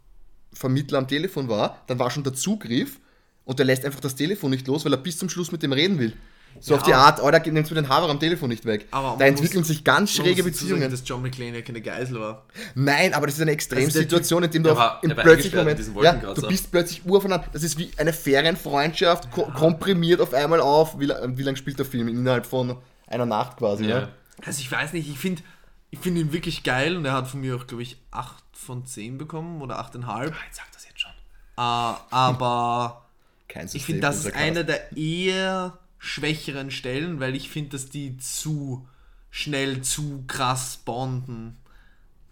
Vermittler 0.57 0.98
am 0.98 1.09
Telefon 1.09 1.48
war, 1.48 1.82
dann 1.86 1.98
war 1.98 2.11
schon 2.11 2.24
der 2.24 2.34
Zugriff 2.34 2.98
und 3.44 3.59
der 3.59 3.66
lässt 3.66 3.84
einfach 3.84 4.00
das 4.00 4.14
Telefon 4.14 4.50
nicht 4.50 4.66
los, 4.66 4.84
weil 4.84 4.92
er 4.92 4.98
bis 4.98 5.18
zum 5.18 5.28
Schluss 5.28 5.52
mit 5.52 5.62
dem 5.62 5.72
reden 5.72 5.98
will. 5.98 6.12
So 6.59 6.74
auf 6.74 6.82
die 6.84 6.94
Art, 6.94 7.20
oh, 7.22 7.30
da 7.30 7.38
nimmst 7.38 7.70
du 7.70 7.74
den 7.74 7.86
Haber 7.90 8.09
am 8.09 8.18
Telefon 8.18 8.48
nicht 8.48 8.64
weg. 8.64 8.86
Da 8.90 9.14
entwickeln 9.26 9.59
muss- 9.61 9.68
sich 9.68 9.84
ganz 9.84 10.11
schräge 10.12 10.42
dazu 10.42 10.64
sagen, 10.64 10.70
Beziehungen. 10.80 10.90
dass 10.90 11.02
John 11.04 11.20
McClane 11.20 11.57
ja 11.57 11.61
keine 11.61 11.82
Geisel 11.82 12.18
war. 12.18 12.46
Nein, 12.74 13.12
aber 13.12 13.26
das 13.26 13.34
ist 13.36 13.42
eine 13.42 13.50
Extremsituation, 13.50 14.42
in 14.44 14.50
dem 14.50 14.62
du 14.62 14.70
auf, 14.70 14.78
war- 14.78 15.00
im 15.02 15.11
plötzlichen 15.14 15.59
Moment, 15.59 15.78
ja, 16.02 16.14
du 16.14 16.48
bist 16.48 16.70
plötzlich 16.70 17.04
urvoneinander. 17.04 17.46
Das 17.52 17.62
ist 17.62 17.76
wie 17.76 17.90
eine 17.98 18.14
Ferienfreundschaft, 18.14 19.30
ko 19.32 19.42
komprimiert 19.54 20.20
auf 20.22 20.32
einmal 20.32 20.61
auf. 20.61 20.98
Wie, 20.98 21.09
wie 21.09 21.42
lange 21.42 21.59
spielt 21.59 21.78
der 21.78 21.84
Film? 21.86 22.09
Innerhalb 22.09 22.46
von 22.46 22.76
einer 23.07 23.26
Nacht 23.26 23.59
quasi, 23.59 23.84
Ja. 23.84 23.98
ja? 24.00 24.09
Also 24.44 24.61
ich 24.61 24.72
weiß 24.72 24.94
nicht, 24.94 25.09
ich 25.11 25.18
finde 25.18 25.42
ich 25.90 25.98
find 25.98 26.16
ihn 26.18 26.32
wirklich 26.32 26.62
geil 26.62 26.96
und 26.96 27.04
er 27.04 27.12
hat 27.12 27.28
von 27.28 27.40
mir 27.42 27.57
auch, 27.57 27.66
glaube 27.66 27.82
ich, 27.82 27.98
8 28.11 28.45
von 28.57 28.86
10 28.86 29.18
bekommen 29.18 29.62
oder 29.62 29.80
8,5. 29.80 30.32
Jetzt 30.46 30.57
sag 30.57 30.72
das 30.72 30.86
jetzt 30.86 31.00
schon. 31.00 31.12
Äh, 31.12 31.61
aber 31.61 33.07
Kein 33.48 33.68
ich 33.72 33.84
finde, 33.84 34.02
das 34.02 34.24
ist 34.24 34.34
eine 34.34 34.64
der 34.64 34.96
eher 34.96 35.78
schwächeren 35.98 36.70
Stellen, 36.70 37.20
weil 37.20 37.34
ich 37.34 37.48
finde, 37.48 37.70
dass 37.70 37.88
die 37.88 38.16
zu 38.18 38.86
schnell, 39.30 39.82
zu 39.82 40.24
krass 40.26 40.78
bonden. 40.78 41.57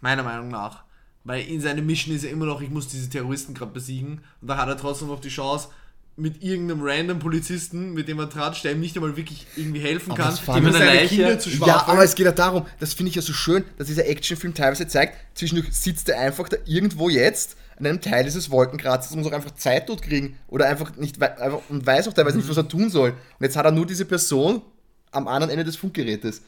Meiner 0.01 0.23
Meinung 0.23 0.49
nach. 0.49 0.83
Weil 1.23 1.45
in 1.47 1.61
seiner 1.61 1.81
Mission 1.81 2.15
ist 2.15 2.23
ja 2.23 2.29
immer 2.29 2.45
noch, 2.45 2.61
ich 2.61 2.69
muss 2.69 2.87
diese 2.87 3.09
Terroristen 3.09 3.53
gerade 3.53 3.71
besiegen. 3.71 4.21
Und 4.41 4.47
da 4.47 4.57
hat 4.57 4.67
er 4.67 4.77
trotzdem 4.77 5.07
noch 5.07 5.19
die 5.19 5.29
Chance, 5.29 5.69
mit 6.17 6.41
irgendeinem 6.41 6.81
random 6.81 7.19
Polizisten, 7.19 7.93
mit 7.93 8.07
dem 8.07 8.19
er 8.19 8.29
tratscht, 8.29 8.63
der 8.63 8.71
ihm 8.71 8.79
nicht 8.79 8.95
einmal 8.95 9.17
wirklich 9.17 9.45
irgendwie 9.57 9.81
helfen 9.81 10.11
Aber 10.11 10.23
kann, 10.23 10.33
ich- 10.33 10.41
seine 10.45 10.69
Leiche- 10.69 11.07
Kinder 11.15 11.37
zu 11.39 11.49
Ja, 11.49 11.55
schwafeln. 11.57 11.91
aber 11.97 12.03
es 12.05 12.15
geht 12.15 12.25
ja 12.25 12.31
darum, 12.31 12.65
das 12.79 12.93
finde 12.93 13.09
ich 13.09 13.15
ja 13.15 13.21
so 13.21 13.33
schön, 13.33 13.65
dass 13.77 13.87
dieser 13.87 14.07
Actionfilm 14.07 14.53
teilweise 14.53 14.87
zeigt, 14.87 15.17
zwischendurch 15.37 15.73
sitzt 15.73 16.07
er 16.07 16.19
einfach 16.19 16.47
da 16.47 16.55
irgendwo 16.65 17.09
jetzt 17.09 17.57
an 17.77 17.85
einem 17.85 17.99
Teil 17.99 18.23
dieses 18.23 18.49
Wolkenkratzes 18.49 19.11
und 19.11 19.19
muss 19.19 19.27
auch 19.27 19.33
einfach 19.35 19.51
Zeit 19.55 19.89
dort 19.89 20.01
kriegen 20.01 20.37
oder 20.47 20.67
einfach 20.67 20.95
nicht 20.95 21.21
einfach, 21.21 21.59
und 21.67 21.85
weiß 21.85 22.07
auch 22.07 22.13
teilweise 22.13 22.37
nicht, 22.37 22.47
was 22.47 22.55
er 22.55 22.67
tun 22.69 22.89
soll. 22.89 23.09
Und 23.09 23.17
jetzt 23.41 23.57
hat 23.57 23.65
er 23.65 23.71
nur 23.73 23.85
diese 23.85 24.05
Person 24.05 24.61
am 25.11 25.27
anderen 25.27 25.51
Ende 25.51 25.65
des 25.65 25.75
Funkgerätes. 25.75 26.41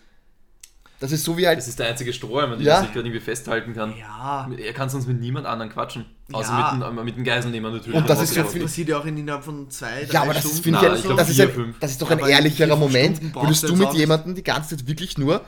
Das 1.00 1.12
ist 1.12 1.24
so 1.24 1.38
wie 1.38 1.45
halt. 1.48 1.60
Das 1.60 1.68
ist 1.68 1.78
der 1.78 1.89
einzige 1.89 2.12
Strohhalm, 2.12 2.54
an 2.54 2.58
dem 2.60 2.66
Ja. 2.66 2.76
er 2.78 2.82
sich 2.82 2.93
gerade 2.93 3.08
irgendwie 3.08 3.20
festhalten 3.24 3.74
kann. 3.76 3.93
Ja. 3.98 4.50
Er 4.58 4.74
kann 4.74 4.89
sonst 4.89 5.08
mit 5.08 5.20
niemand 5.20 5.45
anderen 5.45 5.72
quatschen. 5.72 6.06
Außer 6.32 6.50
Ja. 6.52 6.74
mit, 6.74 6.88
dem, 6.98 7.06
mit 7.06 7.18
dem 7.18 7.24
Geiselnehmer 7.24 7.70
natürlich. 7.72 7.95
Und 7.95 8.10
das 8.10 8.22
ist 8.22 8.34
so 8.34 8.43
viel- 8.45 8.64
passiert 8.64 8.89
ja 8.89 8.98
auch 8.98 9.06
in 9.06 9.16
innerhalb 9.18 9.43
von 9.43 9.70
zwei, 9.70 10.06
drei 10.06 10.14
Ja, 10.14 10.24
aber 10.24 10.34
das 10.34 10.41
Stunden. 10.41 10.58
ist, 10.58 10.64
finde 10.64 10.80
ich, 10.80 10.84
ja- 10.86 10.95
glaub, 11.02 11.18
das, 11.18 11.30
ist 11.30 11.39
ein, 11.39 11.76
das 11.80 11.91
ist 11.91 12.02
doch 12.02 12.10
Ja, 12.10 12.16
ein 12.16 12.20
aber 12.20 12.30
in 12.30 12.36
ehrlicherer 12.36 12.76
Moment. 12.76 13.36
Würdest 13.36 13.70
du 13.70 13.76
mit 13.76 13.93
jemandem 13.93 14.34
die 14.36 14.43
ganze 14.43 14.76
Zeit 14.76 14.88
wirklich 14.88 15.18
nur 15.20 15.41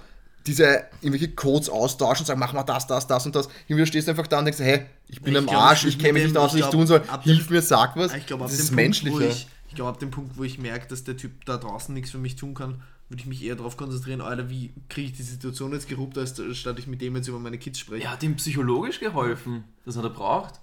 diese 0.45 0.84
irgendwelche 1.02 1.30
Codes 1.36 1.70
austauschen 1.70 2.22
und 2.24 2.28
sagen, 2.28 2.39
mach 2.39 2.54
mal 2.54 2.64
das, 2.64 2.88
das, 2.88 3.08
das 3.08 3.26
und 3.26 3.36
das. 3.36 3.50
Irgendwie 3.68 3.86
stehst 3.88 4.08
du 4.08 4.12
einfach 4.12 4.28
da 4.28 4.39
und 4.39 4.45
denkst, 4.45 4.60
hey, 4.62 4.86
ich 5.08 5.22
bin 5.22 5.34
Ich 5.34 5.39
am 5.39 5.47
glaub, 5.47 5.62
Arsch, 5.64 5.86
ich 5.86 5.97
kenne 6.00 6.14
mich 6.14 6.24
nicht 6.26 6.38
aus, 6.38 6.52
was 6.52 6.54
ich 6.56 6.60
glaub, 6.62 6.72
tun 6.72 6.88
soll. 6.88 7.02
Hilf 7.24 7.50
mir, 7.50 7.62
sag 7.62 7.95
was. 7.97 8.14
Ich 8.14 8.26
das 8.26 8.52
ist 8.54 8.60
Punkt, 8.68 8.76
menschlicher. 8.76 9.28
ich, 9.30 9.47
ich 9.68 9.76
glaube, 9.76 9.89
ab 9.89 10.00
dem 10.00 10.12
Punkt, 10.12 10.38
wo 10.38 10.43
ich 10.43 10.58
merke, 10.60 10.88
dass 10.88 11.04
der 11.04 11.18
Typ 11.18 11.43
da 11.45 11.58
draußen 11.58 11.93
nichts 11.93 12.12
für 12.12 12.18
mich 12.20 12.36
tun 12.38 12.54
kann, 12.54 12.82
würde 13.10 13.22
ich 13.22 13.28
mich 13.28 13.43
eher 13.43 13.55
darauf 13.55 13.76
konzentrieren, 13.76 14.22
Alter, 14.22 14.49
wie 14.49 14.72
kriege 14.88 15.07
ich 15.10 15.18
die 15.18 15.24
Situation 15.24 15.74
jetzt 15.74 15.89
geruppt, 15.89 16.18
als 16.18 16.39
statt 16.53 16.78
ich 16.78 16.88
mit 16.88 17.01
dem 17.01 17.16
jetzt 17.16 17.28
über 17.28 17.39
meine 17.39 17.57
Kids 17.57 17.80
spreche. 17.80 18.03
Er 18.03 18.12
hat 18.12 18.24
ihm 18.24 18.36
psychologisch 18.36 18.99
geholfen, 18.99 19.64
das 19.84 19.97
hat 19.97 20.03
er 20.03 20.12
braucht. 20.12 20.62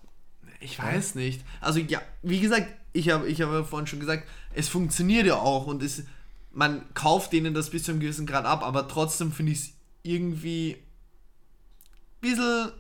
Ich 0.61 0.79
weiß 0.79 1.17
nicht. 1.17 1.43
Also 1.61 1.81
ja, 1.81 2.01
wie 2.23 2.41
gesagt, 2.41 2.69
ich 2.93 3.11
habe 3.11 3.29
ich 3.29 3.43
hab 3.43 3.53
ja 3.53 3.65
vorhin 3.65 3.87
schon 3.87 4.01
gesagt, 4.01 4.29
es 4.55 4.69
funktioniert 4.69 5.27
ja 5.27 5.37
auch 5.37 5.67
und 5.67 5.83
es, 5.83 6.05
man 6.53 6.83
kauft 6.95 7.33
denen 7.33 7.53
das 7.53 7.71
bis 7.71 7.85
zu 7.85 7.91
einem 7.91 8.01
gewissen 8.01 8.27
Grad 8.27 8.47
ab, 8.47 8.63
aber 8.63 8.89
trotzdem 8.89 9.33
finde 9.33 9.53
ich 9.53 9.59
es 9.59 9.73
irgendwie 10.03 10.77
ein 10.77 12.21
bisschen 12.21 12.71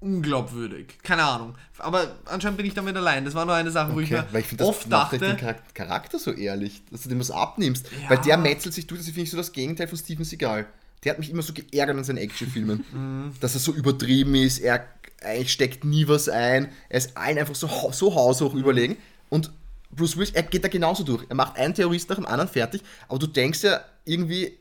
unglaubwürdig. 0.00 0.98
Keine 1.02 1.24
Ahnung. 1.24 1.54
Aber 1.78 2.16
anscheinend 2.26 2.56
bin 2.56 2.66
ich 2.66 2.74
damit 2.74 2.96
allein. 2.96 3.24
Das 3.24 3.34
war 3.34 3.44
nur 3.44 3.54
eine 3.54 3.70
Sache, 3.70 3.94
wo 3.94 4.00
ich 4.00 4.10
mir 4.10 4.26
weil 4.32 4.40
ich 4.40 4.46
finde, 4.46 4.64
das 4.64 4.68
oft 4.68 4.88
macht 4.88 5.12
dachte, 5.14 5.18
den 5.18 5.36
Charak- 5.36 5.74
Charakter 5.74 6.18
so 6.18 6.32
ehrlich, 6.32 6.82
dass 6.90 7.02
du 7.02 7.08
dem 7.08 7.20
was 7.20 7.30
abnimmst. 7.30 7.86
Ja. 8.02 8.10
Weil 8.10 8.18
der 8.18 8.36
metzelt 8.36 8.74
sich 8.74 8.86
durch, 8.86 9.00
das 9.00 9.06
finde 9.08 9.22
ich 9.22 9.30
so 9.30 9.36
das 9.36 9.52
Gegenteil 9.52 9.88
von 9.88 9.98
Steven 9.98 10.24
Seagal. 10.24 10.66
Der 11.04 11.12
hat 11.12 11.18
mich 11.18 11.30
immer 11.30 11.42
so 11.42 11.52
geärgert 11.52 11.96
in 11.96 12.04
seinen 12.04 12.18
Actionfilmen. 12.18 12.84
Mhm. 12.92 13.32
dass 13.40 13.54
er 13.54 13.60
so 13.60 13.72
übertrieben 13.72 14.34
ist, 14.34 14.58
er 14.58 14.86
eigentlich 15.22 15.52
steckt 15.52 15.84
nie 15.84 16.06
was 16.06 16.28
ein, 16.28 16.68
er 16.88 16.98
ist 16.98 17.16
allen 17.16 17.38
einfach 17.38 17.54
so, 17.56 17.68
so 17.92 18.14
haushoch 18.14 18.52
Mhm. 18.54 18.60
überlegen. 18.60 18.96
Und 19.28 19.50
Bruce 19.90 20.16
Willis, 20.16 20.30
er 20.32 20.42
geht 20.42 20.62
da 20.64 20.68
genauso 20.68 21.02
durch. 21.02 21.24
Er 21.28 21.34
macht 21.34 21.56
einen 21.56 21.74
Terrorist 21.74 22.08
nach 22.10 22.16
dem 22.16 22.26
anderen 22.26 22.48
fertig, 22.48 22.82
aber 23.08 23.18
du 23.18 23.26
denkst 23.26 23.62
ja 23.62 23.80
irgendwie, 24.04 24.57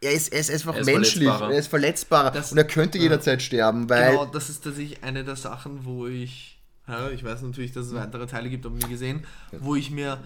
er 0.00 0.12
ist, 0.12 0.32
er 0.32 0.40
ist 0.40 0.50
einfach 0.50 0.74
Er 0.74 0.80
ist 0.80 0.86
menschlich, 0.86 1.28
er 1.28 1.50
ist 1.50 1.68
verletzbarer. 1.68 2.30
Das- 2.30 2.52
und 2.52 2.58
er 2.58 2.64
könnte 2.64 2.98
jederzeit 2.98 3.42
sterben, 3.42 3.88
weil 3.88 4.10
Genau, 4.12 4.26
das 4.26 4.50
ist 4.50 4.64
tatsächlich 4.64 5.02
eine 5.02 5.24
der 5.24 5.36
Sachen, 5.36 5.84
wo 5.84 6.06
ich, 6.06 6.58
ja, 6.86 7.10
ich 7.10 7.24
weiß 7.24 7.42
natürlich, 7.42 7.72
dass 7.72 7.86
es 7.86 7.94
weitere 7.94 8.26
Teile 8.26 8.48
gibt, 8.50 8.66
aber 8.66 8.76
nie 8.76 8.88
gesehen, 8.88 9.24
wo 9.52 9.74
ich 9.74 9.90
mir 9.90 10.18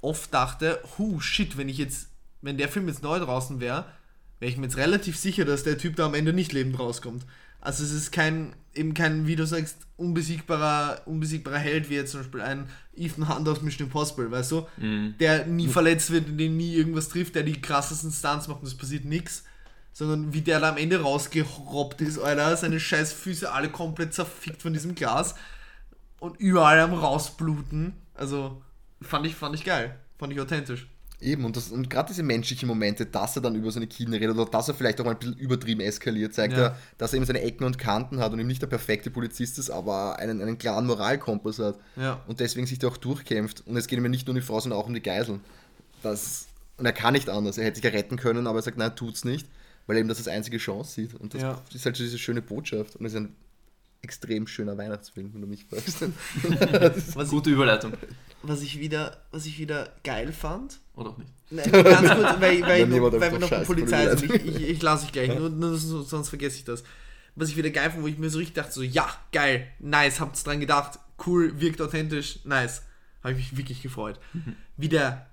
oft 0.00 0.32
dachte, 0.32 0.80
hu, 0.98 1.20
shit, 1.20 1.56
wenn 1.58 1.68
ich 1.68 1.78
jetzt, 1.78 2.08
wenn 2.42 2.56
der 2.56 2.68
Film 2.68 2.88
jetzt 2.88 3.02
neu 3.02 3.18
draußen 3.18 3.60
wäre, 3.60 3.84
wäre 4.38 4.50
ich 4.50 4.56
mir 4.56 4.64
jetzt 4.64 4.78
relativ 4.78 5.18
sicher, 5.18 5.44
dass 5.44 5.62
der 5.62 5.76
Typ 5.76 5.96
da 5.96 6.06
am 6.06 6.14
Ende 6.14 6.32
nicht 6.32 6.52
lebend 6.52 6.78
rauskommt. 6.78 7.26
Also 7.60 7.84
es 7.84 7.92
ist 7.92 8.10
kein, 8.12 8.54
eben 8.74 8.94
kein, 8.94 9.26
wie 9.26 9.36
du 9.36 9.46
sagst, 9.46 9.76
unbesiegbarer, 9.96 11.02
unbesiegbarer 11.06 11.58
Held, 11.58 11.90
wie 11.90 11.94
jetzt 11.94 12.12
zum 12.12 12.20
Beispiel 12.20 12.40
ein 12.40 12.68
Ethan 12.94 13.28
Hunt 13.28 13.48
aus 13.48 13.62
Mission 13.62 13.86
Impossible, 13.86 14.30
weißt 14.30 14.52
du? 14.52 14.66
Der 15.18 15.46
nie 15.46 15.68
verletzt 15.68 16.10
wird, 16.10 16.26
den 16.28 16.56
nie 16.56 16.74
irgendwas 16.74 17.08
trifft, 17.08 17.34
der 17.34 17.42
die 17.42 17.60
krassesten 17.60 18.10
Stunts 18.12 18.48
macht 18.48 18.60
und 18.60 18.66
es 18.66 18.76
passiert 18.76 19.04
nichts 19.04 19.44
sondern 19.92 20.32
wie 20.32 20.40
der 20.40 20.60
da 20.60 20.70
am 20.70 20.76
Ende 20.76 21.00
rausgerobbt 21.02 22.00
ist, 22.00 22.18
Alter, 22.18 22.56
seine 22.56 22.80
scheiß 22.80 23.12
Füße 23.12 23.52
alle 23.52 23.70
komplett 23.70 24.14
zerfickt 24.14 24.62
von 24.62 24.72
diesem 24.72 24.94
Glas 24.94 25.34
und 26.20 26.38
überall 26.38 26.78
am 26.80 26.94
rausbluten. 26.94 27.94
Also 28.14 28.62
fand 29.02 29.26
ich, 29.26 29.34
fand 29.34 29.54
ich 29.54 29.64
geil, 29.64 29.98
fand 30.18 30.32
ich 30.32 30.40
authentisch. 30.40 30.86
Eben, 31.20 31.44
und, 31.44 31.54
das- 31.56 31.70
und 31.70 31.90
gerade 31.90 32.08
diese 32.08 32.22
menschlichen 32.22 32.66
Momente, 32.66 33.04
dass 33.04 33.36
er 33.36 33.42
dann 33.42 33.54
über 33.54 33.70
seine 33.70 33.86
Kinder 33.86 34.18
redet 34.18 34.36
oder 34.36 34.50
dass 34.50 34.68
er 34.68 34.74
vielleicht 34.74 35.00
auch 35.00 35.04
mal 35.04 35.10
ein 35.12 35.18
bisschen 35.18 35.36
übertrieben 35.36 35.80
eskaliert, 35.82 36.32
zeigt 36.32 36.54
Ja. 36.54 36.60
er, 36.68 36.78
dass 36.96 37.12
er 37.12 37.18
eben 37.18 37.26
seine 37.26 37.42
Ecken 37.42 37.64
und 37.64 37.78
Kanten 37.78 38.20
hat 38.20 38.32
und 38.32 38.38
eben 38.38 38.48
nicht 38.48 38.62
der 38.62 38.68
perfekte 38.68 39.10
Polizist 39.10 39.58
ist, 39.58 39.68
aber 39.68 40.18
einen, 40.18 40.40
einen 40.40 40.56
klaren 40.56 40.86
Moralkompass 40.86 41.58
hat. 41.58 41.78
Ja. 41.96 42.22
Und 42.26 42.40
deswegen 42.40 42.66
sich 42.66 42.78
da 42.78 42.88
auch 42.88 42.96
durchkämpft. 42.96 43.66
Und 43.66 43.76
es 43.76 43.86
geht 43.86 43.98
ihm 43.98 44.04
ja 44.04 44.08
nicht 44.08 44.26
nur 44.26 44.32
um 44.34 44.40
die 44.40 44.46
Frau, 44.46 44.58
sondern 44.60 44.80
auch 44.80 44.86
um 44.86 44.94
die 44.94 45.02
Geiseln. 45.02 45.40
Das, 46.02 46.46
und 46.78 46.86
er 46.86 46.92
kann 46.94 47.12
nicht 47.12 47.28
anders. 47.28 47.58
Er 47.58 47.64
hätte 47.66 47.76
sich 47.76 47.84
ja 47.84 47.90
retten 47.90 48.16
können, 48.16 48.46
aber 48.46 48.60
er 48.60 48.62
sagt, 48.62 48.78
nein, 48.78 48.96
tut's 48.96 49.24
nicht, 49.26 49.46
weil 49.86 49.96
er 49.96 50.00
eben 50.00 50.08
das 50.08 50.16
als 50.18 50.28
einzige 50.28 50.56
Chance 50.56 50.92
sieht. 50.94 51.14
Und 51.14 51.34
das 51.34 51.42
Ja. 51.42 51.60
ist 51.74 51.84
halt 51.84 51.96
so 51.96 52.02
diese 52.02 52.18
schöne 52.18 52.40
Botschaft. 52.40 52.96
Und 52.96 53.04
es 53.04 53.12
ist 53.12 53.18
ein 53.20 53.36
extrem 54.02 54.46
schöner 54.46 54.78
Weihnachtsfilm, 54.78 55.34
wenn 55.34 55.42
du 55.42 55.46
mich 55.46 55.66
fragst. 55.66 56.00
Was, 57.14 57.26
ich, 57.26 57.30
Gute 57.30 57.50
Überleitung. 57.50 57.92
was, 58.42 58.62
ich 58.62 58.78
wieder, 58.80 59.18
was 59.30 59.44
ich 59.44 59.58
wieder 59.58 59.92
geil 60.04 60.32
fand, 60.32 60.80
Oder 61.00 61.10
auch 61.10 61.18
nicht. 61.18 61.30
Nein, 61.50 61.70
ganz 61.72 62.10
kurz, 62.10 62.40
weil, 62.40 62.62
weil, 62.62 62.90
wir 62.90 63.02
weil, 63.02 63.32
wir 63.32 63.38
noch 63.38 63.48
Scheiß 63.48 63.66
Polizei 63.66 64.14
sind. 64.16 64.34
Ich, 64.34 64.44
ich, 64.46 64.68
ich 64.68 64.82
lasse 64.82 65.06
ich 65.06 65.12
gleich, 65.12 65.34
nur, 65.36 65.48
nur 65.50 65.76
so- 65.76 66.02
sonst 66.02 66.28
vergesse 66.28 66.56
ich 66.58 66.64
das. 66.64 66.84
Was 67.34 67.48
ich 67.48 67.56
wieder 67.56 67.70
geil 67.70 67.90
fand, 67.90 68.02
wo 68.02 68.06
ich 68.06 68.18
mir 68.18 68.30
so 68.30 68.38
richtig 68.38 68.54
dachte, 68.56 68.72
so, 68.72 68.82
ja, 68.82 69.08
geil, 69.32 69.66
nice, 69.78 70.20
habt's 70.20 70.44
dran 70.44 70.60
gedacht, 70.60 70.98
cool, 71.26 71.60
wirkt 71.60 71.80
authentisch, 71.80 72.40
nice. 72.44 72.82
Habe 73.22 73.32
ich 73.32 73.38
mich 73.38 73.56
wirklich 73.56 73.82
gefreut. 73.82 74.18
Wie 74.76 74.88
der, 74.88 75.26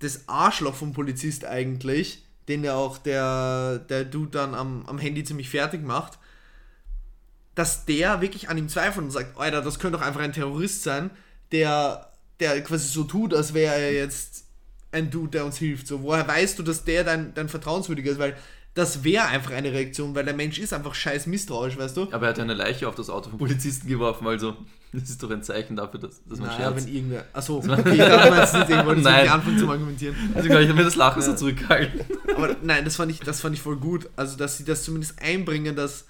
das 0.00 0.28
Arschloch 0.28 0.74
vom 0.74 0.92
Polizist 0.92 1.44
eigentlich, 1.44 2.24
den 2.48 2.64
ja 2.64 2.74
auch 2.74 2.98
der, 2.98 3.78
der 3.78 4.04
Dude 4.04 4.30
dann 4.30 4.54
am, 4.54 4.84
am 4.86 4.98
Handy 4.98 5.22
ziemlich 5.22 5.48
fertig 5.48 5.82
macht, 5.84 6.18
dass 7.54 7.84
der 7.84 8.20
wirklich 8.20 8.48
an 8.48 8.58
ihm 8.58 8.68
zweifelt 8.68 9.04
und 9.04 9.10
sagt, 9.10 9.38
Alter, 9.38 9.62
das 9.62 9.78
könnte 9.78 9.98
doch 9.98 10.04
einfach 10.06 10.20
ein 10.20 10.32
Terrorist 10.32 10.82
sein, 10.82 11.10
der, 11.52 12.10
der 12.40 12.60
quasi 12.62 12.88
so 12.88 13.04
tut, 13.04 13.34
als 13.34 13.54
wäre 13.54 13.74
er 13.74 13.92
jetzt 13.92 14.44
ein 14.92 15.10
Dude, 15.10 15.30
der 15.30 15.44
uns 15.44 15.56
hilft. 15.58 15.86
So, 15.86 16.02
woher 16.02 16.26
weißt 16.26 16.58
du, 16.58 16.62
dass 16.62 16.84
der 16.84 17.04
dein, 17.04 17.34
dein 17.34 17.48
Vertrauenswürdiger 17.48 18.12
ist? 18.12 18.18
Weil 18.18 18.36
das 18.74 19.04
wäre 19.04 19.26
einfach 19.26 19.50
eine 19.52 19.70
Reaktion, 19.72 20.14
weil 20.14 20.24
der 20.24 20.34
Mensch 20.34 20.58
ist 20.58 20.72
einfach 20.72 20.94
scheiß 20.94 21.26
misstrauisch, 21.26 21.76
weißt 21.76 21.96
du? 21.96 22.02
Aber 22.10 22.26
er 22.26 22.28
hat 22.30 22.38
ja 22.38 22.44
eine 22.44 22.54
Leiche 22.54 22.88
auf 22.88 22.94
das 22.94 23.10
Auto 23.10 23.28
vom 23.28 23.38
Polizisten 23.38 23.86
geworfen, 23.86 24.26
also 24.26 24.56
das 24.94 25.10
ist 25.10 25.22
doch 25.22 25.30
ein 25.30 25.42
Zeichen 25.42 25.76
dafür, 25.76 26.00
dass, 26.00 26.22
dass 26.24 26.38
man 26.38 26.48
Naja, 26.48 26.70
scherzt. 26.70 26.86
wenn 26.86 26.94
irgendwer. 26.94 27.24
Achso, 27.32 27.58
okay, 27.58 27.72
ich 27.92 27.98
dachte, 27.98 28.94
nicht, 28.94 29.04
Nein. 29.04 29.28
anfangen 29.28 29.58
zu 29.58 29.68
argumentieren. 29.68 30.14
Also 30.34 30.48
ich 30.48 30.54
habe 30.54 30.74
mir 30.74 30.84
das 30.84 30.96
Lachen 30.96 31.20
so 31.22 31.34
zurückgehalten. 31.34 32.00
Aber 32.34 32.56
nein, 32.62 32.84
das 32.84 32.96
fand 32.96 33.10
ich, 33.10 33.20
das 33.20 33.40
fand 33.40 33.54
ich 33.54 33.62
voll 33.62 33.76
gut. 33.76 34.08
Also, 34.16 34.36
dass 34.36 34.58
sie 34.58 34.64
das 34.64 34.84
zumindest 34.84 35.20
einbringen, 35.22 35.76
dass. 35.76 36.06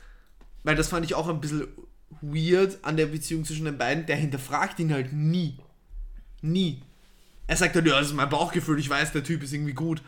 Weil 0.65 0.77
das 0.77 0.89
fand 0.89 1.05
ich 1.05 1.15
auch 1.15 1.29
ein 1.29 1.41
bisschen 1.41 1.67
weird 2.21 2.79
an 2.83 2.97
der 2.97 3.07
Beziehung 3.07 3.45
zwischen 3.45 3.65
den 3.65 3.79
beiden. 3.79 4.07
Der 4.07 4.17
hinterfragt 4.17 4.79
ihn 4.81 4.93
halt 4.93 5.13
nie. 5.13 5.59
Nie. 6.43 6.83
Er 7.53 7.57
sagt 7.59 7.75
halt, 7.75 7.87
ja, 7.87 7.99
das 7.99 8.07
ist 8.07 8.15
mein 8.15 8.31
Bauchgefühl, 8.31 8.79
ich 8.79 8.89
weiß, 8.89 9.13
der 9.13 9.23
Typ 9.23 9.43
ist 9.43 9.53
irgendwie 9.53 9.75
gut. 9.75 10.01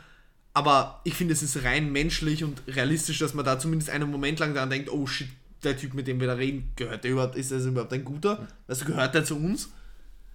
Aber 0.54 1.02
ich 1.04 1.12
finde, 1.12 1.34
es 1.34 1.42
ist 1.42 1.62
rein 1.62 1.92
menschlich 1.92 2.42
und 2.42 2.62
realistisch, 2.66 3.18
dass 3.18 3.34
man 3.34 3.44
da 3.44 3.58
zumindest 3.58 3.90
einen 3.90 4.10
Moment 4.10 4.38
lang 4.38 4.54
daran 4.54 4.70
denkt, 4.70 4.90
oh 4.90 5.06
shit, 5.06 5.28
der 5.62 5.76
Typ, 5.76 5.92
mit 5.92 6.06
dem 6.06 6.20
wir 6.20 6.26
da 6.26 6.32
reden, 6.32 6.72
gehört 6.74 7.04
der 7.04 7.10
überhaupt, 7.10 7.36
ist 7.36 7.52
das 7.52 7.66
überhaupt 7.66 7.92
ein 7.92 8.02
guter? 8.02 8.48
Also 8.66 8.86
gehört 8.86 9.14
der 9.14 9.26
zu 9.26 9.36
uns? 9.36 9.68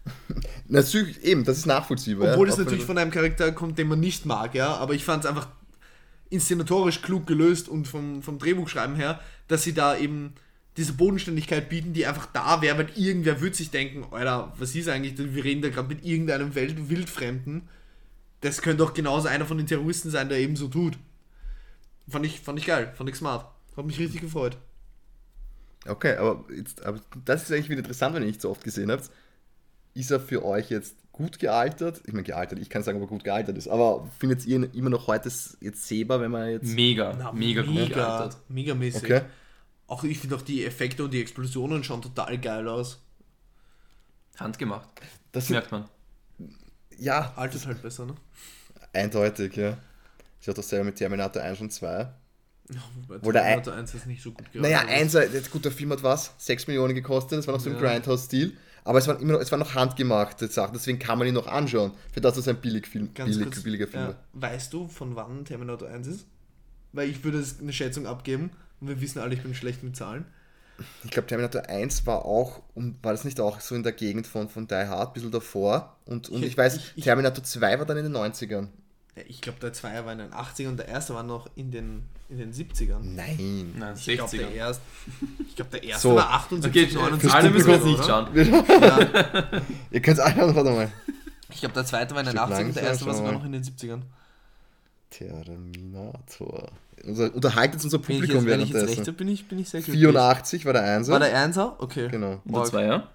Natürlich, 0.68 1.24
eben, 1.24 1.44
das 1.46 1.58
ist 1.58 1.66
nachvollziehbar. 1.66 2.34
Obwohl 2.34 2.48
ja. 2.48 2.54
es 2.54 2.60
natürlich 2.60 2.86
von 2.86 3.00
einem 3.00 3.10
Charakter 3.10 3.52
kommt, 3.54 3.80
den 3.80 3.88
man 3.88 4.00
nicht 4.00 4.28
mag, 4.28 4.54
ja. 4.54 4.76
Aber 4.76 4.94
ich 4.94 5.04
fand 5.04 5.24
es 5.24 5.30
einfach 5.32 5.48
inszenatorisch 6.30 7.02
klug 7.02 7.26
gelöst 7.26 7.70
und 7.70 7.88
vom, 7.88 8.22
vom 8.22 8.38
Drehbuchschreiben 8.38 8.96
her, 8.96 9.20
dass 9.48 9.64
sie 9.64 9.74
da 9.74 9.98
eben 9.98 10.36
diese 10.80 10.94
Bodenständigkeit 10.94 11.68
bieten, 11.68 11.92
die 11.92 12.08
einfach 12.08 12.28
da 12.28 12.62
wäre, 12.62 12.78
weil 12.78 12.90
irgendwer 12.96 13.42
würde 13.42 13.56
sich 13.56 13.70
denken, 13.70 14.06
Alter, 14.12 14.54
was 14.58 14.74
ist 14.76 14.88
eigentlich, 14.88 15.18
wir 15.18 15.44
reden 15.44 15.62
da 15.62 15.68
gerade 15.68 15.90
mit 15.90 16.06
irgendeinem 16.06 16.56
Welt 16.56 16.90
Wildfremden. 16.90 17.68
das 18.40 18.62
könnte 18.62 18.78
doch 18.78 18.94
genauso 18.94 19.28
einer 19.28 19.46
von 19.46 19.58
den 19.58 19.68
Terroristen 19.68 20.10
sein, 20.10 20.30
der 20.30 20.38
eben 20.38 20.56
so 20.56 20.70
tut. 20.70 20.98
Fand 22.08 22.26
ich, 22.26 22.40
fand 22.40 22.58
ich 22.60 22.66
geil, 22.66 22.94
fand 22.96 23.10
ich 23.10 23.18
smart. 23.18 23.46
Hat 23.76 23.86
mich 23.86 24.00
richtig 24.00 24.22
gefreut. 24.22 24.58
Okay, 25.86 26.16
aber, 26.16 26.46
jetzt, 26.56 26.84
aber 26.86 27.02
das 27.26 27.44
ist 27.44 27.52
eigentlich 27.52 27.70
wieder 27.70 27.80
interessant, 27.80 28.16
wenn 28.16 28.24
ihr 28.24 28.28
nicht 28.28 28.42
so 28.42 28.50
oft 28.50 28.64
gesehen 28.64 28.90
habt. 28.90 29.12
Ist 29.94 30.12
er 30.12 30.22
für 30.22 30.46
euch 30.46 30.70
jetzt 30.70 30.96
gut 31.12 31.40
gealtert? 31.40 32.02
Ich 32.06 32.14
meine, 32.14 32.24
gealtert, 32.24 32.60
ich 32.60 32.70
kann 32.70 32.84
sagen, 32.84 33.00
ob 33.00 33.04
er 33.04 33.08
gut 33.08 33.26
gealtert 33.26 33.58
ist, 33.58 33.68
aber 33.68 34.10
findet 34.18 34.46
ihr 34.46 34.56
ihn 34.56 34.64
immer 34.74 34.90
noch 34.90 35.08
heute 35.08 35.30
jetzt 35.60 35.88
sehbar, 35.88 36.22
wenn 36.22 36.32
man 36.32 36.52
jetzt. 36.52 36.74
Mega, 36.74 37.14
Na, 37.18 37.34
mega 37.34 37.64
gut 37.64 37.76
mega, 37.76 37.96
gealtert. 37.96 38.38
mega 38.48 38.74
mäßig. 38.74 39.04
Okay. 39.04 39.22
Auch 39.90 40.04
ich 40.04 40.20
finde 40.20 40.36
auch 40.36 40.44
die 40.44 40.64
Effekte 40.66 41.04
und 41.04 41.12
die 41.12 41.20
Explosionen 41.20 41.84
schauen 41.84 42.02
total 42.04 42.38
geil 42.38 42.68
aus. 42.68 43.02
Handgemacht. 44.38 44.88
Das 45.00 45.08
Das 45.32 45.48
sind, 45.48 45.56
merkt 45.56 45.72
man. 45.72 45.90
ja, 46.98 47.34
Altert 47.36 47.66
halt 47.66 47.82
besser, 47.82 48.06
ne? 48.06 48.16
eindeutig, 48.94 49.56
ja. 49.56 49.78
Ich 50.42 50.48
hatte 50.48 50.58
dasselbe 50.62 50.86
mit 50.86 50.96
Terminator 50.96 51.42
1 51.42 51.60
und 51.62 51.74
2. 51.74 51.88
Ja, 52.72 52.84
wobei 53.22 53.42
Terminator 53.42 53.74
1 53.74 53.94
ist 53.96 54.06
nicht 54.06 54.22
so 54.22 54.32
gut 54.32 54.46
Naja, 54.54 54.84
gealtert. 54.84 55.18
eins, 55.18 55.34
jetzt 55.34 55.52
gut, 55.52 55.66
der 55.66 55.72
Film 55.72 55.92
hat 55.92 56.04
was? 56.04 56.34
6 56.38 56.68
Millionen 56.68 56.94
gekostet, 56.94 57.40
das 57.40 57.48
war 57.48 57.56
noch 57.56 57.62
so 57.62 57.70
im 57.72 57.76
Ja. 57.76 57.82
Grindhouse-Stil. 57.82 58.56
Aber 58.84 59.00
es 59.00 59.08
waren 59.08 59.20
immer 59.20 59.34
noch, 59.34 59.40
es 59.42 59.52
waren 59.52 59.60
noch 59.60 59.74
handgemachte 59.76 60.48
Sachen, 60.48 60.74
deswegen 60.74 61.00
kann 61.00 61.18
man 61.20 61.28
ihn 61.28 61.34
noch 61.34 61.48
anschauen. 61.48 61.92
Für 62.14 62.22
das, 62.22 62.38
er 62.38 62.54
ein 62.54 62.62
Billigfilm, 62.62 63.14
Ganz 63.16 63.32
billig, 63.36 63.52
kurz, 63.52 63.64
billiger 63.64 63.88
Film 63.88 64.04
ja, 64.04 64.16
weißt 64.34 64.72
du, 64.72 64.88
von 64.88 65.16
wann 65.16 65.46
Terminator 65.46 65.90
1 65.90 66.08
ist? 66.08 66.28
Weil 66.94 67.10
ich 67.10 67.24
würde 67.24 67.40
es 67.40 67.60
eine 67.60 67.74
Schätzung 67.74 68.06
abgeben 68.08 68.52
und 68.82 68.88
wir 68.88 69.02
wissen 69.02 69.20
alle, 69.20 69.34
ich 69.36 69.42
bin 69.44 69.54
schlecht 69.56 69.84
mit 69.84 69.96
Zahlen. 69.96 70.26
Ich 71.04 71.12
glaube, 71.12 71.28
Terminator 71.28 71.64
1 71.68 72.06
war 72.06 72.24
auch, 72.24 72.62
und 72.74 73.04
war 73.04 73.12
das 73.12 73.26
nicht 73.26 73.40
auch 73.42 73.60
so 73.60 73.76
in 73.76 73.84
der 73.84 73.92
Gegend 73.92 74.28
von, 74.28 74.48
von 74.48 74.66
Die 74.68 74.76
Hard, 74.76 75.10
ein 75.10 75.14
bisschen 75.14 75.32
davor? 75.32 75.98
Und, 76.06 76.30
und 76.30 76.42
Ich- 76.44 76.52
ich, 76.52 76.58
weiß, 76.58 76.78
ich- 76.78 76.94
ich- 76.96 77.04
Terminator 77.04 77.44
2 77.44 77.80
war 77.80 77.86
dann 77.86 77.98
in 77.98 78.04
den 78.06 78.14
90ern. 78.16 78.68
Ja, 79.18 79.24
Ich 79.28 79.42
glaube, 79.42 79.60
der 79.60 79.74
Zweier 79.74 80.06
war 80.06 80.14
in 80.14 80.20
den 80.20 80.32
80ern 80.34 80.70
und 80.70 80.78
der 80.78 80.88
erste 80.88 81.14
war 81.14 81.24
noch 81.24 81.50
in 81.56 81.72
den, 81.72 82.04
in 82.30 82.38
den 82.38 82.54
70ern. 82.54 83.00
Nein. 83.02 83.74
Nein, 83.78 83.94
Ich 83.98 84.06
glaube, 84.06 84.32
60er. 84.32 84.38
der, 84.38 84.52
erst, 84.54 84.82
ich 85.50 85.56
glaub, 85.58 85.70
der 85.72 85.84
erste 85.84 86.08
So. 86.08 86.16
war 86.16 86.30
78, 86.32 86.70
Okay, 86.86 86.94
79. 86.96 87.34
alle 87.34 87.50
müssen 87.50 87.68
wir 87.68 87.76
jetzt 87.76 87.86
nicht 87.86 88.06
schauen. 88.06 88.28
Ja, 88.34 89.62
Ihr 89.92 90.02
könnt 90.02 90.18
es 90.20 90.24
einmal, 90.24 90.56
warte 90.56 90.70
mal. 90.72 90.92
ich 91.50 91.60
glaube, 91.60 91.74
der 91.74 91.84
zweite 91.86 92.14
war 92.16 92.22
in 92.22 92.28
den 92.28 92.38
Stück 92.38 92.50
80ern 92.54 92.66
und 92.68 92.76
der 92.78 92.84
erste 92.84 93.06
war 93.06 93.14
sogar 93.16 93.32
noch 93.34 93.44
in 93.44 93.52
den 93.52 93.64
70ern. 93.64 94.02
Terminator. 95.10 96.72
Unser, 97.04 97.34
unterhaltet 97.34 97.84
unser 97.84 97.98
Wenn 97.98 98.16
ich 98.16 98.22
Publikum 98.22 98.36
jetzt, 98.36 98.48
wenn 98.48 98.60
ich 98.62 98.70
jetzt 98.70 98.76
recht 98.76 98.88
währenddessen. 98.88 99.16
bin 99.16 99.28
ich, 99.28 99.48
bin 99.48 99.60
ich 99.60 99.70
sehr 99.70 99.82
glücklich. 99.82 100.02
84 100.02 100.66
war 100.66 100.74
der 100.74 100.84
Einser. 100.84 101.14
War 101.14 101.20
der 101.20 101.38
Einser? 101.38 101.76
Okay. 101.80 102.10
Genau. 102.10 102.42
Und 102.44 102.56
der 102.56 102.64
Zweier? 102.66 103.08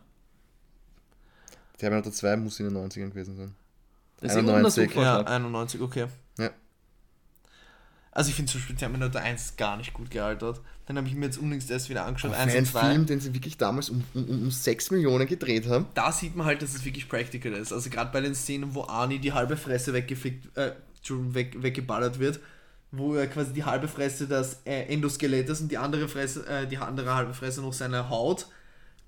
Terminator 1.78 2.12
2 2.12 2.36
muss 2.36 2.58
in 2.60 2.72
den 2.72 2.76
90ern 2.76 3.10
gewesen 3.10 3.36
sein. 3.36 3.54
Das 4.20 4.30
ist 4.30 4.36
irgendein 4.36 4.56
91. 4.56 4.82
Ja, 4.82 4.88
Suchvorschlag. 4.88 5.30
91, 5.30 5.80
okay. 5.80 6.06
Ja. 6.38 6.50
Also 8.12 8.30
ich 8.30 8.36
finde 8.36 8.52
zum 8.52 8.60
Beispiel 8.60 8.76
Terminator 8.76 9.20
1 9.20 9.56
gar 9.56 9.76
nicht 9.76 9.92
gut 9.92 10.10
gealtert. 10.10 10.60
Dann 10.86 10.96
habe 10.96 11.08
ich 11.08 11.14
mir 11.14 11.26
jetzt 11.26 11.38
unlängst 11.38 11.70
erst 11.70 11.90
wieder 11.90 12.04
angeschaut, 12.04 12.30
Für 12.30 12.36
1 12.38 12.52
einen 12.52 12.60
und 12.60 12.70
2. 12.70 12.80
Film, 12.80 13.06
den 13.06 13.20
sie 13.20 13.34
wirklich 13.34 13.58
damals 13.58 13.90
um, 13.90 14.04
um, 14.14 14.28
um 14.28 14.50
6 14.50 14.92
Millionen 14.92 15.26
gedreht 15.26 15.68
haben. 15.68 15.86
Da 15.94 16.12
sieht 16.12 16.36
man 16.36 16.46
halt, 16.46 16.62
dass 16.62 16.74
es 16.74 16.84
wirklich 16.84 17.08
practical 17.08 17.52
ist. 17.52 17.72
Also 17.72 17.90
gerade 17.90 18.12
bei 18.12 18.20
den 18.20 18.34
Szenen, 18.34 18.74
wo 18.74 18.84
Arnie 18.84 19.18
die 19.18 19.32
halbe 19.32 19.56
Fresse 19.56 19.92
weggefickt, 19.92 20.56
äh, 20.56 20.72
weg, 21.10 21.62
weggeballert 21.62 22.18
wird, 22.18 22.40
wo 22.92 23.14
er 23.14 23.26
quasi 23.26 23.52
die 23.52 23.64
halbe 23.64 23.88
Fresse 23.88 24.26
das 24.26 24.60
äh, 24.64 24.82
Endoskelett 24.92 25.48
ist 25.48 25.60
und 25.60 25.70
die 25.70 25.78
andere 25.78 26.08
Fresse, 26.08 26.46
äh, 26.46 26.66
die 26.66 26.78
andere 26.78 27.14
halbe 27.14 27.34
Fresse 27.34 27.60
noch 27.60 27.72
seine 27.72 28.08
Haut, 28.08 28.46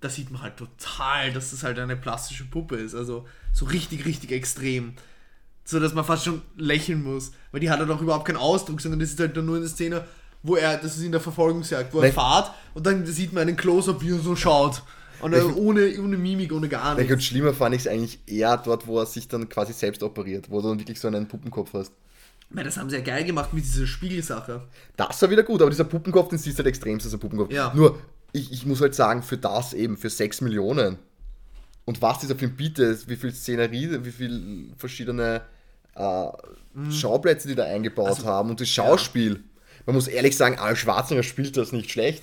da 0.00 0.08
sieht 0.08 0.30
man 0.30 0.42
halt 0.42 0.56
total, 0.56 1.32
dass 1.32 1.50
das 1.50 1.62
halt 1.62 1.78
eine 1.78 1.96
plastische 1.96 2.44
Puppe 2.44 2.76
ist. 2.76 2.94
Also 2.94 3.26
so 3.52 3.64
richtig, 3.66 4.04
richtig 4.04 4.32
extrem. 4.32 4.94
So 5.64 5.80
dass 5.80 5.94
man 5.94 6.04
fast 6.04 6.24
schon 6.24 6.42
lächeln 6.56 7.02
muss. 7.02 7.32
Weil 7.50 7.60
die 7.60 7.70
hat 7.70 7.78
halt 7.78 7.90
auch 7.90 8.00
überhaupt 8.00 8.26
keinen 8.26 8.36
Ausdruck, 8.36 8.80
sondern 8.80 9.00
das 9.00 9.10
ist 9.10 9.20
halt 9.20 9.36
dann 9.36 9.46
nur 9.46 9.56
eine 9.56 9.68
Szene, 9.68 10.04
wo 10.42 10.56
er, 10.56 10.76
das 10.76 10.96
ist 10.96 11.02
in 11.02 11.12
der 11.12 11.20
Verfolgungsjagd, 11.20 11.92
wo 11.92 11.98
er 11.98 12.04
Nein. 12.04 12.12
fahrt 12.12 12.52
und 12.74 12.86
dann 12.86 13.04
sieht 13.06 13.32
man 13.32 13.42
einen 13.42 13.56
Close-Up, 13.56 14.02
wie 14.02 14.10
er 14.10 14.18
so 14.18 14.36
schaut. 14.36 14.82
Und 15.20 15.32
äh, 15.32 15.40
ohne, 15.40 16.00
ohne 16.00 16.16
Mimik, 16.16 16.52
ohne 16.52 16.68
gar 16.68 16.94
nichts. 16.94 17.10
gut, 17.10 17.22
schlimmer 17.22 17.54
fand 17.54 17.74
ich 17.74 17.82
es 17.82 17.88
eigentlich 17.88 18.18
eher 18.26 18.56
dort, 18.58 18.86
wo 18.86 18.98
er 19.00 19.06
sich 19.06 19.28
dann 19.28 19.48
quasi 19.48 19.72
selbst 19.72 20.02
operiert, 20.02 20.50
wo 20.50 20.60
du 20.60 20.68
dann 20.68 20.78
wirklich 20.78 21.00
so 21.00 21.08
einen 21.08 21.26
Puppenkopf 21.28 21.72
hast. 21.72 21.92
Ja, 22.54 22.62
das 22.62 22.76
haben 22.76 22.88
sie 22.90 22.96
ja 22.96 23.02
geil 23.02 23.24
gemacht 23.24 23.52
mit 23.52 23.64
dieser 23.64 23.86
Spiegelsache. 23.86 24.62
Das 24.96 25.20
war 25.20 25.30
wieder 25.30 25.42
gut, 25.42 25.60
aber 25.62 25.70
dieser 25.70 25.84
Puppenkopf, 25.84 26.28
den 26.28 26.38
siehst 26.38 26.58
du 26.58 26.60
halt 26.60 26.68
extremst 26.68 27.04
als 27.06 27.14
ein 27.14 27.20
Puppenkopf. 27.20 27.52
Ja. 27.52 27.72
Nur, 27.74 27.98
ich, 28.32 28.52
ich 28.52 28.66
muss 28.66 28.80
halt 28.80 28.94
sagen, 28.94 29.22
für 29.22 29.36
das 29.36 29.74
eben, 29.74 29.96
für 29.96 30.10
6 30.10 30.42
Millionen 30.42 30.98
und 31.84 32.02
was 32.02 32.18
dieser 32.18 32.36
Film 32.36 32.52
bietet, 32.56 33.08
wie 33.08 33.16
viel 33.16 33.32
Szenerie, 33.32 33.98
wie 34.04 34.10
viel 34.10 34.70
verschiedene 34.76 35.42
äh, 35.94 36.26
Schauplätze, 36.90 37.48
die 37.48 37.54
da 37.54 37.64
eingebaut 37.64 38.06
Mhm. 38.06 38.10
Also, 38.14 38.24
haben 38.26 38.50
und 38.50 38.60
das 38.60 38.68
Schauspiel. 38.68 39.42
Man 39.86 39.94
muss 39.94 40.08
ehrlich 40.08 40.36
sagen, 40.36 40.58
Arnold 40.58 40.78
Schwarzenegger 40.78 41.22
spielt 41.22 41.56
das 41.56 41.72
nicht 41.72 41.90
schlecht. 41.90 42.22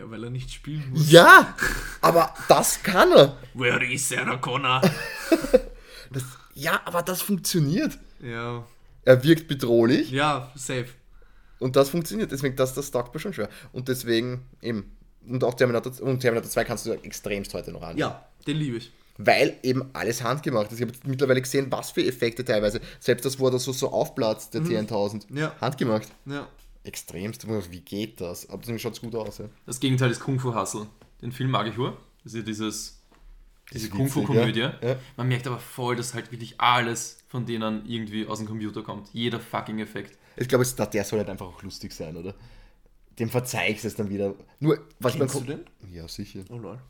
Ja, 0.00 0.10
weil 0.10 0.24
er 0.24 0.30
nicht 0.30 0.50
spielen 0.50 0.90
muss. 0.90 1.10
Ja, 1.10 1.54
aber 2.00 2.32
das 2.48 2.82
kann 2.82 3.12
er. 3.12 3.36
Where 3.54 3.84
is 3.84 4.08
Sarah 4.08 4.36
Connor? 4.38 4.80
Das, 6.12 6.24
ja, 6.54 6.80
aber 6.86 7.02
das 7.02 7.22
funktioniert. 7.22 7.96
ja. 8.20 8.64
Er 9.04 9.22
wirkt 9.24 9.46
bedrohlich 9.48 10.10
Ja, 10.10 10.50
safe. 10.56 10.88
und 11.58 11.74
das 11.76 11.88
funktioniert. 11.90 12.32
Deswegen, 12.32 12.56
das, 12.56 12.74
das 12.74 12.90
taugt 12.90 13.14
mir 13.14 13.20
schon 13.20 13.32
schwer. 13.32 13.48
Und 13.72 13.88
deswegen 13.88 14.44
eben. 14.60 14.90
Und 15.26 15.44
auch 15.44 15.54
Terminator, 15.54 15.92
und 16.02 16.18
Terminator 16.20 16.50
2 16.50 16.64
kannst 16.64 16.86
du 16.86 16.92
extremst 16.92 17.54
heute 17.54 17.70
noch 17.72 17.80
anschauen. 17.82 17.98
Ja, 17.98 18.26
den 18.46 18.56
liebe 18.56 18.78
ich. 18.78 18.90
Weil 19.18 19.56
eben 19.62 19.88
alles 19.92 20.22
handgemacht 20.22 20.72
ist. 20.72 20.80
Ich 20.80 20.86
habe 20.86 20.92
mittlerweile 21.06 21.40
gesehen, 21.42 21.66
was 21.70 21.90
für 21.92 22.04
Effekte 22.04 22.44
teilweise. 22.44 22.80
Selbst 22.98 23.24
das, 23.24 23.38
wo 23.38 23.46
er 23.46 23.52
da 23.52 23.58
so, 23.58 23.72
so 23.72 23.90
aufplatzt, 23.92 24.52
der 24.54 24.62
T1000. 24.62 25.26
Ja. 25.34 25.54
Handgemacht. 25.60 26.08
Ja. 26.26 26.48
Extremst. 26.84 27.46
Wie 27.70 27.80
geht 27.80 28.20
das? 28.20 28.48
Aber 28.48 28.58
deswegen 28.58 28.78
schaut 28.78 28.94
es 28.94 29.00
gut 29.00 29.14
aus. 29.14 29.38
Ja. 29.38 29.46
Das 29.66 29.80
Gegenteil 29.80 30.10
ist 30.10 30.20
Kung 30.20 30.40
Fu 30.40 30.54
Hustle. 30.54 30.86
Den 31.20 31.32
Film 31.32 31.50
mag 31.50 31.66
ich 31.66 31.76
nur. 31.76 31.96
Das 32.24 32.32
ist 32.32 32.38
ja 32.38 32.42
dieses, 32.44 33.00
diese 33.72 33.90
Kung 33.90 34.08
Fu 34.08 34.20
witzig, 34.22 34.26
Komödie. 34.36 34.60
ja. 34.60 34.74
Ja. 34.82 34.96
Man 35.16 35.28
merkt 35.28 35.46
aber 35.46 35.58
voll, 35.58 35.96
dass 35.96 36.14
halt 36.14 36.32
wirklich 36.32 36.58
alles 36.60 37.18
von 37.28 37.44
denen 37.46 37.84
irgendwie 37.86 38.26
aus 38.26 38.38
dem 38.38 38.46
Computer 38.46 38.82
kommt. 38.82 39.08
Jeder 39.12 39.40
fucking 39.40 39.78
Effekt. 39.78 40.16
Ich 40.36 40.48
glaube, 40.48 40.64
der 40.64 41.04
soll 41.04 41.18
halt 41.18 41.28
einfach 41.28 41.46
auch 41.46 41.62
lustig 41.62 41.92
sein, 41.92 42.16
oder? 42.16 42.34
Dem 43.18 43.28
verzeihst 43.28 43.84
es 43.84 43.94
dann 43.94 44.08
wieder. 44.08 44.34
Nur, 44.60 44.78
was 45.00 45.14
Kennst 45.16 45.34
man. 45.34 45.46
du 45.46 45.56
den? 45.56 45.92
Ja, 45.92 46.08
sicher. 46.08 46.40
Oh 46.48 46.56
lol. 46.56 46.80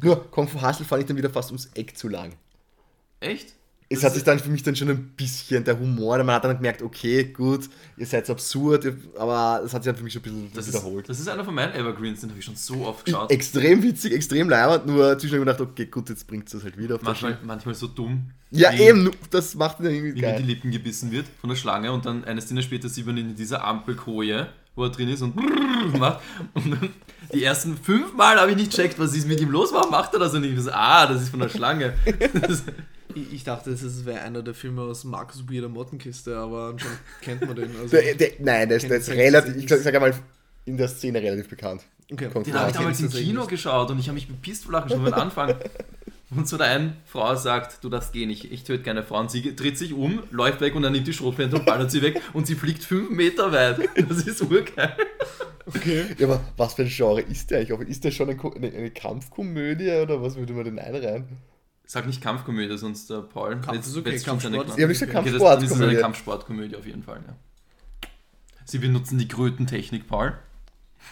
Nur, 0.00 0.30
Kung 0.30 0.46
Fu 0.46 0.62
Hustle 0.62 0.84
fand 0.86 1.02
ich 1.02 1.08
dann 1.08 1.16
wieder 1.16 1.30
fast 1.30 1.50
ums 1.50 1.66
Eck 1.74 1.96
zu 1.98 2.08
lang. 2.08 2.36
Echt? 3.18 3.54
Es 3.92 4.04
hat 4.04 4.10
ist- 4.10 4.14
sich 4.14 4.22
dann 4.24 4.38
für 4.38 4.50
mich 4.50 4.62
dann 4.62 4.76
schon 4.76 4.88
ein 4.88 5.08
bisschen 5.16 5.64
der 5.64 5.76
Humor, 5.76 6.18
man 6.22 6.36
hat 6.36 6.44
dann 6.44 6.54
gemerkt, 6.56 6.80
okay, 6.80 7.24
gut, 7.24 7.68
ihr 7.96 8.06
seid 8.06 8.30
absurd, 8.30 8.86
aber 9.18 9.62
es 9.64 9.74
hat 9.74 9.82
sich 9.82 9.90
dann 9.90 9.96
für 9.98 10.04
mich 10.04 10.12
schon 10.12 10.22
ein 10.22 10.30
bisschen 10.30 10.52
Das 10.54 10.68
ist, 10.68 10.74
wiederholt. 10.74 11.08
das 11.08 11.18
ist 11.18 11.28
einer 11.28 11.44
von 11.44 11.52
meinen 11.54 11.74
Evergreens, 11.74 12.20
den 12.20 12.30
habe 12.30 12.38
ich 12.38 12.44
schon 12.44 12.54
so 12.54 12.86
oft 12.86 13.04
geschaut. 13.04 13.30
Extrem 13.32 13.82
witzig, 13.82 14.12
extrem 14.12 14.48
leibend, 14.48 14.86
nur 14.86 15.18
zwischendurch 15.18 15.56
gedacht, 15.56 15.60
okay, 15.72 15.86
gut, 15.86 16.08
jetzt 16.08 16.24
bringt 16.28 16.46
es 16.46 16.52
das 16.52 16.62
halt 16.62 16.78
wieder 16.78 16.94
auf 16.94 17.02
Manchmal, 17.02 17.36
manchmal 17.44 17.74
so 17.74 17.88
dumm. 17.88 18.30
Ja, 18.52 18.72
wie, 18.72 18.82
eben, 18.82 19.10
das 19.30 19.56
macht 19.56 19.80
ihn 19.80 19.84
dann 19.86 19.94
irgendwie 19.94 20.14
Wie 20.14 20.20
mir 20.20 20.26
die 20.34 20.38
geil. 20.38 20.42
Lippen 20.46 20.70
gebissen 20.70 21.10
wird 21.10 21.26
von 21.40 21.50
der 21.50 21.56
Schlange 21.56 21.90
und 21.90 22.06
dann 22.06 22.24
eine 22.24 22.40
Szene 22.40 22.62
später 22.62 22.88
sieht 22.88 23.06
man 23.06 23.16
ihn 23.16 23.30
in 23.30 23.34
dieser 23.34 23.64
Ampelkoje, 23.64 24.46
wo 24.76 24.84
er 24.84 24.90
drin 24.90 25.08
ist 25.08 25.22
und 25.22 25.34
macht. 25.98 26.20
Und 26.54 26.70
dann 26.70 26.90
die 27.34 27.42
ersten 27.42 27.76
fünf 27.76 28.14
Mal 28.14 28.38
habe 28.40 28.52
ich 28.52 28.56
nicht 28.56 28.72
checkt, 28.72 29.00
was 29.00 29.16
ist 29.16 29.26
mit 29.26 29.40
ihm 29.40 29.50
los, 29.50 29.72
warum 29.72 29.90
macht 29.90 30.12
er 30.14 30.20
das 30.20 30.32
und 30.32 30.44
ich 30.44 30.56
so, 30.60 30.70
ah, 30.70 31.08
das 31.08 31.22
ist 31.22 31.30
von 31.30 31.40
der 31.40 31.48
Schlange. 31.48 31.94
Ich, 33.14 33.32
ich 33.32 33.44
dachte, 33.44 33.70
das 33.70 34.04
wäre 34.04 34.20
einer 34.22 34.42
der 34.42 34.54
Filme 34.54 34.82
aus 34.82 35.04
Markus 35.04 35.44
Bier 35.46 35.60
der 35.62 35.70
Mottenkiste, 35.70 36.36
aber 36.36 36.68
anscheinend 36.70 36.98
kennt 37.22 37.40
man 37.46 37.56
den. 37.56 37.70
Also, 37.76 37.88
Der, 37.96 38.14
der, 38.14 38.30
nein, 38.40 38.68
der 38.68 38.76
ist, 38.78 38.88
der 38.88 38.98
ist 38.98 39.10
relativ, 39.10 39.56
ich 39.56 39.66
kennt- 39.66 39.82
sag, 39.82 39.94
einmal, 39.94 40.14
in 40.66 40.76
der 40.76 40.88
Szene 40.88 41.20
relativ 41.22 41.48
bekannt. 41.48 41.82
okay. 42.12 42.28
Kommt 42.32 42.46
den 42.46 42.54
Ja, 42.54 42.60
habe 42.60 42.70
ich 42.70 42.76
damals 42.76 43.00
im 43.00 43.10
Kino 43.10 43.46
geschaut 43.46 43.90
und 43.90 43.98
ich 43.98 44.06
habe 44.08 44.14
mich 44.14 44.28
bepisst 44.28 44.64
vor 44.64 44.72
Lachen 44.72 44.90
schon 44.90 45.02
beim 45.04 45.14
Anfang. 45.14 45.54
Und 46.36 46.46
so 46.46 46.56
da 46.56 46.64
eine 46.66 46.94
Frau 47.06 47.34
sagt, 47.34 47.82
du 47.82 47.88
darfst 47.88 48.12
gehen, 48.12 48.30
ich, 48.30 48.52
ich 48.52 48.62
töte 48.62 48.84
keine 48.84 49.02
Frauen. 49.02 49.28
Sie 49.28 49.56
dreht 49.56 49.76
sich 49.76 49.92
um, 49.92 50.22
läuft 50.30 50.60
weg 50.60 50.76
und 50.76 50.82
dann 50.82 50.92
nimmt 50.92 51.08
die 51.08 51.12
Schrotflinte 51.12 51.56
und 51.56 51.66
ballert 51.66 51.90
sie 51.90 52.02
weg 52.02 52.20
und 52.34 52.46
sie 52.46 52.54
fliegt 52.54 52.84
fünf 52.84 53.10
Meter 53.10 53.50
weit. 53.50 53.80
Das 54.08 54.18
ist 54.24 54.40
urgeil. 54.42 54.94
okay. 55.66 56.04
Ja, 56.18 56.28
aber 56.28 56.40
was 56.56 56.74
für 56.74 56.82
ein 56.82 56.88
Genre 56.88 57.20
ist 57.22 57.50
der 57.50 57.60
eigentlich? 57.60 57.88
Ist 57.88 58.04
der 58.04 58.12
schon 58.12 58.30
eine, 58.30 58.38
eine, 58.40 58.68
eine 58.76 58.90
Kampfkomödie 58.92 59.90
oder 59.90 60.22
was 60.22 60.36
würde 60.36 60.52
man 60.52 60.64
denn 60.66 60.78
einreihen? 60.78 61.24
Sag 61.90 62.06
nicht 62.06 62.20
Kampfkomödie, 62.20 62.78
sonst 62.78 63.10
der 63.10 63.22
Paul. 63.22 63.60
Kampf 63.60 63.72
Jetzt- 63.72 63.88
ist 63.88 63.96
okay, 63.96 64.10
jetzt 64.12 64.24
Kampfsport 64.24 64.68
ist 64.68 64.78
Ich 64.78 64.86
gesagt 65.00 65.12
Okay, 65.12 65.32
das, 65.32 65.64
ist 65.64 65.72
es 65.72 65.80
eine 65.80 65.98
Kampfsportkomödie. 65.98 66.00
Kampfsportkomödie 66.00 66.76
auf 66.76 66.86
jeden 66.86 67.02
Fall, 67.02 67.20
ja. 67.26 67.34
Sie 68.64 68.78
benutzen 68.78 69.18
die 69.18 69.26
Krötentechnik, 69.26 70.06
Paul. 70.06 70.38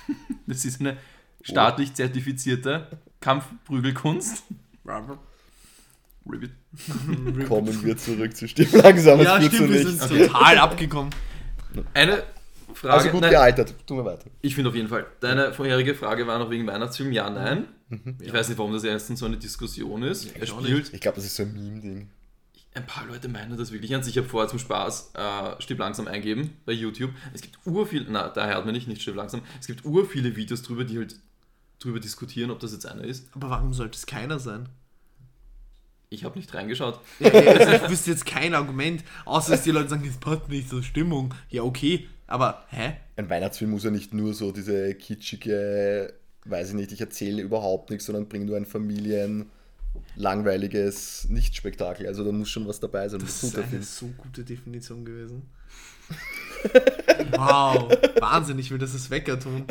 Das 0.47 0.65
ist 0.65 0.79
eine 0.79 0.97
staatlich 1.43 1.95
zertifizierte 1.95 2.87
Kampfprügelkunst. 3.19 4.45
Ribbit. 6.31 6.53
Kommen 7.49 7.85
wir 7.85 7.97
zurück 7.97 8.37
zu 8.37 8.47
Stimmen 8.47 8.81
langsam, 8.81 9.21
Ja, 9.21 9.39
es 9.39 9.41
führt 9.41 9.51
zu 9.51 9.57
stimmt, 9.57 9.73
wir 9.73 9.85
sind 9.89 10.29
total 10.29 10.59
abgekommen. 10.59 11.11
Eine 11.93 12.23
Frage. 12.73 12.95
Also 12.95 13.09
gut 13.09 13.23
nein, 13.23 13.31
gealtert, 13.31 13.75
tun 13.85 13.97
wir 13.97 14.05
weiter. 14.05 14.27
ich 14.43 14.55
finde 14.55 14.71
auf 14.71 14.77
jeden 14.77 14.89
Fall. 14.89 15.07
Deine 15.19 15.53
vorherige 15.53 15.97
Frage 15.97 16.29
war 16.29 16.39
noch 16.39 16.51
wegen 16.51 16.69
Weihnachtsfilm. 16.69 17.11
Ja, 17.11 17.29
nein. 17.29 17.65
Ich 17.91 18.27
Ja. 18.29 18.35
weiß 18.35 18.49
nicht, 18.49 18.59
warum 18.59 18.73
das 18.73 18.85
erstens 18.85 19.21
so 19.21 19.27
eine 19.27 19.37
Diskussion 19.39 20.03
ist. 20.03 20.35
er 20.37 20.43
ich 20.43 20.53
auch 20.53 20.61
spielt. 20.63 20.93
Ich 20.93 21.01
glaube, 21.01 21.17
das 21.17 21.25
ist 21.25 21.37
so 21.37 21.43
ein 21.45 21.55
Meme-Ding. 21.55 22.09
Ein 22.75 22.87
paar 22.87 23.07
Leute 23.07 23.29
meinen 23.29 23.57
das 23.57 23.73
wirklich 23.73 23.91
ernst. 23.91 24.09
Ich 24.09 24.19
habe 24.19 24.29
vorher 24.29 24.49
zum 24.49 24.59
Spaß 24.59 25.13
äh, 25.15 25.61
Stipp 25.63 25.79
langsam 25.79 26.07
eingeben 26.07 26.51
bei 26.67 26.73
YouTube. 26.73 27.11
Es 27.33 27.41
gibt 27.41 27.59
urviel, 27.67 28.07
na, 28.09 28.29
daher 28.29 28.57
hat 28.57 28.65
man 28.67 28.75
nicht, 28.75 28.87
nicht 28.89 29.01
Stipp 29.03 29.15
langsam. 29.17 29.41
Es 29.59 29.67
gibt 29.67 29.85
ur 29.85 30.07
viele 30.07 30.37
Videos 30.37 30.63
drüber, 30.63 30.85
die 30.85 30.99
halt 30.99 31.17
drüber 31.81 31.99
diskutieren, 31.99 32.51
ob 32.51 32.61
das 32.61 32.73
jetzt 32.73 32.87
einer 32.87 33.05
ist. 33.05 33.29
Aber 33.35 33.51
warum 33.51 33.73
sollte 33.73 33.97
es 33.97 34.05
keiner 34.07 34.39
sein? 34.39 34.69
Ich 36.11 36.25
habe 36.25 36.39
nicht 36.39 36.53
reingeschaut. 36.55 37.01
Ja, 37.21 37.31
also 37.31 37.85
ich 37.85 37.91
wüsste 37.91 38.11
jetzt 38.11 38.25
kein 38.27 38.55
Argument, 38.55 39.03
außer 39.25 39.51
dass 39.53 39.63
die 39.65 39.71
Leute 39.71 39.89
sagen, 39.91 40.05
das 40.07 40.17
passt 40.17 40.49
nicht 40.49 40.69
zur 40.69 40.83
Stimmung. 40.83 41.35
Ja, 41.51 41.63
okay, 41.63 42.09
aber 42.27 42.65
hä? 42.71 42.95
Ein 43.17 43.29
Weihnachtsfilm 43.29 43.71
muss 43.73 43.85
ja 43.85 43.91
nicht 43.91 44.15
nur 44.15 44.33
so 44.35 44.51
diese 44.53 44.95
kitschige, 44.95 46.15
weiß 46.45 46.71
ich 46.71 46.75
nicht, 46.75 46.93
ich 46.93 47.01
erzähle 47.01 47.43
überhaupt 47.43 47.91
nichts, 47.91 48.07
sondern 48.07 48.29
bringe 48.29 48.45
nur 48.47 48.57
ein 48.57 48.67
Familien 48.67 49.47
langweiliges 50.17 51.27
Nichtspektakel. 51.29 52.07
Also 52.07 52.25
da 52.25 52.33
muss 52.33 52.49
schon 52.51 52.67
was 52.69 52.81
dabei 52.81 53.09
sein. 53.09 53.21
Das 53.21 53.43
ist 53.43 53.57
eine 53.57 53.67
Film. 53.67 53.83
so 53.83 54.07
gute 54.17 54.45
Definition 54.45 55.05
gewesen. 55.05 55.43
Wow, 57.37 57.91
Wahnsinn, 58.21 58.59
ich 58.59 58.71
will 58.71 58.79
das 58.79 58.93
als 58.95 59.11
Wecker 59.11 59.39
tun. 59.39 59.65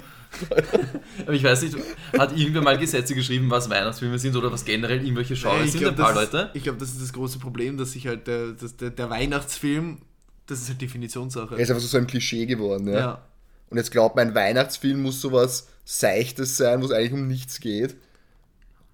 Aber 1.24 1.34
ich 1.34 1.44
weiß 1.44 1.64
nicht, 1.64 1.76
hat 2.18 2.38
irgendwer 2.38 2.62
mal 2.62 2.78
Gesetze 2.78 3.16
geschrieben, 3.16 3.50
was 3.50 3.70
Weihnachtsfilme 3.70 4.20
sind 4.20 4.36
oder 4.36 4.52
was 4.52 4.64
generell 4.64 5.02
irgendwelche 5.04 5.34
Genres 5.36 5.66
ich 5.66 5.72
sind? 5.72 5.82
glaube, 5.82 5.98
Ein 5.98 6.14
paar 6.14 6.24
ist- 6.24 6.34
Leute. 6.34 6.52
ich 6.54 6.64
glaub, 6.64 6.78
das 6.78 6.90
ist 6.92 7.02
das 7.02 7.14
große 7.14 7.40
Problem, 7.40 7.78
dass 7.78 7.94
sich 7.94 8.08
halt 8.08 8.28
der, 8.28 8.52
dass 8.54 8.78
der, 8.78 8.92
der 8.92 9.10
Weihnachtsfilm, 9.10 10.00
das 10.46 10.62
ist 10.62 10.70
halt 10.70 10.82
Definitionssache. 10.82 11.56
Er 11.56 11.60
ist 11.62 11.70
einfach 11.70 11.82
so, 11.82 11.88
so 11.88 11.98
ein 11.98 12.08
Klischee 12.08 12.46
geworden. 12.46 12.88
Ja? 12.88 12.94
ja. 13.00 13.26
Und 13.70 13.78
jetzt 13.78 13.92
glaubt 13.92 14.16
man, 14.16 14.30
ein 14.30 14.36
Weihnachtsfilm 14.36 15.02
muss 15.02 15.20
sowas 15.22 15.68
Seichtes 15.86 16.58
sein, 16.58 16.82
wo 16.82 16.86
es 16.86 16.92
eigentlich 16.92 17.14
um 17.14 17.28
nichts 17.28 17.60
geht. 17.60 17.96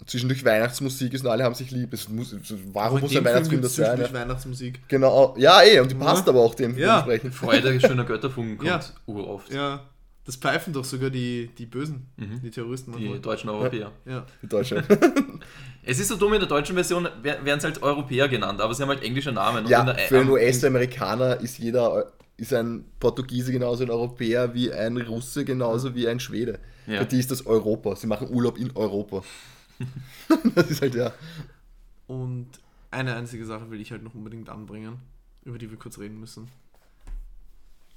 Zwischendurch 0.05 0.43
Weihnachtsmusik 0.43 1.13
ist 1.13 1.23
und 1.23 1.31
alle 1.31 1.45
haben 1.45 1.55
sich 1.55 1.71
lieb. 1.71 1.93
Es 1.93 2.09
muss, 2.09 2.33
es- 2.33 2.53
warum 2.73 2.99
muss 2.99 3.15
ein 3.15 3.23
Weihnachtsfilm 3.23 3.61
das 3.61 3.75
sein? 3.75 3.85
zwischendurch 3.85 4.11
Ja? 4.11 4.19
Weihnachtsmusik. 4.19 4.79
Genau, 4.89 5.33
ja, 5.37 5.61
eh, 5.63 5.79
und 5.79 5.89
die 5.91 5.95
passt 5.95 6.27
aber 6.27 6.41
auch 6.41 6.55
dem 6.55 6.77
Ja. 6.77 7.01
dementsprechend. 7.01 7.33
Freude 7.35 7.79
schöner 7.79 8.03
Götterfunken 8.03 8.57
kommt 8.57 8.69
Ja. 8.69 8.81
uroft. 9.05 9.53
Ja, 9.53 9.85
das 10.25 10.35
pfeifen 10.35 10.73
doch 10.73 10.83
sogar 10.83 11.09
die, 11.09 11.49
die 11.57 11.65
Bösen, 11.65 12.07
die 12.17 12.51
Terroristen. 12.51 12.91
Mhm. 12.91 12.95
Die 12.97 13.03
manchmal. 13.03 13.21
deutschen 13.21 13.49
Europäer. 13.49 13.91
ja. 14.05 14.25
In 14.41 14.49
Deutschland. 14.49 14.85
Es 15.85 15.99
ist 15.99 16.07
so 16.07 16.15
dumm, 16.15 16.31
in 16.31 16.39
der 16.39 16.47
deutschen 16.47 16.75
Version 16.75 17.09
wer- 17.23 17.43
werden 17.43 17.57
es 17.57 17.65
halt 17.65 17.83
Europäer 17.83 18.29
genannt, 18.29 18.61
aber 18.61 18.73
sie 18.73 18.81
haben 18.81 18.87
halt 18.89 19.03
englische 19.03 19.33
Namen. 19.33 19.57
Und 19.59 19.63
in 19.65 19.71
ja, 19.71 19.83
der, 19.83 19.95
für 19.97 20.15
einen 20.19 20.27
am- 20.29 20.33
US-Amerikaner 20.33 21.41
ist 21.41 21.59
jeder 21.59 22.09
ist 22.37 22.53
ein 22.53 22.85
Portugiese 22.99 23.51
genauso 23.51 23.83
ein 23.83 23.89
Europäer 23.89 24.53
wie 24.53 24.71
ein 24.71 24.97
Russe 24.97 25.45
genauso 25.45 25.95
wie 25.95 26.07
ein 26.07 26.19
Schwede. 26.19 26.59
Ja. 26.87 26.99
Für 26.99 27.05
die 27.05 27.19
ist 27.19 27.31
das 27.31 27.45
Europa. 27.45 27.95
Sie 27.95 28.07
machen 28.07 28.29
Urlaub 28.29 28.57
in 28.57 28.75
Europa. 28.75 29.23
das 30.55 30.69
ist 30.69 30.81
halt 30.81 30.95
ja. 30.95 31.13
Und 32.07 32.47
eine 32.91 33.15
einzige 33.15 33.45
Sache 33.45 33.69
will 33.71 33.79
ich 33.81 33.91
halt 33.91 34.03
noch 34.03 34.13
unbedingt 34.15 34.49
anbringen, 34.49 34.97
über 35.43 35.57
die 35.57 35.69
wir 35.69 35.77
kurz 35.77 35.97
reden 35.99 36.19
müssen. 36.19 36.47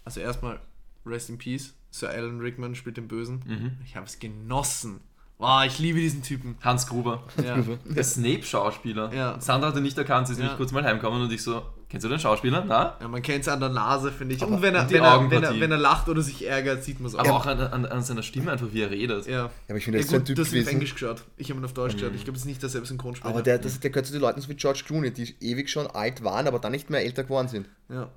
Also 0.05 0.20
erstmal, 0.20 0.61
Rest 1.05 1.30
in 1.30 1.39
Peace, 1.39 1.74
Sir 1.91 2.11
Alan 2.11 2.41
Rickman 2.41 2.74
spielt 2.74 2.97
den 2.97 3.09
Bösen. 3.09 3.43
Mhm. 3.47 3.72
Ich 3.84 3.97
habe 3.97 4.07
es 4.07 4.18
genossen. 4.18 5.01
Wow, 5.39 5.64
ich 5.66 5.78
liebe 5.78 5.99
diesen 6.01 6.22
Typen. 6.22 6.57
Hans 6.62 6.87
Gruber. 6.87 7.24
Ja. 7.45 7.62
Der 7.84 8.05
Snape-Schauspieler. 8.05 9.12
Ja. 9.12 9.41
Sandra 9.41 9.68
hat 9.68 9.76
ihn 9.76 9.82
nicht 9.82 9.99
erkannt, 9.99 10.28
sie 10.28 10.32
ist 10.32 10.39
Ja. 10.39 10.45
nämlich 10.45 10.57
kurz 10.57 10.72
mal 10.72 10.82
heimgekommen 10.84 11.22
und 11.22 11.32
ich 11.32 11.43
so, 11.43 11.62
kennst 11.89 12.05
du 12.05 12.09
den 12.09 12.18
Schauspieler? 12.18 12.64
Na? 12.66 12.97
Ja, 13.01 13.09
man 13.09 13.22
kennt 13.22 13.43
es 13.43 13.49
an 13.49 13.61
der 13.61 13.68
Nase, 13.68 14.11
finde 14.12 14.34
ich. 14.34 14.43
Und 14.43 14.61
wenn 14.62 14.74
er, 14.74 14.89
wenn, 14.91 15.03
er, 15.03 15.30
wenn, 15.30 15.43
er, 15.43 15.61
wenn 15.61 15.70
er 15.70 15.78
lacht 15.78 16.09
oder 16.09 16.20
sich 16.22 16.47
ärgert, 16.47 16.82
sieht 16.84 16.99
man 17.01 17.09
es 17.09 17.14
auch. 17.14 17.20
Aber 17.20 17.32
auch 17.34 17.47
an, 17.47 17.61
an, 17.61 17.87
an 17.87 18.03
seiner 18.03 18.22
Stimme 18.22 18.53
einfach, 18.53 18.68
wie 18.72 18.82
er 18.82 18.91
redet. 18.91 19.26
ja. 19.26 19.32
Ja, 19.32 19.51
aber 19.68 19.78
ich 19.78 19.84
finde, 19.84 19.99
Ja, 19.99 20.03
das 20.03 20.07
ist 20.07 20.11
so 20.11 20.16
ein 20.16 20.20
gut, 20.20 20.26
Typ 20.28 20.39
auf 20.41 20.49
gewesen. 20.51 20.68
Englisch 20.68 20.93
geschaut. 20.95 21.22
Ich 21.37 21.51
habe 21.51 21.61
ihn 21.61 21.64
auf 21.64 21.72
Deutsch 21.74 21.95
geschaut. 21.95 22.12
Ich 22.14 22.24
glaube, 22.24 22.37
es 22.37 22.43
ist 22.43 22.47
nicht 22.49 22.62
derselbe 22.62 22.87
Synchronsprecher. 22.87 23.32
Aber 23.32 23.43
der, 23.43 23.59
das, 23.59 23.80
der 23.80 23.91
gehört 23.91 24.07
zu 24.07 24.12
den 24.12 24.20
Leuten 24.20 24.41
so 24.41 24.49
wie 24.49 24.55
George 24.55 24.82
Clooney, 24.87 25.11
die 25.12 25.34
ewig 25.41 25.68
schon 25.70 25.87
alt 25.87 26.22
waren, 26.24 26.47
aber 26.49 26.59
dann 26.59 26.72
nicht 26.72 26.91
mehr 26.91 27.03
älter 27.05 27.22
geworden 27.24 27.49
sind. 27.49 27.68
ja. 27.89 28.09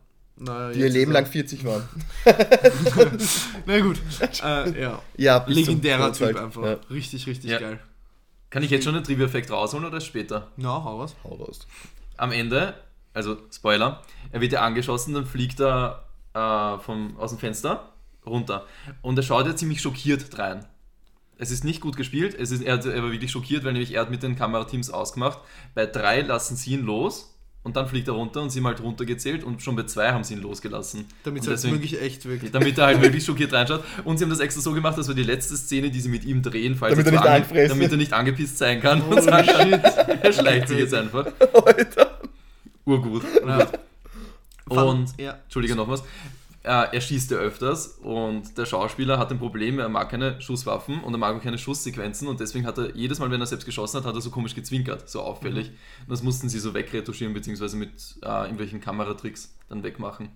Naja, 0.41 0.72
Die 0.72 0.80
ihr 0.80 0.89
Leben 0.89 1.11
lang 1.11 1.26
40 1.26 1.65
waren. 1.65 1.84
Na 3.65 3.80
gut. 3.82 3.99
äh, 4.43 4.82
ja. 4.82 5.01
Ja, 5.17 5.43
Legendärer 5.47 6.13
Typ 6.13 6.36
einfach. 6.38 6.63
Ja, 6.63 6.78
Richtig, 6.89 7.28
richtig 7.28 7.51
Ja. 7.51 7.59
geil. 7.59 7.80
Kann 8.49 8.63
ich 8.63 8.72
jetzt 8.72 8.86
schon 8.86 8.93
den 8.95 9.03
Trivia-Effekt 9.03 9.51
rausholen 9.51 9.86
oder 9.86 10.01
später? 10.01 10.47
Na, 10.57 10.84
hau 10.84 10.99
was. 10.99 11.15
hau 11.24 11.36
raus. 11.36 11.67
Am 12.17 12.32
Ende, 12.32 12.74
also 13.14 13.38
Spoiler, 13.51 14.01
er 14.32 14.41
wird 14.41 14.51
ja 14.53 14.62
angeschossen, 14.62 15.14
dann 15.14 15.26
fliegt 15.26 15.60
er 15.60 16.03
äh, 16.34 16.78
vom, 16.84 17.18
aus 17.18 17.32
dem 17.32 17.39
Fenster 17.39 17.93
runter. 18.26 18.66
Und 19.01 19.18
er 19.18 19.24
schaut 19.24 19.47
ja 19.47 19.55
ziemlich 19.55 19.82
schockiert 19.82 20.38
rein. 20.38 20.66
Es 21.38 21.51
ist 21.51 21.64
nicht 21.64 21.80
gut 21.82 21.95
gespielt, 21.95 22.36
es 22.38 22.51
ist, 22.51 22.62
er, 22.62 22.74
hat- 22.74 22.86
er 22.86 23.01
war 23.01 23.12
wirklich 23.12 23.32
schockiert, 23.32 23.64
weil 23.64 23.72
nämlich 23.74 23.93
er 23.93 24.01
hat 24.01 24.12
mit 24.12 24.22
den 24.24 24.36
Kamerateams 24.36 24.89
ausgemacht. 24.89 25.39
Bei 25.74 25.86
drei 25.86 26.22
lassen 26.22 26.55
sie 26.57 26.74
ihn 26.74 26.86
los 26.86 27.34
und 27.64 27.78
dann 27.78 27.88
fliegt 27.88 28.07
er 28.10 28.14
runter 28.14 28.41
und 28.41 28.49
sie 28.49 28.60
haben 28.60 28.68
halt 28.68 28.82
runtergezählt 28.82 29.43
und 29.45 29.62
schon 29.62 29.76
bei 29.78 29.84
zwei 29.84 30.12
haben 30.12 30.24
sie 30.26 30.34
ihn 30.34 30.41
losgelassen. 30.41 31.05
Damit 31.24 31.43
es 31.43 31.47
Und 31.47 31.53
halt 31.72 31.82
wirklich 31.82 32.01
echt 32.01 32.26
wirkt. 32.26 32.53
damit 32.53 32.78
er 32.78 32.88
halt 32.88 33.01
wirklich 33.01 33.24
schockiert 33.24 33.53
reinschaut. 33.53 33.84
Und 34.03 34.18
sie 34.18 34.26
haben 34.26 34.30
das 34.32 34.39
extra 34.41 34.62
so 34.62 34.74
gemacht, 34.74 34.97
dass 34.97 35.07
wir 35.07 35.16
die 35.16 35.24
letzte 35.24 35.55
Szene, 35.55 35.89
die 35.89 36.01
sie 36.01 36.10
mit 36.10 36.26
ihm 36.26 36.41
drehen, 36.41 36.76
falls 36.76 36.91
Damit 36.93 37.05
er 37.07 37.12
nicht 37.14 37.26
angefressen 37.26 37.70
damit 37.80 37.91
er 37.91 37.97
nicht 37.97 38.14
angepisst 38.14 38.57
sein 38.57 38.82
kann. 38.82 39.01
und 39.01 39.10
Holy 39.12 39.22
sagen 39.22 39.47
kann, 39.47 39.82
er 40.22 40.34
schleicht 40.34 40.68
sich 40.68 40.78
jetzt 40.80 40.93
einfach. 40.93 41.26
Alter. 41.66 42.20
Urgut. 42.90 43.24
Ja. 44.72 44.84
Und, 44.84 45.20
ja. 45.20 45.32
Entschuldige 45.46 45.76
nochmals, 45.76 46.04
äh, 46.62 46.96
er 46.96 47.02
schießt 47.02 47.32
ja 47.32 47.38
öfters 47.38 47.98
und 48.04 48.56
der 48.56 48.68
Schauspieler 48.68 49.18
hat 49.18 49.32
ein 49.32 49.40
Problem, 49.40 49.80
er 49.80 49.90
mag 49.90 50.12
keine 50.12 50.40
Schusswaffen 50.42 51.04
und 51.04 51.12
er 51.12 51.18
mag 51.18 51.36
auch 51.36 51.42
keine 51.42 51.58
Schusssequenzen 51.58 52.28
und 52.28 52.40
deswegen 52.40 52.68
hat 52.68 52.78
er 52.78 52.96
jedes 52.96 53.18
Mal, 53.18 53.32
wenn 53.32 53.42
er 53.42 53.48
selbst 53.48 53.66
geschossen 53.66 53.98
hat, 53.98 54.06
hat 54.06 54.14
er 54.14 54.22
so 54.22 54.30
komisch 54.30 54.54
gezwinkert, 54.54 55.10
so 55.10 55.22
auffällig. 55.22 55.70
Und 55.70 56.12
das 56.12 56.22
mussten 56.22 56.50
sie 56.50 56.60
so 56.60 56.76
wegretuschieren, 56.76 57.34
beziehungsweise 57.34 57.78
mit 57.78 58.18
äh, 58.22 58.42
irgendwelchen 58.42 58.80
Kameratricks 58.80 59.56
dann 59.70 59.82
wegmachen. 59.82 60.30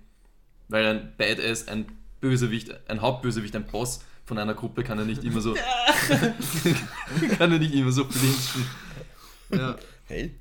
Weil 0.68 0.88
ein 0.88 1.14
Badass, 1.16 1.68
ein 1.68 1.86
Bösewicht, 2.20 2.74
ein 2.90 3.02
Hauptbösewicht, 3.02 3.56
ein 3.56 3.68
Boss 3.68 4.04
von 4.26 4.40
einer 4.40 4.56
Gruppe 4.56 4.84
kann 4.84 4.98
er 4.98 5.06
nicht 5.06 5.24
immer 5.24 5.42
so 5.42 5.54
kann 7.38 7.52
er 7.52 7.60
nicht 7.60 7.76
immer 7.76 7.92
so 7.92 8.06
flinchen. 8.06 8.66
ja. 9.52 9.76
Hey. 10.06 10.34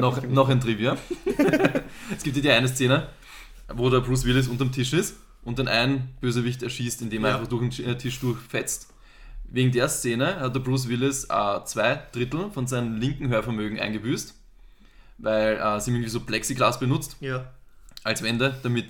Noch, 0.00 0.22
noch 0.22 0.48
ein 0.48 0.60
Trivia. 0.60 0.96
es 2.16 2.22
gibt 2.22 2.36
ja 2.36 2.42
die 2.42 2.50
eine 2.50 2.68
Szene, 2.68 3.08
wo 3.74 3.90
der 3.90 4.00
Bruce 4.00 4.24
Willis 4.24 4.48
unterm 4.48 4.72
Tisch 4.72 4.92
ist 4.92 5.16
und 5.44 5.58
dann 5.58 5.68
ein 5.68 6.08
Bösewicht 6.20 6.62
erschießt, 6.62 7.02
indem 7.02 7.24
er 7.24 7.30
Ja. 7.30 7.36
einfach 7.36 7.48
durch 7.48 7.76
den 7.76 7.98
Tisch 7.98 8.20
durchfetzt. 8.20 8.92
Wegen 9.48 9.70
der 9.70 9.88
Szene 9.88 10.40
hat 10.40 10.54
der 10.54 10.60
Bruce 10.60 10.88
Willis 10.88 11.24
äh, 11.30 11.64
zwei 11.64 12.02
Drittel 12.12 12.50
von 12.50 12.66
seinem 12.66 12.96
linken 12.96 13.28
Hörvermögen 13.28 13.78
eingebüßt, 13.78 14.34
weil 15.18 15.56
äh, 15.56 15.80
sie 15.80 15.92
irgendwie 15.92 16.08
so 16.10 16.20
Plexiglas 16.20 16.80
benutzt 16.80 17.16
ja. 17.20 17.52
als 18.02 18.22
Wände, 18.22 18.58
damit 18.62 18.88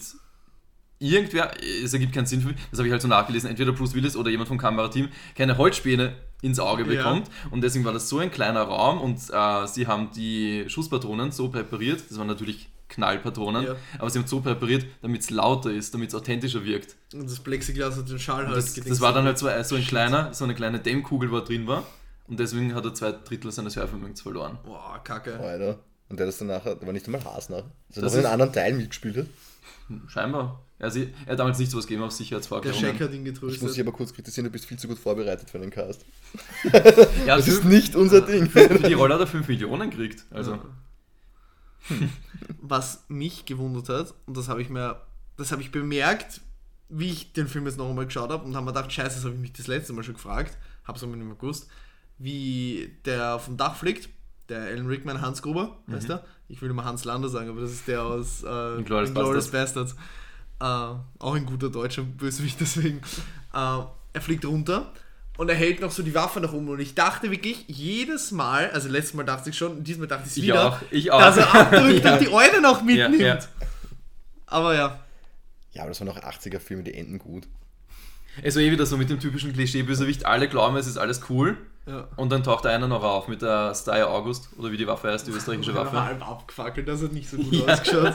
irgendwer, 0.99 1.51
es 1.63 1.93
ergibt 1.93 2.15
keinen 2.15 2.27
Sinn 2.27 2.41
für 2.41 2.49
mich, 2.49 2.57
das 2.71 2.79
habe 2.79 2.89
ich 2.89 2.93
halt 2.93 3.03
so 3.03 3.09
nachgelesen, 3.09 3.51
entweder 3.51 3.73
Bruce 3.73 3.95
Willis 3.95 4.17
oder 4.17 4.31
jemand 4.31 4.49
vom 4.49 4.57
Kamerateam 4.57 5.11
keine 5.35 5.59
Holzspäne 5.59 6.15
ins 6.47 6.59
Auge 6.59 6.82
Ja. 6.82 6.88
bekommt 6.88 7.30
und 7.51 7.61
deswegen 7.62 7.84
war 7.84 7.92
das 7.92 8.09
so 8.09 8.18
ein 8.18 8.30
kleiner 8.30 8.62
Raum 8.62 9.01
und 9.01 9.18
äh, 9.30 9.66
sie 9.66 9.86
haben 9.86 10.11
die 10.12 10.64
Schusspatronen 10.68 11.32
so 11.32 11.49
präpariert, 11.49 12.03
das 12.09 12.18
waren 12.18 12.26
natürlich 12.28 12.68
Knallpatronen, 12.88 13.64
Ja. 13.66 13.74
aber 13.99 14.09
sie 14.11 14.18
haben 14.18 14.24
es 14.24 14.30
so 14.30 14.40
präpariert, 14.40 14.86
damit 15.03 15.20
es 15.22 15.30
lauter 15.30 15.70
ist, 15.72 15.92
damit 15.92 16.09
es 16.11 16.14
authentischer 16.14 16.64
wirkt. 16.64 16.94
Und 17.12 17.28
das 17.28 17.40
Plexiglas 17.40 17.97
hat 17.97 18.09
den 18.09 18.18
Schall 18.18 18.47
halt 18.47 18.57
Das, 18.57 18.74
das 18.74 19.01
war 19.01 19.12
dann 19.12 19.24
halt 19.24 19.38
so, 19.38 19.49
so 19.64 19.74
ein 19.74 19.84
kleiner, 19.84 20.32
so 20.32 20.44
eine 20.44 20.55
kleine 20.55 20.78
Dämmkugel, 20.78 21.30
wo 21.30 21.36
er 21.36 21.44
drin 21.44 21.66
war 21.66 21.84
und 22.28 22.38
deswegen 22.38 22.74
hat 22.74 22.84
er 22.84 22.94
zwei 22.94 23.12
Drittel 23.12 23.51
seines 23.53 23.76
Hörvermögens 23.76 24.20
verloren. 24.22 24.59
Boah, 24.64 25.01
kacke. 25.03 25.38
Alter. 25.38 25.78
Und 26.09 26.20
der 26.20 26.26
das 26.26 26.38
danach, 26.38 26.62
der 26.62 26.80
war 26.86 26.92
nicht 26.92 27.07
einmal 27.07 27.24
Haas 27.24 27.49
nach. 27.49 27.64
Also 27.88 28.01
Das 28.03 28.12
noch 28.12 28.20
in 28.20 28.26
einem 28.26 28.32
anderen 28.34 28.53
Teil 28.53 28.72
mitgespielt 28.74 29.16
hat. 29.16 29.26
Scheinbar. 30.09 30.61
Also, 30.79 31.01
er 31.01 31.33
hat 31.33 31.39
damals 31.39 31.59
nicht 31.59 31.70
sowas 31.70 31.87
gegeben 31.87 32.03
auf 32.03 32.11
Der 32.11 32.16
Sicherheitsvorkehrungen. 32.18 32.81
Shaq 32.85 33.01
hat 33.01 33.12
ihn 33.14 33.24
Ich 33.24 33.33
muss 33.41 33.53
dich 33.53 33.61
getröstet. 33.61 33.81
aber 33.87 33.97
kurz 33.97 34.12
kritisieren, 34.12 34.45
du 34.45 34.51
bist 34.51 34.66
viel 34.66 34.78
zu 34.78 34.86
gut 34.89 34.98
vorbereitet 34.98 35.48
für 35.48 35.59
den 35.59 35.70
Cast. 35.70 36.05
Ja, 37.27 37.36
Das 37.36 37.48
ist 37.48 37.61
fünf- 37.61 37.73
nicht 37.73 37.97
unser 37.97 38.20
Ding. 38.20 38.51
für 38.51 38.69
die 38.69 38.93
Rolle 38.93 39.15
hat 39.15 39.20
er 39.20 39.27
5 39.27 39.48
Millionen 39.48 39.89
gekriegt. 39.90 40.24
Also. 40.31 40.59
Was 42.61 43.05
mich 43.09 43.44
gewundert 43.47 43.89
hat, 43.89 44.15
und 44.27 44.36
das 44.36 44.48
habe 44.48 44.61
ich 44.61 44.69
mir, 44.69 45.01
das 45.36 45.53
habe 45.53 45.62
ich 45.62 45.70
bemerkt, 45.70 46.40
wie 46.89 47.11
ich 47.11 47.32
den 47.32 47.47
Film 47.48 47.66
jetzt 47.66 47.78
noch 47.78 47.89
einmal 47.89 48.07
geschaut 48.07 48.31
habe 48.31 48.44
und 48.44 48.55
habe 48.57 48.66
mir 48.66 48.73
gedacht, 48.73 48.93
scheiße, 48.93 49.16
das 49.16 49.24
habe 49.24 49.35
ich 49.35 49.40
mich 49.40 49.53
das 49.53 49.66
letzte 49.69 49.93
Mal 49.93 50.03
schon 50.03 50.15
gefragt, 50.15 50.57
habe 50.85 50.98
es 50.98 51.05
aber 51.05 51.15
nicht 51.16 51.24
mehr 51.27 51.36
gewusst, 51.36 51.69
wie 52.19 52.93
der 53.05 53.39
vom 53.39 53.57
Dach 53.57 53.77
fliegt, 53.77 54.09
der 54.48 54.62
Alan 54.62 54.86
Rickman, 54.86 55.20
Hans 55.20 55.43
Gruber, 55.43 55.78
heißt 55.90 56.11
er? 56.11 56.24
Ich 56.48 56.61
will 56.62 56.70
immer 56.70 56.85
Hans 56.85 57.05
Lander 57.05 57.28
sagen, 57.28 57.48
aber 57.51 57.61
das 57.61 57.73
ist 57.73 57.89
der 57.89 58.03
aus 58.03 58.43
äh, 58.44 58.77
Inglourious 58.78 59.09
Inglourious 59.11 59.48
Bastards. 59.51 59.97
Äh, 60.61 60.65
auch 60.65 61.35
ein 61.35 61.47
guter 61.47 61.69
deutscher 61.70 62.03
Bösewicht, 62.03 62.57
deswegen. 62.61 62.99
Äh, 63.55 63.81
er 64.12 64.20
fliegt 64.23 64.45
runter 64.47 64.91
und 65.37 65.51
er 65.51 65.55
hält 65.55 65.81
noch 65.81 65.91
so 65.91 66.03
die 66.03 66.15
Waffe 66.15 66.41
nach 66.41 66.53
oben 66.55 66.69
und 66.70 66.81
ich 66.81 66.95
dachte 66.95 67.31
wirklich 67.31 67.65
jedes 67.69 68.33
Mal, 68.33 68.70
also 68.70 68.89
letztes 68.89 69.12
Mal 69.15 69.24
dachte 69.24 69.51
ich 69.51 69.59
schon, 69.59 69.85
diesmal 69.85 70.07
dachte 70.09 70.23
ich 70.27 70.37
es 70.39 70.43
wieder, 70.43 70.69
auch, 70.73 70.78
ich 70.91 71.11
auch. 71.12 71.20
dass 71.20 71.37
er 71.37 71.55
abdrückt 71.55 72.03
Ja. 72.05 72.15
und 72.15 72.20
die 72.23 72.33
Eule 72.33 72.62
noch 72.62 72.83
mitnimmt. 72.83 73.20
Ja, 73.20 73.35
ja. 73.35 73.39
Aber 74.47 74.74
ja, 74.74 74.99
Ja, 75.73 75.83
aber 75.83 75.91
das 75.91 76.01
waren 76.01 76.09
auch 76.09 76.16
80er-Filme, 76.19 76.83
die 76.85 76.95
enden 76.95 77.19
gut. 77.19 77.47
Es 78.43 78.55
war 78.55 78.62
eh 78.62 78.70
wieder 78.70 78.87
so 78.87 78.97
mit 78.97 79.11
dem 79.11 79.20
typischen 79.20 79.53
Klischee-Bösewicht, 79.53 80.24
alle 80.24 80.49
glauben, 80.49 80.77
es 80.77 80.87
ist 80.87 80.97
alles 80.97 81.20
cool. 81.28 81.59
Ja. 81.87 82.09
Und 82.16 82.31
dann 82.33 82.43
taucht 82.43 82.65
einer 82.66 82.89
noch 82.89 83.03
auf 83.03 83.28
mit 83.28 83.43
der 83.43 83.74
Steyr 83.74 84.09
August, 84.09 84.49
oder 84.59 84.73
wie 84.73 84.77
die 84.78 84.87
Waffe 84.87 85.09
heißt, 85.11 85.27
die 85.27 85.31
österreichische 85.33 85.74
Waffe. 85.74 86.03
halb 86.03 86.27
abgefackelt, 86.27 86.89
das 86.89 87.03
hat 87.03 87.12
nicht 87.12 87.28
so 87.28 87.37
gut 87.37 87.53
Ja. 87.53 87.66
ausgeschaut. 87.74 88.15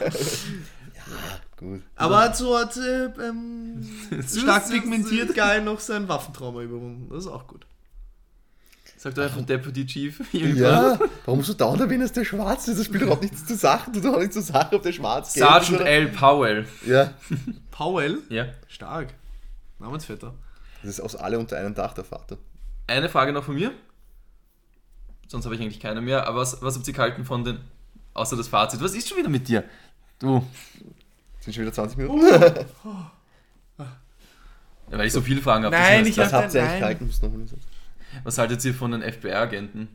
Gut. 1.58 1.82
Aber 1.96 2.34
so 2.34 2.58
hat 2.58 2.76
äh, 2.78 3.06
ähm, 3.06 3.88
Süß, 4.10 4.42
stark 4.42 4.70
pigmentiert 4.70 5.36
geil 5.36 5.64
noch 5.64 5.80
sein 5.80 6.08
Waffentrauma 6.08 6.62
überwunden. 6.62 7.08
Das 7.10 7.26
ist 7.26 7.32
auch 7.32 7.46
gut. 7.48 7.66
Sagt 8.98 9.18
doch 9.18 9.24
einfach 9.24 9.42
Deputy 9.42 9.86
Chief. 9.86 10.22
irgendwann. 10.34 10.60
Ja, 10.62 11.00
warum 11.26 11.40
musst 11.40 11.50
du 11.50 11.54
dauernd 11.56 11.82
erwähnen, 11.82 12.02
dass 12.02 12.14
der 12.14 12.24
schwarz 12.26 12.68
ist? 12.68 12.78
Das 12.78 12.86
spielt 12.86 13.02
überhaupt 13.04 13.24
nichts 13.24 13.46
zur 13.46 13.58
Sache. 13.58 13.92
Du 13.92 14.00
doch 14.00 14.20
nicht 14.20 14.34
zur 14.34 14.42
Sache, 14.44 14.76
ob 14.76 14.84
der 14.84 14.92
schwarz 14.92 15.30
ist 15.30 15.34
Sergeant 15.36 15.82
L. 15.82 16.08
Powell. 16.10 16.68
Ja, 16.86 17.14
Powell, 17.72 18.20
Ja. 18.30 18.46
stark. 18.68 19.14
Namensvetter. 19.80 20.36
das 20.84 20.92
ist 20.92 21.00
aus 21.02 21.16
alle 21.16 21.40
unter 21.40 21.58
einem 21.58 21.74
Dach, 21.74 21.94
der 21.96 22.04
Vater. 22.04 22.38
Eine 22.86 23.10
Frage 23.10 23.34
noch 23.34 23.44
von 23.44 23.56
mir. 23.56 23.72
Sonst 25.28 25.46
habe 25.46 25.56
ich 25.56 25.62
eigentlich 25.62 25.80
keine 25.80 26.02
mehr. 26.02 26.28
Aber 26.28 26.40
was, 26.42 26.62
was 26.62 26.76
habt 26.76 26.88
ihr 26.88 26.94
gehalten 26.94 27.26
von 27.26 27.44
den. 27.44 27.58
Außer 28.14 28.36
das 28.38 28.50
Fazit. 28.50 28.82
Was 28.82 28.94
ist 28.94 29.08
schon 29.10 29.18
wieder 29.18 29.30
mit 29.30 29.48
dir? 29.48 29.64
Du. 30.20 30.46
Sind 31.42 31.54
schon 31.54 31.64
wieder 31.64 31.74
20 31.74 31.98
Minuten? 31.98 32.22
Ja, 34.92 34.98
weil 34.98 35.08
ich 35.08 35.14
so 35.14 35.22
viele 35.22 35.42
Fragen 35.42 35.64
habe. 35.64 35.74
Nein, 35.74 36.00
das 36.02 36.10
ich 36.10 36.18
Was 36.18 36.34
habt 36.34 36.54
ihr 36.54 36.64
eigentlich 36.64 36.80
gehalten? 36.80 37.10
Noch. 37.22 38.24
Was 38.26 38.38
haltet 38.38 38.66
ihr 38.66 38.74
von 38.74 38.92
den 38.92 39.02
FBI-Agenten? 39.02 39.88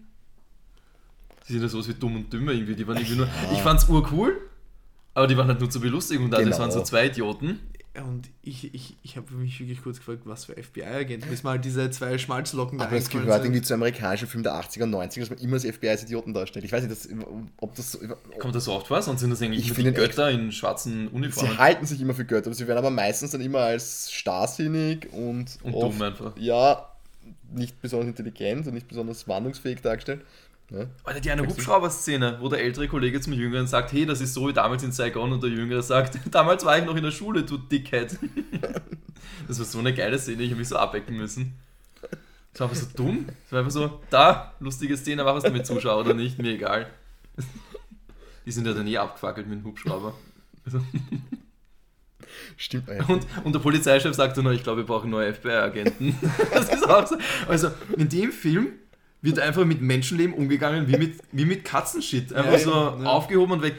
Die 1.47 1.53
sind 1.53 1.61
ja 1.61 1.69
sowas 1.69 1.87
wie 1.89 1.93
dumm 1.93 2.17
und 2.17 2.33
dümmer 2.33 2.53
irgendwie. 2.53 2.75
Die 2.75 2.87
waren 2.87 2.97
irgendwie 2.97 3.17
nur. 3.17 3.29
Ich 3.53 3.61
fand's 3.61 3.87
urcool, 3.91 4.41
aber 5.13 5.27
die 5.27 5.37
waren 5.37 5.49
halt 5.49 5.61
nur 5.61 5.69
zur 5.69 5.83
Belustigung 5.83 6.31
da. 6.31 6.39
Das 6.39 6.47
Genau. 6.47 6.59
waren 6.61 6.71
so 6.71 6.83
zwei 6.83 7.09
Idioten. 7.09 7.61
Und 8.05 8.29
ich, 8.43 8.75
ich, 8.75 8.97
ich 9.03 9.17
habe 9.17 9.33
mich 9.35 9.59
wirklich 9.59 9.83
kurz 9.83 9.99
gefragt, 9.99 10.23
was 10.25 10.45
für 10.45 10.53
FBI-Agenten. 10.61 11.29
Bis 11.31 11.43
mal 11.43 11.59
diese 11.59 11.91
zwei 11.91 12.19
Schmalzlocken 12.19 12.81
Aber 12.81 12.97
es 12.97 13.09
gehört 13.09 13.43
sind. 13.43 13.45
irgendwie 13.45 13.63
zu 13.63 13.75
amerikanischen 13.75 14.29
Filmen 14.29 14.45
der 14.45 14.55
80er 14.55 14.83
und 14.83 14.95
90er, 14.95 15.21
dass 15.21 15.31
man 15.31 15.39
immer 15.39 15.55
als 15.55 15.65
FBI 15.65 15.89
als 15.89 16.03
Idioten 16.03 16.35
darstellt. 16.35 16.65
Ich 16.65 16.73
weiß 16.73 16.83
nicht, 16.83 16.93
das, 16.93 17.09
ob 17.59 17.75
das 17.75 17.93
so. 17.93 17.99
Kommt 18.39 18.55
das 18.55 18.65
so 18.65 18.73
oft 18.73 18.89
vor? 18.89 19.01
Sonst 19.01 19.21
sind 19.21 19.31
das 19.31 19.41
eigentlich 19.41 19.71
Ich 19.71 19.95
Götter 19.95 20.31
in 20.31 20.53
schwarzen 20.53 21.09
Sie 21.09 21.15
Uniformen. 21.15 21.59
halten 21.59 21.87
sich 21.87 22.01
immer 22.01 22.15
für 22.15 22.25
Götter, 22.25 22.47
aber 22.49 22.55
sie 22.55 22.67
werden 22.67 22.79
aber 22.79 22.91
meistens 22.91 23.31
dann 23.31 23.41
immer 23.41 23.61
als 23.61 24.13
starrsinnig 24.13 25.13
und, 25.13 25.59
Und 25.63 25.75
oft, 25.75 25.95
dumm 25.95 26.03
einfach. 26.03 26.37
Ja, 26.39 26.91
nicht 27.53 27.81
besonders 27.81 28.09
intelligent 28.09 28.67
und 28.67 28.75
nicht 28.75 28.89
besonders 28.89 29.27
wandlungsfähig 29.29 29.81
dargestellt. 29.81 30.23
Ne? 30.71 30.91
Alter, 31.05 31.21
die 31.21 31.31
eine 31.31 31.47
Hubschrauber-Szene, 31.47 32.39
wo 32.41 32.49
der 32.49 32.61
ältere 32.61 32.89
Kollege 32.89 33.21
zum 33.21 33.33
Jüngeren 33.33 33.67
sagt, 33.67 33.93
hey, 33.93 34.05
das 34.05 34.21
ist 34.21 34.35
so 34.35 34.49
wie 34.49 34.53
damals 34.53 34.83
in 34.83 34.91
Saigon 34.91 35.33
und 35.33 35.43
der 35.43 35.51
Jüngere 35.51 35.83
sagt, 35.83 36.19
damals 36.33 36.65
war 36.65 36.79
ich 36.79 36.85
noch 36.85 36.97
in 36.97 37.05
der 37.05 37.13
Schule, 37.13 37.43
du 37.43 37.59
Dickhead. 37.59 38.19
Das 39.49 39.61
war 39.61 39.67
so 39.67 39.79
eine 39.79 39.95
geile 39.95 40.19
Szene, 40.19 40.43
ich 40.43 40.51
habe 40.51 40.59
mich 40.59 40.69
so 40.69 40.77
abecken 40.77 41.17
müssen. 41.17 41.55
Das 42.53 42.61
war 42.61 42.69
einfach 42.69 42.83
so 42.83 42.97
dumm. 42.97 43.27
Das 43.29 43.53
war 43.53 43.59
einfach 43.61 43.71
so, 43.71 44.01
da, 44.11 44.55
lustige 44.59 44.97
Szene, 44.97 45.23
mach 45.23 45.35
was 45.37 45.45
damit 45.45 45.67
Zuschauer 45.67 46.01
oder 46.01 46.15
nicht, 46.15 46.39
mir 46.41 46.55
egal. 46.55 46.91
Die 48.47 48.51
sind 48.51 48.67
ja 48.67 48.73
dann 48.73 48.89
eh 48.89 48.97
abgefackelt 48.97 49.47
mit 49.47 49.61
dem 49.61 49.67
Hubschrauber. 49.67 50.15
Also, 50.65 50.81
Stimmt 52.57 52.89
eigentlich. 52.89 53.09
und, 53.09 53.27
und 53.45 53.55
der 53.55 53.61
Polizeichef 53.61 54.15
sagte 54.15 54.43
noch, 54.43 54.51
ich 54.51 54.65
glaube, 54.65 54.79
wir 54.79 54.87
brauchen 54.87 55.11
neue 55.11 55.33
FBI-Agenten. 55.33 56.17
Das 56.53 56.69
ist 56.69 56.89
auch 56.89 57.07
so. 57.07 57.17
Also, 57.47 57.71
in 57.97 58.09
dem 58.09 58.33
Film 58.33 58.73
wird 59.23 59.39
einfach 59.39 59.65
mit 59.65 59.81
Menschenleben 59.81 60.35
umgegangen 60.35 60.89
wie 60.89 60.97
mit, 60.97 61.19
wie 61.33 61.45
mit 61.45 61.65
Katzenshit. 61.65 62.33
Einfach 62.33 62.53
Ja, 62.53 62.59
so 62.59 62.71
ja, 62.71 63.05
aufgehoben 63.05 63.53
und 63.53 63.63
weg. 63.63 63.75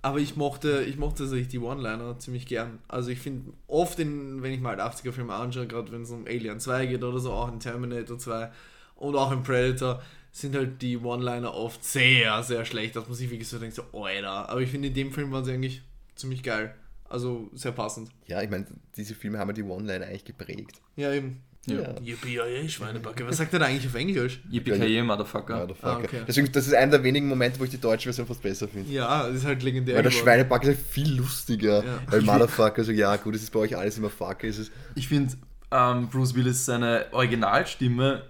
Aber 0.00 0.18
ich 0.18 0.36
mochte, 0.36 0.82
ich 0.82 0.96
mochte 0.96 1.24
tatsächlich 1.24 1.48
die 1.48 1.58
One-Liner 1.58 2.18
ziemlich 2.18 2.46
gern. 2.46 2.78
Also 2.86 3.10
ich 3.10 3.18
finde 3.18 3.52
oft, 3.66 3.98
in, 3.98 4.42
wenn 4.42 4.52
ich 4.52 4.60
mal 4.60 4.80
80er-Filme 4.80 5.34
anschaue, 5.34 5.66
gerade 5.66 5.90
wenn 5.92 6.02
es 6.02 6.10
um 6.10 6.26
Alien 6.26 6.60
2 6.60 6.86
geht 6.86 7.02
oder 7.02 7.18
so, 7.18 7.32
auch 7.32 7.52
in 7.52 7.58
Terminator 7.58 8.16
2 8.16 8.50
und 8.96 9.16
auch 9.16 9.32
in 9.32 9.42
Predator, 9.42 10.00
sind 10.30 10.54
halt 10.54 10.82
die 10.82 10.96
One-Liner 10.96 11.52
oft 11.52 11.84
sehr, 11.84 12.42
sehr 12.42 12.64
schlecht, 12.64 12.94
dass 12.96 13.08
man 13.08 13.16
sich 13.16 13.28
wirklich 13.30 13.48
so 13.48 13.58
denkt, 13.58 13.74
so, 13.74 13.82
Alter. 13.92 14.48
Aber 14.48 14.60
ich 14.60 14.70
finde, 14.70 14.88
in 14.88 14.94
dem 14.94 15.12
Film 15.12 15.32
waren 15.32 15.44
sie 15.44 15.52
eigentlich 15.52 15.82
ziemlich 16.14 16.42
geil. 16.42 16.74
Also 17.08 17.50
sehr 17.54 17.72
passend. 17.72 18.10
Ja, 18.26 18.42
ich 18.42 18.50
meine, 18.50 18.66
diese 18.96 19.14
Filme 19.14 19.38
haben 19.38 19.48
ja 19.48 19.54
die 19.54 19.62
One-Liner 19.62 20.06
eigentlich 20.06 20.24
geprägt. 20.24 20.80
Ja, 20.96 21.12
eben. 21.12 21.42
Ja. 21.66 21.94
Yippie, 22.02 22.68
Schweinebacke. 22.68 23.26
Was 23.26 23.36
sagt 23.36 23.52
er 23.52 23.58
da 23.58 23.66
eigentlich 23.66 23.86
auf 23.86 23.94
Englisch? 23.94 24.40
Yippie 24.50 25.02
Motherfucker. 25.02 25.66
Der 25.66 25.76
Ah, 25.82 25.96
okay. 25.98 26.22
Deswegen, 26.26 26.50
das 26.52 26.66
ist 26.66 26.74
einer 26.74 26.92
der 26.92 27.02
wenigen 27.02 27.28
Momente, 27.28 27.60
wo 27.60 27.64
ich 27.64 27.70
die 27.70 27.80
deutsche 27.80 28.04
Version 28.04 28.26
fast 28.26 28.42
besser 28.42 28.68
finde. 28.68 28.90
Ja, 28.90 29.26
das 29.26 29.36
ist 29.36 29.44
halt 29.44 29.62
legendär. 29.62 29.96
Weil 29.96 30.02
der. 30.02 30.10
Schweinebacke 30.10 30.70
ist 30.70 30.76
halt 30.78 30.86
viel 30.88 31.14
lustiger. 31.14 31.84
Ja. 31.84 31.98
Weil 32.08 32.22
Motherfucker 32.22 32.84
so, 32.84 32.92
ja 32.92 33.16
gut, 33.16 33.34
es 33.34 33.42
ist 33.42 33.52
bei 33.52 33.60
euch 33.60 33.76
alles 33.76 33.98
immer 33.98 34.10
Fucker. 34.10 34.48
Es 34.48 34.58
ist, 34.58 34.72
Ich 34.94 35.08
finde, 35.08 35.34
ähm, 35.70 36.08
Bruce 36.08 36.34
Willis 36.34 36.64
seine 36.64 37.06
Originalstimme 37.12 38.22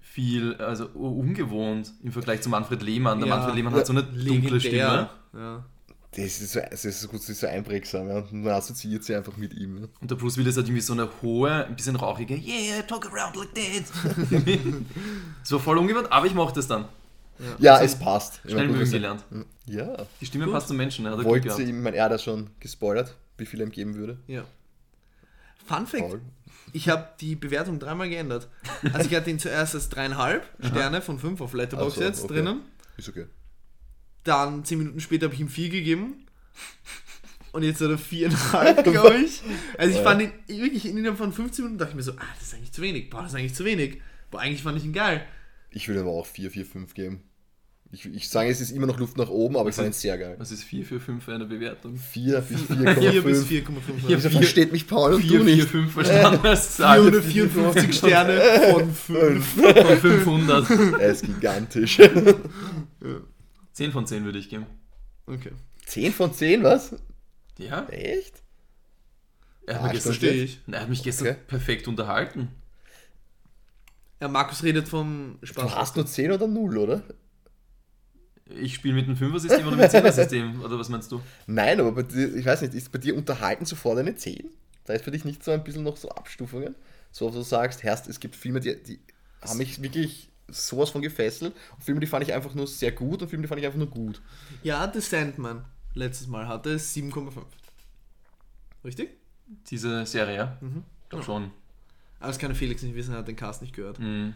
viel 0.00 0.54
also 0.56 0.86
ungewohnt 0.88 1.92
im 2.02 2.12
Vergleich 2.12 2.40
zu 2.40 2.48
Manfred 2.48 2.82
Lehmann. 2.82 3.18
Der 3.18 3.28
Ja. 3.28 3.36
Manfred 3.36 3.56
Lehmann 3.56 3.74
hat 3.74 3.86
so 3.86 3.92
eine 3.92 4.02
dunkle 4.04 4.58
legendär. 4.58 4.60
Stimme. 4.60 5.10
Ja. 5.32 5.64
Das 6.16 6.40
ist 6.40 6.52
so, 6.52 6.60
das 6.70 6.84
ist 6.84 7.00
so 7.00 7.08
gut, 7.08 7.20
das 7.20 7.28
ist 7.28 7.40
so 7.40 7.46
einprägsam. 7.46 8.08
Ja. 8.08 8.18
Und 8.18 8.32
Man 8.32 8.52
assoziiert 8.52 9.04
sie 9.04 9.14
einfach 9.14 9.36
mit 9.36 9.54
ihm. 9.54 9.78
Ja. 9.82 9.88
Und 10.00 10.10
der 10.10 10.16
Bruce 10.16 10.36
Willis 10.36 10.56
hat 10.56 10.64
irgendwie 10.64 10.80
so 10.80 10.92
eine 10.92 11.08
hohe, 11.22 11.66
ein 11.66 11.76
bisschen 11.76 11.96
rauchige, 11.96 12.36
yeah, 12.36 12.82
talk 12.82 13.06
around 13.12 13.36
like 13.36 13.54
that. 13.54 14.44
so 15.42 15.58
voll 15.58 15.78
ungewohnt, 15.78 16.10
aber 16.12 16.26
ich 16.26 16.34
mochte 16.34 16.60
es 16.60 16.68
dann. 16.68 16.86
Ja, 17.58 17.80
es 17.82 17.98
passt. 17.98 18.40
Schnell 18.46 18.68
mögen 18.68 18.88
gelernt. 18.90 19.24
Ja. 19.66 20.06
Die 20.20 20.26
Stimme 20.26 20.44
Gut. 20.44 20.54
passt 20.54 20.68
zum 20.68 20.76
Menschen, 20.76 21.06
hat 21.06 21.18
er 21.18 21.24
Wollte 21.24 21.48
gehabt. 21.48 21.60
ihm, 21.62 21.82
mein 21.82 21.94
er 21.94 22.04
hat 22.04 22.12
das 22.12 22.22
schon 22.22 22.50
gespoilert, 22.60 23.16
wie 23.38 23.46
viel 23.46 23.60
er 23.60 23.66
ihm 23.66 23.72
geben 23.72 23.94
würde. 23.96 24.18
ja. 24.26 24.44
Fun 25.66 25.86
Fact: 25.86 26.02
Paul. 26.06 26.20
Ich 26.74 26.88
habe 26.90 27.08
die 27.20 27.36
Bewertung 27.36 27.78
dreimal 27.78 28.08
geändert. 28.08 28.48
Also 28.92 29.08
ich 29.08 29.16
hatte 29.16 29.30
ihn 29.30 29.38
zuerst 29.38 29.74
als 29.74 29.88
dreieinhalb 29.88 30.46
Sterne 30.60 31.00
von 31.00 31.18
fünf 31.18 31.40
auf 31.40 31.54
Letterboxd 31.54 31.96
Ach 31.96 32.02
so, 32.02 32.04
jetzt 32.06 32.24
okay. 32.24 32.34
drinnen. 32.34 32.60
Ist 32.98 33.08
okay. 33.08 33.26
Dann 34.24 34.64
zehn 34.64 34.78
Minuten 34.78 35.00
später 35.00 35.26
habe 35.26 35.34
ich 35.34 35.40
ihm 35.40 35.48
vier 35.48 35.68
gegeben. 35.68 36.26
Und 37.52 37.62
jetzt 37.62 37.80
hat 37.80 37.90
er 37.90 37.98
viereinhalb, 37.98 38.82
glaube 38.82 39.14
ich. 39.24 39.42
Also 39.78 39.90
ich 39.92 39.98
Ja. 39.98 40.02
fand 40.02 40.22
ihn 40.22 40.32
wirklich 40.48 40.86
innerhalb 40.86 41.16
von 41.16 41.32
15 41.32 41.64
Minuten 41.64 41.78
dachte 41.78 41.90
ich 41.92 41.96
mir 41.96 42.02
so, 42.02 42.12
ah, 42.12 42.24
das 42.38 42.48
ist 42.48 42.54
eigentlich 42.54 42.72
zu 42.72 42.82
wenig. 42.82 43.10
Boah, 43.10 43.22
das 43.22 43.32
ist 43.32 43.38
eigentlich 43.38 43.54
zu 43.54 43.64
wenig. 43.64 44.00
Boah, 44.30 44.40
eigentlich 44.40 44.62
fand 44.62 44.76
ich 44.78 44.84
ihn 44.84 44.92
geil. 44.92 45.24
Ich 45.70 45.86
würde 45.88 46.00
aber 46.00 46.10
auch 46.10 46.26
4, 46.26 46.50
4, 46.50 46.66
5 46.66 46.94
geben. 46.94 47.22
Ich, 47.92 48.06
ich 48.06 48.28
sage, 48.28 48.50
es 48.50 48.60
ist 48.60 48.72
immer 48.72 48.86
noch 48.88 48.98
Luft 48.98 49.16
nach 49.18 49.28
oben, 49.28 49.56
aber 49.56 49.68
ich 49.68 49.74
fand 49.76 49.86
ihn 49.86 49.92
sehr 49.92 50.18
geil. 50.18 50.34
Was 50.38 50.50
ist 50.50 50.64
4 50.64 50.84
für 50.84 50.98
5 50.98 51.22
für 51.22 51.32
eine 51.34 51.44
Bewertung? 51.44 51.96
4 51.96 52.40
bis 52.40 52.62
4 52.62 53.22
bis 53.22 53.44
4,5. 53.44 53.46
4,5. 53.46 53.66
Wieso 54.08 54.30
versteht 54.30 54.72
mich 54.72 54.88
Paul 54.88 55.14
und 55.14 55.20
4, 55.22 55.38
du 55.38 55.44
4, 55.44 55.54
nicht? 55.56 55.68
5 55.68 55.92
verstanden 55.92 56.56
Zahl 56.56 57.12
454 57.22 57.94
Sterne 57.96 58.40
von 58.72 58.92
5. 58.92 59.46
von 59.46 59.98
500. 59.98 60.70
Er 60.98 61.10
ist 61.10 61.24
gigantisch. 61.24 62.00
10 63.74 63.92
von 63.92 64.06
10 64.06 64.24
würde 64.24 64.38
ich 64.38 64.48
geben. 64.48 64.66
Okay. 65.26 65.52
10 65.86 66.12
von 66.12 66.32
10, 66.32 66.62
was? 66.64 66.96
Ja, 67.58 67.86
Echt? 67.88 68.42
er 69.66 69.74
hat, 69.76 69.80
Ah, 69.80 69.84
mich 69.84 69.92
gestern, 69.94 70.12
Verstehe 70.12 70.44
ich. 70.44 70.60
er 70.66 70.80
hat 70.80 70.88
mich 70.88 71.02
gestern 71.02 71.28
Okay. 71.28 71.36
perfekt 71.46 71.86
unterhalten. 71.88 72.48
Ja, 74.20 74.28
Markus 74.28 74.62
redet 74.62 74.88
vom 74.88 75.38
Du 75.40 75.46
Spaß. 75.46 75.74
hast 75.76 75.96
nur 75.96 76.06
10 76.06 76.32
oder 76.32 76.46
0, 76.46 76.78
oder? 76.78 77.02
Ich 78.46 78.74
spiele 78.74 78.94
mit 78.94 79.06
einem 79.06 79.16
5er-System 79.16 79.66
oder 79.66 79.76
mit 79.76 79.94
einem 79.94 80.04
10er-System, 80.06 80.60
oder 80.64 80.78
was 80.78 80.88
meinst 80.88 81.10
du? 81.12 81.20
Nein, 81.46 81.80
aber 81.80 81.92
bei 81.92 82.02
dir, 82.02 82.34
ich 82.34 82.44
weiß 82.44 82.62
nicht, 82.62 82.74
ist 82.74 82.92
bei 82.92 82.98
dir 82.98 83.16
unterhalten 83.16 83.64
sofort 83.64 83.98
eine 83.98 84.14
10? 84.14 84.50
Da 84.84 84.92
ist 84.92 85.04
für 85.04 85.10
dich 85.10 85.24
nicht 85.24 85.42
so 85.42 85.50
ein 85.50 85.64
bisschen 85.64 85.82
noch 85.82 85.96
so 85.96 86.10
Abstufungen? 86.10 86.74
So, 87.10 87.26
wo 87.26 87.30
du 87.30 87.42
sagst, 87.42 87.82
Herrst, 87.82 88.06
es 88.08 88.20
gibt 88.20 88.36
Filme, 88.36 88.60
die, 88.60 88.80
die 88.82 89.00
haben 89.40 89.58
mich 89.58 89.80
wirklich 89.82 90.28
sowas 90.48 90.90
von 90.90 91.02
gefesselt. 91.02 91.54
Und 91.76 91.82
Filme, 91.82 92.00
die 92.00 92.06
fand 92.06 92.22
ich 92.24 92.32
einfach 92.32 92.54
nur 92.54 92.66
sehr 92.66 92.92
gut 92.92 93.22
und 93.22 93.28
Filme, 93.28 93.42
die 93.42 93.48
fand 93.48 93.60
ich 93.60 93.66
einfach 93.66 93.78
nur 93.78 93.90
gut. 93.90 94.20
Ja, 94.62 94.90
The 94.92 95.00
Sandman 95.00 95.64
letztes 95.94 96.26
Mal 96.26 96.46
hatte 96.48 96.70
es 96.70 96.94
7,5. 96.94 97.42
Richtig? 98.84 99.10
Diese 99.70 100.04
Serie, 100.06 100.36
ja? 100.36 100.58
Mhm. 100.60 100.84
Ich 101.04 101.08
glaube 101.10 101.24
schon. 101.24 101.50
Aber 102.18 102.28
das 102.28 102.38
kann 102.38 102.54
Felix 102.54 102.82
nicht 102.82 102.94
wissen, 102.94 103.12
er 103.12 103.18
hat 103.18 103.28
den 103.28 103.36
Cast 103.36 103.62
nicht 103.62 103.74
gehört. 103.74 103.98
Mhm. 103.98 104.34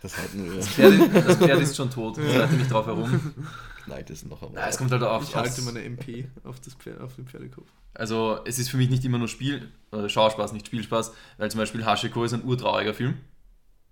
Das 0.00 0.16
halt 0.16 0.34
nur, 0.34 0.56
Das, 0.56 0.68
Pferd, 0.68 1.14
das 1.14 1.36
Pferd 1.36 1.60
ist 1.60 1.76
schon 1.76 1.90
tot, 1.90 2.18
reite 2.18 2.54
nicht 2.54 2.70
drauf 2.70 2.86
herum. 2.86 3.34
knallt 3.84 4.10
es 4.10 4.24
noch 4.24 4.42
einmal. 4.42 4.68
Es 4.68 4.78
kommt 4.78 4.90
halt 4.92 5.02
auf. 5.02 5.22
Ich 5.22 5.34
halte 5.34 5.62
meine 5.62 5.82
MP 5.82 6.26
auf, 6.44 6.60
das 6.60 6.74
Pferd, 6.74 7.00
auf 7.00 7.14
den 7.16 7.26
Pferdekopf. 7.26 7.66
Also, 7.94 8.40
es 8.44 8.58
ist 8.58 8.70
für 8.70 8.76
mich 8.76 8.90
nicht 8.90 9.04
immer 9.04 9.18
nur 9.18 9.28
Spiel, 9.28 9.70
äh, 9.92 10.08
Schauspaß, 10.08 10.52
nicht 10.52 10.66
Spielspaß, 10.66 11.12
weil 11.38 11.50
zum 11.50 11.58
Beispiel 11.58 11.84
Hashiko 11.84 12.24
ist 12.24 12.32
ein 12.32 12.44
urtrauriger 12.44 12.94
Film. 12.94 13.14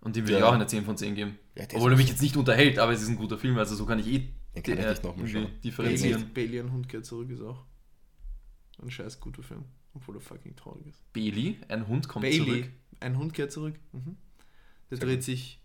Und 0.02 0.16
dem 0.16 0.24
würde 0.24 0.34
ich 0.34 0.40
Ja. 0.40 0.48
auch 0.48 0.52
eine 0.54 0.66
10 0.66 0.84
von 0.84 0.96
10 0.96 1.14
geben. 1.14 1.38
Ja, 1.56 1.64
Obwohl 1.74 1.92
er 1.92 1.96
mich 1.98 2.08
jetzt 2.08 2.22
nicht 2.22 2.36
unterhält, 2.36 2.78
aber 2.78 2.92
es 2.92 3.02
ist 3.02 3.08
ein 3.08 3.16
guter 3.16 3.36
Film, 3.38 3.58
also 3.58 3.74
so 3.74 3.84
kann 3.84 3.98
ich 3.98 4.06
eh 4.06 4.18
Den 4.56 4.62
kann 4.62 4.78
ich 4.78 4.84
äh, 4.84 4.90
nicht 4.90 5.04
noch 5.04 5.14
mal 5.16 5.22
irgendwie 5.26 5.42
schauen. 5.42 5.60
differenzieren. 5.62 6.30
Bailey, 6.32 6.60
ein 6.60 6.72
Hund 6.72 6.88
kehrt 6.88 7.04
zurück 7.04 7.30
ist 7.30 7.42
auch 7.42 7.64
ein 8.82 8.90
scheiß 8.90 9.20
guter 9.20 9.42
Film. 9.42 9.64
Obwohl 9.92 10.16
er 10.16 10.20
fucking 10.20 10.56
traurig 10.56 10.86
ist. 10.86 11.12
Bailey, 11.12 11.58
ein 11.68 11.86
Hund 11.88 12.08
kommt 12.08 12.22
Bailey, 12.22 12.38
zurück. 12.62 12.70
ein 13.00 13.18
Hund 13.18 13.34
kehrt 13.34 13.52
zurück. 13.52 13.74
Mhm. 13.92 14.16
Der 14.90 14.96
Sehr 14.98 15.06
dreht 15.06 15.22
sich 15.24 15.60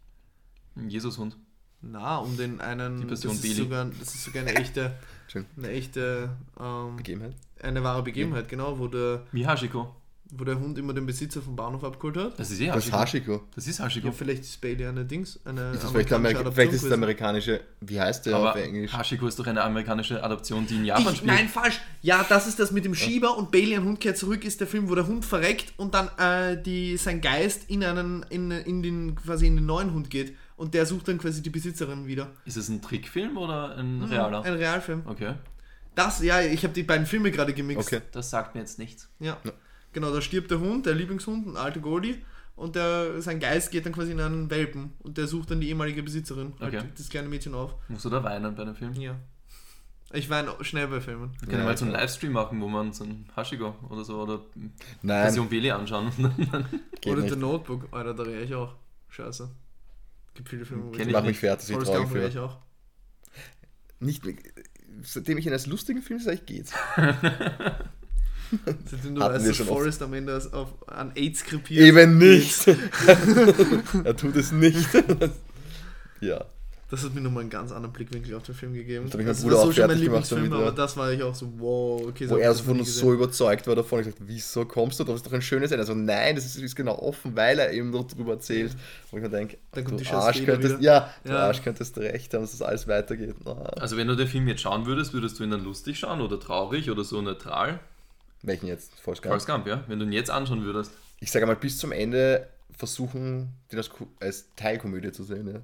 Ein 0.76 0.90
Jesus-Hund. 0.90 1.38
na 1.82 2.18
um 2.18 2.36
den 2.36 2.60
einen. 2.60 3.00
Die 3.02 3.06
Person 3.06 3.32
das, 3.32 3.38
ist 3.38 3.44
Bailey. 3.44 3.56
sogar, 3.64 3.86
das 3.86 4.16
ist 4.16 4.24
sogar 4.26 4.42
eine 4.42 4.56
echte, 4.60 4.98
Schön. 5.28 5.46
eine 5.56 5.70
echte, 5.70 6.36
ähm, 6.60 6.98
Begebenheit. 6.98 7.36
eine 7.62 7.84
wahre 7.84 8.04
Begebenheit, 8.04 8.50
genau, 8.50 8.78
wo 8.80 8.88
der 8.88 9.26
Wie 9.32 9.48
Hashiko. 9.48 9.96
Wo 10.32 10.44
der 10.44 10.60
Hund 10.60 10.78
immer 10.78 10.94
den 10.94 11.06
Besitzer 11.06 11.42
vom 11.42 11.56
Bahnhof 11.56 11.84
abgeholt 11.84 12.18
hat. 12.18 12.40
Das 12.40 12.50
ist 12.52 12.60
eh 12.60 12.68
Das 12.68 12.86
ist 12.86 12.92
Hashiko. 12.92 13.34
Hashiko. 13.34 13.48
Das 13.56 13.68
ist 13.68 13.78
Ja, 13.80 13.86
Hashiko. 13.86 14.12
vielleicht 14.12 14.42
ist 14.44 14.60
Bailey 14.60 14.86
eine 14.88 15.06
Dings, 15.06 15.40
eine 15.46 15.72
Ist 15.72 15.84
das 15.84 15.92
vielleicht, 15.92 16.12
Amerika 16.14 16.52
vielleicht 16.52 16.74
ist 16.74 16.82
es 16.84 16.88
der 16.90 16.98
amerikanische, 16.98 17.62
wie 17.82 18.00
heißt 18.00 18.26
der 18.26 18.36
Aber 18.36 18.50
auf 18.52 18.56
Englisch? 18.56 18.92
Hashiko 18.98 19.28
ist 19.28 19.38
doch 19.40 19.48
eine 19.48 19.62
amerikanische 19.62 20.24
Adaption, 20.24 20.66
die 20.66 20.76
in 20.78 20.86
Japan 20.86 21.04
Ich, 21.14 21.18
spielt. 21.20 21.32
nein, 21.32 21.48
falsch. 21.48 21.80
Ja, 22.02 22.26
das 22.28 22.48
ist 22.48 22.60
das 22.60 22.72
mit 22.72 22.86
dem 22.86 22.96
Schieber 22.96 23.38
und 23.38 23.52
Bailey, 23.52 23.76
ein 23.76 23.84
Hund 23.84 24.00
kehrt 24.00 24.18
zurück, 24.18 24.44
ist 24.46 24.60
der 24.60 24.68
Film, 24.68 24.90
wo 24.90 24.96
der 24.96 25.08
Hund 25.08 25.24
verreckt 25.26 25.74
und 25.78 25.94
dann 25.94 26.10
äh, 26.18 26.62
die, 26.62 26.98
sein 26.98 27.22
Geist 27.22 27.70
in 27.70 27.84
einen, 27.84 28.24
in, 28.30 28.52
in 28.52 28.82
den, 28.84 29.16
quasi 29.16 29.46
in 29.48 29.56
den 29.58 29.66
neuen 29.66 29.94
Hund 29.94 30.10
geht. 30.10 30.36
Und 30.58 30.74
der 30.74 30.86
sucht 30.86 31.08
dann 31.10 31.18
quasi 31.18 31.42
die 31.42 31.50
Besitzerin 31.50 32.08
wieder. 32.08 32.32
Ist 32.46 32.56
es 32.56 32.70
ein 32.70 32.82
Trickfilm 32.82 33.36
oder 33.38 33.76
ein 33.78 34.02
realer? 34.04 34.42
Ein 34.44 34.54
Realfilm. 34.54 35.02
Okay. 35.06 35.34
Das, 35.96 36.22
ja, 36.24 36.40
ich 36.42 36.64
habe 36.64 36.74
die 36.74 36.84
beiden 36.84 37.06
Filme 37.06 37.30
gerade 37.30 37.54
gemixt. 37.54 37.88
Okay. 37.92 38.02
Das 38.14 38.30
sagt 38.30 38.56
mir 38.56 38.62
jetzt 38.62 38.80
nichts. 38.80 39.10
Ja. 39.20 39.38
Genau, 39.96 40.14
da 40.14 40.22
stirbt 40.22 40.52
der 40.52 40.60
Hund, 40.60 40.86
der 40.86 40.94
Lieblingshund, 40.94 41.48
ein 41.48 41.58
alter 41.58 41.80
Goldie. 41.80 42.24
Und 42.58 42.76
der, 42.76 43.22
sein 43.22 43.40
Geist 43.40 43.72
geht 43.72 43.86
dann 43.86 43.94
quasi 43.94 44.12
in 44.12 44.20
einen 44.22 44.50
Welpen. 44.50 44.94
Und 45.00 45.18
der 45.18 45.26
sucht 45.28 45.52
dann 45.52 45.60
die 45.62 45.70
ehemalige 45.70 46.04
Besitzerin, 46.04 46.54
Okay. 46.60 46.80
halt 46.80 47.00
das 47.00 47.10
kleine 47.10 47.28
Mädchen 47.30 47.54
auf. 47.56 47.76
Musst 47.90 48.06
du 48.06 48.10
da 48.10 48.24
weinen 48.24 48.54
bei 48.56 48.64
dem 48.66 48.76
Film? 48.76 48.94
Ja. 48.94 49.16
Ich 50.14 50.30
weine 50.30 50.54
schnell 50.62 50.88
bei 50.88 51.02
Filmen. 51.02 51.32
Wir 51.40 51.48
können 51.48 51.60
Ja, 51.62 51.66
mal 51.66 51.78
so 51.78 51.86
einen. 51.86 51.94
Livestream 51.94 52.32
machen, 52.34 52.62
wo 52.62 52.68
man 52.68 52.94
so 52.94 53.04
ein 53.06 53.26
Hashiko 53.36 53.74
oder 53.90 54.04
so 54.06 54.22
oder 54.22 54.42
Nein, 55.02 55.24
Version 55.24 55.50
Bailey 55.50 55.72
anschauen. 55.72 56.12
Oder 57.06 57.22
nicht. 57.22 57.34
The 57.34 57.40
Notebook, 57.40 57.88
Alter, 57.92 58.14
da 58.14 58.26
wäre 58.26 58.44
ich 58.44 58.54
auch. 58.54 58.76
Scheiße. 59.10 59.50
Gibt 60.34 60.50
viele 60.50 60.66
Filme, 60.66 60.86
wo 60.86 60.92
Kenn 60.92 61.02
ich 61.02 61.08
ich 61.08 61.14
Mach 61.14 61.24
mich 61.24 61.40
fertig, 61.40 61.70
ich 61.70 61.78
traurig 61.78 62.14
wäre 62.14 62.28
ich 62.28 62.34
für. 62.34 62.44
auch. 62.44 62.58
Nicht, 64.00 64.24
seitdem 65.04 65.38
ich 65.38 65.46
ihn 65.48 65.54
als 65.54 65.66
lustigen 65.68 66.02
Film 66.02 66.20
sage, 66.20 66.38
geht's. 66.46 66.74
Seitdem 68.90 69.16
du 69.16 69.22
Hatten 69.22 69.36
weißt, 69.46 69.60
dass. 69.60 69.68
Forrest 69.68 70.02
am 70.02 70.14
Ende 70.14 70.42
auf, 70.52 70.74
an 70.88 71.12
AIDS 71.16 71.44
krepiert. 71.44 71.82
Eben 71.86 72.18
nicht. 72.18 72.68
er 74.04 74.16
tut 74.16 74.36
es 74.36 74.52
nicht. 74.52 74.88
ja. 76.22 76.46
Das 76.88 77.04
hat 77.04 77.16
mir 77.16 77.22
nochmal 77.22 77.42
einen 77.42 77.50
ganz 77.50 77.72
anderen 77.72 77.92
Blickwinkel 77.94 78.36
auf 78.36 78.44
den 78.44 78.54
Film 78.54 78.74
gegeben. 78.74 79.10
Das 79.10 79.20
das 79.26 79.44
war 79.44 79.66
so 79.66 79.72
schon 79.72 79.88
mein 79.88 79.98
Lieblingsfilm, 79.98 80.44
damit, 80.44 80.60
ja. 80.60 80.68
aber 80.68 80.72
das 80.72 80.96
war 80.96 81.12
ich 81.12 81.24
auch 81.24 81.34
so, 81.34 81.52
wow, 81.58 82.00
okay. 82.08 82.30
Wo 82.30 82.38
er 82.38 82.54
so 82.54 82.64
von 82.64 82.80
uns 82.80 82.96
so 82.96 83.12
überzeugt 83.12 83.66
war 83.66 83.76
davon. 83.76 84.02
Ich 84.02 84.06
dachte, 84.08 84.22
wieso 84.28 84.66
kommst 84.66 85.00
du? 85.00 85.04
Das 85.04 85.16
ist 85.16 85.26
doch 85.26 85.34
ein 85.34 85.42
schönes 85.42 85.72
Ende. 85.72 85.82
Also 85.82 85.96
nein, 85.96 86.36
das 86.36 86.46
ist, 86.46 86.58
ist 86.58 86.76
genau 86.76 87.00
offen, 87.00 87.36
weil 87.36 87.58
er 87.58 87.74
eben 87.74 87.90
noch 87.90 88.06
drüber 88.06 88.34
erzählt. 88.34 88.76
Wo 89.10 89.18
ich 89.18 89.24
mir 89.24 89.30
denke, 89.30 89.58
Dann 89.72 89.84
kommt 89.84 90.00
du 90.00 90.04
die 90.04 90.10
Arsch 90.12 90.46
könntest, 90.46 90.80
wieder. 90.80 90.84
ja, 90.84 91.14
du 91.24 91.32
Ja. 91.32 91.48
Arsch 91.48 91.64
könntest 91.64 91.98
recht 91.98 92.32
haben, 92.36 92.42
dass 92.42 92.52
das 92.52 92.62
alles 92.62 92.88
weitergeht. 92.88 93.36
Na, 93.44 93.54
Also 93.54 93.98
wenn 93.98 94.08
du 94.08 94.16
den 94.16 94.28
Film 94.28 94.48
jetzt 94.48 94.62
schauen 94.62 94.86
würdest, 94.86 95.12
würdest 95.12 95.40
du 95.40 95.44
ihn 95.44 95.50
dann 95.50 95.64
lustig 95.64 95.98
schauen 95.98 96.22
oder 96.22 96.40
traurig 96.40 96.92
oder 96.92 97.04
so 97.04 97.20
neutral? 97.20 97.80
Welchen 98.48 98.68
jetzt? 98.68 99.00
Forrest 99.00 99.22
Gump? 99.22 99.32
Forrest 99.32 99.48
Gump, 99.48 99.68
ja? 99.68 99.84
Wenn 99.88 100.00
du 100.00 100.06
ihn 100.06 100.12
jetzt 100.12 100.30
anschauen 100.30 100.64
würdest. 100.64 100.92
Ich 101.20 101.32
sage 101.32 101.46
mal, 101.46 101.56
bis 101.56 101.78
zum 101.78 101.92
Ende 101.92 102.48
versuchen, 102.72 103.50
den 103.72 103.78
als, 103.78 103.90
als 104.20 104.46
Teilkomödie 104.56 105.12
zu 105.12 105.24
sehen. 105.24 105.48
Ja. 105.48 105.62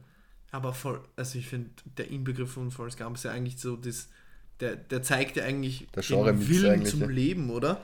Aber 0.52 0.74
voll, 0.74 1.02
also 1.16 1.38
ich 1.38 1.48
finde, 1.48 1.70
der 1.98 2.10
Inbegriff 2.10 2.52
von 2.52 2.72
Forrest 2.72 2.98
Gump 2.98 3.16
ist 3.16 3.24
ja 3.24 3.32
eigentlich 3.32 3.58
so, 3.60 3.76
das, 3.76 4.10
der, 4.60 4.76
der 4.76 5.02
zeigt 5.02 5.38
ja 5.38 5.44
eigentlich 5.44 5.88
Der 5.96 6.04
Genre-Mix 6.04 6.50
Willen 6.50 6.72
eigentlich, 6.72 6.92
zum 6.92 7.02
ja. 7.02 7.08
Leben, 7.08 7.50
oder? 7.50 7.82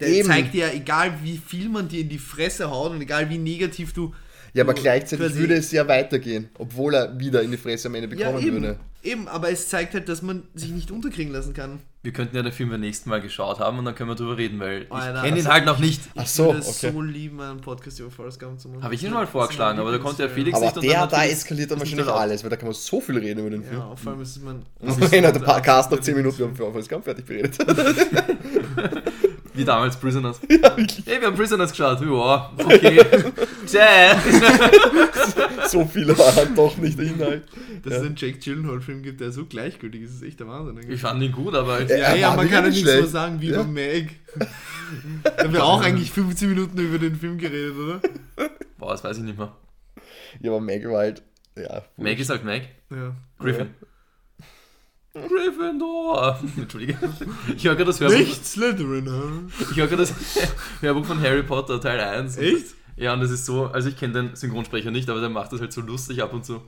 Der 0.00 0.08
Eben. 0.08 0.26
zeigt 0.26 0.54
dir 0.54 0.66
ja, 0.66 0.72
egal 0.72 1.22
wie 1.22 1.38
viel 1.38 1.68
man 1.68 1.88
dir 1.88 2.00
in 2.00 2.08
die 2.08 2.18
Fresse 2.18 2.70
haut 2.70 2.92
und 2.92 3.00
egal 3.00 3.30
wie 3.30 3.38
negativ 3.38 3.92
du. 3.92 4.14
Ja, 4.54 4.62
aber 4.62 4.74
gleichzeitig 4.74 5.34
würde 5.34 5.54
es 5.54 5.72
ja 5.72 5.86
weitergehen, 5.88 6.48
obwohl 6.58 6.94
er 6.94 7.18
wieder 7.18 7.42
in 7.42 7.50
die 7.50 7.56
Fresse 7.56 7.88
am 7.88 7.96
Ende 7.96 8.08
Ja, 8.16 8.30
bekommen 8.30 8.46
eben, 8.46 8.62
würde. 8.62 8.78
eben, 9.02 9.26
aber 9.26 9.50
es 9.50 9.68
zeigt 9.68 9.94
halt, 9.94 10.08
dass 10.08 10.22
man 10.22 10.44
sich 10.54 10.70
nicht 10.70 10.92
unterkriegen 10.92 11.32
lassen 11.32 11.54
kann. 11.54 11.80
Wir 12.04 12.12
könnten 12.12 12.36
ja 12.36 12.42
den 12.42 12.52
Film 12.52 12.70
beim 12.70 12.80
nächsten 12.80 13.10
Mal 13.10 13.20
geschaut 13.20 13.58
haben 13.58 13.78
und 13.80 13.84
dann 13.84 13.96
können 13.96 14.10
wir 14.10 14.14
drüber 14.14 14.36
reden, 14.36 14.60
weil 14.60 14.86
Alter, 14.90 15.16
ich 15.16 15.22
kenne 15.22 15.28
ihn 15.38 15.46
also 15.46 15.52
halt 15.52 15.64
noch 15.64 15.78
nicht. 15.80 16.02
Ach 16.14 16.26
so, 16.26 16.42
Ich 16.44 16.48
würde 16.48 16.58
es 16.60 16.68
okay. 16.84 16.92
so 16.92 17.00
lieben, 17.02 17.40
einen 17.40 17.60
Podcast 17.62 17.98
über 17.98 18.12
Forrest 18.12 18.38
Gump 18.38 18.60
zu 18.60 18.68
machen. 18.68 18.84
Habe 18.84 18.94
ich 18.94 19.02
ihn 19.02 19.10
mal 19.10 19.26
vorgeschlagen, 19.26 19.80
aber 19.80 19.90
da 19.90 19.98
konnte 19.98 20.22
ja. 20.22 20.28
Felix 20.28 20.56
Aber 20.56 20.66
nicht 20.66 20.76
und 20.76 20.84
der, 20.84 21.00
dann 21.00 21.08
da 21.08 21.24
eskaliert 21.24 21.72
dann 21.72 21.80
wahrscheinlich 21.80 22.06
alles, 22.06 22.44
weil 22.44 22.50
da 22.50 22.56
kann 22.56 22.66
man 22.68 22.74
so 22.74 23.00
viel 23.00 23.18
reden 23.18 23.40
über 23.40 23.50
den 23.50 23.64
Film. 23.64 23.80
Ja, 23.80 23.96
vor 23.96 24.12
allem 24.12 24.22
ist 24.22 24.36
es 24.36 24.42
mein. 24.42 24.62
Immerhin 24.80 25.26
hat 25.26 25.34
der 25.34 25.40
Podcast 25.40 25.90
nach 25.90 26.00
10 26.00 26.14
Minuten 26.16 26.42
über 26.42 26.54
Forrest 26.54 26.88
Gump 26.88 27.04
fertig 27.04 27.24
beredet. 27.24 27.58
Wie 29.54 29.64
damals 29.64 29.96
Prisoners. 29.96 30.40
Ja, 30.50 30.76
Hey, 31.06 31.20
wir 31.20 31.28
haben 31.28 31.36
Prisoners 31.36 31.70
geschaut. 31.70 32.00
Ja, 32.00 32.50
okay. 32.58 33.00
So 35.68 35.84
viel 35.86 36.06
war 36.16 36.34
halt 36.36 36.56
doch 36.56 36.76
nicht 36.76 36.98
der 36.98 37.06
Inhalt. 37.06 37.44
Dass 37.84 37.94
es 37.94 38.00
einen 38.02 38.16
Jake 38.16 38.38
Gyllenhaal-Film 38.38 39.02
gibt, 39.02 39.20
der 39.20 39.32
so 39.32 39.44
gleichgültig 39.46 40.02
ist, 40.02 40.14
ist 40.16 40.22
echt 40.22 40.40
der 40.40 40.48
Wahnsinn. 40.48 40.76
eigentlich. 40.78 40.94
Ich 40.96 41.00
fand 41.00 41.22
ihn 41.22 41.32
gut, 41.32 41.54
aber 41.54 41.82
Ja, 41.82 41.96
Ja, 41.96 42.14
ja, 42.14 42.30
man 42.36 42.44
nicht 42.44 42.54
kann 42.54 42.64
ja 42.64 42.72
schlecht. 42.72 42.84
mehr 42.86 43.06
sagen 43.06 43.40
wie 43.40 43.48
Ja. 43.48 43.54
über 43.60 43.64
Meg. 43.64 44.16
da 45.24 45.44
haben 45.44 45.52
wir 45.52 45.64
auch 45.64 45.82
eigentlich 45.82 46.10
15 46.10 46.48
Minuten 46.50 46.78
über 46.78 46.98
den 46.98 47.16
Film 47.16 47.38
geredet, 47.38 47.74
oder? 47.76 48.00
boah, 48.78 48.92
das 48.92 49.04
weiß 49.04 49.18
ich 49.18 49.24
nicht 49.24 49.38
mehr. 49.38 49.54
Ja, 50.40 50.50
aber 50.50 50.60
Meg 50.60 50.84
war 50.88 50.98
halt, 50.98 51.22
ja. 51.56 51.82
Meg 51.96 52.18
ist 52.18 52.30
halt 52.30 52.44
Meg. 52.44 52.68
Ja. 52.90 53.14
Griffin. 53.38 53.70
Gryffindor. 55.14 56.40
Entschuldige. 56.56 56.98
Ich 57.56 57.64
höre 57.64 57.76
gerade 57.76 57.86
das 57.86 58.00
Hörbuch, 58.00 58.18
Nicht 58.18 58.44
Slytherin, 58.44 59.08
huh? 59.08 59.64
ich 59.70 59.76
hör 59.76 59.86
grad 59.86 60.00
das 60.00 60.12
Hörbuch 60.80 61.04
von 61.06 61.20
Harry 61.20 61.44
Potter 61.44 61.80
Teil 61.80 62.00
1. 62.00 62.36
Echt? 62.36 62.74
Ja, 62.96 63.14
und 63.14 63.20
das 63.20 63.30
ist 63.30 63.46
so, 63.46 63.66
also 63.66 63.88
ich 63.88 63.96
kenne 63.96 64.12
den 64.12 64.36
Synchronsprecher 64.36 64.90
nicht, 64.90 65.08
aber 65.08 65.20
der 65.20 65.28
macht 65.28 65.52
das 65.52 65.60
halt 65.60 65.72
so 65.72 65.80
lustig 65.80 66.22
ab 66.22 66.32
und 66.32 66.44
zu. 66.44 66.62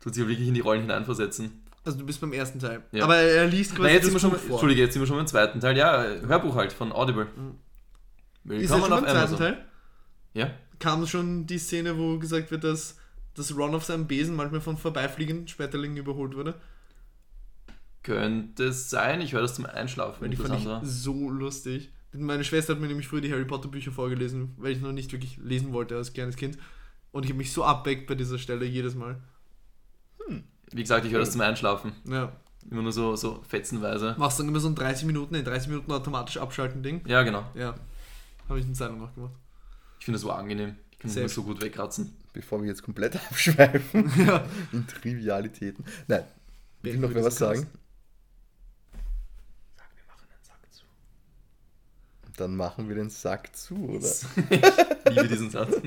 Tut 0.00 0.14
sich 0.14 0.26
wirklich 0.26 0.48
in 0.48 0.54
die 0.54 0.60
Rollen 0.60 0.82
hineinversetzen. 0.82 1.62
Also 1.84 1.98
du 1.98 2.06
bist 2.06 2.20
beim 2.20 2.32
ersten 2.32 2.58
Teil. 2.58 2.82
Ja. 2.90 3.04
Aber 3.04 3.16
er 3.16 3.46
liest 3.46 3.70
quasi 3.70 3.82
Nein, 3.82 3.94
jetzt 3.94 4.04
das 4.04 4.10
sind 4.10 4.14
wir 4.14 4.20
schon, 4.20 4.30
Buch 4.30 4.38
vor. 4.38 4.50
Entschuldige, 4.56 4.82
jetzt 4.82 4.92
sind 4.92 5.02
wir 5.02 5.06
schon 5.06 5.16
beim 5.16 5.26
zweiten 5.28 5.60
Teil. 5.60 5.76
Ja, 5.76 6.04
Hörbuch 6.26 6.56
halt 6.56 6.72
von 6.72 6.90
Audible. 6.92 7.28
Ist 8.48 8.70
er 8.70 8.80
schon 8.80 8.90
beim 8.90 9.04
zweiten 9.04 9.36
Teil? 9.36 9.64
Ja. 10.34 10.50
Kam 10.80 11.06
schon 11.06 11.46
die 11.46 11.58
Szene, 11.58 11.96
wo 11.96 12.18
gesagt 12.18 12.50
wird, 12.50 12.64
dass, 12.64 12.96
dass 13.34 13.56
Ron 13.56 13.74
auf 13.74 13.84
seinem 13.84 14.06
Besen 14.08 14.34
manchmal 14.34 14.60
von 14.60 14.76
vorbeifliegenden 14.76 15.46
Schmetterlingen 15.46 15.96
überholt 15.96 16.34
wurde? 16.34 16.54
Könnte 18.06 18.64
es 18.66 18.88
sein, 18.88 19.20
ich 19.20 19.32
höre 19.32 19.42
das 19.42 19.56
zum 19.56 19.66
Einschlafen. 19.66 20.30
Die 20.30 20.36
das 20.36 20.46
fand 20.46 20.60
ich 20.60 20.66
andere. 20.68 20.86
so 20.86 21.28
lustig. 21.28 21.90
Meine 22.12 22.44
Schwester 22.44 22.72
hat 22.74 22.80
mir 22.80 22.86
nämlich 22.86 23.08
früher 23.08 23.20
die 23.20 23.32
Harry 23.32 23.44
Potter 23.44 23.68
Bücher 23.68 23.90
vorgelesen, 23.90 24.54
weil 24.58 24.70
ich 24.72 24.80
noch 24.80 24.92
nicht 24.92 25.10
wirklich 25.12 25.38
lesen 25.38 25.72
wollte 25.72 25.96
als 25.96 26.12
kleines 26.12 26.36
Kind. 26.36 26.56
Und 27.10 27.24
ich 27.24 27.30
habe 27.30 27.38
mich 27.38 27.52
so 27.52 27.64
abweckt 27.64 28.06
bei 28.06 28.14
dieser 28.14 28.38
Stelle 28.38 28.64
jedes 28.64 28.94
Mal. 28.94 29.20
Wie 30.72 30.82
gesagt, 30.82 31.04
ich 31.04 31.12
höre 31.12 31.20
das 31.20 31.32
zum 31.32 31.40
Einschlafen. 31.40 31.92
Ja. 32.08 32.32
Immer 32.70 32.82
nur 32.82 32.92
so, 32.92 33.16
so 33.16 33.42
fetzenweise. 33.48 34.14
Machst 34.18 34.38
dann 34.40 34.48
immer 34.48 34.60
so 34.60 34.68
ein 34.68 34.74
30 34.76 35.04
Minuten, 35.06 35.34
in 35.34 35.44
30 35.44 35.68
Minuten 35.68 35.90
automatisch 35.92 36.36
abschalten 36.38 36.82
Ding. 36.82 37.02
Ja, 37.06 37.22
genau. 37.22 37.44
Ja. 37.54 37.74
Habe 38.48 38.58
ich 38.60 38.64
eine 38.64 38.74
Zeit 38.74 38.90
lang 38.90 39.00
noch 39.00 39.14
gemacht. 39.14 39.34
Ich 39.98 40.04
finde 40.04 40.16
das 40.16 40.22
so 40.22 40.30
angenehm. 40.30 40.76
Ich 40.92 40.98
kann 40.98 41.10
es 41.10 41.34
so 41.34 41.42
gut 41.42 41.60
wegkratzen. 41.60 42.12
Bevor 42.32 42.60
wir 42.60 42.68
jetzt 42.68 42.82
komplett 42.82 43.16
abschweifen 43.30 44.12
Ja. 44.26 44.44
in 44.72 44.86
Trivialitäten. 44.86 45.84
Nein, 46.06 46.24
will 46.82 46.98
noch 46.98 47.12
wer 47.14 47.24
was 47.24 47.36
sagen? 47.36 47.66
Dann 52.36 52.54
machen 52.56 52.88
wir 52.88 52.94
den 52.96 53.10
Sack 53.10 53.54
zu, 53.56 53.74
oder? 53.76 54.08
Ich 55.08 55.14
liebe 55.14 55.28
diesen 55.28 55.50
Satz. 55.50 55.76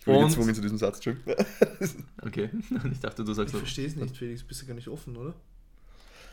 Ich 0.00 0.06
bin 0.06 0.16
Und- 0.16 0.28
gezwungen 0.28 0.54
zu 0.54 0.60
diesem 0.60 0.76
Satz. 0.78 1.00
Okay. 2.22 2.50
Ich 2.92 3.00
dachte, 3.00 3.24
du 3.24 3.32
sagst 3.32 3.54
Ich 3.54 3.58
verstehe 3.60 3.86
es 3.86 3.96
nicht, 3.96 4.16
Felix. 4.16 4.42
Bist 4.42 4.60
du 4.62 4.66
gar 4.66 4.74
nicht 4.74 4.88
offen, 4.88 5.16
oder? 5.16 5.32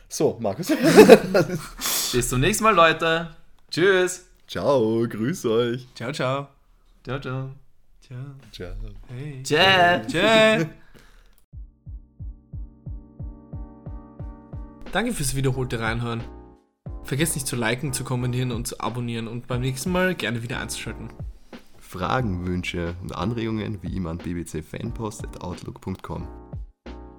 So, 0.10 0.38
Markus. 0.42 0.68
Bis 2.12 2.28
zum 2.28 2.42
nächsten 2.42 2.66
Mal, 2.66 2.76
Leute. 2.76 3.34
Tschüss. 3.70 4.26
Ciao, 4.48 5.08
grüß 5.08 5.46
euch. 5.46 5.88
Ciao, 5.96 6.12
ciao. 6.12 6.50
Ciao, 7.06 7.20
ciao. 7.22 7.52
Ciao. 8.02 8.26
Ciao. 8.52 8.74
Hey. 9.08 9.42
Ciao. 9.44 10.06
Ciao. 10.08 10.66
Danke 14.92 15.14
fürs 15.14 15.34
wiederholte 15.36 15.80
Reinhören. 15.80 16.22
Vergesst 17.04 17.36
nicht 17.36 17.48
zu 17.48 17.56
liken, 17.56 17.94
zu 17.94 18.04
kommentieren 18.04 18.52
und 18.52 18.68
zu 18.68 18.80
abonnieren 18.80 19.28
und 19.28 19.48
beim 19.48 19.62
nächsten 19.62 19.92
Mal 19.92 20.14
gerne 20.16 20.44
wieder 20.44 20.60
einzuschalten. 20.60 21.10
Fragen, 21.80 22.46
Wünsche 22.48 22.96
und 23.02 23.16
Anregungen 23.16 23.80
wie 23.82 23.96
immer 23.98 24.12
an 24.12 24.18
bbcfanpost.outlook.com. 24.18 26.28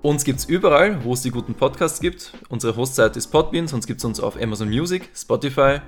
Uns 0.03 0.25
gibt's 0.25 0.47
überall, 0.47 1.05
wo 1.05 1.13
es 1.13 1.23
die 1.23 1.31
guten 1.31 1.55
Podcasts 1.55 2.01
gibt. 2.01 2.33
Unsere 2.49 2.77
Hostseite 2.77 3.19
ist 3.19 3.29
Podbean, 3.29 3.69
sonst 3.69 3.87
gibt's 3.87 4.05
uns 4.05 4.19
auf 4.19 4.41
Amazon 4.41 4.69
Music, 4.69 5.11
Spotify, 5.15 5.81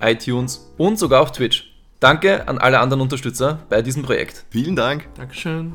iTunes 0.00 0.72
und 0.76 0.98
sogar 0.98 1.22
auf 1.22 1.32
Twitch. 1.32 1.72
Danke 2.00 2.48
an 2.48 2.58
alle 2.58 2.80
anderen 2.80 3.00
Unterstützer 3.00 3.60
bei 3.68 3.80
diesem 3.80 4.02
Projekt. 4.02 4.44
Vielen 4.50 4.76
Dank. 4.76 5.08
Dankeschön. 5.14 5.72